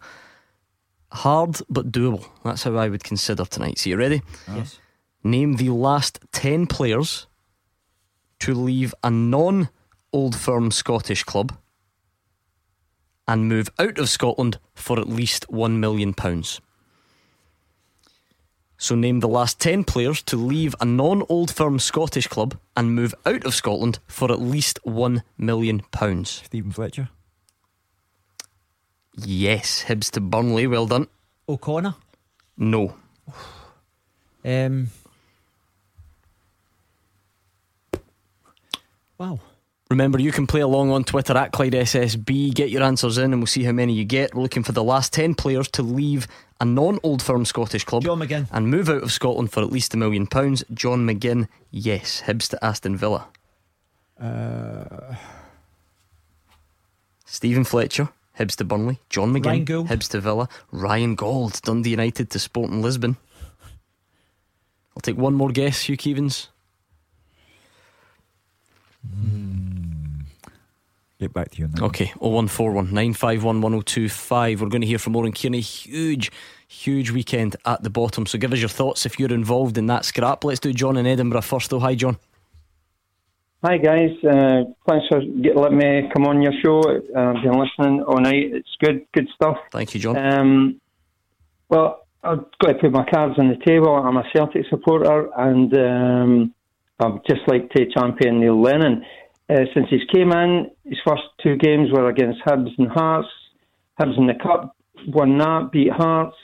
Hard 1.11 1.61
but 1.69 1.91
doable. 1.91 2.25
That's 2.45 2.63
how 2.63 2.75
I 2.75 2.89
would 2.89 3.03
consider 3.03 3.45
tonight. 3.45 3.79
So 3.79 3.89
you 3.89 3.97
ready? 3.97 4.21
Yes. 4.47 4.79
Name 5.23 5.55
the 5.55 5.69
last 5.69 6.19
10 6.31 6.67
players 6.67 7.25
to 8.39 8.53
leave 8.53 8.93
a 9.03 9.09
non 9.09 9.69
old 10.11 10.35
firm 10.35 10.71
Scottish 10.71 11.23
club 11.23 11.57
and 13.27 13.47
move 13.47 13.69
out 13.77 13.99
of 13.99 14.09
Scotland 14.09 14.57
for 14.73 14.99
at 14.99 15.07
least 15.07 15.45
£1 15.49 15.77
million. 15.77 16.15
So, 18.81 18.95
name 18.95 19.19
the 19.19 19.27
last 19.27 19.59
10 19.59 19.83
players 19.83 20.23
to 20.23 20.37
leave 20.37 20.73
a 20.79 20.85
non 20.85 21.23
old 21.29 21.51
firm 21.51 21.79
Scottish 21.79 22.27
club 22.27 22.57
and 22.75 22.95
move 22.95 23.13
out 23.25 23.45
of 23.45 23.53
Scotland 23.53 23.99
for 24.07 24.31
at 24.31 24.41
least 24.41 24.79
£1 24.85 25.21
million. 25.37 25.81
Steven 26.23 26.71
Fletcher. 26.71 27.09
Yes, 29.15 29.83
Hibs 29.83 30.09
to 30.11 30.21
Burnley. 30.21 30.65
Well 30.65 30.87
done. 30.87 31.07
O'Connor. 31.47 31.95
No. 32.57 32.95
Um. 34.45 34.89
Wow. 39.19 39.39
Remember, 39.91 40.19
you 40.19 40.31
can 40.31 40.47
play 40.47 40.61
along 40.61 40.91
on 40.91 41.03
Twitter 41.03 41.35
at 41.35 41.51
Clyde 41.51 41.73
SSB. 41.73 42.53
Get 42.53 42.69
your 42.69 42.83
answers 42.83 43.17
in, 43.17 43.33
and 43.33 43.41
we'll 43.41 43.47
see 43.47 43.63
how 43.63 43.71
many 43.71 43.93
you 43.93 44.05
get. 44.05 44.33
We're 44.33 44.43
looking 44.43 44.63
for 44.63 44.71
the 44.71 44.83
last 44.83 45.11
10 45.13 45.35
players 45.35 45.67
to 45.69 45.81
leave 45.83 46.27
a 46.61 46.65
non 46.65 46.99
old 47.03 47.21
firm 47.21 47.43
Scottish 47.43 47.83
club 47.83 48.03
John 48.03 48.19
McGinn. 48.19 48.47
and 48.51 48.69
move 48.69 48.87
out 48.87 49.01
of 49.03 49.11
Scotland 49.11 49.51
for 49.51 49.61
at 49.61 49.71
least 49.71 49.93
a 49.93 49.97
million 49.97 50.27
pounds. 50.27 50.63
John 50.73 51.07
McGinn, 51.07 51.47
yes. 51.71 52.21
Hibs 52.25 52.47
to 52.49 52.63
Aston 52.63 52.97
Villa. 52.97 53.27
Uh, 54.19 55.15
Steven 57.25 57.63
Fletcher, 57.63 58.09
Hibs 58.37 58.55
to 58.57 58.63
Burnley. 58.63 58.99
John 59.09 59.33
McGinn, 59.33 59.45
Ryan 59.45 59.65
Gauld. 59.65 59.87
Hibs 59.87 60.09
to 60.09 60.21
Villa. 60.21 60.47
Ryan 60.71 61.15
Gauld, 61.15 61.61
Dundee 61.63 61.91
United 61.91 62.29
to 62.29 62.39
Sporting 62.39 62.81
Lisbon. 62.81 63.17
I'll 64.95 65.01
take 65.01 65.17
one 65.17 65.33
more 65.33 65.49
guess, 65.49 65.81
Hugh 65.83 65.97
Keevins. 65.97 66.47
Get 71.19 71.33
back 71.33 71.51
to 71.51 71.57
you 71.57 71.69
now. 71.75 71.87
Okay, 71.87 72.13
0141 72.19 72.85
951 72.85 73.61
1025. 73.61 74.61
We're 74.61 74.69
going 74.69 74.81
to 74.81 74.87
hear 74.87 74.97
from 74.97 75.17
Oran 75.17 75.33
Kearney. 75.33 75.59
Huge, 75.59 76.31
huge 76.67 77.11
weekend 77.11 77.57
at 77.65 77.83
the 77.83 77.89
bottom. 77.89 78.25
So 78.25 78.37
give 78.37 78.53
us 78.53 78.59
your 78.59 78.69
thoughts 78.69 79.05
if 79.05 79.19
you're 79.19 79.33
involved 79.33 79.77
in 79.77 79.87
that 79.87 80.05
scrap. 80.05 80.45
Let's 80.45 80.61
do 80.61 80.71
John 80.71 80.95
in 80.95 81.05
Edinburgh 81.05 81.41
first, 81.41 81.71
though. 81.71 81.79
Hi, 81.79 81.95
John. 81.95 82.17
Hi 83.61 83.77
guys, 83.77 84.11
uh, 84.23 84.63
thanks 84.87 85.05
for 85.09 85.19
get, 85.19 85.57
letting 85.57 85.79
me 85.79 86.09
come 86.13 86.25
on 86.25 86.41
your 86.41 86.53
show. 86.63 86.79
Uh, 86.79 87.33
I've 87.35 87.43
been 87.43 87.59
listening 87.59 88.01
all 88.03 88.21
night. 88.21 88.53
It's 88.53 88.69
good, 88.79 89.05
good 89.11 89.27
stuff. 89.35 89.57
Thank 89.73 89.93
you, 89.93 89.99
John. 89.99 90.15
Um, 90.15 90.81
well, 91.67 92.07
I've 92.23 92.45
got 92.59 92.69
to 92.69 92.73
put 92.75 92.93
my 92.93 93.03
cards 93.03 93.37
on 93.37 93.49
the 93.49 93.57
table. 93.65 93.93
I'm 93.93 94.15
a 94.15 94.23
Celtic 94.33 94.65
supporter, 94.69 95.27
and 95.35 95.73
um, 95.73 96.55
I'd 96.99 97.19
just 97.27 97.41
like 97.47 97.69
to 97.71 97.85
champion 97.89 98.39
Neil 98.39 98.61
Lennon. 98.61 99.05
Uh, 99.49 99.61
since 99.73 99.87
he's 99.89 100.07
came 100.13 100.31
in, 100.31 100.69
his 100.83 100.99
first 101.07 101.23
two 101.41 101.55
games 101.55 101.89
were 101.91 102.09
against 102.09 102.41
Hibs 102.45 102.69
and 102.77 102.89
Hearts. 102.89 103.27
Hibs 103.99 104.17
in 104.17 104.27
the 104.27 104.33
Cup, 104.35 104.75
won 105.07 105.37
that, 105.37 105.69
beat 105.71 105.91
Hearts, 105.91 106.35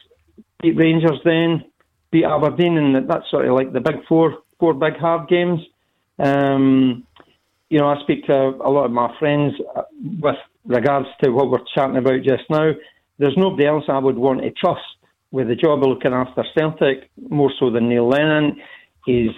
beat 0.62 0.78
Rangers 0.78 1.20
then, 1.24 1.66
beat 2.12 2.26
Aberdeen, 2.26 2.78
and 2.78 3.10
that's 3.10 3.30
sort 3.30 3.48
of 3.48 3.54
like 3.54 3.74
the 3.74 3.80
big 3.80 4.06
four, 4.08 4.40
four 4.60 4.74
big 4.74 4.98
hard 4.98 5.28
games. 5.28 5.60
Um, 6.18 7.06
you 7.70 7.80
know, 7.80 7.88
I 7.88 8.02
speak 8.04 8.26
to 8.26 8.34
a 8.34 8.70
lot 8.70 8.86
of 8.86 8.92
my 8.92 9.14
friends 9.20 9.54
uh, 9.76 9.84
with 10.22 10.36
regards 10.66 11.08
to 11.24 11.32
what 11.32 11.50
we're 11.50 11.60
chatting 11.76 11.98
about 11.98 12.24
just 12.24 12.44
now. 12.50 12.72
There's 13.18 13.38
nobody 13.38 13.66
else 13.68 13.84
I 13.88 14.00
would 14.00 14.18
want 14.18 14.42
to 14.42 14.52
trust 14.52 14.82
with 15.32 15.48
the 15.48 15.56
job 15.56 15.80
of 15.80 15.90
looking 15.90 16.14
after 16.14 16.44
Celtic 16.58 17.10
more 17.30 17.52
so 17.60 17.70
than 17.70 17.90
Neil 17.90 18.08
Lennon. 18.08 18.58
He's 19.06 19.32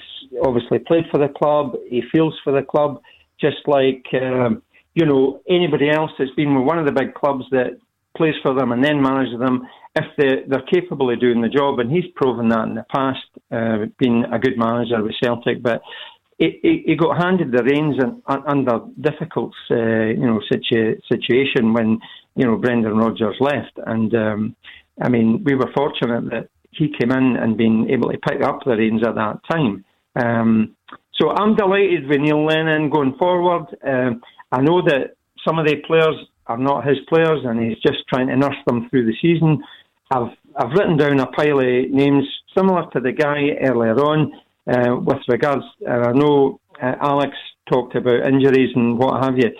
obviously 0.43 0.80
played 0.80 1.05
for 1.11 1.20
the 1.20 1.30
club. 1.30 1.76
He 1.89 2.01
feels 2.11 2.36
for 2.43 2.53
the 2.53 2.63
club, 2.63 3.01
just 3.39 3.57
like 3.68 4.05
um, 4.13 4.61
you 4.93 5.05
know 5.05 5.41
anybody 5.49 5.89
else 5.89 6.11
that's 6.18 6.32
been 6.32 6.55
with 6.55 6.65
one 6.65 6.80
of 6.80 6.86
the 6.86 6.91
big 6.91 7.13
clubs 7.13 7.45
that 7.51 7.78
plays 8.15 8.36
for 8.41 8.53
them 8.53 8.72
and 8.72 8.84
then 8.84 9.01
manages 9.01 9.39
them. 9.39 9.68
If 9.95 10.05
they, 10.18 10.43
they're 10.47 10.61
capable 10.61 11.11
of 11.11 11.20
doing 11.20 11.41
the 11.41 11.49
job, 11.49 11.80
and 11.80 11.91
he's 11.91 12.05
proven 12.15 12.49
that 12.49 12.68
in 12.68 12.76
the 12.76 12.86
past, 12.93 13.26
uh, 13.51 13.86
being 13.97 14.26
a 14.32 14.39
good 14.39 14.57
manager 14.57 15.01
with 15.01 15.15
Celtic, 15.22 15.63
but 15.63 15.82
he, 16.38 16.84
he, 16.86 16.95
got 16.95 17.18
handed 17.18 17.51
the 17.51 17.63
reins 17.63 17.95
in, 17.99 18.22
un, 18.28 18.43
under 18.45 18.80
difficult, 19.01 19.53
uh, 19.72 19.76
you 19.76 20.26
know, 20.26 20.39
situ, 20.51 20.99
situation 21.11 21.74
when 21.74 21.99
you 22.36 22.45
know 22.45 22.57
Brendan 22.57 22.95
Rodgers 22.95 23.38
left, 23.39 23.80
and 23.88 24.13
um, 24.13 24.55
I 25.01 25.09
mean 25.09 25.43
we 25.43 25.55
were 25.55 25.72
fortunate 25.76 26.30
that 26.30 26.49
he 26.78 26.93
came 26.99 27.11
in 27.11 27.38
and 27.38 27.57
been 27.57 27.89
able 27.89 28.11
to 28.11 28.17
pick 28.19 28.41
up 28.43 28.59
the 28.65 28.75
reins 28.75 29.01
at 29.05 29.15
that 29.15 29.39
time. 29.49 29.84
Um, 30.15 30.75
so 31.13 31.30
I'm 31.32 31.55
delighted 31.55 32.07
with 32.07 32.19
Neil 32.19 32.45
Lennon 32.45 32.89
going 32.89 33.15
forward. 33.17 33.67
Um, 33.86 34.21
I 34.51 34.61
know 34.61 34.82
that 34.84 35.15
some 35.45 35.59
of 35.59 35.65
the 35.65 35.78
players 35.88 36.15
are 36.47 36.57
not 36.57 36.88
his 36.88 36.97
players, 37.09 37.41
and 37.43 37.59
he's 37.59 37.80
just 37.80 38.07
trying 38.07 38.28
to 38.28 38.38
nurse 38.38 38.55
them 38.65 38.89
through 38.89 39.05
the 39.05 39.15
season. 39.21 39.63
I've 40.11 40.32
I've 40.55 40.71
written 40.71 40.97
down 40.97 41.19
a 41.19 41.28
pile 41.28 41.59
of 41.59 41.91
names 41.91 42.25
similar 42.55 42.89
to 42.93 42.99
the 42.99 43.11
guy 43.11 43.49
earlier 43.61 43.95
on 43.95 44.34
uh, 44.67 44.95
with 44.95 45.19
regards. 45.28 45.63
Uh, 45.88 45.91
I 45.91 46.11
know 46.13 46.59
uh, 46.82 46.95
Alex 47.01 47.34
talked 47.71 47.95
about 47.95 48.28
injuries 48.28 48.71
and 48.75 48.97
what 48.97 49.23
have 49.23 49.38
you, 49.38 49.51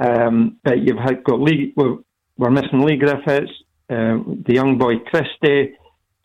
um, 0.00 0.56
but 0.64 0.78
you've 0.78 0.98
had, 0.98 1.24
got 1.24 1.40
Leigh. 1.40 1.72
We're, 1.76 1.96
we're 2.38 2.50
missing 2.50 2.80
Leigh 2.80 2.96
Griffiths, 2.96 3.52
um, 3.90 4.44
the 4.46 4.54
young 4.54 4.78
boy 4.78 4.98
Christie. 5.10 5.74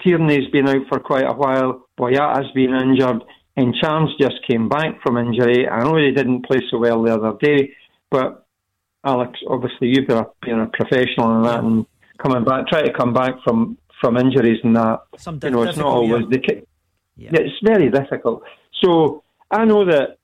Tierney's 0.04 0.50
been 0.52 0.68
out 0.68 0.88
for 0.90 1.00
quite 1.00 1.26
a 1.26 1.34
while. 1.34 1.88
Boyata's 1.98 2.52
been 2.54 2.74
injured. 2.76 3.24
And 3.58 3.76
Charms 3.76 4.12
just 4.20 4.36
came 4.48 4.70
back 4.70 5.02
from 5.04 5.18
injury. 5.18 5.68
I 5.68 5.84
know 5.84 5.98
he 5.98 6.12
didn't 6.12 6.46
play 6.46 6.60
so 6.70 6.78
well 6.78 7.04
the 7.04 7.14
other 7.14 7.38
day, 7.42 7.74
but 8.10 8.46
Alex, 9.04 9.40
obviously 9.48 9.90
you've 9.90 10.08
been 10.08 10.18
a, 10.18 10.28
been 10.42 10.60
a 10.60 10.68
professional 10.68 11.36
in 11.38 11.44
that 11.44 11.64
and 11.64 11.86
coming 12.18 12.46
back, 12.46 12.68
try 12.68 12.82
to 12.82 12.94
come 12.94 13.14
back 13.14 13.34
from, 13.44 13.78
from 14.00 14.18
injuries 14.18 14.60
and 14.64 14.76
that. 14.76 15.02
Some 15.18 15.40
you 15.44 15.50
know, 15.50 15.64
it's 15.64 15.78
not 15.78 15.88
always 15.88 16.28
the 16.30 16.40
case. 16.40 16.64
It's 17.18 17.60
very 17.64 17.90
difficult. 17.90 18.44
So 18.82 19.24
I 19.52 19.66
know 19.66 19.86
that, 19.86 20.18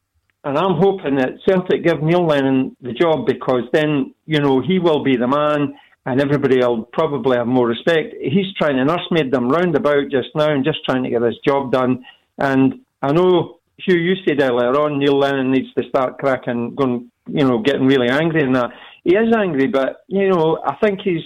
and 0.44 0.58
I'm 0.58 0.76
hoping 0.76 1.16
that 1.16 1.34
Celtic 1.46 1.84
give 1.84 2.02
Neil 2.02 2.26
Lennon 2.26 2.78
the 2.82 2.94
job 2.94 3.26
because 3.26 3.64
then, 3.74 4.14
you 4.26 4.40
know, 4.40 4.62
he 4.62 4.80
will 4.80 5.04
be 5.04 5.18
the 5.18 5.28
man 5.28 5.78
and 6.08 6.22
everybody 6.22 6.58
will 6.60 6.84
probably 6.94 7.36
have 7.36 7.48
more 7.48 7.68
respect. 7.68 8.16
He's 8.22 8.54
trying 8.58 8.78
to 8.78 8.86
nursemaid 8.86 9.30
them 9.30 9.50
round 9.50 9.76
about 9.76 10.10
just 10.10 10.30
now 10.34 10.50
and 10.50 10.64
just 10.64 10.80
trying 10.86 11.04
to 11.04 11.10
get 11.10 11.22
his 11.22 11.36
job 11.46 11.74
done. 11.74 12.06
And 12.38 12.80
I 13.02 13.12
know, 13.12 13.60
Hugh, 13.78 13.98
you 13.98 14.16
said 14.26 14.42
earlier 14.42 14.72
on, 14.80 15.00
Neil 15.00 15.20
Lennon 15.20 15.52
needs 15.52 15.68
to 15.78 15.84
start 15.90 16.18
cracking, 16.18 16.76
going, 16.76 17.12
you 17.28 17.46
know, 17.46 17.60
getting 17.62 17.86
really 17.86 18.08
angry 18.08 18.42
and 18.42 18.56
that. 18.56 18.70
He 19.04 19.16
is 19.18 19.36
angry, 19.36 19.68
but, 19.68 20.06
you 20.08 20.30
know, 20.30 20.64
I 20.66 20.76
think 20.76 21.02
he's 21.04 21.24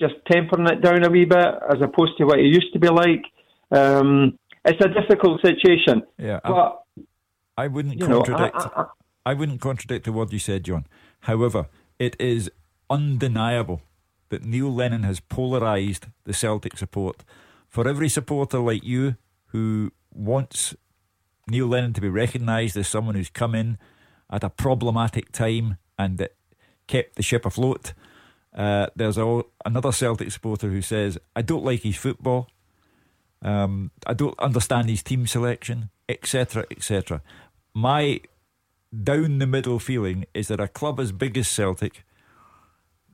just 0.00 0.14
tempering 0.30 0.66
it 0.68 0.80
down 0.80 1.04
a 1.04 1.10
wee 1.10 1.26
bit 1.26 1.38
as 1.70 1.82
opposed 1.82 2.16
to 2.16 2.24
what 2.24 2.38
he 2.38 2.46
used 2.46 2.72
to 2.72 2.78
be 2.78 2.88
like. 2.88 3.24
Um, 3.70 4.38
it's 4.64 4.82
a 4.82 4.88
difficult 4.88 5.42
situation. 5.42 6.02
Yeah, 6.18 6.40
I- 6.42 6.50
but 6.50 6.82
I 7.58 7.66
wouldn't 7.66 8.00
you 8.00 8.08
know, 8.08 8.22
contradict. 8.22 8.56
I- 8.56 8.80
I- 8.80 8.86
I, 9.26 9.34
wouldn't 9.34 9.60
contradict 9.60 10.06
the 10.06 10.12
word 10.12 10.32
you 10.32 10.38
said, 10.38 10.64
John. 10.64 10.86
However, 11.20 11.66
it 11.98 12.16
is 12.18 12.50
undeniable 12.88 13.82
that 14.34 14.44
Neil 14.44 14.74
Lennon 14.74 15.04
has 15.04 15.20
polarised 15.20 16.08
the 16.24 16.34
Celtic 16.34 16.76
support. 16.76 17.22
For 17.68 17.86
every 17.86 18.08
supporter 18.08 18.58
like 18.58 18.82
you 18.82 19.16
who 19.46 19.92
wants 20.12 20.74
Neil 21.48 21.68
Lennon 21.68 21.92
to 21.92 22.00
be 22.00 22.08
recognised 22.08 22.76
as 22.76 22.88
someone 22.88 23.14
who's 23.14 23.30
come 23.30 23.54
in 23.54 23.78
at 24.28 24.42
a 24.42 24.50
problematic 24.50 25.30
time 25.30 25.78
and 25.96 26.18
that 26.18 26.34
kept 26.88 27.14
the 27.14 27.22
ship 27.22 27.46
afloat, 27.46 27.92
uh, 28.56 28.88
there's 28.96 29.16
a, 29.16 29.42
another 29.64 29.92
Celtic 29.92 30.32
supporter 30.32 30.68
who 30.68 30.82
says, 30.82 31.16
I 31.36 31.42
don't 31.42 31.64
like 31.64 31.82
his 31.82 31.96
football. 31.96 32.48
Um, 33.40 33.92
I 34.04 34.14
don't 34.14 34.38
understand 34.40 34.90
his 34.90 35.04
team 35.04 35.28
selection, 35.28 35.90
etc., 36.08 36.66
etc. 36.72 37.22
My 37.72 38.20
down 38.92 39.38
the 39.38 39.46
middle 39.46 39.78
feeling 39.78 40.24
is 40.34 40.48
that 40.48 40.58
a 40.58 40.66
club 40.66 40.98
as 40.98 41.12
big 41.12 41.38
as 41.38 41.46
Celtic, 41.46 42.04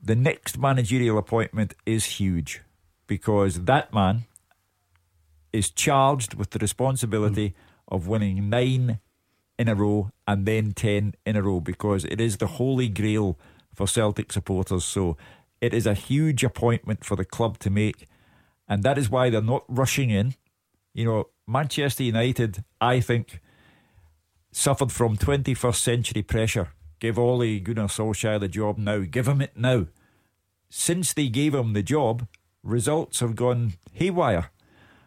the 0.03 0.17
next 0.17 0.59
managerial 0.59 1.19
appointment 1.19 1.75
is 1.85 2.05
huge 2.05 2.63
because 3.07 3.65
that 3.65 3.93
man 3.93 4.25
is 5.53 5.71
charged 5.71 6.35
with 6.35 6.51
the 6.51 6.59
responsibility 6.59 7.51
mm. 7.51 7.55
of 7.89 8.07
winning 8.07 8.49
nine 8.49 9.01
in 9.59 9.69
a 9.69 9.75
row 9.75 10.11
and 10.27 10.47
then 10.47 10.73
10 10.73 11.15
in 11.27 11.37
a 11.37 11.43
row 11.43 11.61
because 11.61 12.05
it 12.07 12.21
is 12.21 12.39
the 12.39 12.47
holy 12.47 12.89
grail 12.89 13.39
for 13.75 13.87
Celtic 13.87 14.33
supporters. 14.33 14.85
So 14.85 15.17
it 15.61 15.75
is 15.75 15.87
a 15.87 15.95
huge 15.95 16.43
appointment 16.45 17.05
for 17.05 17.17
the 17.17 17.25
club 17.25 17.59
to 17.59 17.71
make. 17.71 18.07
And 18.69 18.83
that 18.85 18.97
is 18.97 19.11
why 19.11 19.29
they're 19.29 19.43
not 19.43 19.65
rushing 19.69 20.11
in. 20.11 20.35
You 20.95 21.05
know, 21.05 21.29
Manchester 21.47 22.05
United, 22.05 22.65
I 22.81 23.01
think, 23.01 23.41
suffered 24.53 24.93
from 24.93 25.17
21st 25.17 25.77
century 25.77 26.23
pressure. 26.23 26.69
Give 27.01 27.19
Ole 27.19 27.59
Gunnar 27.61 27.89
Solskjaer 27.89 28.39
the 28.39 28.49
job 28.49 28.79
now. 28.79 29.01
Give 29.01 29.27
him 29.27 29.41
it 29.41 29.57
now. 29.57 29.87
Since 30.69 31.15
they 31.15 31.29
gave 31.29 31.55
him 31.55 31.72
the 31.72 31.83
job, 31.83 32.29
results 32.63 33.21
have 33.21 33.35
gone 33.35 33.72
haywire. 33.93 34.51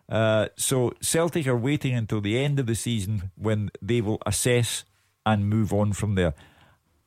Uh, 0.09 0.47
so 0.57 0.93
Celtic 1.01 1.47
are 1.47 1.57
waiting 1.57 1.93
until 1.93 2.19
the 2.19 2.37
end 2.37 2.59
of 2.59 2.65
the 2.65 2.75
season 2.75 3.31
when 3.35 3.71
they 3.81 4.01
will 4.01 4.21
assess 4.25 4.83
and 5.25 5.49
move 5.49 5.71
on 5.71 5.93
from 5.93 6.15
there. 6.15 6.33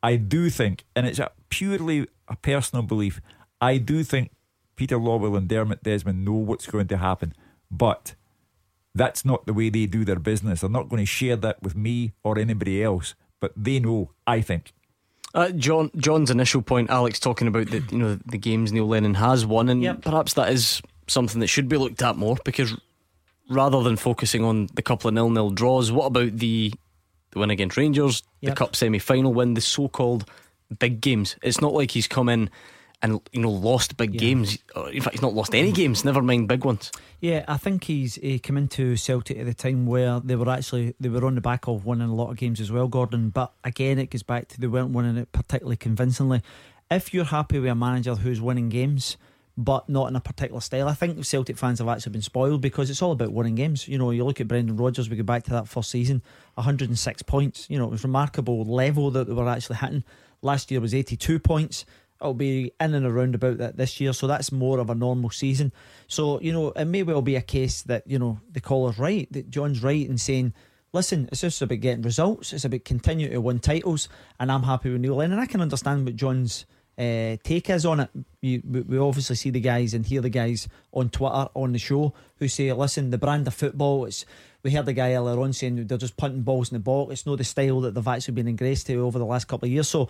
I 0.03 0.17
do 0.17 0.49
think, 0.51 0.85
and 0.95 1.07
it's 1.07 1.19
a 1.19 1.31
purely 1.51 2.07
a 2.29 2.37
personal 2.37 2.83
belief, 2.83 3.21
I 3.61 3.79
do 3.79 4.03
think 4.05 4.31
Peter 4.77 4.97
Lawwell 4.99 5.37
and 5.37 5.49
Dermot 5.49 5.83
Desmond 5.83 6.25
know 6.25 6.33
what's 6.33 6.67
going 6.67 6.89
to 6.89 6.97
happen, 6.97 7.35
but 7.71 8.15
that's 8.95 9.25
not 9.25 9.47
the 9.47 9.55
way 9.55 9.69
they 9.69 9.87
do 9.87 10.05
their 10.05 10.19
business. 10.19 10.61
They're 10.61 10.71
not 10.71 10.89
going 10.89 11.03
to 11.03 11.07
share 11.07 11.37
that 11.37 11.63
with 11.63 11.77
me 11.77 12.13
or 12.23 12.39
anybody 12.39 12.83
else, 12.83 13.15
but 13.41 13.53
they 13.57 13.79
know. 13.79 14.13
I 14.27 14.41
think. 14.41 14.73
Uh, 15.37 15.51
John 15.51 15.91
John's 15.97 16.31
initial 16.31 16.63
point, 16.63 16.89
Alex, 16.91 17.21
talking 17.21 17.47
about 17.47 17.67
the 17.71 17.83
you 17.91 17.99
know 17.99 18.19
the 18.27 18.39
games 18.39 18.73
Neil 18.73 18.89
Lennon 18.89 19.15
has 19.15 19.45
won, 19.45 19.69
and 19.69 19.83
perhaps 20.03 20.33
that 20.35 20.51
is 20.51 20.81
something 21.09 21.41
that 21.41 21.47
should 21.49 21.69
be 21.69 21.77
looked 21.77 22.03
at 22.03 22.17
more 22.17 22.37
because 22.45 22.75
rather 23.51 23.83
than 23.83 23.97
focusing 23.97 24.43
on 24.43 24.69
the 24.75 24.83
couple 24.83 25.09
of 25.09 25.15
nil 25.15 25.31
nil 25.31 25.51
draws, 25.51 25.93
what 25.93 26.07
about 26.07 26.37
the, 26.39 26.73
the 27.33 27.39
win 27.39 27.51
against 27.51 27.77
Rangers, 27.77 28.23
Yep. 28.41 28.51
the 28.51 28.57
cup 28.57 28.75
semi 28.75 28.99
final 28.99 29.33
win, 29.35 29.55
the 29.55 29.61
so 29.61 29.89
called 29.89 30.25
big 30.79 31.01
games? 31.03 31.37
It's 31.43 31.61
not 31.61 31.75
like 31.75 31.91
he's 31.91 32.09
come 32.09 32.29
in 32.31 32.49
and 33.03 33.21
you 33.33 33.41
know 33.41 33.51
lost 33.51 33.97
big 33.97 34.13
games. 34.19 34.59
Uh, 34.75 34.87
in 34.87 35.01
fact, 35.01 35.15
he's 35.15 35.23
not 35.23 35.35
lost 35.35 35.55
any 35.55 35.73
games. 35.73 36.05
Never 36.05 36.23
mind 36.23 36.49
big 36.49 36.65
ones. 36.65 36.91
Yeah, 37.21 37.45
I 37.47 37.57
think 37.57 37.85
he's 37.85 38.17
he 38.17 38.39
come 38.39 38.57
into 38.57 38.97
Celtic 38.97 39.39
at 39.39 39.47
the 39.47 39.55
time 39.55 39.87
where 39.87 40.21
they 40.21 40.37
were 40.37 40.49
actually 40.49 40.95
they 40.99 41.09
were 41.09 41.25
on 41.25 41.35
the 41.35 41.41
back 41.41 41.69
of 41.69 41.85
winning 41.85 42.09
a 42.09 42.15
lot 42.15 42.31
of 42.31 42.37
games 42.37 42.61
as 42.61 42.73
well, 42.73 42.89
Gordon. 42.89 43.31
But 43.31 43.53
again, 43.65 43.99
it 43.99 44.11
goes 44.11 44.23
back 44.23 44.49
to 44.49 44.61
they 44.61 44.67
weren't 44.67 44.91
winning 44.91 45.17
it 45.17 45.33
particularly 45.33 45.77
convincingly. 45.77 46.43
if 46.91 47.13
you're 47.13 47.25
happy 47.25 47.59
with 47.59 47.71
a 47.71 47.75
manager 47.75 48.15
who's 48.15 48.41
winning 48.41 48.69
games 48.69 49.17
but 49.57 49.89
not 49.89 50.09
in 50.09 50.17
a 50.17 50.21
particular 50.21 50.61
style. 50.61 50.89
I 50.89 50.95
think 50.95 51.25
Celtic 51.25 51.57
fans 51.57 51.79
have 51.79 51.89
actually 51.89 52.13
been 52.13 52.23
spoiled 52.23 52.61
because 52.61 52.91
it's 52.91 53.01
all 53.01 53.13
about 53.13 53.33
winning 53.33 53.55
games. 53.55 53.89
You 53.89 53.97
know, 53.97 54.11
you 54.11 54.25
look 54.25 54.41
at 54.41 54.49
Brendan 54.49 54.77
Rodgers, 54.77 55.09
we 55.09 55.17
go 55.17 55.23
back 55.23 55.45
to 55.45 55.51
that 55.51 55.67
first 55.67 55.91
season, 55.91 56.23
106 56.55 57.23
points. 57.23 57.67
You 57.71 57.79
know, 57.79 57.87
it 57.87 57.91
was 57.91 58.05
remarkable 58.05 58.65
level 58.65 59.11
that 59.13 59.27
they 59.27 59.33
were 59.33 59.49
actually 59.49 59.77
hitting. 59.77 60.05
Last 60.43 60.71
year 60.71 60.81
was 60.81 60.95
82 60.95 61.39
points. 61.39 61.87
It'll 62.21 62.35
be 62.35 62.73
in 62.81 62.95
and 62.95 63.07
around 63.07 63.35
about 63.35 63.59
that 63.59 63.77
this 63.77 64.01
year, 64.01 64.13
so 64.13 64.27
that's 64.27 64.51
more 64.51 64.79
of 64.79 64.91
a 64.91 64.95
normal 64.95 65.31
season. 65.31 65.73
So, 66.07 66.41
you 66.41 66.53
know, 66.53 66.71
it 66.71 66.87
may 66.87 67.03
well 67.03 67.23
be 67.23 67.37
a 67.37 67.43
case 67.43 67.83
that, 67.83 68.07
you 68.07 68.19
know, 68.19 68.41
the 68.51 68.61
caller's 68.61 68.99
right, 68.99 69.31
that 69.33 69.51
John's 69.51 69.83
right 69.83 70.07
in 70.07 70.17
saying, 70.17 70.55
listen, 70.93 71.29
it's 71.31 71.43
just 71.43 71.61
about 71.61 71.81
getting 71.81 72.03
results, 72.03 72.53
it's 72.53 72.65
about 72.65 72.85
continuing 72.85 73.33
to 73.33 73.41
win 73.41 73.59
titles, 73.59 74.09
and 74.41 74.51
I'm 74.51 74.63
happy 74.63 74.91
with 74.91 75.01
Neil 75.01 75.17
Lennon. 75.17 75.39
And 75.39 75.43
I 75.43 75.47
can 75.47 75.61
understand 75.61 76.07
what 76.07 76.17
John's 76.17 76.65
uh, 76.99 77.37
take 77.45 77.69
is 77.69 77.85
on 77.85 78.01
it. 78.01 78.11
You, 78.41 78.63
we 78.65 78.99
obviously 78.99 79.37
see 79.37 79.51
the 79.51 79.61
guys 79.61 79.93
and 79.93 80.07
hear 80.07 80.23
the 80.23 80.31
guys 80.31 80.67
on 80.93 81.11
Twitter 81.11 81.49
on 81.55 81.73
the 81.73 81.79
show 81.79 82.15
who 82.37 82.49
say, 82.49 82.73
"Listen, 82.73 83.11
the 83.11 83.19
brand 83.19 83.47
of 83.47 83.55
football. 83.55 84.07
It's 84.07 84.25
we 84.63 84.71
heard 84.71 84.87
the 84.87 84.95
guy 84.95 85.13
earlier 85.13 85.39
on 85.41 85.53
saying 85.53 85.87
they're 85.87 85.99
just 85.99 86.17
punting 86.17 86.43
balls 86.43 86.71
in 86.71 86.77
the 86.77 86.81
box. 86.81 87.13
It's 87.13 87.27
not 87.27 87.39
the 87.39 87.45
style 87.45 87.83
that 87.83 87.95
they've 87.95 88.09
actually 88.09 88.35
been 88.35 88.49
engraced 88.49 88.87
to 88.87 88.95
over 88.97 89.19
the 89.19 89.27
last 89.27 89.47
couple 89.47 89.67
of 89.67 89.73
years." 89.73 89.89
So, 89.89 90.09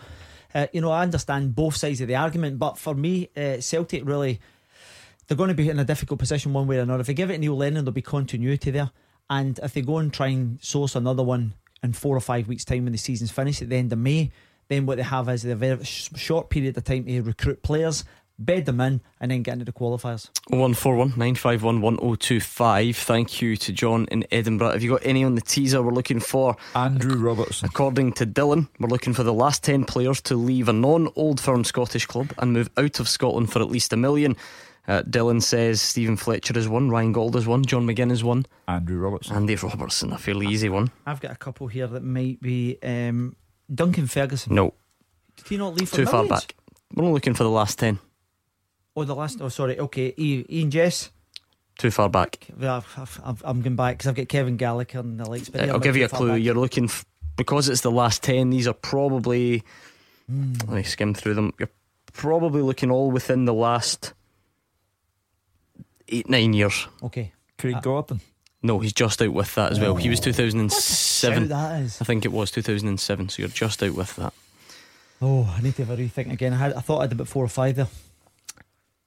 uh, 0.57 0.67
you 0.73 0.81
know, 0.81 0.91
I 0.91 1.03
understand 1.03 1.55
both 1.55 1.77
sides 1.77 2.01
of 2.01 2.09
the 2.09 2.17
argument, 2.17 2.59
but 2.59 2.79
for 2.79 2.95
me, 2.95 3.29
uh, 3.37 3.61
Celtic 3.61 4.05
really 4.05 4.41
they're 5.27 5.37
going 5.37 5.49
to 5.49 5.55
be 5.55 5.69
in 5.69 5.79
a 5.79 5.85
difficult 5.85 6.21
position 6.21 6.53
one 6.53 6.69
way 6.69 6.79
or 6.79 6.83
another. 6.83 7.01
If 7.01 7.09
they 7.09 7.15
give 7.15 7.31
it 7.31 7.39
Neil 7.39 7.57
Lennon, 7.57 7.85
there'll 7.85 7.93
be 7.93 8.03
continuity 8.03 8.71
there, 8.71 8.91
and 9.29 9.59
if 9.63 9.75
they 9.75 9.83
go 9.83 9.99
and 9.99 10.13
try 10.13 10.29
and 10.29 10.63
source 10.63 10.95
another 10.95 11.23
one 11.23 11.55
in 11.83 11.93
four 11.93 12.17
or 12.17 12.21
five 12.21 12.49
weeks' 12.49 12.65
time 12.65 12.85
when 12.85 12.93
the 12.93 12.99
season's 12.99 13.31
finished 13.31 13.61
at 13.63 13.69
the 13.69 13.77
end 13.77 13.93
of 13.93 13.99
May 13.99 14.31
then 14.69 14.87
what 14.87 14.97
they 14.97 15.03
have 15.03 15.29
is 15.29 15.45
a 15.45 15.55
very 15.55 15.83
short 15.85 16.51
period 16.51 16.77
of 16.77 16.85
time 16.85 17.05
to 17.05 17.23
recruit 17.23 17.63
players, 17.63 18.05
bed 18.39 18.67
them 18.67 18.81
in, 18.81 19.01
and 19.21 19.31
then 19.31 19.43
get 19.43 19.55
into 19.55 19.65
the 19.65 19.73
qualifiers. 19.73 20.29
141 20.49 21.11
951 21.11 21.81
1025. 21.81 22.97
Thank 22.97 23.41
you 23.43 23.57
to 23.57 23.73
John 23.73 24.07
in 24.11 24.25
Edinburgh. 24.31 24.73
Have 24.73 24.83
you 24.83 24.91
got 24.91 25.05
any 25.07 25.25
on 25.25 25.35
the 25.35 25.41
teaser? 25.41 25.83
We're 25.83 25.93
looking 25.93 26.21
for 26.21 26.57
Andrew 26.75 27.17
Robertson. 27.19 27.69
According 27.69 28.13
to 28.15 28.27
Dylan, 28.27 28.69
we're 28.79 28.89
looking 28.89 29.15
for 29.15 29.23
the 29.23 29.33
last 29.33 29.63
10 29.65 29.85
players 29.85 30.21
to 30.23 30.37
leave 30.37 30.69
a 30.69 30.73
non 30.73 31.09
old 31.17 31.41
firm 31.41 31.65
Scottish 31.65 32.07
club 32.07 32.33
and 32.39 32.53
move 32.53 32.69
out 32.77 33.01
of 33.01 33.09
Scotland 33.09 33.53
for 33.53 33.61
at 33.61 33.71
least 33.71 33.93
a 33.93 33.97
million. 33.97 34.37
Uh, 34.89 35.03
Dylan 35.03 35.43
says 35.43 35.83
Steven 35.83 36.17
Fletcher 36.17 36.57
is 36.57 36.69
one, 36.69 36.91
Ryan 36.91 37.13
Gauld 37.13 37.35
is 37.35 37.47
one, 37.47 37.65
John 37.65 37.87
McGinn 37.89 38.13
is 38.13 38.23
one, 38.23 38.47
Andrew 38.69 38.99
Robertson. 38.99 39.35
Andy 39.35 39.57
Robertson, 39.57 40.13
a 40.13 40.19
fairly 40.19 40.47
easy 40.47 40.69
one. 40.69 40.93
I've 41.05 41.19
got 41.21 41.33
a 41.33 41.37
couple 41.37 41.67
here 41.67 41.89
that 41.89 42.05
might 42.05 42.41
be 42.41 42.79
um, 42.85 43.35
Duncan 43.75 44.07
Ferguson. 44.07 44.55
No. 44.55 44.75
Did 45.39 45.49
he 45.49 45.57
not 45.57 45.75
leave 45.75 45.89
for 45.89 45.97
Too 45.97 46.07
far 46.07 46.23
millions? 46.23 46.45
back. 46.45 46.55
We're 46.95 47.03
only 47.03 47.15
looking 47.15 47.35
for 47.35 47.43
the 47.43 47.51
last 47.51 47.81
10. 47.81 47.99
Oh, 48.97 49.05
the 49.05 49.15
last. 49.15 49.39
Oh, 49.41 49.49
sorry. 49.49 49.79
Okay, 49.79 50.15
I- 50.19 50.45
Ian 50.53 50.71
Jess. 50.71 51.11
Too 51.79 51.91
far 51.91 52.09
back. 52.09 52.39
I've, 52.63 53.21
I've, 53.23 53.43
I'm 53.45 53.61
going 53.61 53.77
back 53.77 53.99
because 53.99 54.09
I've 54.09 54.15
got 54.15 54.29
Kevin 54.29 54.57
Gallagher 54.57 55.01
and 55.01 55.21
the 55.21 55.29
likes. 55.29 55.51
But 55.51 55.69
Uh, 55.69 55.73
I'll 55.75 55.79
give 55.79 55.97
you 55.97 56.07
a 56.07 56.09
clue. 56.09 56.29
back. 56.33 56.43
You're 56.43 56.55
looking 56.55 56.85
f- 56.85 57.05
because 57.37 57.69
it's 57.69 57.83
the 57.83 57.91
last 57.91 58.23
ten. 58.23 58.49
These 58.49 58.67
are 58.67 58.73
probably. 58.73 59.63
Hmm. 60.27 60.55
Let 60.67 60.69
me 60.71 60.83
skim 60.85 61.13
through 61.13 61.35
them. 61.35 61.53
You're 61.59 61.69
probably 62.15 62.63
looking 62.63 62.91
all 62.91 63.11
within 63.11 63.45
the 63.45 63.53
last 63.53 64.15
eight 66.09 66.29
nine 66.31 66.53
years. 66.55 66.87
Okay. 67.03 67.33
Craig 67.59 67.83
Gordon. 67.83 68.21
No, 68.63 68.79
he's 68.81 68.93
just 68.95 69.21
out 69.23 69.33
with 69.33 69.55
that 69.55 69.73
as 69.73 69.79
well. 69.81 69.95
He 69.97 70.09
was 70.09 70.19
2007. 70.21 71.43
shout 71.43 71.49
that 71.51 71.81
is. 71.83 72.01
I 72.01 72.05
think 72.05 72.25
it 72.25 72.33
was 72.33 72.51
2007. 72.51 73.29
So 73.29 73.43
you're 73.43 73.49
just 73.49 73.83
out 73.83 73.93
with 73.95 74.17
that. 74.17 74.33
Oh, 75.23 75.45
I 75.57 75.61
need 75.63 75.77
to 75.77 75.85
have 75.85 75.99
a 75.99 76.03
rethink 76.03 76.33
again. 76.33 76.53
I 76.53 76.57
had, 76.57 76.73
I 76.75 76.81
thought 76.81 76.99
I 76.99 77.03
had 77.03 77.13
about 77.13 77.29
four 77.29 77.45
or 77.45 77.49
five 77.49 77.77
there. 77.77 77.87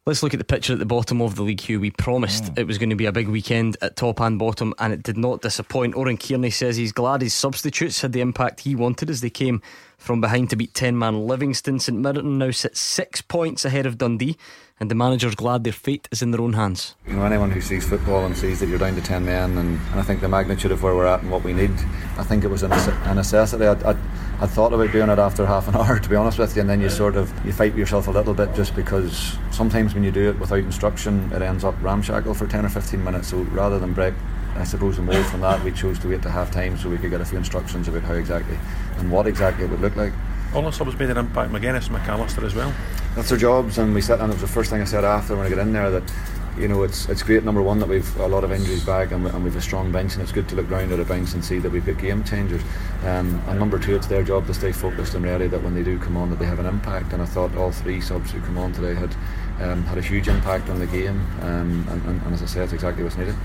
Let's 0.06 0.24
look 0.24 0.34
at 0.34 0.40
the 0.40 0.46
picture 0.46 0.74
at 0.74 0.80
the 0.80 0.86
bottom 0.86 1.22
of 1.22 1.36
the 1.36 1.44
league, 1.44 1.60
Hugh. 1.60 1.80
We 1.82 1.92
promised 1.92 2.46
Mm. 2.46 2.60
it 2.60 2.68
was 2.68 2.78
going 2.78 2.90
to 2.90 2.96
be 2.96 3.06
a 3.06 3.12
big 3.12 3.28
weekend 3.28 3.78
at 3.82 3.96
top 3.96 4.22
and 4.22 4.40
bottom, 4.40 4.74
and 4.80 4.94
it 4.94 5.04
did 5.04 5.18
not 5.18 5.42
disappoint. 5.42 5.94
Oran 5.96 6.18
Kearney 6.18 6.50
says 6.50 6.78
he's 6.78 6.94
glad 6.94 7.22
his 7.22 7.34
substitutes 7.34 8.02
had 8.02 8.14
the 8.14 8.22
impact 8.22 8.62
he 8.62 8.76
wanted 8.76 9.10
as 9.10 9.22
they 9.22 9.30
came 9.30 9.62
from 10.00 10.22
behind 10.22 10.50
to 10.50 10.56
beat 10.56 10.74
10 10.74 10.98
man 10.98 11.28
Livingston. 11.28 11.78
St 11.78 12.00
Mirren 12.00 12.40
now 12.40 12.50
sits 12.50 12.80
six 12.80 13.22
points 13.22 13.66
ahead 13.66 13.86
of 13.86 13.98
Dundee, 13.98 14.38
and 14.80 14.90
the 14.90 14.96
manager's 14.96 15.36
glad 15.36 15.66
their 15.66 15.74
fate 15.74 16.08
is 16.10 16.22
in 16.22 16.32
their 16.32 16.42
own 16.42 16.54
hands. 16.54 16.96
You 17.06 17.18
know, 17.18 17.24
anyone 17.24 17.52
who 17.52 17.62
sees 17.62 17.88
football 17.88 18.26
and 18.26 18.36
sees 18.36 18.62
that 18.62 18.70
you're 18.70 18.80
down 18.80 18.96
to 18.96 19.02
10 19.02 19.26
men, 19.26 19.58
and, 19.58 19.80
and 19.92 20.00
I 20.00 20.04
think 20.04 20.22
the 20.22 20.30
magnitude 20.30 20.72
of 20.72 20.82
where 20.82 20.96
we're 20.96 21.06
at 21.06 21.22
and 21.22 21.30
what 21.30 21.44
we 21.44 21.54
need, 21.54 21.72
I 22.18 22.24
think 22.24 22.44
it 22.44 22.48
was 22.48 22.64
a, 22.64 22.70
a 22.70 23.14
necessity. 23.14 23.66
I'd, 23.66 23.84
I'd, 23.84 23.98
I'd 24.40 24.50
thought 24.50 24.72
about 24.72 24.92
doing 24.94 25.10
it 25.10 25.20
after 25.20 25.46
half 25.46 25.68
an 25.68 25.76
hour, 25.78 26.00
to 26.00 26.10
be 26.10 26.16
honest 26.16 26.40
with 26.40 26.56
you, 26.56 26.62
and 26.62 26.70
then 26.70 26.80
you 26.80 26.90
sort 26.90 27.18
of 27.18 27.32
you 27.46 27.52
fight 27.52 27.76
yourself 27.76 28.08
a 28.08 28.12
little 28.12 28.34
bit 28.34 28.56
just 28.56 28.76
because 28.76 29.38
sometimes 29.52 29.94
when 29.94 30.04
you 30.06 30.12
do 30.12 30.30
it 30.30 30.40
without 30.40 30.60
instruction, 30.60 31.30
it 31.34 31.42
ends 31.42 31.66
up 31.66 31.76
ramshackle 31.82 32.34
for 32.34 32.48
10 32.48 32.66
or 32.66 32.70
15 32.70 33.04
minutes. 33.04 33.28
So 33.28 33.40
rather 33.52 33.80
than 33.80 33.94
break, 33.94 34.14
I 34.56 34.64
suppose, 34.64 34.98
the 34.98 35.02
mould 35.02 35.26
from 35.28 35.42
that, 35.42 35.64
we 35.64 35.72
chose 35.72 36.00
to 36.00 36.10
wait 36.10 36.22
to 36.24 36.30
half 36.30 36.52
time 36.52 36.78
so 36.78 36.90
we 36.90 36.98
could 36.98 37.12
get 37.12 37.22
a 37.22 37.26
few 37.26 37.38
instructions 37.38 37.88
about 37.88 38.04
how 38.04 38.14
exactly 38.14 38.58
and 38.98 39.12
what 39.12 39.28
exactly 39.28 39.66
it 39.66 39.70
would 39.70 39.82
look 39.82 39.96
like. 39.96 40.14
All 40.54 40.64
the 40.64 40.72
subs 40.72 40.98
made 40.98 41.10
an 41.10 41.18
impact. 41.18 41.52
McGuinness, 41.52 41.90
McAllister 41.90 42.44
as 42.44 42.56
well. 42.56 42.74
That's 43.16 43.30
their 43.30 43.38
jobs, 43.38 43.78
and 43.78 43.94
we 43.94 44.02
said, 44.02 44.20
and 44.20 44.32
it 44.32 44.36
was 44.36 44.42
the 44.42 44.48
first 44.48 44.70
thing 44.70 44.82
I 44.82 44.86
said 44.86 45.06
after 45.06 45.36
when 45.36 45.46
I 45.46 45.50
got 45.50 45.60
in 45.60 45.74
there 45.74 45.92
that, 45.92 46.12
you 46.58 46.68
know, 46.68 46.84
it's 46.84 47.08
it's 47.08 47.24
great. 47.24 47.44
Number 47.44 47.62
one 47.62 47.80
that 47.80 47.88
we've 47.88 48.20
a 48.20 48.28
lot 48.28 48.44
of 48.44 48.52
injuries 48.52 48.84
back, 48.84 49.12
and, 49.12 49.24
we, 49.24 49.30
and 49.30 49.44
we've 49.44 49.56
a 49.56 49.62
strong 49.62 49.92
bench, 49.92 50.14
and 50.14 50.24
it's 50.24 50.32
good 50.32 50.50
to 50.50 50.56
look 50.56 50.70
round 50.70 50.92
at 50.92 51.00
a 51.00 51.06
bench 51.06 51.34
and 51.34 51.46
see 51.46 51.60
that 51.60 51.72
we've 51.72 51.86
got 51.86 52.00
game 52.00 52.24
changers. 52.24 52.62
Um, 53.06 53.42
and 53.48 53.60
number 53.60 53.80
two, 53.80 53.96
it's 53.96 54.08
their 54.08 54.24
job 54.24 54.48
to 54.48 54.54
stay 54.54 54.72
focused 54.72 55.14
and 55.14 55.24
ready 55.24 55.48
that 55.48 55.62
when 55.62 55.76
they 55.76 55.84
do 55.84 56.00
come 56.00 56.18
on, 56.18 56.30
that 56.32 56.40
they 56.40 56.46
have 56.46 56.60
an 56.60 56.66
impact. 56.66 57.14
And 57.14 57.22
I 57.22 57.26
thought 57.26 57.56
all 57.56 57.72
three 57.72 58.02
subs 58.02 58.32
who 58.32 58.42
come 58.42 58.58
on 58.58 58.74
today 58.74 58.96
had 58.96 59.16
um, 59.61 59.84
had 59.84 59.98
a 59.98 60.02
huge 60.02 60.27
impact 60.27 60.69
on 60.69 60.80
the 60.80 60.88
game, 60.88 61.19
um, 61.41 61.86
and, 61.90 62.06
and, 62.06 62.22
and 62.22 62.34
as 62.34 62.41
I 62.41 62.45
said, 62.45 62.64
it's 62.64 62.73
exactly 62.73 63.03
what's 63.03 63.18
needed. 63.18 63.36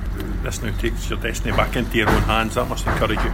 This 0.42 0.62
now 0.62 0.76
takes 0.78 1.08
your 1.10 1.18
destiny 1.18 1.56
back 1.56 1.76
into 1.76 1.96
your 1.96 2.08
own 2.08 2.22
hands. 2.22 2.54
That 2.54 2.68
must 2.68 2.86
encourage 2.86 3.22
you. 3.24 3.32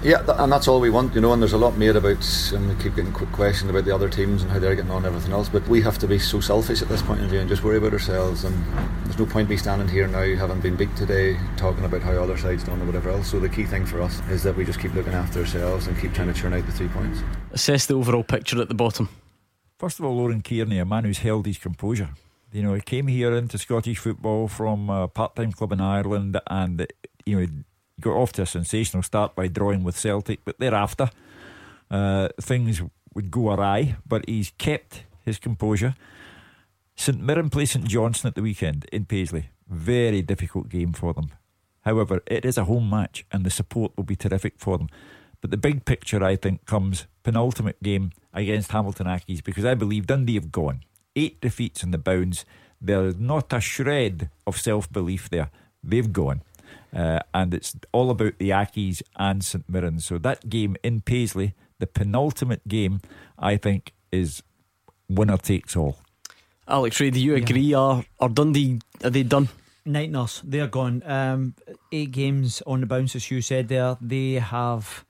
Yeah, 0.00 0.18
th- 0.18 0.38
and 0.38 0.52
that's 0.52 0.68
all 0.68 0.78
we 0.78 0.90
want, 0.90 1.16
you 1.16 1.20
know. 1.20 1.32
And 1.32 1.42
there's 1.42 1.54
a 1.54 1.58
lot 1.58 1.76
made 1.76 1.96
about, 1.96 2.52
and 2.52 2.68
we 2.68 2.80
keep 2.80 2.94
getting 2.94 3.12
quick 3.12 3.32
questions 3.32 3.68
about 3.68 3.84
the 3.84 3.92
other 3.92 4.08
teams 4.08 4.42
and 4.42 4.50
how 4.52 4.60
they're 4.60 4.76
getting 4.76 4.92
on 4.92 4.98
and 4.98 5.06
everything 5.06 5.32
else. 5.32 5.48
But 5.48 5.66
we 5.66 5.82
have 5.82 5.98
to 5.98 6.06
be 6.06 6.20
so 6.20 6.38
selfish 6.38 6.82
at 6.82 6.88
this 6.88 7.02
point 7.02 7.20
in 7.20 7.28
view 7.28 7.40
and 7.40 7.48
just 7.48 7.64
worry 7.64 7.78
about 7.78 7.92
ourselves. 7.92 8.44
And 8.44 8.54
there's 9.04 9.18
no 9.18 9.26
point 9.26 9.48
me 9.48 9.56
standing 9.56 9.88
here 9.88 10.06
now, 10.06 10.36
having 10.36 10.60
been 10.60 10.76
beat 10.76 10.94
today, 10.94 11.36
talking 11.56 11.84
about 11.84 12.02
how 12.02 12.12
other 12.12 12.38
sides 12.38 12.62
done 12.62 12.80
or 12.80 12.84
whatever 12.84 13.10
else. 13.10 13.28
So 13.28 13.40
the 13.40 13.48
key 13.48 13.64
thing 13.64 13.84
for 13.86 14.00
us 14.00 14.20
is 14.28 14.44
that 14.44 14.54
we 14.56 14.64
just 14.64 14.78
keep 14.78 14.94
looking 14.94 15.14
after 15.14 15.40
ourselves 15.40 15.88
and 15.88 15.98
keep 15.98 16.14
trying 16.14 16.32
to 16.32 16.40
churn 16.40 16.54
out 16.54 16.64
the 16.64 16.72
three 16.72 16.88
points. 16.88 17.20
Assess 17.50 17.86
the 17.86 17.94
overall 17.94 18.22
picture 18.22 18.62
at 18.62 18.68
the 18.68 18.74
bottom. 18.74 19.08
First 19.78 20.00
of 20.00 20.04
all, 20.04 20.18
Oran 20.18 20.42
Kearney, 20.42 20.80
a 20.80 20.84
man 20.84 21.04
who's 21.04 21.18
held 21.18 21.46
his 21.46 21.58
composure. 21.58 22.10
You 22.52 22.62
know, 22.64 22.74
he 22.74 22.80
came 22.80 23.06
here 23.06 23.36
into 23.36 23.58
Scottish 23.58 23.98
football 23.98 24.48
from 24.48 24.90
a 24.90 25.06
part-time 25.06 25.52
club 25.52 25.70
in 25.70 25.80
Ireland, 25.80 26.40
and 26.48 26.84
you 27.24 27.40
know, 27.40 27.46
got 28.00 28.16
off 28.16 28.32
to 28.32 28.42
a 28.42 28.46
sensational 28.46 29.04
start 29.04 29.36
by 29.36 29.46
drawing 29.46 29.84
with 29.84 29.96
Celtic. 29.96 30.40
But 30.44 30.58
thereafter, 30.58 31.10
uh, 31.92 32.28
things 32.40 32.82
would 33.14 33.30
go 33.30 33.52
awry. 33.52 33.96
But 34.04 34.28
he's 34.28 34.52
kept 34.58 35.04
his 35.24 35.38
composure. 35.38 35.94
St 36.96 37.20
Mirren 37.20 37.48
play 37.48 37.64
St 37.64 37.86
Johnstone 37.86 38.30
at 38.30 38.34
the 38.34 38.42
weekend 38.42 38.84
in 38.92 39.04
Paisley. 39.04 39.50
Very 39.68 40.22
difficult 40.22 40.68
game 40.68 40.92
for 40.92 41.14
them. 41.14 41.30
However, 41.82 42.20
it 42.26 42.44
is 42.44 42.58
a 42.58 42.64
home 42.64 42.90
match, 42.90 43.24
and 43.30 43.44
the 43.44 43.50
support 43.50 43.92
will 43.96 44.04
be 44.04 44.16
terrific 44.16 44.54
for 44.58 44.76
them. 44.76 44.88
But 45.40 45.50
the 45.50 45.56
big 45.56 45.84
picture, 45.84 46.22
I 46.22 46.36
think, 46.36 46.66
comes 46.66 47.06
penultimate 47.22 47.82
game 47.82 48.12
against 48.32 48.72
Hamilton 48.72 49.06
Accies 49.06 49.42
because 49.42 49.64
I 49.64 49.74
believe 49.74 50.06
Dundee 50.06 50.34
have 50.34 50.50
gone. 50.50 50.80
Eight 51.14 51.40
defeats 51.40 51.82
in 51.82 51.90
the 51.90 51.98
bounds. 51.98 52.44
There's 52.80 53.16
not 53.16 53.52
a 53.52 53.60
shred 53.60 54.30
of 54.46 54.58
self 54.58 54.90
belief 54.92 55.28
there. 55.30 55.50
They've 55.82 56.12
gone. 56.12 56.42
Uh, 56.94 57.20
and 57.34 57.52
it's 57.54 57.76
all 57.92 58.10
about 58.10 58.38
the 58.38 58.50
Accies 58.50 59.02
and 59.16 59.44
St 59.44 59.68
Mirren. 59.68 60.00
So 60.00 60.18
that 60.18 60.48
game 60.48 60.76
in 60.82 61.00
Paisley, 61.00 61.54
the 61.78 61.86
penultimate 61.86 62.66
game, 62.66 63.00
I 63.38 63.56
think, 63.56 63.92
is 64.10 64.42
winner 65.08 65.36
takes 65.36 65.76
all. 65.76 65.98
Alex 66.66 67.00
Rae, 67.00 67.10
do 67.10 67.20
you 67.20 67.34
agree? 67.34 67.72
Are, 67.74 68.04
are 68.20 68.28
Dundee, 68.28 68.80
are 69.02 69.10
they 69.10 69.22
done? 69.22 69.48
Night 69.84 70.10
nurse, 70.10 70.42
they're 70.44 70.66
gone. 70.66 71.02
Um, 71.06 71.54
eight 71.92 72.10
games 72.10 72.62
on 72.66 72.80
the 72.80 72.86
bounce, 72.86 73.16
as 73.16 73.30
you 73.30 73.40
said 73.40 73.68
there. 73.68 73.96
They 74.00 74.34
have. 74.34 75.04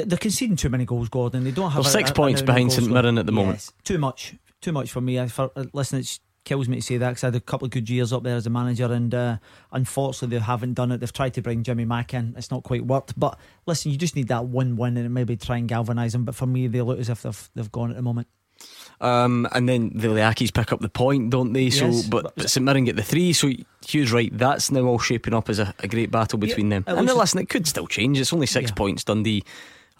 They're 0.00 0.18
conceding 0.18 0.56
too 0.56 0.68
many 0.70 0.84
goals, 0.86 1.08
Gordon. 1.08 1.44
They 1.44 1.50
don't 1.50 1.70
have. 1.70 1.84
A- 1.84 1.88
six 1.88 2.10
a- 2.10 2.14
points 2.14 2.40
a- 2.40 2.44
a 2.44 2.46
behind 2.46 2.72
St. 2.72 2.90
Mirren 2.90 3.18
at 3.18 3.26
the 3.26 3.32
moment. 3.32 3.56
Yes, 3.56 3.72
too 3.84 3.98
much, 3.98 4.34
too 4.60 4.72
much 4.72 4.90
for 4.90 5.00
me. 5.00 5.20
I, 5.20 5.26
for, 5.28 5.50
uh, 5.54 5.64
listen, 5.72 5.98
it 6.00 6.18
kills 6.44 6.68
me 6.68 6.76
to 6.76 6.82
say 6.82 6.96
that 6.96 7.10
because 7.10 7.24
I 7.24 7.26
had 7.28 7.34
a 7.36 7.40
couple 7.40 7.66
of 7.66 7.70
good 7.72 7.88
years 7.90 8.12
up 8.12 8.22
there 8.22 8.36
as 8.36 8.46
a 8.46 8.50
manager, 8.50 8.90
and 8.92 9.14
uh, 9.14 9.36
unfortunately 9.70 10.38
they 10.38 10.42
haven't 10.44 10.74
done 10.74 10.92
it. 10.92 10.98
They've 11.00 11.12
tried 11.12 11.34
to 11.34 11.42
bring 11.42 11.62
Jimmy 11.62 11.84
Mack 11.84 12.14
in, 12.14 12.34
it's 12.36 12.50
not 12.50 12.62
quite 12.62 12.86
worked. 12.86 13.18
But 13.18 13.38
listen, 13.66 13.92
you 13.92 13.98
just 13.98 14.16
need 14.16 14.28
that 14.28 14.46
one 14.46 14.76
win 14.76 14.96
and 14.96 15.12
maybe 15.12 15.36
try 15.36 15.58
and 15.58 15.68
galvanise 15.68 16.12
them. 16.12 16.24
But 16.24 16.34
for 16.34 16.46
me, 16.46 16.66
they 16.68 16.80
look 16.80 16.98
as 16.98 17.08
if 17.08 17.22
they've 17.22 17.50
they've 17.54 17.70
gone 17.72 17.90
at 17.90 17.96
the 17.96 18.02
moment. 18.02 18.28
Um, 19.00 19.48
and 19.52 19.68
then 19.68 19.90
the 19.94 20.06
Leakis 20.08 20.54
pick 20.54 20.72
up 20.72 20.80
the 20.80 20.88
point, 20.88 21.30
don't 21.30 21.52
they? 21.52 21.70
So, 21.70 21.86
Yes, 21.86 22.06
but, 22.06 22.32
but- 22.36 22.48
St 22.48 22.64
Mirren 22.64 22.84
get 22.84 22.94
the 22.96 23.02
three. 23.02 23.32
So 23.32 23.50
Hugh's 23.86 24.12
right. 24.12 24.30
That's 24.36 24.70
now 24.70 24.84
all 24.84 24.98
shaping 25.00 25.34
up 25.34 25.48
as 25.48 25.58
a, 25.58 25.74
a 25.80 25.88
great 25.88 26.10
battle 26.12 26.38
between 26.38 26.68
them. 26.68 26.84
And 26.86 27.06
listen, 27.06 27.40
it 27.40 27.48
could 27.48 27.66
still 27.66 27.88
change. 27.88 28.20
It's 28.20 28.32
only 28.32 28.46
six 28.46 28.70
Yeah. 28.70 28.74
points. 28.74 29.02
Dundee 29.04 29.42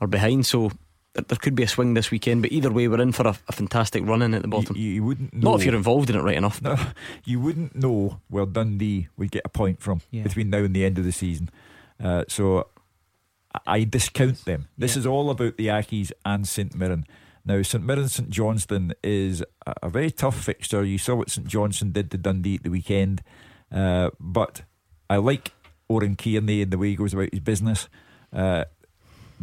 are 0.01 0.07
behind. 0.07 0.47
So 0.47 0.71
there, 1.15 1.25
there 1.29 1.39
could 1.39 1.55
be 1.55 1.63
a 1.63 1.69
swing 1.69 1.95
this 1.95 2.11
weekend. 2.11 2.43
But 2.43 2.53
either 2.53 2.71
way, 2.71 2.89
we're 2.89 3.01
in 3.01 3.13
for 3.13 3.27
a, 3.27 3.37
a 3.49 3.53
fantastic 3.53 4.05
run 4.07 4.23
in 4.23 4.35
at 4.35 4.43
the 4.43 4.49
bottom. 4.49 4.77
You, 4.77 4.89
you 4.91 5.05
wouldn't 5.05 5.35
know. 5.35 5.51
Not 5.53 5.61
if 5.61 5.67
you're 5.67 5.75
involved 5.75 6.11
in 6.11 6.17
it 6.17 6.23
right 6.23 6.37
enough. 6.37 6.61
No, 6.63 6.77
you 7.25 7.41
wouldn't 7.41 7.77
know 7.77 8.21
where 8.29 8.47
Dundee 8.47 9.09
would 9.17 9.31
get 9.31 9.43
a 9.45 9.49
point 9.49 9.81
from 9.83 10.01
Yeah. 10.11 10.23
between 10.23 10.51
now 10.51 10.59
and 10.59 10.75
the 10.75 10.85
end 10.85 10.99
of 10.99 11.05
the 11.05 11.13
season. 11.13 11.51
Uh, 12.03 12.25
so 12.29 12.59
I- 13.55 13.61
I 13.67 13.85
discount 13.85 14.45
them. 14.47 14.69
This 14.79 14.95
Yeah. 14.97 15.01
is 15.01 15.07
all 15.07 15.29
about 15.31 15.57
the 15.59 15.67
Accies 15.67 16.11
and 16.25 16.49
St 16.49 16.75
Mirren. 16.75 17.05
Now, 17.45 17.61
St 17.63 17.85
Mirren 17.85 18.09
St 18.09 18.31
Johnstone 18.31 18.93
is 19.03 19.43
a, 19.67 19.75
a 19.83 19.91
very 19.91 20.11
tough 20.11 20.41
fixture. 20.43 20.85
You 20.85 20.97
saw 20.97 21.17
what 21.17 21.29
St 21.31 21.47
Johnstone 21.47 21.93
did 21.93 22.11
to 22.13 22.17
Dundee 22.19 22.55
at 22.55 22.63
the 22.63 22.71
weekend. 22.71 23.23
Uh, 23.71 24.11
but 24.21 24.63
I 25.11 25.17
like 25.17 25.51
Oran 25.89 26.17
Kearney 26.17 26.63
and 26.63 26.71
the 26.71 26.79
way 26.79 26.91
he 26.91 26.97
goes 26.97 27.13
about 27.13 27.31
his 27.33 27.41
business. 27.41 27.89
Uh, 28.33 28.65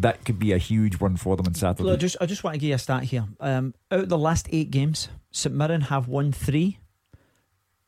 that 0.02 0.26
could 0.26 0.40
be 0.40 0.52
a 0.54 0.58
huge 0.58 1.00
one 1.00 1.18
for 1.18 1.36
them 1.38 1.46
on 1.48 1.54
Saturday. 1.54 1.84
Well, 1.84 1.94
I 1.94 1.98
just 1.98 2.18
I 2.22 2.26
just 2.26 2.44
want 2.44 2.56
to 2.56 2.60
give 2.60 2.70
you 2.70 2.76
a 2.76 2.80
stat 2.80 3.04
here. 3.04 3.26
Um, 3.40 3.74
out 3.92 4.02
of 4.02 4.10
the 4.10 4.18
last 4.18 4.48
eight 4.52 4.72
games, 4.72 5.10
St 5.32 5.54
Mirren 5.54 5.82
have 5.82 6.08
won 6.08 6.32
three, 6.32 6.80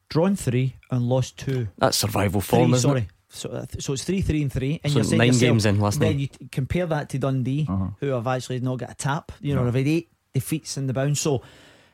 drawn 0.10 0.36
three, 0.36 0.76
and 0.90 1.04
lost 1.08 1.38
two. 1.38 1.68
That's 1.78 1.98
survival 1.98 2.42
form, 2.42 2.70
Three, 2.70 2.76
isn't 2.78 2.90
sorry. 2.90 3.02
it? 3.02 3.08
So, 3.30 3.50
uh, 3.50 3.66
so 3.80 3.94
it's 3.94 4.04
three, 4.04 4.22
three, 4.22 4.42
and 4.42 4.52
three. 4.52 4.82
And 4.84 4.92
So 4.92 5.00
you're 5.00 5.04
saying 5.06 5.18
nine 5.20 5.28
yourself- 5.28 5.42
games 5.42 5.66
in 5.66 5.80
last 5.80 6.00
Then 6.00 6.12
night. 6.12 6.20
you 6.20 6.28
t- 6.28 6.48
compare 6.52 6.86
that 6.88 7.10
to 7.10 7.18
Dundee, 7.20 7.68
who 8.00 8.08
have 8.08 8.28
actually 8.28 8.60
not 8.60 8.80
got 8.80 8.92
a 8.92 8.96
tap. 8.96 9.32
You 9.40 9.56
know, 9.56 9.64
No. 9.64 9.72
they've 9.72 9.86
had 9.86 9.92
eight 9.92 10.10
defeats 10.34 10.78
in 10.78 10.88
the 10.88 10.94
bound. 10.94 11.18
So 11.18 11.42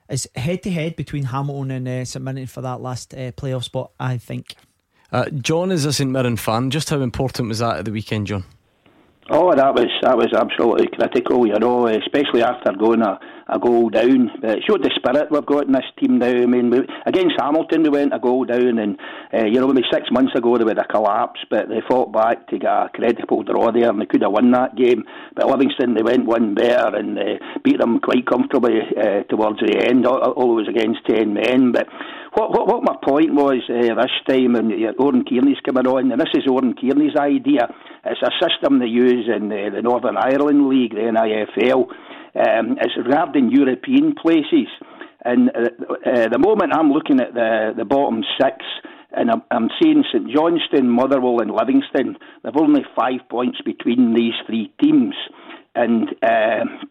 it's 0.10 0.26
head 0.36 0.64
to 0.64 0.72
head 0.72 0.96
between 0.96 1.26
Hamilton 1.26 1.70
and 1.72 1.88
uh, 1.88 2.06
St 2.06 2.24
Mirren 2.26 2.48
for 2.48 2.62
that 2.62 2.82
last 2.82 3.14
uh, 3.14 3.32
playoff 3.34 3.66
spot. 3.66 3.92
I 4.00 4.18
think. 4.18 4.56
Uh, 5.12 5.30
John 5.30 5.72
is 5.72 5.86
a 5.86 5.94
St 5.94 6.10
Mirren 6.10 6.38
fan. 6.38 6.72
Just 6.72 6.90
how 6.90 7.02
important 7.02 7.50
was 7.50 7.60
that 7.60 7.78
at 7.78 7.86
the 7.86 7.92
weekend, 7.92 8.26
John? 8.28 8.44
Oh, 9.30 9.54
that 9.54 9.74
was 9.76 9.92
that 10.04 10.16
was 10.16 10.32
absolutely 10.34 10.88
critical, 10.88 11.46
you 11.46 11.60
know, 11.60 11.88
especially 11.88 12.44
after 12.44 12.72
going 12.72 13.02
a, 13.02 13.20
a 13.50 13.60
goal 13.60 13.90
down. 13.90 14.32
But 14.42 14.58
it 14.58 14.64
showed 14.68 14.84
the 14.84 14.92
spirit 14.96 15.32
we've 15.32 15.46
got 15.46 15.68
in 15.68 15.74
this 15.74 15.86
team 16.00 16.20
now. 16.20 16.28
I 16.28 16.46
mean, 16.46 16.70
we, 16.70 16.80
against 17.06 17.36
Hamilton, 17.40 17.84
we 17.84 17.90
went 17.90 18.14
a 18.14 18.20
goal 18.20 18.46
down, 18.46 18.80
and 18.80 18.98
uh, 19.34 19.46
you 19.46 19.60
know, 19.60 19.68
maybe 19.68 19.88
six 19.92 20.10
months 20.12 20.36
ago 20.36 20.58
they 20.58 20.64
would 20.64 20.78
have 20.78 20.88
collapse, 20.88 21.40
but 21.50 21.70
they 21.70 21.82
fought 21.88 22.12
back 22.12 22.48
to 22.48 22.60
get 22.60 22.70
a 22.70 22.90
credible 22.94 23.44
draw 23.44 23.72
there, 23.72 23.90
and 23.90 24.02
they 24.02 24.06
could 24.06 24.22
have 24.22 24.32
won 24.32 24.52
that 24.52 24.76
game. 24.76 25.04
But 25.36 25.48
Livingston, 25.48 25.94
they 25.94 26.04
went 26.04 26.26
one 26.26 26.56
better 26.56 26.96
and 26.96 27.18
uh, 27.18 27.38
beat 27.64 27.80
them 27.80 28.00
quite 28.00 28.26
comfortably 28.26 28.80
uh, 28.98 29.24
towards 29.24 29.60
the 29.60 29.86
end. 29.88 30.06
Was 30.06 30.68
against 30.68 31.06
ten 31.08 31.34
men, 31.34 31.72
but. 31.72 31.88
What, 32.34 32.52
what, 32.52 32.68
what 32.68 32.84
my 32.84 32.94
point 33.02 33.34
was 33.34 33.64
uh, 33.68 33.96
this 33.96 34.12
time, 34.30 34.54
and 34.54 34.72
uh, 34.72 34.94
Oran 35.02 35.26
Kearney's 35.26 35.58
coming 35.66 35.88
on, 35.88 36.12
and 36.12 36.22
this 36.22 36.30
is 36.36 36.46
Oran 36.48 36.76
Kearney's 36.76 37.16
idea. 37.16 37.68
It's 38.06 38.22
a 38.22 38.30
system 38.38 38.78
they 38.78 38.86
use 38.86 39.28
in 39.28 39.52
uh, 39.52 39.74
the 39.74 39.82
Northern 39.82 40.18
Ireland 40.18 40.70
League, 40.70 40.94
the 40.94 41.10
NIFL. 41.10 41.88
Um, 42.38 42.78
it's 42.80 42.94
regarding 42.98 43.52
European 43.52 44.14
places. 44.14 44.68
And 45.26 45.50
uh, 45.50 45.70
uh, 46.06 46.30
the 46.30 46.40
moment 46.40 46.74
I'm 46.74 46.92
looking 46.92 47.20
at 47.20 47.34
the, 47.34 47.74
the 47.76 47.86
bottom 47.86 48.24
six, 48.40 48.58
and 49.12 49.32
I'm, 49.32 49.42
I'm 49.50 49.70
seeing 49.82 50.04
St 50.14 50.30
Johnstone, 50.30 50.90
Motherwell, 50.90 51.42
and 51.42 51.52
Livingston, 51.52 52.18
they've 52.44 52.56
only 52.56 52.82
five 52.96 53.28
points 53.30 53.60
between 53.66 54.14
these 54.14 54.34
three 54.46 54.72
teams. 54.82 55.16
And 55.76 56.10
um 56.24 56.90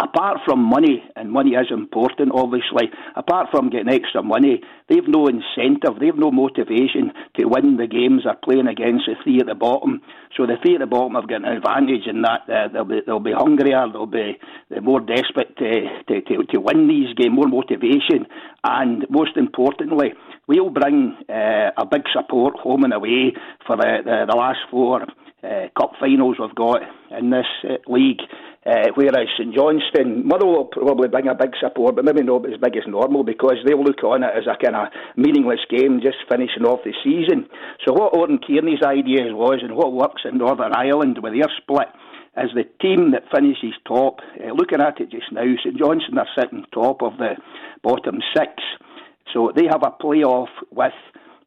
apart 0.00 0.38
from 0.44 0.60
money, 0.60 1.02
and 1.16 1.30
money 1.30 1.50
is 1.50 1.70
important, 1.70 2.32
obviously, 2.34 2.90
apart 3.16 3.48
from 3.50 3.70
getting 3.70 3.88
extra 3.88 4.22
money, 4.22 4.60
they've 4.88 5.06
no 5.06 5.26
incentive, 5.26 6.00
they've 6.00 6.16
no 6.16 6.30
motivation 6.30 7.12
to 7.38 7.46
win 7.46 7.76
the 7.76 7.86
games 7.86 8.22
they're 8.24 8.38
playing 8.42 8.66
against 8.66 9.06
the 9.06 9.14
three 9.22 9.40
at 9.40 9.46
the 9.46 9.54
bottom. 9.54 10.00
So 10.36 10.46
the 10.46 10.56
three 10.62 10.74
at 10.74 10.80
the 10.80 10.86
bottom 10.86 11.14
have 11.14 11.28
got 11.28 11.44
an 11.44 11.56
advantage 11.56 12.06
in 12.06 12.22
that 12.22 12.48
uh, 12.48 12.68
they'll 12.72 12.84
be 12.84 13.00
they'll 13.04 13.20
be 13.20 13.32
hungrier, 13.32 13.86
they'll 13.92 14.06
be 14.06 14.38
more 14.80 15.00
desperate 15.00 15.56
to, 15.58 16.02
to, 16.08 16.20
to, 16.22 16.44
to 16.52 16.60
win 16.60 16.88
these 16.88 17.14
games, 17.14 17.34
more 17.34 17.48
motivation, 17.48 18.26
and 18.64 19.06
most 19.10 19.36
importantly, 19.36 20.14
we'll 20.46 20.70
bring 20.70 21.16
uh, 21.28 21.70
a 21.76 21.86
big 21.86 22.02
support 22.12 22.56
home 22.56 22.84
and 22.84 22.92
away 22.92 23.32
for 23.66 23.76
the, 23.76 23.98
the, 24.04 24.26
the 24.28 24.36
last 24.36 24.60
four 24.70 25.02
uh, 25.42 25.66
cup 25.78 25.92
finals 26.00 26.36
we've 26.38 26.54
got 26.54 26.82
in 27.10 27.30
this 27.30 27.46
uh, 27.64 27.74
league. 27.92 28.20
Uh, 28.64 28.94
whereas 28.94 29.26
St 29.36 29.52
Johnstone, 29.52 30.24
Motherwell 30.24 30.70
will 30.70 30.84
probably 30.84 31.08
bring 31.08 31.26
a 31.26 31.34
big 31.34 31.50
support, 31.60 31.96
but 31.96 32.04
maybe 32.04 32.22
not 32.22 32.46
as 32.46 32.60
big 32.60 32.76
as 32.76 32.86
normal 32.86 33.24
because 33.24 33.58
they'll 33.66 33.82
look 33.82 34.04
on 34.04 34.22
it 34.22 34.30
as 34.36 34.46
a 34.46 34.54
kind 34.54 34.76
of 34.76 34.86
meaningless 35.16 35.66
game 35.68 36.00
just 36.00 36.22
finishing 36.30 36.62
off 36.62 36.84
the 36.84 36.94
season. 37.02 37.48
So 37.84 37.92
what 37.92 38.14
Oran 38.14 38.38
Kearney's 38.38 38.82
ideas 38.86 39.34
was 39.34 39.58
and 39.62 39.74
what 39.74 39.92
works 39.92 40.22
in 40.24 40.38
Northern 40.38 40.72
Ireland 40.72 41.18
with 41.20 41.32
their 41.34 41.50
split 41.58 41.88
is 42.38 42.50
the 42.54 42.70
team 42.80 43.10
that 43.10 43.26
finishes 43.34 43.74
top. 43.86 44.20
Uh, 44.38 44.54
looking 44.54 44.80
at 44.80 45.00
it 45.00 45.10
just 45.10 45.32
now, 45.32 45.42
St 45.58 45.76
Johnstone 45.76 46.18
are 46.18 46.30
sitting 46.38 46.64
top 46.72 47.02
of 47.02 47.18
the 47.18 47.34
bottom 47.82 48.22
six. 48.36 48.62
So 49.34 49.50
they 49.54 49.66
have 49.66 49.82
a 49.82 49.90
playoff 49.90 50.54
with 50.70 50.94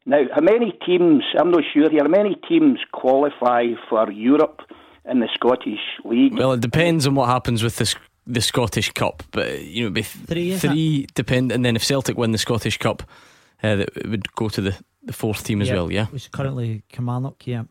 now, 0.06 0.22
how 0.36 0.42
many 0.42 0.72
teams, 0.86 1.24
I'm 1.40 1.50
not 1.50 1.64
sure 1.74 1.90
here, 1.90 2.04
how 2.04 2.10
many 2.10 2.36
teams 2.48 2.78
qualify 2.92 3.64
for 3.90 4.12
Europe 4.12 4.62
in 5.10 5.20
the 5.20 5.30
Scottish 5.34 5.80
League? 6.04 6.38
Well, 6.38 6.54
it 6.54 6.62
depends 6.62 7.08
on 7.08 7.16
what 7.16 7.28
happens 7.30 7.64
with 7.64 7.78
this 7.78 7.96
the 8.28 8.42
Scottish 8.42 8.92
Cup, 8.92 9.24
but 9.32 9.62
you 9.62 9.82
know, 9.82 9.86
it'd 9.88 9.94
be 9.94 10.02
th- 10.02 10.26
Three, 10.26 10.52
is 10.52 10.62
three 10.62 11.08
depend, 11.14 11.52
and 11.52 11.64
then 11.64 11.76
if 11.76 11.84
Celtic 11.84 12.18
win 12.18 12.32
the 12.32 12.38
Scottish 12.40 12.78
Cup, 12.80 13.04
uh, 13.62 13.76
that 13.76 13.90
it 13.96 14.10
would 14.10 14.34
go 14.34 14.50
to 14.50 14.62
the, 14.62 14.76
the 15.04 15.14
fourth 15.14 15.44
team 15.44 15.62
as 15.62 15.70
well. 15.70 15.92
Yeah, 15.92 16.08
Which 16.08 16.24
is 16.24 16.28
currently 16.30 16.84
Kilmarnock, 16.90 17.46
yeah. 17.46 17.64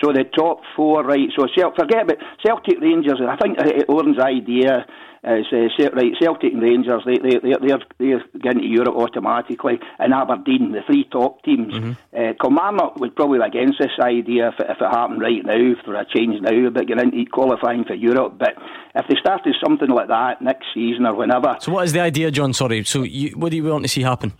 So 0.00 0.12
the 0.12 0.22
top 0.24 0.60
four, 0.76 1.02
right? 1.02 1.28
So 1.36 1.46
Cel- 1.56 1.74
forget 1.76 2.02
about 2.02 2.18
Celtic 2.44 2.80
Rangers. 2.80 3.20
I 3.20 3.36
think 3.36 3.58
uh, 3.58 3.92
Owen's 3.92 4.18
idea 4.20 4.86
is 5.24 5.46
uh, 5.52 5.90
right. 5.94 6.12
Celtic 6.20 6.52
and 6.52 6.62
Rangers 6.62 7.02
they 7.04 7.18
they 7.18 7.38
they 7.42 7.54
they're, 7.60 7.78
they're 7.98 8.24
getting 8.40 8.62
to 8.62 8.68
Europe 8.68 8.94
automatically, 8.96 9.78
and 9.98 10.14
Aberdeen, 10.14 10.72
the 10.72 10.80
three 10.86 11.04
top 11.10 11.42
teams. 11.42 11.96
Uh, 12.16 12.32
Kilmarnock 12.40 12.96
would 12.96 13.16
probably 13.16 13.38
be 13.38 13.44
against 13.44 13.78
this 13.78 13.92
idea 14.00 14.48
if 14.48 14.60
it, 14.60 14.66
if 14.70 14.78
it 14.80 14.90
happened 14.90 15.20
right 15.20 15.44
now 15.44 15.74
for 15.84 15.94
a 15.94 16.04
change 16.04 16.40
now, 16.40 16.70
but 16.70 16.86
get 16.86 17.00
into 17.00 17.24
qualifying 17.30 17.84
for 17.84 17.94
Europe. 17.94 18.38
But 18.38 18.54
if 18.94 19.06
they 19.08 19.16
started 19.20 19.54
something 19.62 19.88
like 19.88 20.08
that 20.08 20.42
next 20.42 20.66
season 20.74 21.06
or 21.06 21.14
whenever, 21.14 21.56
So 21.60 21.72
what 21.72 21.84
is 21.84 21.92
the 21.92 22.00
idea, 22.00 22.30
John? 22.30 22.52
Sorry. 22.52 22.84
So 22.84 23.02
you, 23.02 23.30
what 23.36 23.50
do 23.50 23.56
you 23.56 23.64
want 23.64 23.84
to 23.84 23.88
see 23.88 24.02
happen? 24.02 24.32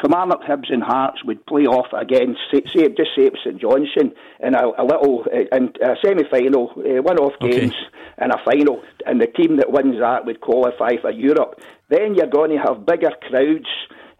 Kilmarnock, 0.00 0.42
Hibs, 0.42 0.72
and 0.72 0.82
Hearts 0.82 1.22
would 1.24 1.44
play 1.46 1.62
off 1.66 1.86
against, 1.92 2.40
say, 2.52 2.62
say 2.74 2.88
just 2.88 3.10
say 3.16 3.26
it 3.26 3.32
was 3.32 3.40
St 3.44 3.60
Johnstone 3.60 4.12
in 4.40 4.54
a, 4.54 4.66
a 4.78 4.84
little 4.84 5.24
uh, 5.32 5.56
in 5.56 5.72
a 5.82 5.94
semi-final, 6.04 6.72
uh, 6.76 7.02
one-off 7.02 7.32
Okay. 7.42 7.60
games, 7.60 7.74
and 8.18 8.32
a 8.32 8.38
final, 8.44 8.82
and 9.06 9.20
the 9.20 9.26
team 9.26 9.56
that 9.58 9.70
wins 9.72 9.96
that 10.00 10.24
would 10.26 10.40
qualify 10.40 10.92
for 11.00 11.10
Europe. 11.10 11.60
Then 11.88 12.14
you're 12.14 12.26
going 12.28 12.50
to 12.50 12.58
have 12.58 12.86
bigger 12.86 13.10
crowds, 13.28 13.68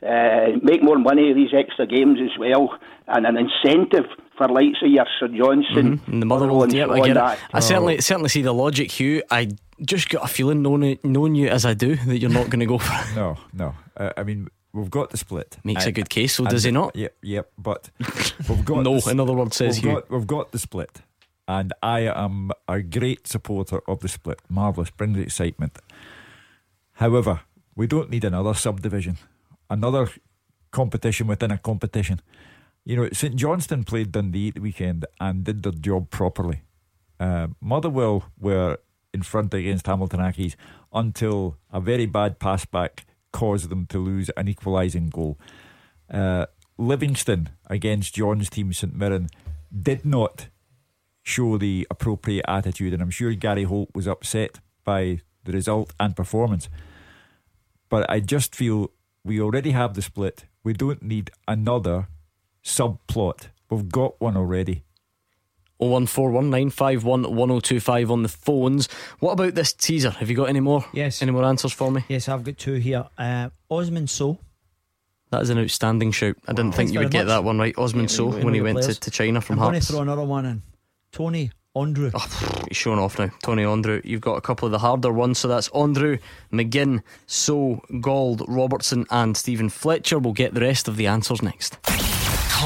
uh, 0.07 0.59
make 0.63 0.83
more 0.83 0.99
money 0.99 1.33
these 1.35 1.53
extra 1.57 1.87
games 1.87 2.19
as 2.23 2.39
well, 2.39 2.75
and 3.07 3.27
an 3.27 3.37
incentive 3.37 4.07
for 4.37 4.49
likes 4.49 4.79
of 4.83 4.91
your 4.91 5.07
St 5.21 5.35
Johnstone, 5.37 5.99
Mm-hmm. 5.99 6.13
And 6.13 6.23
the 6.23 6.27
Motherwell, 6.27 6.63
and 6.63 6.73
yeah, 6.73 6.87
I 6.89 7.01
get 7.07 7.15
that. 7.15 7.39
it. 7.39 7.45
I 7.53 7.61
certainly 7.61 8.01
certainly 8.01 8.29
see 8.31 8.43
the 8.43 8.53
logic, 8.55 8.91
Hugh. 8.91 9.23
I 9.31 9.49
just 9.83 10.09
got 10.09 10.25
a 10.25 10.29
feeling, 10.29 10.63
knowing, 10.63 10.99
knowing 11.05 11.35
you 11.35 11.49
as 11.49 11.65
I 11.67 11.75
do, 11.75 11.97
that 11.97 12.19
you're 12.19 12.31
not 12.31 12.49
going 12.51 12.61
to 12.61 12.67
go 12.67 12.79
for 12.79 12.93
it. 12.95 13.07
No, 13.17 13.37
no. 13.53 13.75
Uh, 13.97 14.11
I 14.17 14.23
mean, 14.23 14.49
we've 14.73 14.91
got 14.91 15.11
the 15.11 15.17
split. 15.17 15.59
Makes 15.65 15.87
a 15.87 15.93
good 15.93 16.11
case, 16.11 16.35
so 16.35 16.45
does 16.45 16.65
he 16.65 16.71
not? 16.71 16.95
Yep, 16.97 17.17
yep. 17.23 17.51
But 17.59 17.91
we've 18.49 18.65
got 18.65 18.83
No, 18.83 19.01
the 19.01 19.11
in 19.11 19.21
other 19.21 19.33
words, 19.33 19.57
says 19.57 19.83
we've 19.83 19.95
got, 19.95 20.11
we've 20.11 20.27
got 20.27 20.53
the 20.53 20.59
split, 20.59 21.01
and 21.49 21.73
I 21.83 22.01
am 22.01 22.51
a 22.69 22.81
great 22.81 23.27
supporter 23.27 23.81
of 23.89 24.01
the 24.01 24.09
split. 24.09 24.41
Marvelous, 24.49 24.91
brings 24.91 25.19
excitement. 25.19 25.79
However, 26.95 27.41
we 27.75 27.87
don't 27.87 28.11
need 28.11 28.25
another 28.25 28.55
subdivision, 28.55 29.17
another 29.69 30.09
competition 30.71 31.27
within 31.27 31.51
a 31.51 31.59
competition. 31.59 32.21
You 32.85 32.97
know, 32.97 33.09
St 33.13 33.37
Johnstone 33.37 33.85
played 33.85 34.13
Dundee 34.13 34.49
at 34.49 34.55
the 34.55 34.61
weekend 34.61 35.05
and 35.21 35.45
did 35.45 35.63
their 35.63 35.73
job 35.73 36.11
properly. 36.11 36.63
Uh, 37.19 37.49
Motherwell 37.61 38.25
were 38.39 38.79
in 39.13 39.23
front 39.23 39.53
against 39.53 39.87
Hamilton 39.87 40.21
Accies 40.21 40.55
until 40.93 41.57
a 41.71 41.81
very 41.81 42.07
bad 42.07 42.39
pass 42.39 42.65
back 42.65 43.05
caused 43.33 43.69
them 43.69 43.87
to 43.87 43.99
lose 43.99 44.31
an 44.37 44.49
equalising 44.49 45.09
goal. 45.09 45.39
Uh, 46.13 46.47
Livingston 46.79 47.51
against 47.69 48.15
John's 48.15 48.51
team, 48.51 48.73
St 48.73 48.95
Mirren, 48.95 49.29
did 49.71 50.05
not 50.05 50.49
show 51.23 51.59
the 51.59 51.87
appropriate 51.91 52.45
attitude, 52.49 52.93
and 52.93 53.03
I'm 53.03 53.11
sure 53.11 53.33
Gary 53.35 53.65
Holt 53.65 53.91
was 53.95 54.09
upset 54.09 54.59
by 54.85 55.21
the 55.45 55.53
result 55.53 55.93
and 56.01 56.17
performance. 56.17 56.69
But 57.89 58.09
I 58.11 58.21
just 58.21 58.55
feel 58.55 58.91
we 59.25 59.41
already 59.41 59.73
have 59.73 59.95
the 59.95 60.03
split. 60.03 60.45
We 60.65 60.73
don't 60.73 61.03
need 61.03 61.31
another 61.47 62.09
subplot. 62.65 63.49
We've 63.69 63.89
got 63.89 64.21
one 64.21 64.37
already. 64.37 64.85
01419511025 65.81 68.11
on 68.11 68.23
the 68.23 68.29
phones. 68.29 68.89
What 69.21 69.33
about 69.33 69.55
this 69.55 69.73
teaser? 69.73 70.11
Have 70.11 70.31
you 70.31 70.37
got 70.37 70.49
any 70.49 70.61
more? 70.61 70.85
Yes. 70.93 71.23
Any 71.23 71.33
more 71.33 71.45
answers 71.45 71.73
for 71.73 71.91
me? 71.91 72.05
Yes, 72.09 72.29
I've 72.29 72.45
got 72.45 72.59
two 72.59 72.75
here. 72.75 73.07
Uh, 73.17 73.51
Osman 73.69 74.07
Sow. 74.07 74.39
That 75.31 75.43
is 75.43 75.51
an 75.51 75.59
outstanding 75.59 76.11
shout. 76.11 76.37
I 76.49 76.53
didn't 76.53 76.73
think 76.73 76.77
Thanks 76.77 76.93
you 76.93 76.99
would 77.01 77.13
get 77.13 77.27
much. 77.27 77.29
that 77.29 77.45
one 77.45 77.59
right. 77.59 77.77
Osman 77.79 78.05
Yeah, 78.05 78.09
So 78.09 78.31
know 78.31 78.45
when 78.45 78.55
he 78.55 78.61
went 78.61 78.83
to, 78.83 78.95
to 78.95 79.11
China 79.11 79.41
from 79.41 79.61
I'm 79.61 79.71
going 79.71 79.81
to 79.81 79.87
throw 79.87 80.01
another 80.01 80.25
one 80.25 80.45
in. 80.45 80.63
Tony 81.13 81.53
Andreu. 81.77 82.11
Oh, 82.15 82.65
he's 82.67 82.77
showing 82.77 82.99
off 82.99 83.19
now. 83.19 83.31
Tony 83.43 83.63
Andreu. 83.63 84.05
You've 84.05 84.21
got 84.21 84.35
a 84.35 84.41
couple 84.41 84.67
of 84.67 84.73
the 84.73 84.81
harder 84.81 85.13
ones. 85.13 85.39
So 85.39 85.47
that's 85.47 85.69
Andreu, 85.69 86.19
McGinn, 86.53 87.03
Sow, 87.27 87.81
Gauld, 88.01 88.43
Robertson, 88.49 89.07
and 89.11 89.37
Steven 89.37 89.69
Fletcher. 89.69 90.19
We'll 90.19 90.33
get 90.33 90.55
the 90.55 90.63
rest 90.63 90.89
of 90.89 90.97
the 90.97 91.07
answers 91.07 91.43
next. 91.43 91.77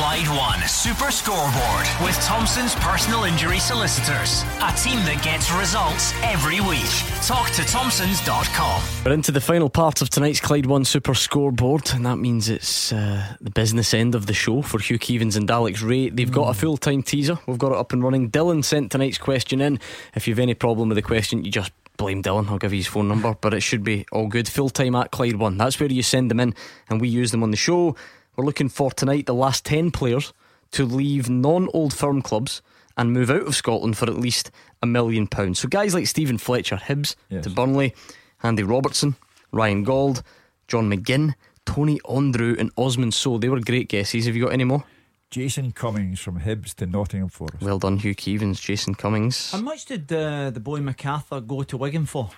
Clyde 0.04 0.28
One 0.28 0.68
Super 0.68 1.10
Scoreboard 1.10 1.86
with 2.04 2.14
Thompson's 2.20 2.74
personal 2.74 3.24
injury 3.24 3.58
solicitors. 3.58 4.42
A 4.60 4.70
team 4.76 4.98
that 5.06 5.22
gets 5.24 5.50
results 5.50 6.12
every 6.22 6.60
week. 6.60 6.90
Talk 7.26 7.48
to 7.52 7.64
Thompson's.com. 7.64 8.82
We're 9.02 9.14
into 9.14 9.32
the 9.32 9.40
final 9.40 9.70
part 9.70 10.02
of 10.02 10.10
tonight's 10.10 10.40
Clyde 10.40 10.66
One 10.66 10.84
Super 10.84 11.14
Scoreboard, 11.14 11.90
and 11.94 12.04
that 12.04 12.18
means 12.18 12.50
it's 12.50 12.92
uh, 12.92 13.34
the 13.40 13.48
business 13.50 13.94
end 13.94 14.14
of 14.14 14.26
the 14.26 14.34
show 14.34 14.60
for 14.60 14.78
Hugh 14.78 14.98
Keevins 14.98 15.38
and 15.38 15.50
Alex 15.50 15.80
Rae. 15.80 16.10
They've 16.10 16.30
got 16.30 16.50
a 16.50 16.54
full 16.54 16.76
time 16.76 17.02
teaser. 17.02 17.38
We've 17.46 17.56
got 17.56 17.72
it 17.72 17.78
up 17.78 17.94
and 17.94 18.04
running. 18.04 18.30
Dylan 18.30 18.62
sent 18.62 18.92
tonight's 18.92 19.16
question 19.16 19.62
in. 19.62 19.80
If 20.14 20.28
you've 20.28 20.38
any 20.38 20.52
problem 20.52 20.90
with 20.90 20.96
the 20.96 21.02
question, 21.02 21.46
you 21.46 21.50
just 21.50 21.72
blame 21.96 22.22
Dylan. 22.22 22.50
I'll 22.50 22.58
give 22.58 22.74
you 22.74 22.80
his 22.80 22.86
phone 22.88 23.08
number, 23.08 23.34
but 23.40 23.54
it 23.54 23.62
should 23.62 23.82
be 23.82 24.04
all 24.12 24.28
good. 24.28 24.48
Full 24.48 24.68
time 24.68 24.96
at 24.96 25.12
Clyde 25.12 25.36
One. 25.36 25.56
That's 25.56 25.80
where 25.80 25.90
you 25.90 26.02
send 26.02 26.30
them 26.30 26.40
in, 26.40 26.54
and 26.90 27.00
we 27.00 27.08
use 27.08 27.30
them 27.30 27.42
on 27.42 27.50
the 27.50 27.56
show. 27.56 27.96
We're 28.36 28.44
looking 28.44 28.68
for 28.68 28.90
tonight 28.90 29.26
the 29.26 29.34
last 29.34 29.64
10 29.64 29.90
players 29.90 30.32
to 30.72 30.84
leave 30.84 31.28
non 31.30 31.68
old 31.72 31.94
firm 31.94 32.20
clubs 32.22 32.62
and 32.96 33.12
move 33.12 33.30
out 33.30 33.46
of 33.46 33.54
Scotland 33.54 33.96
for 33.96 34.06
at 34.06 34.18
least 34.18 34.50
a 34.82 34.86
million 34.86 35.26
pounds. 35.26 35.58
So 35.60 35.68
guys 35.68 35.94
like 35.94 36.06
Steven 36.06 36.38
Fletcher, 36.38 36.76
Hibs 36.76 37.16
Yes. 37.28 37.44
to 37.44 37.50
Burnley, 37.50 37.94
Andy 38.42 38.62
Robertson, 38.62 39.16
Ryan 39.52 39.84
Gauld, 39.84 40.22
John 40.68 40.90
McGinn, 40.90 41.34
Tony 41.66 41.98
Andreu, 42.00 42.58
and 42.58 42.70
Osman 42.76 43.12
Sow. 43.12 43.38
They 43.38 43.48
were 43.48 43.60
great 43.60 43.88
guesses. 43.88 44.26
Have 44.26 44.36
you 44.36 44.44
got 44.44 44.52
any 44.52 44.64
more? 44.64 44.84
Jason 45.30 45.72
Cummings 45.72 46.20
from 46.20 46.40
Hibs 46.40 46.74
to 46.74 46.86
Nottingham 46.86 47.28
Forest. 47.28 47.60
Well 47.62 47.78
done, 47.80 47.96
Hugh 47.96 48.14
Keevins, 48.14 48.60
Jason 48.60 48.94
Cummings. 48.94 49.50
How 49.50 49.60
much 49.60 49.84
did 49.86 50.12
uh, 50.12 50.50
the 50.50 50.60
boy 50.60 50.78
McArthur 50.78 51.44
go 51.44 51.62
to 51.64 51.76
Wigan 51.76 52.06
for? 52.06 52.30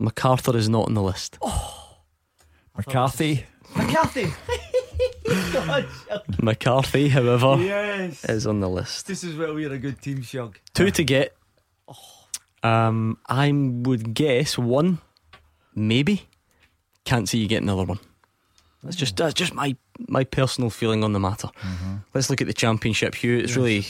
McArthur 0.00 0.54
is 0.54 0.68
not 0.68 0.86
on 0.86 0.94
the 0.94 1.02
list. 1.02 1.36
Oh, 1.42 1.98
McCarthy. 2.76 3.44
McCarthy. 3.76 4.32
McCarthy, 6.42 7.08
however, 7.08 7.56
Yes. 7.62 8.24
is 8.24 8.46
on 8.46 8.60
the 8.60 8.68
list. 8.68 9.06
this 9.06 9.24
is 9.24 9.36
where 9.36 9.52
we're 9.52 9.72
a 9.72 9.78
good 9.78 10.00
team, 10.00 10.22
Shug. 10.22 10.58
Two 10.74 10.90
to 10.90 11.04
get. 11.04 11.34
Um, 12.62 13.18
I 13.28 13.52
would 13.52 14.14
guess 14.14 14.58
one, 14.58 14.98
maybe. 15.74 16.28
Can't 17.04 17.28
see 17.28 17.38
you 17.38 17.48
get 17.48 17.62
another 17.62 17.84
one. 17.84 18.00
That's 18.82 18.96
just 18.96 19.16
that's 19.16 19.34
just 19.34 19.54
my 19.54 19.76
my 20.08 20.24
personal 20.24 20.70
feeling 20.70 21.02
on 21.02 21.12
the 21.12 21.18
matter. 21.20 21.48
Let's 22.14 22.30
look 22.30 22.40
at 22.40 22.46
the 22.46 22.52
championship, 22.52 23.14
Hugh. 23.14 23.38
It's 23.38 23.56
really 23.56 23.86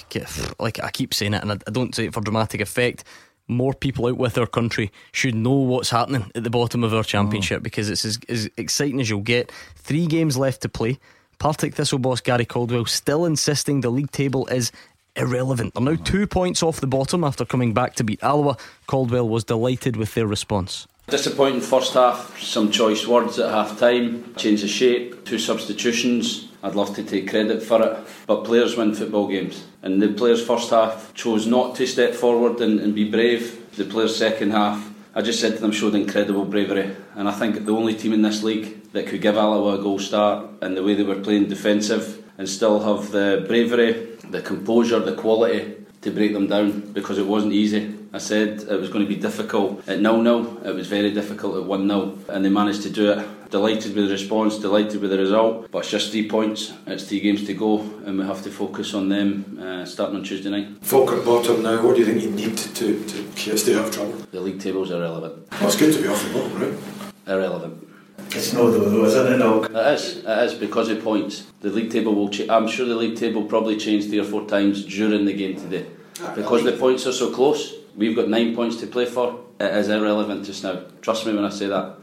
like 0.58 0.82
I 0.82 0.90
keep 0.90 1.12
saying 1.14 1.34
it, 1.34 1.42
and 1.42 1.52
I, 1.52 1.56
I 1.66 1.70
don't 1.70 1.94
say 1.94 2.06
it 2.06 2.14
for 2.14 2.20
dramatic 2.20 2.60
effect. 2.60 3.04
More 3.48 3.72
people 3.72 4.06
out 4.06 4.18
with 4.18 4.36
our 4.38 4.46
country 4.46 4.92
should 5.10 5.34
know 5.34 5.52
what's 5.52 5.90
happening 5.90 6.30
at 6.34 6.44
the 6.44 6.50
bottom 6.50 6.84
of 6.84 6.94
our 6.94 7.02
championship 7.02 7.60
oh. 7.60 7.62
because 7.62 7.88
it's 7.88 8.04
as, 8.04 8.18
as 8.28 8.48
exciting 8.56 9.00
as 9.00 9.08
you'll 9.08 9.20
get. 9.20 9.50
Three 9.74 10.06
games 10.06 10.36
left 10.36 10.62
to 10.62 10.68
play. 10.68 10.98
Partick 11.38 11.74
Thistle 11.74 11.98
boss 11.98 12.20
Gary 12.20 12.44
Caldwell 12.44 12.84
still 12.84 13.24
insisting 13.24 13.80
the 13.80 13.90
league 13.90 14.10
table 14.10 14.46
is 14.48 14.70
irrelevant. 15.16 15.74
They're 15.74 15.82
now 15.82 15.96
two 15.96 16.26
points 16.26 16.62
off 16.62 16.80
the 16.80 16.86
bottom 16.86 17.24
after 17.24 17.44
coming 17.44 17.72
back 17.72 17.94
to 17.96 18.04
beat 18.04 18.22
Alloa. 18.22 18.56
Caldwell 18.86 19.28
was 19.28 19.44
delighted 19.44 19.96
with 19.96 20.14
their 20.14 20.26
response. 20.26 20.86
Disappointing 21.08 21.62
first 21.62 21.94
half, 21.94 22.38
some 22.38 22.70
choice 22.70 23.06
words 23.06 23.38
at 23.38 23.50
half 23.50 23.78
time, 23.78 24.34
change 24.34 24.62
of 24.62 24.68
shape, 24.68 25.24
two 25.24 25.38
substitutions. 25.38 26.48
I'd 26.62 26.74
love 26.74 26.94
to 26.96 27.02
take 27.02 27.30
credit 27.30 27.62
for 27.62 27.82
it, 27.82 27.98
but 28.26 28.44
players 28.44 28.76
win 28.76 28.94
football 28.94 29.26
games. 29.26 29.64
And 29.80 30.02
the 30.02 30.08
players' 30.08 30.46
first 30.46 30.68
half 30.68 31.14
chose 31.14 31.46
not 31.46 31.76
to 31.76 31.86
step 31.86 32.12
forward 32.12 32.60
and, 32.60 32.78
and 32.78 32.94
be 32.94 33.10
brave. 33.10 33.74
The 33.76 33.86
players' 33.86 34.16
second 34.16 34.50
half, 34.50 34.86
I 35.14 35.22
just 35.22 35.40
said 35.40 35.54
to 35.54 35.62
them, 35.62 35.72
showed 35.72 35.94
incredible 35.94 36.44
bravery. 36.44 36.94
And 37.14 37.26
I 37.26 37.32
think 37.32 37.64
the 37.64 37.74
only 37.74 37.94
team 37.94 38.12
in 38.12 38.20
this 38.20 38.42
league 38.42 38.92
that 38.92 39.06
could 39.06 39.22
give 39.22 39.38
Alloa 39.38 39.78
a 39.78 39.82
goal 39.82 39.98
start 39.98 40.50
and 40.60 40.76
the 40.76 40.84
way 40.84 40.92
they 40.92 41.04
were 41.04 41.20
playing 41.20 41.48
defensive 41.48 42.22
and 42.36 42.46
still 42.46 42.80
have 42.80 43.12
the 43.12 43.46
bravery, 43.48 43.92
the 44.28 44.42
composure, 44.42 45.00
the 45.00 45.14
quality 45.14 45.74
to 46.02 46.10
break 46.10 46.32
them 46.32 46.46
down 46.46 46.92
because 46.92 47.18
it 47.18 47.26
wasn't 47.26 47.52
easy. 47.52 47.94
I 48.12 48.18
said 48.18 48.62
it 48.62 48.80
was 48.80 48.88
going 48.88 49.04
to 49.04 49.08
be 49.08 49.20
difficult 49.20 49.86
at 49.88 49.98
0 49.98 50.22
0, 50.22 50.62
it 50.64 50.74
was 50.74 50.86
very 50.86 51.12
difficult 51.12 51.56
at 51.56 51.64
1 51.64 51.88
0, 51.88 52.18
and 52.28 52.44
they 52.44 52.48
managed 52.48 52.82
to 52.82 52.90
do 52.90 53.12
it. 53.12 53.50
Delighted 53.50 53.94
with 53.94 54.06
the 54.06 54.12
response, 54.12 54.58
delighted 54.58 55.00
with 55.00 55.10
the 55.10 55.18
result, 55.18 55.70
but 55.70 55.78
it's 55.78 55.90
just 55.90 56.10
three 56.10 56.28
points, 56.28 56.72
it's 56.86 57.04
three 57.08 57.20
games 57.20 57.46
to 57.46 57.54
go, 57.54 57.80
and 58.04 58.18
we 58.18 58.24
have 58.24 58.42
to 58.42 58.50
focus 58.50 58.92
on 58.92 59.08
them 59.08 59.58
uh, 59.60 59.84
starting 59.86 60.16
on 60.16 60.22
Tuesday 60.22 60.50
night. 60.50 60.68
Falkirk 60.82 61.24
bottom 61.24 61.62
now, 61.62 61.82
what 61.82 61.94
do 61.94 62.00
you 62.00 62.06
think 62.06 62.22
you 62.22 62.30
need 62.30 62.56
to, 62.58 63.04
to, 63.04 63.32
to 63.32 63.56
stay 63.56 63.74
out 63.74 63.86
of 63.86 63.94
trouble? 63.94 64.12
The 64.30 64.40
league 64.40 64.60
table's 64.60 64.90
are 64.90 64.96
irrelevant. 64.96 65.50
Well, 65.52 65.66
it's 65.66 65.76
good 65.76 65.94
to 65.94 66.02
be 66.02 66.08
off 66.08 66.22
the 66.24 66.34
bottom, 66.34 66.60
right? 66.60 66.78
Irrelevant. 67.26 67.87
It's 68.30 68.52
no 68.52 68.70
though, 68.70 68.88
though, 68.90 69.04
isn't 69.06 69.32
it? 69.32 69.38
No. 69.38 69.62
It 69.64 69.74
is, 69.94 70.18
it 70.18 70.38
is 70.44 70.54
because 70.54 70.88
of 70.90 71.02
points. 71.02 71.46
The 71.60 71.70
league 71.70 71.90
table 71.90 72.14
will 72.14 72.28
change. 72.28 72.50
I'm 72.50 72.68
sure 72.68 72.86
the 72.86 72.94
league 72.94 73.16
table 73.16 73.44
probably 73.44 73.76
changed 73.76 74.08
three 74.08 74.20
or 74.20 74.24
four 74.24 74.46
times 74.46 74.84
during 74.84 75.24
the 75.24 75.32
game 75.32 75.56
today. 75.56 75.86
Because 76.34 76.64
the 76.64 76.72
points 76.72 77.06
are 77.06 77.12
so 77.12 77.32
close, 77.32 77.74
we've 77.96 78.14
got 78.16 78.28
nine 78.28 78.54
points 78.54 78.76
to 78.76 78.86
play 78.86 79.06
for. 79.06 79.40
It 79.60 79.74
is 79.74 79.88
irrelevant 79.88 80.44
just 80.44 80.62
now. 80.62 80.82
Trust 81.00 81.26
me 81.26 81.34
when 81.34 81.44
I 81.44 81.48
say 81.50 81.66
that. 81.68 81.96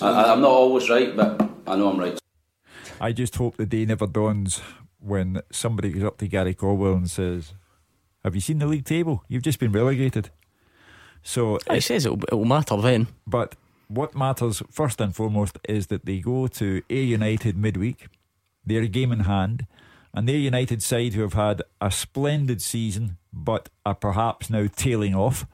I, 0.00 0.06
I- 0.08 0.32
I'm 0.32 0.40
not 0.40 0.50
always 0.50 0.88
right, 0.88 1.14
but 1.14 1.40
I 1.66 1.76
know 1.76 1.90
I'm 1.90 1.98
right. 1.98 2.18
I 3.00 3.12
just 3.12 3.36
hope 3.36 3.56
the 3.56 3.66
day 3.66 3.84
never 3.84 4.06
dawns 4.06 4.60
when 5.00 5.40
somebody 5.52 5.90
goes 5.92 6.02
up 6.04 6.18
to 6.18 6.26
Gary 6.28 6.54
Caldwell 6.54 6.94
and 6.94 7.08
says, 7.10 7.54
Have 8.24 8.34
you 8.34 8.40
seen 8.40 8.58
the 8.58 8.66
league 8.66 8.84
table? 8.84 9.22
You've 9.28 9.42
just 9.44 9.60
been 9.60 9.70
relegated. 9.72 10.30
So 11.22 11.58
it 11.70 11.82
says 11.82 12.06
it'll, 12.06 12.22
it'll 12.24 12.44
matter 12.44 12.76
then. 12.80 13.08
But 13.26 13.54
what 13.88 14.14
matters 14.14 14.62
first 14.70 15.00
and 15.00 15.14
foremost 15.14 15.58
is 15.68 15.88
that 15.88 16.04
they 16.04 16.20
go 16.20 16.46
to 16.46 16.82
A 16.90 17.02
United 17.02 17.56
midweek. 17.56 18.08
They're 18.64 18.82
a 18.82 18.88
game 18.88 19.12
in 19.12 19.20
hand. 19.20 19.66
And 20.14 20.28
their 20.28 20.36
United 20.36 20.82
side 20.82 21.14
who 21.14 21.22
have 21.22 21.34
had 21.34 21.62
a 21.80 21.90
splendid 21.90 22.62
season 22.62 23.18
but 23.32 23.68
are 23.84 23.94
perhaps 23.94 24.50
now 24.50 24.66
tailing 24.74 25.14
off. 25.14 25.46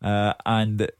Uh, 0.00 0.34
and 0.46 0.90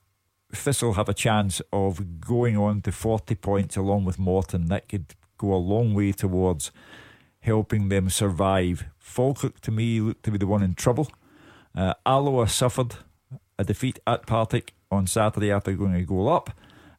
Thistle 0.52 0.94
have 0.94 1.08
a 1.08 1.14
chance 1.14 1.60
of 1.72 2.20
going 2.20 2.56
on 2.56 2.82
to 2.82 2.92
40 2.92 3.34
points 3.36 3.76
along 3.76 4.04
with 4.04 4.18
Morton. 4.18 4.66
That 4.66 4.88
could 4.88 5.14
go 5.38 5.52
a 5.52 5.56
long 5.56 5.94
way 5.94 6.12
towards 6.12 6.70
helping 7.40 7.88
them 7.88 8.08
survive. 8.10 8.84
Falkirk 8.98 9.60
to 9.60 9.70
me 9.70 10.00
looked 10.00 10.24
to 10.24 10.30
be 10.30 10.38
the 10.38 10.46
one 10.46 10.62
in 10.62 10.74
trouble. 10.74 11.10
Uh, 11.74 11.94
Alloa 12.06 12.48
suffered 12.48 12.96
a 13.58 13.64
defeat 13.64 13.98
at 14.06 14.26
Partick 14.26 14.74
on 14.92 15.06
Saturday 15.06 15.50
after 15.50 15.72
going 15.72 15.94
a 15.94 16.02
goal 16.04 16.28
up. 16.28 16.50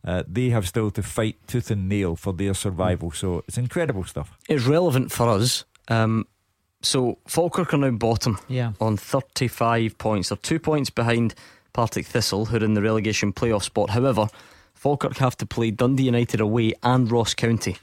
Uh, 0.05 0.23
they 0.27 0.49
have 0.49 0.67
still 0.67 0.91
to 0.91 1.01
fight 1.03 1.37
tooth 1.47 1.71
and 1.71 1.87
nail 1.87 2.15
for 2.17 2.33
their 2.33 2.53
survival. 2.53 3.11
So 3.11 3.43
it's 3.47 3.57
incredible 3.57 4.03
stuff. 4.03 4.37
It's 4.49 4.65
relevant 4.65 5.11
for 5.13 5.29
us. 5.29 5.63
Um, 5.87 6.27
so 6.81 7.19
Falkirk 7.25 7.73
are 7.73 7.77
now 7.77 7.91
bottom 7.91 8.37
Yeah. 8.49 8.73
on 8.81 8.97
35 8.97 9.97
points. 9.97 10.27
They're 10.29 10.37
two 10.37 10.59
points 10.59 10.89
behind 10.89 11.35
Partick 11.71 12.05
Thistle, 12.05 12.45
who 12.47 12.57
are 12.57 12.63
in 12.65 12.73
the 12.73 12.81
relegation 12.81 13.31
playoff 13.31 13.63
spot. 13.63 13.91
However, 13.91 14.27
Falkirk 14.73 15.17
have 15.17 15.37
to 15.37 15.45
play 15.45 15.71
Dundee 15.71 16.03
United 16.03 16.41
away 16.41 16.73
and 16.83 17.09
Ross 17.09 17.33
County. 17.33 17.77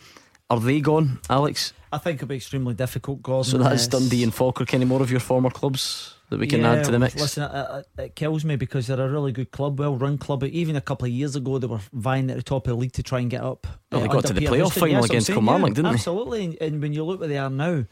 Are 0.51 0.61
they 0.61 0.81
gone, 0.81 1.21
Alex? 1.31 1.73
I 1.93 1.99
think 1.99 2.17
it'll 2.17 2.29
be 2.29 2.37
extremely 2.37 2.75
difficult, 2.75 3.23
Gordon. 3.23 3.51
So 3.51 3.59
that's 3.59 3.87
Uh, 3.87 3.99
Dundee 3.99 4.23
and 4.25 4.35
Falkirk. 4.35 4.75
Any 4.75 4.85
more 4.85 5.01
of 5.01 5.11
your 5.11 5.21
former 5.21 5.49
clubs 5.51 6.17
that 6.31 6.39
we 6.39 6.47
can 6.47 6.61
Yeah, 6.61 6.73
add 6.73 6.85
to 6.85 6.91
the 6.91 6.99
mix? 6.99 7.15
Listen, 7.17 7.43
it, 7.43 7.87
it, 7.99 8.15
kills 8.15 8.45
me 8.45 8.57
because 8.57 8.87
they're 8.87 9.01
a 9.01 9.09
really 9.09 9.33
good 9.33 9.51
club, 9.51 9.79
well 9.79 9.97
run 9.97 10.19
club. 10.19 10.43
Even 10.45 10.77
a 10.77 10.81
couple 10.81 11.07
of 11.07 11.13
years 11.13 11.37
ago, 11.37 11.59
they 11.59 11.67
were 11.67 11.81
vying 11.93 12.31
at 12.31 12.37
the 12.37 12.43
top 12.43 12.67
of 12.67 12.71
the 12.71 12.77
league 12.77 12.93
to 12.93 13.03
try 13.03 13.21
and 13.21 13.31
get 13.31 13.43
up. 13.43 13.67
Well, 13.93 14.01
they 14.01 14.09
uh, 14.09 14.13
got 14.13 14.27
to 14.27 14.33
the 14.33 14.41
playoff 14.41 14.57
Houston. 14.57 14.81
final 14.81 14.97
Yes, 14.97 15.05
against 15.07 15.27
saying, 15.27 15.37
Kilmarnock, 15.37 15.69
yeah, 15.69 15.75
didn't 15.75 15.85
they? 15.85 15.95
Absolutely. 15.95 16.45
And, 16.45 16.63
and 16.63 16.83
when 16.83 16.93
you 16.93 17.05
look 17.05 17.21
where 17.21 17.29
they 17.29 17.39
are 17.39 17.51
now, 17.51 17.85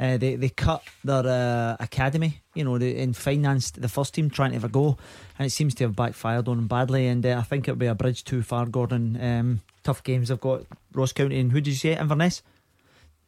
uh, 0.00 0.16
they 0.16 0.34
they 0.36 0.48
cut 0.48 0.82
their 1.04 1.26
uh, 1.26 1.76
academy, 1.78 2.40
you 2.54 2.64
know, 2.64 2.78
they, 2.78 2.98
and 3.00 3.16
financed 3.16 3.80
the 3.80 3.88
first 3.88 4.14
team 4.14 4.30
trying 4.30 4.50
to 4.50 4.56
have 4.56 4.64
a 4.64 4.68
go, 4.68 4.96
and 5.38 5.46
it 5.46 5.50
seems 5.50 5.74
to 5.76 5.84
have 5.84 5.94
backfired 5.94 6.48
on 6.48 6.56
them 6.56 6.66
badly. 6.66 7.06
And 7.06 7.24
uh, 7.24 7.36
I 7.38 7.42
think 7.42 7.68
it'll 7.68 7.78
be 7.78 7.86
a 7.86 7.94
bridge 7.94 8.24
too 8.24 8.42
far, 8.42 8.66
Gordon. 8.66 9.22
Um, 9.22 9.60
tough 9.82 10.02
games 10.02 10.28
they've 10.28 10.40
got 10.40 10.62
Ross 10.94 11.12
County 11.12 11.38
and 11.40 11.52
who 11.52 11.60
did 11.60 11.70
you 11.70 11.76
say 11.76 11.96
Inverness? 11.98 12.42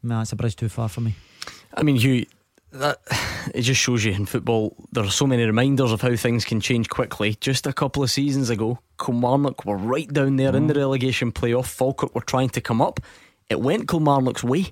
No, 0.02 0.20
it's 0.20 0.32
a 0.32 0.36
bridge 0.36 0.56
too 0.56 0.68
far 0.68 0.88
for 0.88 1.00
me. 1.00 1.14
I 1.72 1.82
mean, 1.82 1.96
Hugh, 1.96 2.26
that 2.74 2.98
it 3.54 3.62
just 3.62 3.80
shows 3.80 4.04
you 4.04 4.12
in 4.12 4.26
football 4.26 4.76
there 4.92 5.04
are 5.04 5.10
so 5.10 5.26
many 5.26 5.44
reminders 5.44 5.92
of 5.92 6.00
how 6.00 6.14
things 6.16 6.44
can 6.44 6.60
change 6.60 6.88
quickly. 6.88 7.36
Just 7.40 7.66
a 7.66 7.72
couple 7.72 8.02
of 8.02 8.10
seasons 8.10 8.50
ago, 8.50 8.78
Kilmarnock 9.04 9.64
were 9.64 9.76
right 9.76 10.12
down 10.12 10.36
there 10.36 10.54
in 10.54 10.66
the 10.66 10.74
relegation 10.74 11.32
playoff. 11.32 11.66
Falkirk 11.66 12.14
were 12.14 12.20
trying 12.20 12.50
to 12.50 12.60
come 12.60 12.80
up. 12.80 13.00
It 13.48 13.60
went 13.60 13.88
Kilmarnock's 13.88 14.44
way. 14.44 14.66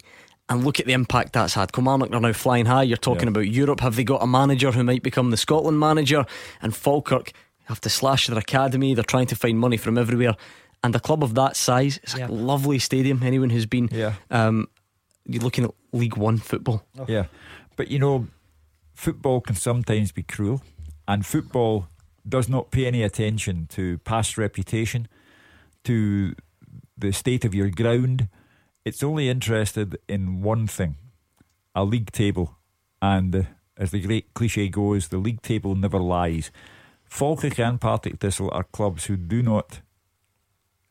And 0.48 0.64
look 0.64 0.80
at 0.80 0.86
the 0.86 0.92
impact 0.92 1.32
that's 1.32 1.54
had. 1.54 1.72
Kilmarnock 1.72 2.12
are 2.12 2.20
now 2.20 2.32
flying 2.32 2.66
high. 2.66 2.82
You're 2.82 2.96
talking 2.98 3.28
about 3.28 3.48
Europe. 3.48 3.80
Have 3.80 3.96
they 3.96 4.04
got 4.04 4.22
a 4.22 4.26
manager 4.26 4.70
who 4.72 4.82
might 4.84 5.02
become 5.02 5.30
the 5.30 5.36
Scotland 5.36 5.78
manager? 5.80 6.26
And 6.60 6.74
Falkirk 6.76 7.32
have 7.66 7.80
to 7.82 7.88
slash 7.88 8.26
their 8.26 8.38
academy. 8.38 8.94
They're 8.94 9.04
trying 9.04 9.28
to 9.28 9.36
find 9.36 9.58
money 9.58 9.76
from 9.78 9.96
everywhere. 9.96 10.34
And 10.84 10.94
a 10.96 11.00
club 11.00 11.22
of 11.22 11.34
that 11.36 11.56
size, 11.56 12.00
it's 12.02 12.18
Yeah. 12.18 12.26
a 12.26 12.28
lovely 12.28 12.80
stadium. 12.80 13.22
Anyone 13.22 13.50
who's 13.50 13.66
been, 13.66 13.88
Yeah. 13.92 14.14
um, 14.30 14.68
you're 15.24 15.42
looking 15.44 15.64
at 15.64 15.70
League 15.92 16.16
One 16.16 16.38
football. 16.38 16.84
Yeah. 17.08 17.26
But 17.76 17.90
you 17.90 17.98
know, 17.98 18.28
football 18.94 19.40
can 19.40 19.56
sometimes 19.56 20.12
be 20.12 20.22
cruel. 20.22 20.62
And 21.08 21.26
football 21.26 21.88
does 22.28 22.48
not 22.48 22.70
pay 22.70 22.86
any 22.86 23.02
attention 23.02 23.66
to 23.70 23.98
past 23.98 24.38
reputation, 24.38 25.08
to 25.84 26.34
the 26.96 27.12
state 27.12 27.44
of 27.44 27.54
your 27.54 27.70
ground. 27.70 28.28
It's 28.84 29.02
only 29.02 29.28
interested 29.28 29.98
in 30.08 30.42
one 30.42 30.66
thing 30.66 30.96
a 31.74 31.84
league 31.84 32.12
table. 32.12 32.56
And 33.00 33.34
uh, 33.34 33.42
as 33.76 33.90
the 33.90 34.00
great 34.00 34.34
cliche 34.34 34.68
goes, 34.68 35.08
the 35.08 35.18
league 35.18 35.42
table 35.42 35.74
never 35.74 35.98
lies. 35.98 36.50
Falkirk 37.04 37.58
and 37.58 37.80
Partick 37.80 38.20
Thistle 38.20 38.50
are 38.52 38.64
clubs 38.64 39.06
who 39.06 39.16
do 39.16 39.42
not, 39.42 39.80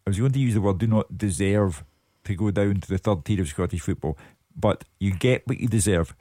I 0.06 0.10
was 0.10 0.20
going 0.20 0.32
to 0.32 0.40
use 0.40 0.56
the 0.56 0.62
word, 0.62 0.80
do 0.80 0.88
not 0.88 1.18
deserve 1.18 1.84
to 2.24 2.36
go 2.36 2.52
down 2.52 2.82
to 2.82 2.88
the 2.88 2.98
third 2.98 3.26
tier 3.26 3.42
of 3.42 3.48
Scottish 3.48 3.82
football. 3.82 4.18
But 4.56 4.84
you 5.00 5.14
get 5.14 5.48
what 5.48 5.60
you 5.60 5.68
deserve. 5.68 6.16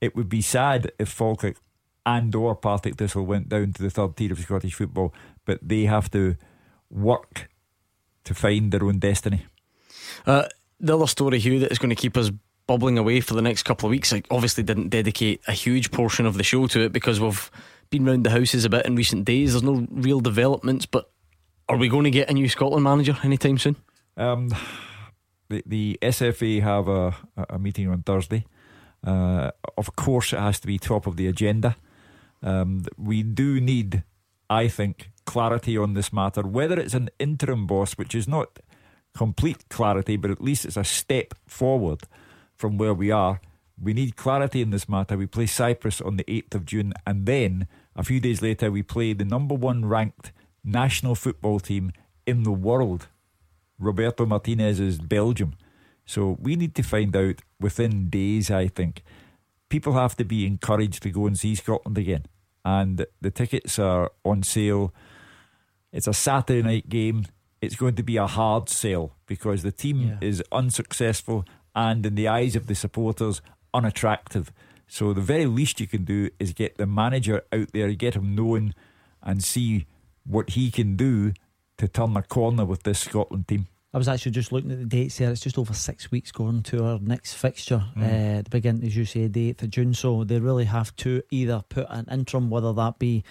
It 0.00 0.16
would 0.16 0.28
be 0.28 0.42
sad 0.42 0.92
if 0.98 1.08
Falkirk 1.08 1.56
and 2.06 2.34
or 2.34 2.54
Partick 2.54 2.96
Thistle 2.96 3.26
went 3.26 3.48
down 3.48 3.72
to 3.74 3.82
the 3.82 3.90
third 3.90 4.16
tier 4.16 4.32
of 4.32 4.38
Scottish 4.38 4.74
football, 4.74 5.14
but 5.44 5.58
they 5.62 5.84
have 5.84 6.10
to 6.12 6.36
work 6.90 7.50
to 8.24 8.34
find 8.34 8.72
their 8.72 8.84
own 8.84 8.98
destiny. 8.98 9.46
Uh, 10.26 10.44
the 10.78 10.96
other 10.96 11.06
story, 11.06 11.38
Hugh, 11.38 11.58
that 11.60 11.70
is 11.70 11.78
going 11.78 11.90
to 11.90 11.94
keep 11.94 12.16
us 12.16 12.30
bubbling 12.66 12.98
away 12.98 13.20
for 13.20 13.34
the 13.34 13.42
next 13.42 13.64
couple 13.64 13.86
of 13.88 13.90
weeks. 13.90 14.12
I 14.12 14.22
obviously 14.30 14.62
didn't 14.62 14.90
dedicate 14.90 15.40
a 15.46 15.52
huge 15.52 15.90
portion 15.90 16.26
of 16.26 16.36
the 16.36 16.44
show 16.44 16.66
to 16.68 16.80
it 16.82 16.92
because 16.92 17.20
we've 17.20 17.50
been 17.90 18.04
round 18.04 18.24
the 18.24 18.30
houses 18.30 18.64
a 18.64 18.70
bit 18.70 18.86
in 18.86 18.96
recent 18.96 19.24
days. 19.24 19.52
There's 19.52 19.62
no 19.62 19.86
real 19.90 20.20
developments, 20.20 20.86
but 20.86 21.10
are 21.68 21.76
we 21.76 21.88
going 21.88 22.04
to 22.04 22.10
get 22.10 22.30
a 22.30 22.34
new 22.34 22.48
Scotland 22.48 22.84
manager 22.84 23.16
anytime 23.22 23.58
soon? 23.58 23.76
Um, 24.16 24.50
the, 25.48 25.62
the 25.66 25.98
SFA 26.00 26.62
have 26.62 26.88
a, 26.88 27.16
a 27.48 27.58
meeting 27.58 27.88
on 27.88 28.02
Thursday. 28.02 28.44
Uh, 29.06 29.50
of 29.76 29.96
course, 29.96 30.32
it 30.32 30.38
has 30.38 30.60
to 30.60 30.66
be 30.66 30.78
top 30.78 31.06
of 31.06 31.16
the 31.16 31.26
agenda. 31.26 31.76
Um, 32.42 32.84
we 32.96 33.22
do 33.22 33.60
need, 33.60 34.02
I 34.48 34.68
think, 34.68 35.10
clarity 35.24 35.76
on 35.76 35.94
this 35.94 36.12
matter. 36.12 36.42
Whether 36.42 36.78
it's 36.78 36.94
an 36.94 37.10
interim 37.18 37.66
boss, 37.66 37.94
which 37.94 38.14
is 38.14 38.28
not 38.28 38.58
complete 39.14 39.68
clarity, 39.68 40.16
but 40.16 40.30
at 40.30 40.40
least 40.40 40.64
it's 40.64 40.76
a 40.76 40.84
step 40.84 41.34
forward 41.46 42.02
from 42.54 42.78
where 42.78 42.94
we 42.94 43.10
are. 43.10 43.40
We 43.82 43.94
need 43.94 44.16
clarity 44.16 44.60
in 44.60 44.70
this 44.70 44.88
matter. 44.88 45.16
We 45.16 45.26
play 45.26 45.46
Cyprus 45.46 46.00
on 46.00 46.16
the 46.16 46.24
8th 46.24 46.54
of 46.54 46.66
June, 46.66 46.92
and 47.06 47.26
then 47.26 47.66
a 47.96 48.04
few 48.04 48.20
days 48.20 48.42
later, 48.42 48.70
we 48.70 48.82
play 48.82 49.14
the 49.14 49.24
number 49.24 49.54
one 49.54 49.86
ranked 49.86 50.32
national 50.62 51.14
football 51.14 51.60
team 51.60 51.92
in 52.26 52.42
the 52.42 52.52
world, 52.52 53.08
Roberto 53.78 54.26
Martinez's 54.26 54.98
Belgium. 54.98 55.54
So 56.10 56.36
we 56.40 56.56
need 56.56 56.74
to 56.74 56.82
find 56.82 57.14
out 57.14 57.36
within 57.60 58.10
days, 58.10 58.50
I 58.50 58.66
think. 58.66 59.04
People 59.68 59.92
have 59.92 60.16
to 60.16 60.24
be 60.24 60.44
encouraged 60.44 61.04
to 61.04 61.10
go 61.10 61.28
and 61.28 61.38
see 61.38 61.54
Scotland 61.54 61.96
again. 61.96 62.24
And 62.64 63.06
the 63.20 63.30
tickets 63.30 63.78
are 63.78 64.10
on 64.24 64.42
sale. 64.42 64.92
It's 65.92 66.08
a 66.08 66.12
Saturday 66.12 66.64
night 66.64 66.88
game. 66.88 67.26
It's 67.60 67.76
going 67.76 67.94
to 67.94 68.02
be 68.02 68.16
a 68.16 68.26
hard 68.26 68.68
sell 68.68 69.12
because 69.26 69.62
the 69.62 69.70
team 69.70 70.00
yeah. 70.00 70.16
is 70.20 70.42
unsuccessful 70.50 71.44
and, 71.76 72.04
in 72.04 72.16
the 72.16 72.26
eyes 72.26 72.56
of 72.56 72.66
the 72.66 72.74
supporters, 72.74 73.40
unattractive. 73.72 74.50
So 74.88 75.12
the 75.12 75.20
very 75.20 75.46
least 75.46 75.78
you 75.78 75.86
can 75.86 76.02
do 76.04 76.30
is 76.40 76.52
get 76.52 76.76
the 76.76 76.86
manager 76.86 77.42
out 77.52 77.68
there, 77.72 77.92
get 77.92 78.16
him 78.16 78.34
known, 78.34 78.74
and 79.22 79.44
see 79.44 79.86
what 80.24 80.50
he 80.50 80.72
can 80.72 80.96
do 80.96 81.34
to 81.76 81.86
turn 81.86 82.16
a 82.16 82.22
corner 82.24 82.64
with 82.64 82.82
this 82.82 82.98
Scotland 82.98 83.46
team. 83.46 83.68
I 83.92 83.98
was 83.98 84.06
actually 84.06 84.32
just 84.32 84.52
looking 84.52 84.70
at 84.70 84.78
the 84.78 84.84
dates 84.84 85.18
here. 85.18 85.30
It's 85.30 85.40
just 85.40 85.58
over 85.58 85.74
six 85.74 86.12
weeks 86.12 86.30
going 86.30 86.62
to 86.64 86.84
our 86.84 87.00
next 87.00 87.34
fixture. 87.34 87.84
Mm. 87.96 88.04
Uh, 88.38 88.42
the 88.42 88.50
beginning, 88.50 88.84
as 88.84 88.96
you 88.96 89.04
say, 89.04 89.26
the 89.26 89.52
8th 89.52 89.62
of 89.64 89.70
June. 89.70 89.94
So 89.94 90.22
they 90.22 90.38
really 90.38 90.66
have 90.66 90.94
to 90.96 91.22
either 91.30 91.62
put 91.68 91.86
an 91.90 92.06
interim, 92.08 92.50
whether 92.50 92.72
that 92.72 93.00
be 93.00 93.24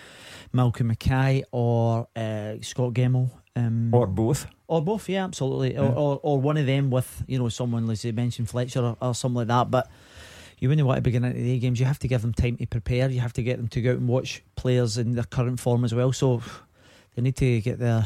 Malcolm 0.52 0.88
Mackay 0.88 1.44
or 1.52 2.10
uh, 2.14 2.56
Scot 2.62 2.94
Gemmill. 2.94 3.32
Um, 3.56 3.94
or 3.94 4.06
both. 4.06 4.48
Or 4.68 4.82
both, 4.82 5.08
yeah, 5.08 5.24
absolutely. 5.24 5.74
Yeah. 5.74 5.82
Or, 5.82 5.94
or, 5.94 6.20
or 6.24 6.42
one 6.42 6.58
of 6.58 6.66
them 6.66 6.90
with, 6.90 7.24
you 7.26 7.40
know, 7.40 7.48
someone, 7.48 7.88
like 7.88 8.04
you 8.04 8.12
mentioned, 8.12 8.50
Fletcher 8.50 8.82
or, 8.82 8.98
or 9.02 9.16
something 9.16 9.38
like 9.38 9.48
that. 9.48 9.72
But 9.72 9.90
you 10.60 10.68
wouldn't 10.68 10.86
want 10.86 10.98
to 10.98 11.02
begin 11.02 11.24
into 11.24 11.40
the 11.40 11.58
games. 11.60 11.80
You 11.80 11.86
have 11.86 12.00
to 12.00 12.10
give 12.10 12.22
them 12.22 12.34
time 12.34 12.58
to 12.58 12.66
prepare. 12.66 13.10
You 13.10 13.22
have 13.22 13.34
to 13.34 13.44
get 13.44 13.58
them 13.58 13.70
to 13.70 13.82
go 13.82 13.92
out 13.92 13.98
and 13.98 14.10
watch 14.10 14.44
players 14.58 14.98
in 14.98 15.14
their 15.14 15.24
current 15.24 15.62
form 15.62 15.86
as 15.86 15.96
well. 15.96 16.12
So 16.12 16.42
they 17.16 17.22
need 17.22 17.38
to 17.38 17.62
get 17.62 17.80
their 17.80 18.06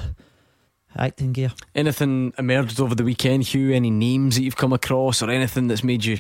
acting 0.98 1.34
gear. 1.34 1.52
Anything 1.76 2.34
emerged 2.38 2.80
over 2.80 2.96
the 2.96 3.04
weekend, 3.04 3.44
Hugh? 3.46 3.72
Any 3.72 3.92
names 3.92 4.36
that 4.36 4.44
you've 4.44 4.58
come 4.58 4.74
across, 4.74 5.22
or 5.22 5.30
anything 5.30 5.68
that's 5.68 5.84
made 5.84 6.06
you 6.06 6.20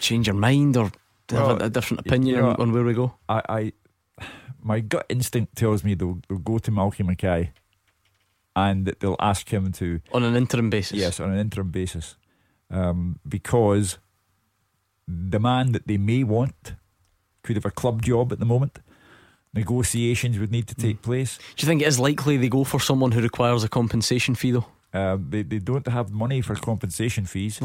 change 0.00 0.26
your 0.26 0.36
mind, 0.36 0.76
or 0.76 0.90
well, 1.30 1.48
have 1.48 1.60
a, 1.60 1.64
a, 1.64 1.70
different 1.70 2.06
opinion 2.06 2.36
you 2.36 2.42
know, 2.42 2.50
on, 2.50 2.60
on, 2.60 2.72
where 2.72 2.84
we 2.84 2.94
go? 2.94 3.14
I, 3.28 3.42
I, 3.48 3.72
my 4.62 4.80
gut 4.80 5.06
instinct 5.08 5.56
tells 5.56 5.84
me 5.84 5.94
they'll, 5.94 6.20
they'll 6.28 6.38
go 6.38 6.58
to 6.58 6.70
Malky 6.70 7.06
Mackay, 7.06 7.50
and 8.56 8.94
they'll 9.00 9.16
ask 9.18 9.52
him 9.52 9.72
to 9.72 10.00
on 10.12 10.22
an 10.22 10.36
interim 10.36 10.70
basis. 10.70 10.98
Yes, 10.98 11.20
on 11.20 11.30
an 11.30 11.38
interim 11.38 11.70
basis, 11.70 12.16
um, 12.70 13.18
because 13.28 13.98
the 15.06 15.40
man 15.40 15.72
that 15.72 15.86
they 15.86 15.98
may 15.98 16.24
want 16.24 16.74
could 17.42 17.56
have 17.56 17.66
a 17.66 17.70
club 17.70 18.02
job 18.02 18.32
at 18.32 18.38
the 18.38 18.46
moment 18.46 18.78
negotiations 19.54 20.38
would 20.38 20.50
need 20.50 20.66
to 20.66 20.74
take 20.74 20.98
mm. 20.98 21.02
place. 21.02 21.38
Do 21.56 21.64
you 21.64 21.68
think 21.68 21.82
it 21.82 21.88
is 21.88 21.98
likely 21.98 22.36
they 22.36 22.48
go 22.48 22.64
for 22.64 22.80
someone 22.80 23.12
who 23.12 23.20
requires 23.20 23.64
a 23.64 23.68
compensation 23.68 24.34
fee 24.34 24.52
though? 24.52 24.66
Uh, 24.92 25.18
they 25.28 25.42
they 25.42 25.58
don't 25.58 25.86
have 25.88 26.10
money 26.10 26.40
for 26.40 26.54
compensation 26.54 27.26
fees, 27.26 27.60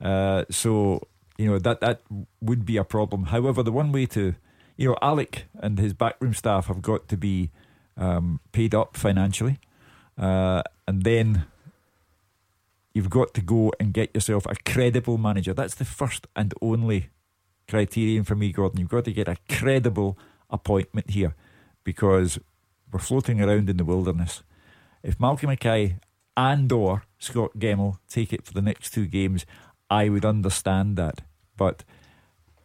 uh, 0.00 0.44
so 0.50 1.00
you 1.36 1.46
know 1.46 1.58
that 1.58 1.80
that 1.80 2.00
would 2.40 2.64
be 2.64 2.76
a 2.76 2.84
problem. 2.84 3.24
However, 3.24 3.62
the 3.62 3.72
one 3.72 3.90
way 3.90 4.06
to 4.06 4.34
you 4.76 4.88
know 4.88 4.96
Alec 5.02 5.46
and 5.54 5.78
his 5.78 5.92
backroom 5.92 6.34
staff 6.34 6.66
have 6.66 6.80
got 6.80 7.08
to 7.08 7.16
be 7.16 7.50
um, 7.96 8.38
paid 8.52 8.72
up 8.72 8.96
financially, 8.96 9.58
uh, 10.16 10.62
and 10.86 11.02
then 11.02 11.46
you've 12.94 13.10
got 13.10 13.34
to 13.34 13.40
go 13.40 13.72
and 13.80 13.92
get 13.92 14.14
yourself 14.14 14.46
a 14.46 14.54
credible 14.64 15.18
manager. 15.18 15.52
That's 15.52 15.74
the 15.74 15.84
first 15.84 16.28
and 16.36 16.54
only 16.62 17.10
criterion 17.68 18.24
for 18.24 18.36
me, 18.36 18.52
Gordon. 18.52 18.80
You've 18.80 18.90
got 18.90 19.04
to 19.06 19.12
get 19.12 19.26
a 19.26 19.36
credible 19.48 20.16
appointment 20.50 21.10
here 21.10 21.34
because 21.84 22.38
we're 22.92 23.00
floating 23.00 23.40
around 23.40 23.70
in 23.70 23.76
the 23.76 23.84
wilderness. 23.84 24.42
If 25.02 25.18
Malcolm 25.20 25.48
Mackay 25.48 25.96
and 26.36 26.70
or 26.72 27.04
Scot 27.18 27.58
Gemmill 27.58 27.98
take 28.08 28.32
it 28.32 28.44
for 28.44 28.52
the 28.52 28.62
next 28.62 28.90
two 28.90 29.06
games, 29.06 29.46
I 29.88 30.08
would 30.08 30.24
understand 30.24 30.96
that. 30.96 31.22
But 31.56 31.84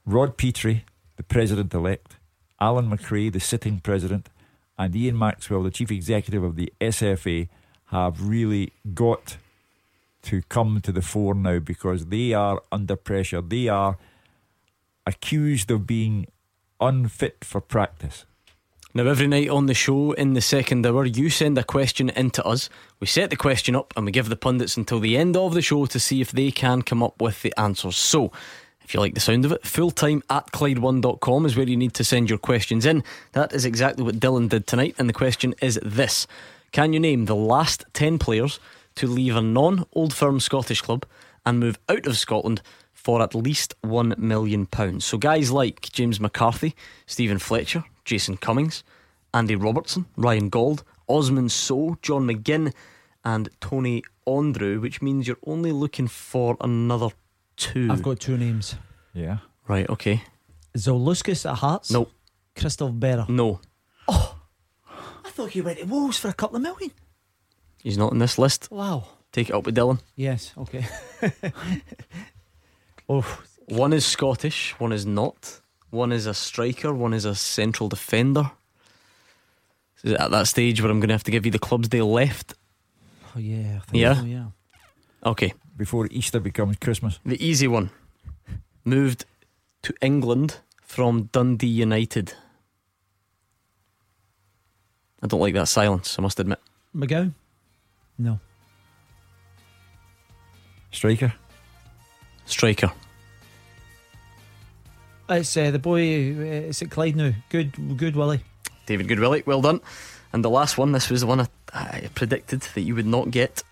Rod 0.05 0.37
Petrie, 0.37 0.85
the 1.15 1.23
president 1.23 1.73
elect, 1.73 2.17
Alan 2.59 2.89
McRae, 2.89 3.31
the 3.31 3.39
sitting 3.39 3.79
president, 3.79 4.29
and 4.77 4.95
Ian 4.95 5.17
Maxwell, 5.17 5.63
the 5.63 5.71
chief 5.71 5.91
executive 5.91 6.43
of 6.43 6.55
the 6.55 6.71
SFA, 6.79 7.47
have 7.87 8.27
really 8.27 8.71
got 8.93 9.37
to 10.23 10.41
come 10.43 10.81
to 10.81 10.91
the 10.91 11.01
fore 11.01 11.35
now 11.35 11.59
because 11.59 12.07
they 12.07 12.33
are 12.33 12.61
under 12.71 12.95
pressure. 12.95 13.41
They 13.41 13.67
are 13.67 13.97
accused 15.05 15.69
of 15.69 15.85
being 15.85 16.27
unfit 16.79 17.43
for 17.43 17.61
practice. 17.61 18.25
Now, 18.93 19.07
every 19.07 19.27
night 19.27 19.49
on 19.49 19.65
the 19.65 19.73
show 19.73 20.13
in 20.13 20.33
the 20.33 20.41
second 20.41 20.85
hour, 20.85 21.05
you 21.05 21.29
send 21.29 21.57
a 21.57 21.65
question 21.65 22.09
into 22.11 22.41
us. 22.45 22.69
We 23.01 23.07
set 23.07 23.29
the 23.29 23.35
question 23.35 23.75
up 23.75 23.93
and 23.97 24.05
we 24.05 24.13
give 24.13 24.29
the 24.29 24.37
pundits 24.37 24.77
until 24.77 25.01
the 25.01 25.17
end 25.17 25.35
of 25.35 25.53
the 25.53 25.61
show 25.61 25.85
to 25.85 25.99
see 25.99 26.21
if 26.21 26.31
they 26.31 26.49
can 26.49 26.81
come 26.81 27.03
up 27.03 27.21
with 27.21 27.41
the 27.41 27.53
answers. 27.59 27.97
So, 27.97 28.31
if 28.85 28.93
you 28.93 29.01
like 29.01 29.13
the 29.13 29.19
sound 29.19 29.43
of 29.43 29.51
it, 29.51 29.63
fulltime 29.63 30.21
at 30.29 30.51
Clyde1.com 30.51 31.45
is 31.45 31.57
where 31.57 31.67
you 31.67 31.75
need 31.75 31.93
to 31.95 32.05
send 32.05 32.29
your 32.29 32.39
questions 32.39 32.85
in. 32.85 33.03
That 33.33 33.51
is 33.51 33.65
exactly 33.65 34.05
what 34.05 34.19
Dylan 34.19 34.47
did 34.47 34.65
tonight. 34.65 34.95
And 34.97 35.09
the 35.09 35.13
question 35.13 35.55
is 35.61 35.77
this 35.83 36.25
Can 36.71 36.93
you 36.93 36.99
name 37.01 37.25
the 37.25 37.35
last 37.35 37.83
10 37.91 38.17
players 38.17 38.61
to 38.95 39.07
leave 39.07 39.35
a 39.35 39.41
non 39.41 39.85
old 39.91 40.13
firm 40.13 40.39
Scottish 40.39 40.81
club 40.81 41.05
and 41.45 41.59
move 41.59 41.77
out 41.89 42.07
of 42.07 42.17
Scotland 42.17 42.61
for 43.05 43.21
at 43.21 43.35
least 43.35 43.79
£1 43.83 44.17
million. 44.17 44.67
So, 44.99 45.19
guys 45.19 45.51
like 45.51 45.79
James 45.91 46.19
McCarthy, 46.19 46.73
Steven 47.05 47.37
Fletcher, 47.37 47.83
Jason 48.03 48.35
Cummings, 48.35 48.83
Andy 49.31 49.55
Robertson, 49.55 50.07
Ryan 50.17 50.49
Gauld, 50.49 50.81
Osman 51.07 51.49
Sow, 51.49 51.99
John 52.01 52.25
McGinn, 52.25 52.73
and 53.23 53.49
Tony 53.61 54.01
Andreu, 54.25 54.81
which 54.81 55.03
means 55.03 55.27
you're 55.27 55.37
only 55.45 55.71
looking 55.71 56.07
for 56.07 56.57
another 56.61 57.09
two. 57.57 57.89
I've 57.91 58.01
got 58.01 58.19
two 58.19 58.39
names. 58.39 58.73
Yeah. 59.13 59.37
Right, 59.67 59.87
okay. 59.87 60.23
Zaliukas 60.75 61.47
at 61.47 61.57
Hearts? 61.57 61.91
No. 61.91 62.07
Christophe 62.55 62.93
Berra? 62.93 63.29
No. 63.29 63.59
Oh, 64.07 64.35
I 65.23 65.29
thought 65.29 65.53
you 65.53 65.61
went 65.61 65.77
to 65.77 65.85
Wolves 65.85 66.17
for 66.17 66.29
a 66.29 66.33
couple 66.33 66.55
of 66.55 66.63
million. 66.63 66.89
He's 67.83 67.99
not 67.99 68.13
in 68.13 68.17
this 68.17 68.39
list. 68.39 68.71
Wow. 68.71 69.09
Take 69.31 69.49
it 69.49 69.53
up 69.55 69.67
with 69.67 69.75
Dylan. 69.75 69.99
Yes, 70.15 70.53
okay. 70.57 70.87
Oh, 73.07 73.39
one 73.67 73.93
is 73.93 74.05
Scottish, 74.05 74.75
one 74.79 74.91
is 74.91 75.05
not. 75.05 75.61
One 75.89 76.11
is 76.11 76.25
a 76.25 76.33
striker, 76.33 76.93
one 76.93 77.13
is 77.13 77.25
a 77.25 77.35
central 77.35 77.89
defender. 77.89 78.51
Is 80.03 80.11
it 80.11 80.19
at 80.19 80.31
that 80.31 80.47
stage 80.47 80.81
where 80.81 80.91
I'm 80.91 80.99
going 80.99 81.09
to 81.09 81.13
have 81.13 81.23
to 81.23 81.31
give 81.31 81.45
you 81.45 81.51
the 81.51 81.59
clubs 81.59 81.89
they 81.89 82.01
left? 82.01 82.53
Oh 83.35 83.39
yeah, 83.39 83.79
yeah, 83.91 84.15
so, 84.15 84.25
yeah. 84.25 84.45
Okay. 85.25 85.53
Before 85.77 86.07
Easter 86.09 86.39
becomes 86.39 86.77
Christmas. 86.77 87.19
The 87.25 87.43
easy 87.43 87.67
one. 87.67 87.89
Moved 88.85 89.25
to 89.81 89.93
England 90.01 90.59
from 90.81 91.23
Dundee 91.31 91.67
United. 91.67 92.33
I 95.21 95.27
don't 95.27 95.39
like 95.39 95.53
that 95.55 95.67
silence, 95.67 96.17
I 96.17 96.21
must 96.21 96.39
admit. 96.39 96.59
McGowan? 96.95 97.33
No. 98.17 98.39
Striker? 100.91 101.33
Striker. 102.45 102.91
It's 105.29 105.57
uh, 105.57 105.71
the 105.71 105.79
boy, 105.79 105.99
uh, 105.99 106.69
it's 106.69 106.81
at 106.81 106.91
Clyde 106.91 107.15
now. 107.15 107.31
Good, 107.49 107.97
good 107.97 108.15
Willie. 108.15 108.41
David 108.85 109.07
Goodwillie, 109.07 109.45
well 109.45 109.61
done. 109.61 109.81
And 110.31 110.43
the 110.43 110.49
last 110.49 110.77
one, 110.77 110.91
this 110.91 111.09
was 111.09 111.21
the 111.21 111.27
one 111.27 111.41
I, 111.41 111.47
I 111.73 112.09
predicted 112.13 112.61
that 112.61 112.81
you 112.81 112.95
would 112.95 113.07
not 113.07 113.31
get. 113.31 113.63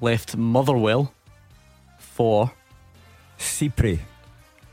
Left 0.00 0.36
Motherwell 0.36 1.12
for 1.98 2.52
Cypre. 3.38 3.98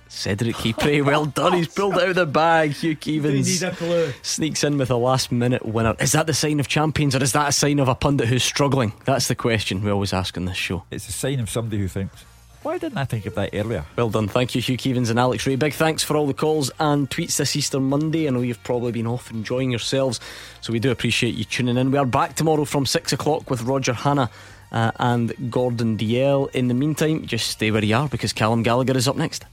Cedric 0.07 0.55
Kipre, 0.55 1.01
well 1.05 1.25
done. 1.25 1.53
He's 1.53 1.67
pulled 1.67 1.95
out 1.95 2.09
of 2.09 2.15
the 2.15 2.25
bag. 2.25 2.71
Hugh 2.71 2.95
Keevins 2.95 3.61
need 3.61 3.67
a 3.67 3.71
clue. 3.75 4.13
sneaks 4.21 4.63
in 4.63 4.77
with 4.77 4.91
a 4.91 4.95
last 4.95 5.31
minute 5.31 5.65
winner. 5.65 5.95
Is 5.99 6.11
that 6.11 6.27
the 6.27 6.33
sign 6.33 6.59
of 6.59 6.67
champions 6.67 7.15
or 7.15 7.23
is 7.23 7.31
that 7.33 7.49
a 7.49 7.51
sign 7.51 7.79
of 7.79 7.87
a 7.87 7.95
pundit 7.95 8.27
who's 8.27 8.43
struggling? 8.43 8.93
That's 9.05 9.27
the 9.27 9.35
question 9.35 9.83
we 9.83 9.89
always 9.89 10.13
ask 10.13 10.37
on 10.37 10.45
this 10.45 10.57
show. 10.57 10.83
It's 10.91 11.09
a 11.09 11.11
sign 11.11 11.39
of 11.39 11.49
somebody 11.49 11.79
who 11.79 11.87
thinks, 11.87 12.23
why 12.65 12.79
didn't 12.79 12.97
I 12.97 13.05
think 13.05 13.27
of 13.27 13.35
that 13.35 13.51
earlier? 13.53 13.85
Well 13.95 14.09
done. 14.09 14.27
Thank 14.27 14.55
you, 14.55 14.61
Hugh 14.61 14.75
Keevins 14.75 15.11
and 15.11 15.19
Alex 15.19 15.45
Rae. 15.45 15.55
Big 15.55 15.73
thanks 15.73 16.03
for 16.03 16.17
all 16.17 16.25
the 16.25 16.33
calls 16.33 16.71
and 16.79 17.07
tweets 17.07 17.37
this 17.37 17.55
Easter 17.55 17.79
Monday. 17.79 18.27
I 18.27 18.31
know 18.31 18.41
you've 18.41 18.63
probably 18.63 18.91
been 18.91 19.05
off 19.05 19.29
enjoying 19.29 19.69
yourselves, 19.69 20.19
so 20.61 20.73
we 20.73 20.79
do 20.79 20.89
appreciate 20.89 21.35
you 21.35 21.43
tuning 21.43 21.77
in. 21.77 21.91
We 21.91 21.99
are 21.99 22.07
back 22.07 22.35
tomorrow 22.35 22.65
from 22.65 22.87
six 22.87 23.13
o'clock 23.13 23.51
with 23.51 23.61
Roger 23.61 23.93
Hanna 23.93 24.31
uh, 24.71 24.91
and 24.99 25.51
Gordon 25.51 25.95
DL. 25.95 26.49
In 26.55 26.67
the 26.67 26.73
meantime, 26.73 27.27
just 27.27 27.51
stay 27.51 27.69
where 27.69 27.85
you 27.85 27.95
are 27.95 28.09
because 28.09 28.33
Callum 28.33 28.63
Gallagher 28.63 28.97
is 28.97 29.07
up 29.07 29.15
next. 29.15 29.45